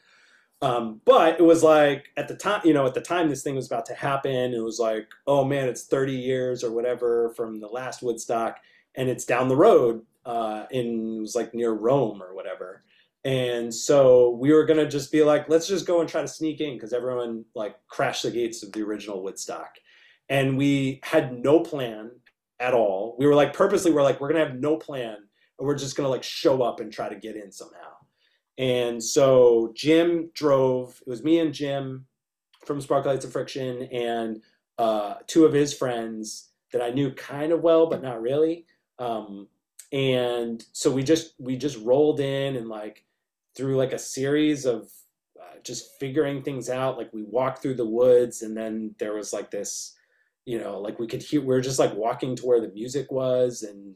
Um, 0.62 1.02
but 1.06 1.40
it 1.40 1.44
was 1.44 1.64
like 1.64 2.08
at 2.18 2.28
the 2.28 2.36
time, 2.36 2.62
you 2.64 2.74
know, 2.74 2.86
at 2.86 2.94
the 2.94 3.02
time 3.02 3.30
this 3.30 3.44
thing 3.44 3.56
was 3.56 3.68
about 3.68 3.86
to 3.88 3.94
happen, 3.94 4.54
it 4.54 4.64
was 4.64 4.80
like, 4.80 5.08
oh 5.28 5.44
man, 5.44 5.68
it's 5.68 5.84
30 5.84 6.14
years 6.14 6.64
or 6.64 6.72
whatever 6.72 7.30
from 7.32 7.60
the 7.60 7.68
last 7.68 8.02
Woodstock, 8.02 8.60
and 8.96 9.10
it's 9.10 9.26
down 9.26 9.50
the 9.50 9.56
road 9.56 10.02
uh, 10.26 10.66
in 10.72 11.18
it 11.18 11.22
was 11.22 11.36
like 11.36 11.54
near 11.54 11.72
Rome 11.72 12.24
or 12.24 12.34
whatever. 12.34 12.84
And 13.26 13.74
so 13.74 14.30
we 14.30 14.54
were 14.54 14.66
gonna 14.66 14.88
just 14.88 15.12
be 15.12 15.24
like, 15.24 15.50
let's 15.50 15.68
just 15.68 15.88
go 15.88 16.00
and 16.00 16.08
try 16.08 16.22
to 16.22 16.28
sneak 16.28 16.62
in 16.62 16.76
because 16.76 16.94
everyone 16.94 17.44
like 17.56 17.76
crashed 17.88 18.24
the 18.24 18.32
gates 18.32 18.62
of 18.62 18.72
the 18.72 18.84
original 18.84 19.24
Woodstock, 19.24 19.76
and 20.30 20.58
we 20.58 21.00
had 21.04 21.38
no 21.38 21.60
plan 21.60 22.12
at 22.60 22.76
all. 22.76 23.16
We 23.18 23.26
were 23.26 23.34
like 23.34 23.52
purposely, 23.52 23.92
we're 23.92 24.04
like, 24.04 24.22
we're 24.22 24.32
gonna 24.32 24.46
have 24.46 24.60
no 24.60 24.78
plan, 24.78 25.16
and 25.16 25.68
we're 25.68 25.76
just 25.76 25.98
gonna 25.98 26.10
like 26.10 26.24
show 26.24 26.62
up 26.62 26.80
and 26.80 26.94
try 26.94 27.10
to 27.10 27.16
get 27.16 27.36
in 27.36 27.52
somehow. 27.52 27.96
And 28.58 29.04
so 29.04 29.74
Jim 29.76 30.30
drove, 30.34 31.02
it 31.06 31.10
was 31.10 31.24
me 31.24 31.40
and 31.40 31.54
Jim 31.54 32.06
from 32.66 32.80
Sparklights 32.80 33.06
Lights 33.06 33.26
and 33.26 33.34
Friction 33.34 33.84
and 33.92 34.42
uh, 34.78 35.16
two 35.28 35.46
of 35.46 35.54
his 35.54 35.74
friends 35.74 36.50
that 36.72 36.82
I 36.82 36.92
knew 36.92 37.12
kind 37.12 37.52
of 37.52 37.62
well, 37.62 37.88
but 37.88 38.02
not 38.02 38.22
really. 38.22 38.66
Um, 39.00 39.48
and 39.92 40.64
so 40.72 40.92
we 40.92 41.04
just, 41.04 41.34
we 41.40 41.58
just 41.58 41.78
rolled 41.80 42.20
in 42.20 42.56
and 42.56 42.70
like 42.70 43.05
through 43.56 43.76
like 43.78 43.94
a 43.94 44.00
series 44.00 44.66
of 44.66 44.90
uh, 45.40 45.60
just 45.64 46.00
figuring 46.00 46.42
things 46.42 46.70
out. 46.70 46.98
Like 46.98 47.14
we 47.14 47.24
walked 47.24 47.62
through 47.62 47.76
the 47.76 47.86
woods 47.86 48.42
and 48.42 48.56
then 48.56 48.96
there 49.00 49.14
was 49.14 49.34
like 49.34 49.52
this, 49.52 49.96
you 50.46 50.60
know, 50.60 50.80
like 50.80 51.00
we 51.00 51.08
could 51.08 51.22
hear, 51.22 51.42
we 51.42 51.48
were 51.48 51.62
just 51.62 51.80
like 51.80 51.94
walking 51.96 52.36
to 52.36 52.46
where 52.46 52.62
the 52.62 52.74
music 52.74 53.12
was 53.12 53.64
and 53.64 53.96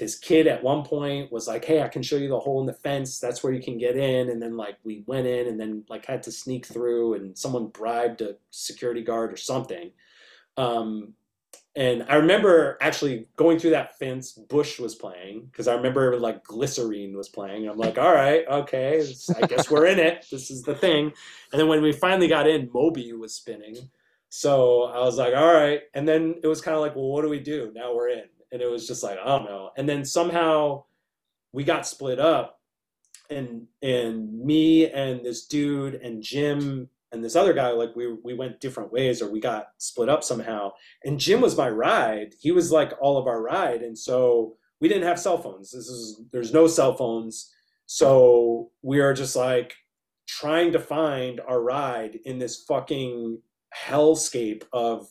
this 0.00 0.18
kid 0.18 0.46
at 0.46 0.64
one 0.64 0.82
point 0.82 1.30
was 1.30 1.46
like, 1.46 1.64
"Hey, 1.64 1.82
I 1.82 1.88
can 1.88 2.02
show 2.02 2.16
you 2.16 2.28
the 2.28 2.40
hole 2.40 2.58
in 2.60 2.66
the 2.66 2.72
fence. 2.72 3.20
That's 3.20 3.44
where 3.44 3.52
you 3.52 3.62
can 3.62 3.76
get 3.76 3.96
in." 3.96 4.30
And 4.30 4.42
then 4.42 4.56
like 4.56 4.78
we 4.82 5.04
went 5.06 5.26
in, 5.26 5.46
and 5.46 5.60
then 5.60 5.84
like 5.90 6.06
had 6.06 6.22
to 6.24 6.32
sneak 6.32 6.66
through, 6.66 7.14
and 7.14 7.36
someone 7.38 7.66
bribed 7.66 8.22
a 8.22 8.36
security 8.50 9.02
guard 9.02 9.30
or 9.30 9.36
something. 9.36 9.92
Um, 10.56 11.12
and 11.80 12.04
I 12.08 12.16
remember 12.16 12.76
actually 12.80 13.26
going 13.36 13.58
through 13.58 13.70
that 13.70 13.98
fence. 13.98 14.32
Bush 14.32 14.78
was 14.78 14.94
playing 14.94 15.46
because 15.50 15.66
I 15.66 15.74
remember 15.74 16.18
like 16.20 16.44
Glycerine 16.44 17.16
was 17.16 17.28
playing. 17.28 17.66
I'm 17.66 17.78
like, 17.78 17.98
all 17.98 18.14
right, 18.14 18.44
okay, 18.46 19.02
I 19.42 19.46
guess 19.46 19.70
we're 19.70 19.86
in 19.86 19.98
it. 19.98 20.26
This 20.30 20.50
is 20.50 20.62
the 20.62 20.74
thing. 20.74 21.12
And 21.52 21.60
then 21.60 21.68
when 21.68 21.82
we 21.82 21.92
finally 21.92 22.28
got 22.28 22.46
in, 22.46 22.70
Moby 22.72 23.12
was 23.14 23.34
spinning. 23.34 23.76
So 24.28 24.84
I 24.84 25.00
was 25.00 25.16
like, 25.16 25.34
all 25.34 25.52
right. 25.52 25.80
And 25.94 26.06
then 26.06 26.36
it 26.42 26.46
was 26.46 26.60
kind 26.60 26.76
of 26.76 26.82
like, 26.82 26.94
well, 26.94 27.08
what 27.08 27.22
do 27.22 27.28
we 27.28 27.40
do? 27.40 27.72
Now 27.74 27.94
we're 27.94 28.10
in 28.10 28.24
and 28.52 28.62
it 28.62 28.70
was 28.70 28.86
just 28.86 29.02
like 29.02 29.18
I 29.18 29.24
don't 29.24 29.44
know. 29.44 29.70
And 29.76 29.88
then 29.88 30.04
somehow 30.04 30.84
we 31.52 31.64
got 31.64 31.86
split 31.86 32.18
up, 32.18 32.60
and 33.28 33.66
and 33.82 34.44
me 34.44 34.90
and 34.90 35.24
this 35.24 35.46
dude 35.46 35.94
and 35.94 36.22
Jim 36.22 36.88
and 37.12 37.24
this 37.24 37.36
other 37.36 37.52
guy 37.52 37.70
like 37.70 37.94
we 37.96 38.12
we 38.24 38.34
went 38.34 38.60
different 38.60 38.92
ways 38.92 39.20
or 39.20 39.30
we 39.30 39.40
got 39.40 39.68
split 39.78 40.08
up 40.08 40.22
somehow. 40.22 40.72
And 41.04 41.18
Jim 41.18 41.40
was 41.40 41.56
my 41.56 41.68
ride. 41.68 42.34
He 42.38 42.52
was 42.52 42.70
like 42.70 42.92
all 43.00 43.18
of 43.18 43.26
our 43.26 43.42
ride, 43.42 43.82
and 43.82 43.96
so 43.98 44.56
we 44.80 44.88
didn't 44.88 45.06
have 45.06 45.20
cell 45.20 45.38
phones. 45.38 45.70
This 45.70 45.86
is 45.86 46.22
there's 46.32 46.52
no 46.52 46.66
cell 46.66 46.96
phones, 46.96 47.52
so 47.86 48.70
we 48.82 49.00
are 49.00 49.14
just 49.14 49.36
like 49.36 49.74
trying 50.28 50.72
to 50.72 50.78
find 50.78 51.40
our 51.40 51.60
ride 51.60 52.18
in 52.24 52.38
this 52.38 52.64
fucking 52.68 53.40
hellscape 53.76 54.64
of 54.72 55.08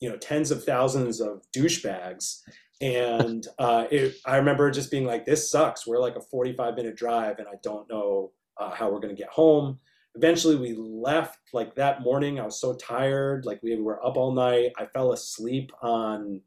you 0.00 0.08
know 0.08 0.16
tens 0.16 0.50
of 0.50 0.64
thousands 0.64 1.20
of 1.20 1.42
douchebags 1.56 2.40
and 2.80 3.46
uh, 3.58 3.86
it, 3.90 4.16
I 4.24 4.36
remember 4.36 4.70
just 4.70 4.90
being 4.90 5.04
like, 5.04 5.24
"This 5.24 5.50
sucks. 5.50 5.86
We're 5.86 6.00
like 6.00 6.16
a 6.16 6.20
45 6.20 6.74
minute 6.74 6.96
drive, 6.96 7.38
and 7.38 7.48
I 7.48 7.54
don't 7.62 7.88
know 7.88 8.32
uh, 8.58 8.70
how 8.70 8.90
we're 8.90 9.00
gonna 9.00 9.14
get 9.14 9.28
home." 9.28 9.78
Eventually, 10.18 10.56
we 10.56 10.74
left. 10.76 11.38
Like 11.52 11.74
that 11.76 12.02
morning, 12.02 12.38
I 12.38 12.44
was 12.44 12.60
so 12.60 12.74
tired. 12.74 13.46
Like 13.46 13.62
we 13.62 13.80
were 13.80 14.04
up 14.04 14.16
all 14.16 14.32
night. 14.32 14.72
I 14.76 14.86
fell 14.86 15.12
asleep 15.12 15.70
on 15.80 16.42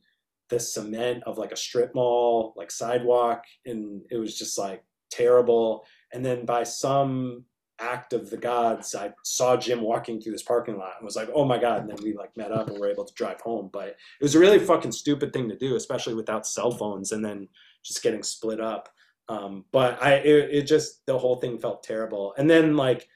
the 0.50 0.60
cement 0.60 1.24
of 1.26 1.38
like 1.38 1.52
a 1.52 1.58
strip 1.58 1.96
mall, 1.96 2.54
like 2.56 2.70
sidewalk, 2.70 3.44
and 3.66 4.02
it 4.12 4.18
was 4.18 4.38
just 4.38 4.58
like 4.58 4.84
terrible. 5.10 5.86
And 6.14 6.24
then 6.24 6.46
by 6.46 6.64
some 6.64 7.46
act 7.80 8.14
of 8.14 8.30
the 8.30 8.38
gods, 8.38 8.94
I 8.94 9.14
saw 9.24 9.58
Jim 9.58 9.82
walking 9.82 10.22
through 10.22 10.34
this 10.34 10.44
parking 10.44 10.78
lot 10.78 10.96
and 11.00 11.06
was 11.06 11.16
like, 11.16 11.30
"Oh 11.34 11.46
my 11.46 11.58
god!" 11.58 11.82
And 11.82 11.90
then 11.90 12.04
we 12.04 12.14
like 12.14 12.36
met 12.36 12.52
up 12.52 12.70
and 12.70 12.78
were 12.78 12.92
able 12.92 13.06
to 13.06 13.14
drive 13.14 13.42
home. 13.42 13.70
But 13.72 13.88
it 13.88 14.22
was 14.22 14.36
a 14.36 14.40
really 14.40 14.60
fucking 14.60 14.92
stupid 14.92 15.32
thing 15.32 15.50
to 15.50 15.58
do, 15.58 15.78
especially 15.78 16.14
without 16.14 16.46
cell 16.46 16.72
phones, 16.72 17.14
and 17.14 17.24
then 17.24 17.48
just 17.84 18.04
getting 18.04 18.22
split 18.22 18.60
up. 18.60 18.90
Um, 19.30 19.64
but 19.72 20.02
I, 20.04 20.16
it, 20.16 20.50
it 20.52 20.62
just 20.64 21.06
the 21.06 21.18
whole 21.18 21.38
thing 21.38 21.58
felt 21.58 21.84
terrible. 21.84 22.34
And 22.38 22.50
then 22.50 22.76
like, 22.76 23.08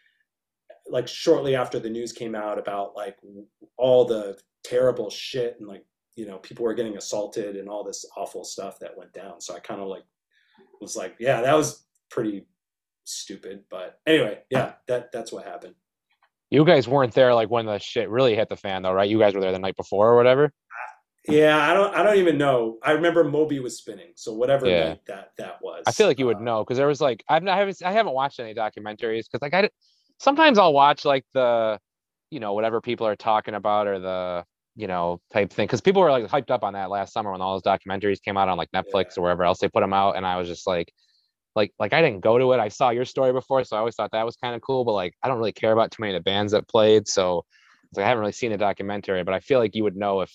like 0.87 1.07
shortly 1.07 1.55
after 1.55 1.79
the 1.79 1.89
news 1.89 2.11
came 2.11 2.35
out 2.35 2.59
about 2.59 2.95
like 2.95 3.17
all 3.77 4.05
the 4.05 4.37
terrible 4.63 5.09
shit 5.09 5.57
and 5.59 5.67
like 5.67 5.85
you 6.15 6.25
know 6.25 6.37
people 6.37 6.63
were 6.63 6.73
getting 6.73 6.97
assaulted 6.97 7.55
and 7.55 7.69
all 7.69 7.83
this 7.83 8.05
awful 8.15 8.43
stuff 8.43 8.79
that 8.79 8.97
went 8.97 9.13
down. 9.13 9.41
So 9.41 9.55
I 9.55 9.59
kind 9.59 9.81
of 9.81 9.87
like 9.87 10.03
was 10.81 10.95
like, 10.95 11.15
yeah, 11.19 11.41
that 11.41 11.55
was 11.55 11.85
pretty 12.09 12.45
stupid. 13.05 13.63
But 13.69 13.99
anyway, 14.05 14.39
yeah, 14.49 14.73
that 14.87 15.11
that's 15.11 15.31
what 15.31 15.45
happened. 15.45 15.75
You 16.49 16.63
guys 16.63 16.87
weren't 16.87 17.13
there 17.13 17.33
like 17.33 17.49
when 17.49 17.65
the 17.65 17.79
shit 17.79 18.09
really 18.09 18.35
hit 18.35 18.49
the 18.49 18.55
fan 18.55 18.83
though, 18.83 18.93
right? 18.93 19.09
You 19.09 19.19
guys 19.19 19.33
were 19.33 19.41
there 19.41 19.51
the 19.51 19.59
night 19.59 19.75
before 19.75 20.11
or 20.11 20.15
whatever. 20.15 20.51
Yeah, 21.27 21.57
I 21.57 21.73
don't 21.73 21.95
I 21.95 22.03
don't 22.03 22.17
even 22.17 22.37
know. 22.37 22.77
I 22.83 22.91
remember 22.91 23.23
Moby 23.23 23.59
was 23.59 23.77
spinning, 23.77 24.11
so 24.15 24.33
whatever 24.33 24.67
yeah. 24.67 24.95
that 25.07 25.31
that 25.37 25.57
was. 25.61 25.83
I 25.87 25.91
feel 25.91 26.07
like 26.07 26.19
you 26.19 26.27
would 26.27 26.37
uh, 26.37 26.41
know 26.41 26.63
because 26.63 26.77
there 26.77 26.87
was 26.87 27.01
like 27.01 27.23
I've 27.27 27.41
not 27.41 27.55
I 27.55 27.59
haven't 27.59 27.81
I 27.83 27.91
haven't 27.91 28.13
watched 28.13 28.39
any 28.39 28.53
documentaries 28.53 29.23
because 29.25 29.41
like 29.41 29.53
I 29.53 29.69
sometimes 30.19 30.57
I'll 30.57 30.73
watch 30.73 31.05
like 31.05 31.25
the 31.33 31.79
you 32.31 32.39
know 32.39 32.53
whatever 32.53 32.81
people 32.81 33.07
are 33.07 33.15
talking 33.15 33.53
about 33.53 33.87
or 33.87 33.99
the 33.99 34.45
you 34.75 34.87
know 34.87 35.19
type 35.31 35.51
thing 35.51 35.67
because 35.67 35.81
people 35.81 36.01
were 36.01 36.11
like 36.11 36.25
hyped 36.25 36.51
up 36.51 36.63
on 36.63 36.73
that 36.73 36.89
last 36.89 37.13
summer 37.13 37.31
when 37.31 37.41
all 37.41 37.53
those 37.53 37.63
documentaries 37.63 38.21
came 38.21 38.37
out 38.37 38.49
on 38.49 38.57
like 38.57 38.71
Netflix 38.71 39.15
yeah. 39.15 39.17
or 39.17 39.23
wherever 39.23 39.43
else 39.43 39.59
they 39.59 39.69
put 39.69 39.81
them 39.81 39.93
out, 39.93 40.15
and 40.17 40.25
I 40.25 40.37
was 40.37 40.47
just 40.47 40.67
like 40.67 40.91
like 41.55 41.71
like 41.79 41.93
I 41.93 42.01
didn't 42.01 42.21
go 42.21 42.37
to 42.37 42.51
it. 42.53 42.59
I 42.59 42.67
saw 42.67 42.89
your 42.89 43.05
story 43.05 43.31
before, 43.31 43.63
so 43.63 43.75
I 43.75 43.79
always 43.79 43.95
thought 43.95 44.11
that 44.11 44.25
was 44.25 44.35
kind 44.35 44.55
of 44.55 44.61
cool. 44.61 44.83
But 44.85 44.93
like 44.93 45.13
I 45.23 45.27
don't 45.27 45.37
really 45.37 45.53
care 45.53 45.71
about 45.71 45.91
too 45.91 46.01
many 46.01 46.13
of 46.13 46.19
the 46.19 46.23
bands 46.23 46.51
that 46.51 46.67
played, 46.67 47.07
so 47.07 47.45
like, 47.95 48.05
I 48.05 48.07
haven't 48.07 48.21
really 48.21 48.33
seen 48.33 48.51
the 48.51 48.57
documentary. 48.57 49.23
But 49.23 49.33
I 49.33 49.39
feel 49.39 49.59
like 49.59 49.75
you 49.75 49.83
would 49.83 49.95
know 49.95 50.21
if 50.21 50.31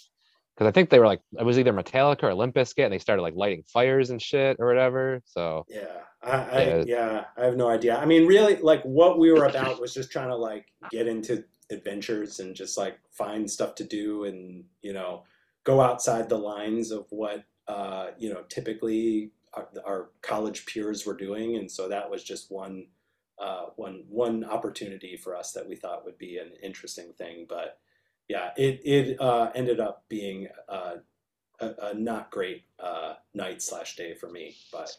because 0.61 0.69
I 0.69 0.73
think 0.73 0.91
they 0.91 0.99
were 0.99 1.07
like 1.07 1.23
it 1.39 1.45
was 1.45 1.59
either 1.59 1.73
Metallica 1.73 2.25
or 2.25 2.35
Limp 2.35 2.55
Bizkit, 2.55 2.85
and 2.85 2.93
they 2.93 2.99
started 2.99 3.23
like 3.23 3.33
lighting 3.35 3.63
fires 3.63 4.11
and 4.11 4.21
shit 4.21 4.59
or 4.59 4.67
whatever. 4.67 5.23
So 5.25 5.65
yeah, 5.71 6.03
I, 6.23 6.31
I 6.31 6.63
yeah. 6.63 6.85
yeah 6.87 7.25
I 7.39 7.47
have 7.47 7.57
no 7.57 7.71
idea. 7.71 7.97
I 7.97 8.05
mean, 8.05 8.27
really, 8.27 8.57
like 8.57 8.83
what 8.83 9.19
we 9.19 9.33
were 9.33 9.47
about 9.47 9.81
was 9.81 9.95
just 9.95 10.13
trying 10.13 10.29
to 10.29 10.37
like 10.37 10.67
get 10.91 11.09
into 11.09 11.45
adventures 11.71 12.41
and 12.41 12.55
just 12.55 12.77
like 12.77 12.99
find 13.11 13.51
stuff 13.51 13.75
to 13.77 13.85
do 13.85 14.25
and 14.25 14.65
you 14.83 14.93
know 14.93 15.23
go 15.65 15.81
outside 15.81 16.29
the 16.29 16.37
lines 16.37 16.91
of 16.91 17.07
what 17.09 17.43
uh, 17.67 18.09
you 18.19 18.31
know 18.31 18.43
typically 18.51 19.31
our, 19.55 19.69
our, 19.87 20.11
college 20.21 20.67
peers 20.67 21.07
were 21.07 21.17
doing, 21.17 21.57
and 21.57 21.71
so 21.71 21.89
that 21.89 22.11
was 22.11 22.23
just 22.23 22.51
one 22.51 22.89
uh, 23.39 23.67
one 23.77 24.05
one 24.11 24.45
opportunity 24.45 25.17
for 25.17 25.35
us 25.35 25.53
that 25.53 25.67
we 25.67 25.75
thought 25.75 26.05
would 26.05 26.19
be 26.19 26.37
an 26.37 26.51
interesting 26.63 27.15
thing. 27.17 27.47
But 27.49 27.79
yeah, 28.31 28.51
it 28.57 28.81
it 28.85 29.21
uh, 29.21 29.51
ended 29.57 29.81
up 29.81 30.05
being 30.09 30.47
uh, 30.69 30.97
a, 31.59 31.71
a 31.83 31.95
not 31.95 32.31
great 32.31 32.63
uh, 32.79 33.15
night 33.35 33.61
slash 33.61 33.97
day 33.97 34.15
for 34.15 34.31
me, 34.31 34.55
but 34.71 34.97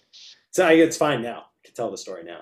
so 0.51 0.67
it's 0.67 0.97
fine 0.97 1.21
now. 1.21 1.39
I 1.39 1.67
can 1.67 1.73
tell 1.73 1.89
the 1.89 1.97
story 1.97 2.25
now. 2.25 2.41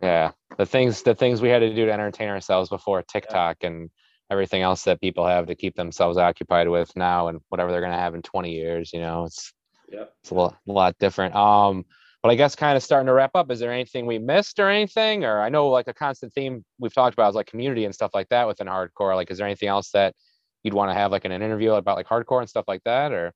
Yeah, 0.00 0.30
the 0.58 0.64
things 0.64 1.02
the 1.02 1.16
things 1.16 1.42
we 1.42 1.48
had 1.48 1.58
to 1.58 1.74
do 1.74 1.86
to 1.86 1.92
entertain 1.92 2.28
ourselves 2.28 2.68
before 2.68 3.02
TikTok 3.02 3.56
yeah. 3.60 3.70
and 3.70 3.90
everything 4.30 4.62
else 4.62 4.84
that 4.84 5.00
people 5.00 5.26
have 5.26 5.46
to 5.46 5.56
keep 5.56 5.74
themselves 5.74 6.16
occupied 6.16 6.68
with 6.68 6.94
now 6.94 7.26
and 7.26 7.40
whatever 7.48 7.72
they're 7.72 7.80
going 7.80 7.92
to 7.92 7.98
have 7.98 8.14
in 8.14 8.22
20 8.22 8.50
years 8.50 8.90
you 8.94 8.98
know 8.98 9.24
it's 9.24 9.52
yeah 9.90 10.04
it's 10.22 10.30
a 10.30 10.34
lot, 10.34 10.56
a 10.66 10.72
lot 10.72 10.96
different 10.98 11.34
um 11.34 11.84
but 12.22 12.30
i 12.30 12.34
guess 12.34 12.54
kind 12.54 12.76
of 12.76 12.82
starting 12.82 13.06
to 13.06 13.12
wrap 13.12 13.32
up 13.34 13.50
is 13.50 13.60
there 13.60 13.72
anything 13.72 14.06
we 14.06 14.18
missed 14.18 14.58
or 14.58 14.68
anything 14.68 15.24
or 15.24 15.40
i 15.40 15.48
know 15.48 15.68
like 15.68 15.88
a 15.88 15.94
constant 15.94 16.32
theme 16.32 16.64
we've 16.78 16.94
talked 16.94 17.14
about 17.14 17.28
is 17.28 17.34
like 17.34 17.46
community 17.46 17.84
and 17.84 17.94
stuff 17.94 18.12
like 18.14 18.28
that 18.28 18.46
within 18.46 18.66
hardcore 18.66 19.14
like 19.14 19.30
is 19.30 19.38
there 19.38 19.46
anything 19.46 19.68
else 19.68 19.90
that 19.90 20.14
you'd 20.62 20.74
want 20.74 20.90
to 20.90 20.94
have 20.94 21.10
like 21.10 21.24
in 21.24 21.32
an 21.32 21.42
interview 21.42 21.72
about 21.72 21.96
like 21.96 22.06
hardcore 22.06 22.40
and 22.40 22.48
stuff 22.48 22.64
like 22.68 22.82
that 22.84 23.12
or 23.12 23.32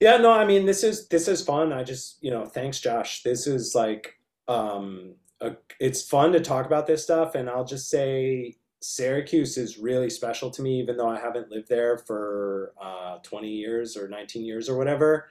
yeah 0.00 0.16
no 0.16 0.32
i 0.32 0.44
mean 0.44 0.66
this 0.66 0.84
is 0.84 1.08
this 1.08 1.28
is 1.28 1.42
fun 1.42 1.72
i 1.72 1.82
just 1.82 2.22
you 2.22 2.30
know 2.30 2.44
thanks 2.44 2.80
josh 2.80 3.22
this 3.22 3.46
is 3.46 3.74
like 3.74 4.18
um 4.48 5.14
a, 5.40 5.52
it's 5.80 6.08
fun 6.08 6.32
to 6.32 6.40
talk 6.40 6.66
about 6.66 6.86
this 6.86 7.02
stuff 7.02 7.34
and 7.34 7.48
i'll 7.48 7.64
just 7.64 7.88
say 7.88 8.54
Syracuse 8.86 9.56
is 9.56 9.78
really 9.78 10.10
special 10.10 10.50
to 10.50 10.60
me, 10.60 10.78
even 10.78 10.98
though 10.98 11.08
I 11.08 11.18
haven't 11.18 11.50
lived 11.50 11.70
there 11.70 11.96
for 11.96 12.74
uh, 12.78 13.16
20 13.22 13.48
years 13.48 13.96
or 13.96 14.08
19 14.08 14.44
years 14.44 14.68
or 14.68 14.76
whatever. 14.76 15.30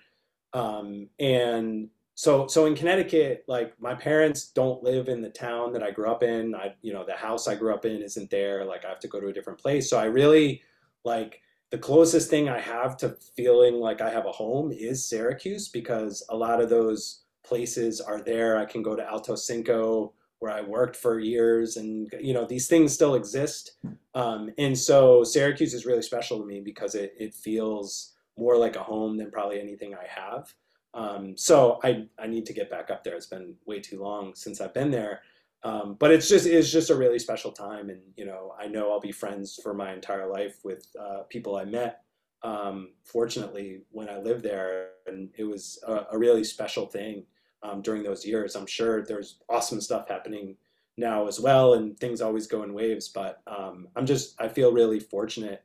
Um, 0.54 1.10
and 1.20 1.90
so, 2.16 2.48
so 2.48 2.66
in 2.66 2.76
Connecticut, 2.76 3.44
like 3.48 3.74
my 3.82 3.96
parents 3.96 4.50
don't 4.50 4.84
live 4.84 5.10
in 5.10 5.22
the 5.22 5.30
town 5.30 5.74
that 5.74 5.84
I 5.84 5.92
grew 5.92 6.10
up 6.10 6.24
in. 6.24 6.54
I, 6.54 6.76
you 6.82 6.94
know, 6.94 7.04
the 7.06 7.14
house 7.14 7.48
I 7.48 7.56
grew 7.56 7.74
up 7.74 7.86
in 7.86 8.02
isn't 8.02 8.30
there. 8.30 8.66
Like 8.66 8.86
I 8.86 8.90
have 8.90 9.00
to 9.00 9.08
go 9.08 9.20
to 9.20 9.28
a 9.28 9.34
different 9.34 9.60
place. 9.60 9.90
So 9.90 9.98
I 9.98 10.06
really 10.06 10.62
like 11.04 11.42
the 11.72 11.78
closest 11.80 12.30
thing 12.30 12.50
I 12.50 12.60
have 12.60 12.98
to 12.98 13.18
feeling 13.36 13.76
like 13.76 14.00
I 14.00 14.12
have 14.12 14.28
a 14.28 14.32
home 14.32 14.72
is 14.72 15.10
Syracuse 15.10 15.70
because 15.70 16.24
a 16.30 16.38
lot 16.38 16.62
of 16.62 16.70
those 16.70 17.24
places 17.44 18.00
are 18.00 18.22
there. 18.22 18.58
I 18.58 18.66
can 18.66 18.84
go 18.84 18.96
to 18.96 19.06
Alto 19.06 19.36
Cinco 19.36 20.14
where 20.38 20.52
I 20.52 20.62
worked 20.62 20.98
for 20.98 21.20
years, 21.20 21.78
and 21.78 22.14
you 22.20 22.34
know 22.34 22.46
these 22.46 22.68
things 22.68 22.94
still 22.94 23.16
exist. 23.16 23.78
Um, 24.14 24.52
and 24.58 24.78
so 24.78 25.24
Syracuse 25.24 25.74
is 25.74 25.86
really 25.86 26.02
special 26.02 26.38
to 26.40 26.46
me 26.46 26.60
because 26.60 26.96
it 26.96 27.16
it 27.18 27.34
feels 27.34 28.14
more 28.38 28.58
like 28.58 28.76
a 28.76 28.84
home 28.84 29.18
than 29.18 29.32
probably 29.32 29.60
anything 29.60 29.96
I 29.96 30.06
have. 30.06 30.54
Um, 30.94 31.36
so 31.38 31.80
I 31.84 32.08
I 32.20 32.28
need 32.28 32.46
to 32.48 32.54
get 32.54 32.70
back 32.70 32.90
up 32.90 33.04
there. 33.04 33.16
It's 33.16 33.26
been 33.26 33.56
way 33.66 33.80
too 33.80 34.02
long 34.02 34.36
since 34.36 34.62
I've 34.62 34.74
been 34.74 34.92
there. 34.92 35.22
Um, 35.64 35.96
but 35.98 36.12
it's 36.12 36.28
just 36.28 36.46
it's 36.46 36.72
just 36.72 36.90
a 36.90 36.96
really 36.96 37.20
special 37.20 37.52
time, 37.52 37.90
and 37.90 38.02
you 38.16 38.26
know 38.26 38.54
I 38.60 38.68
know 38.68 38.92
I'll 38.92 39.00
be 39.00 39.12
friends 39.12 39.60
for 39.62 39.74
my 39.74 39.94
entire 39.94 40.28
life 40.28 40.58
with 40.64 40.88
uh, 41.00 41.24
people 41.30 41.56
I 41.56 41.66
met. 41.66 42.02
Um, 42.44 42.90
fortunately, 43.06 43.82
when 43.92 44.10
I 44.10 44.18
lived 44.20 44.44
there, 44.44 44.90
and 45.08 45.30
it 45.38 45.46
was 45.46 45.80
a, 45.88 46.08
a 46.12 46.18
really 46.18 46.44
special 46.44 46.86
thing 46.88 47.24
um, 47.64 47.82
during 47.82 48.04
those 48.04 48.26
years. 48.26 48.56
I'm 48.56 48.68
sure 48.68 49.06
there's 49.06 49.40
awesome 49.50 49.80
stuff 49.80 50.10
happening 50.10 50.58
now 50.98 51.28
as 51.28 51.40
well, 51.40 51.76
and 51.76 51.98
things 51.98 52.22
always 52.22 52.46
go 52.46 52.64
in 52.64 52.74
waves. 52.74 53.08
But 53.08 53.42
um, 53.48 53.88
I'm 53.96 54.06
just 54.06 54.40
I 54.42 54.50
feel 54.50 54.74
really 54.74 55.00
fortunate 55.00 55.64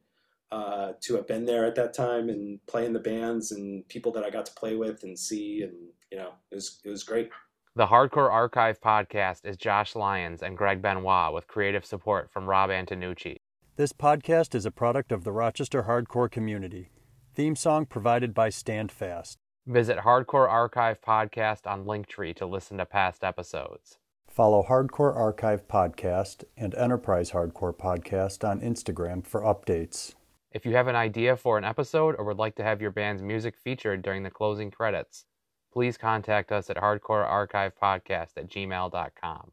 uh, 0.50 0.92
to 1.00 1.16
have 1.16 1.26
been 1.26 1.44
there 1.44 1.64
at 1.64 1.74
that 1.76 1.94
time 1.94 2.28
and 2.28 2.64
playing 2.66 2.92
the 2.92 2.98
bands 2.98 3.52
and 3.52 3.86
people 3.88 4.12
that 4.12 4.24
I 4.24 4.30
got 4.30 4.46
to 4.46 4.52
play 4.52 4.76
with 4.76 5.02
and 5.02 5.18
see, 5.18 5.62
and 5.62 5.74
you 6.10 6.18
know 6.18 6.30
it 6.50 6.54
was 6.54 6.80
it 6.84 6.90
was 6.90 7.04
great. 7.04 7.30
The 7.76 7.86
Hardcore 7.86 8.30
Archive 8.30 8.80
podcast 8.80 9.44
is 9.44 9.56
Josh 9.56 9.94
Lyons 9.94 10.42
and 10.42 10.56
Greg 10.56 10.82
Benoit 10.82 11.32
with 11.32 11.46
creative 11.46 11.84
support 11.84 12.30
from 12.30 12.46
Rob 12.46 12.70
Antonucci. 12.70 13.36
This 13.76 13.92
podcast 13.92 14.54
is 14.54 14.66
a 14.66 14.72
product 14.72 15.12
of 15.12 15.22
the 15.22 15.30
Rochester 15.30 15.84
Hardcore 15.84 16.30
community. 16.30 16.90
Theme 17.34 17.54
song 17.54 17.86
provided 17.86 18.34
by 18.34 18.48
Stand 18.48 18.90
Fast. 18.90 19.38
Visit 19.64 19.98
Hardcore 19.98 20.50
Archive 20.50 21.00
Podcast 21.00 21.70
on 21.70 21.84
Linktree 21.84 22.34
to 22.36 22.46
listen 22.46 22.78
to 22.78 22.86
past 22.86 23.22
episodes. 23.22 23.98
Follow 24.28 24.64
Hardcore 24.68 25.14
Archive 25.14 25.68
Podcast 25.68 26.42
and 26.56 26.74
Enterprise 26.74 27.30
Hardcore 27.30 27.76
Podcast 27.76 28.48
on 28.48 28.60
Instagram 28.60 29.24
for 29.24 29.42
updates. 29.42 30.14
If 30.50 30.64
you 30.64 30.74
have 30.76 30.88
an 30.88 30.96
idea 30.96 31.36
for 31.36 31.58
an 31.58 31.64
episode 31.64 32.16
or 32.18 32.24
would 32.24 32.38
like 32.38 32.54
to 32.56 32.64
have 32.64 32.80
your 32.80 32.90
band's 32.90 33.22
music 33.22 33.56
featured 33.56 34.02
during 34.02 34.22
the 34.22 34.30
closing 34.30 34.70
credits, 34.70 35.26
please 35.72 35.98
contact 35.98 36.50
us 36.52 36.70
at 36.70 36.76
hardcorearchivepodcast 36.78 38.36
at 38.36 38.48
gmail.com. 38.48 39.52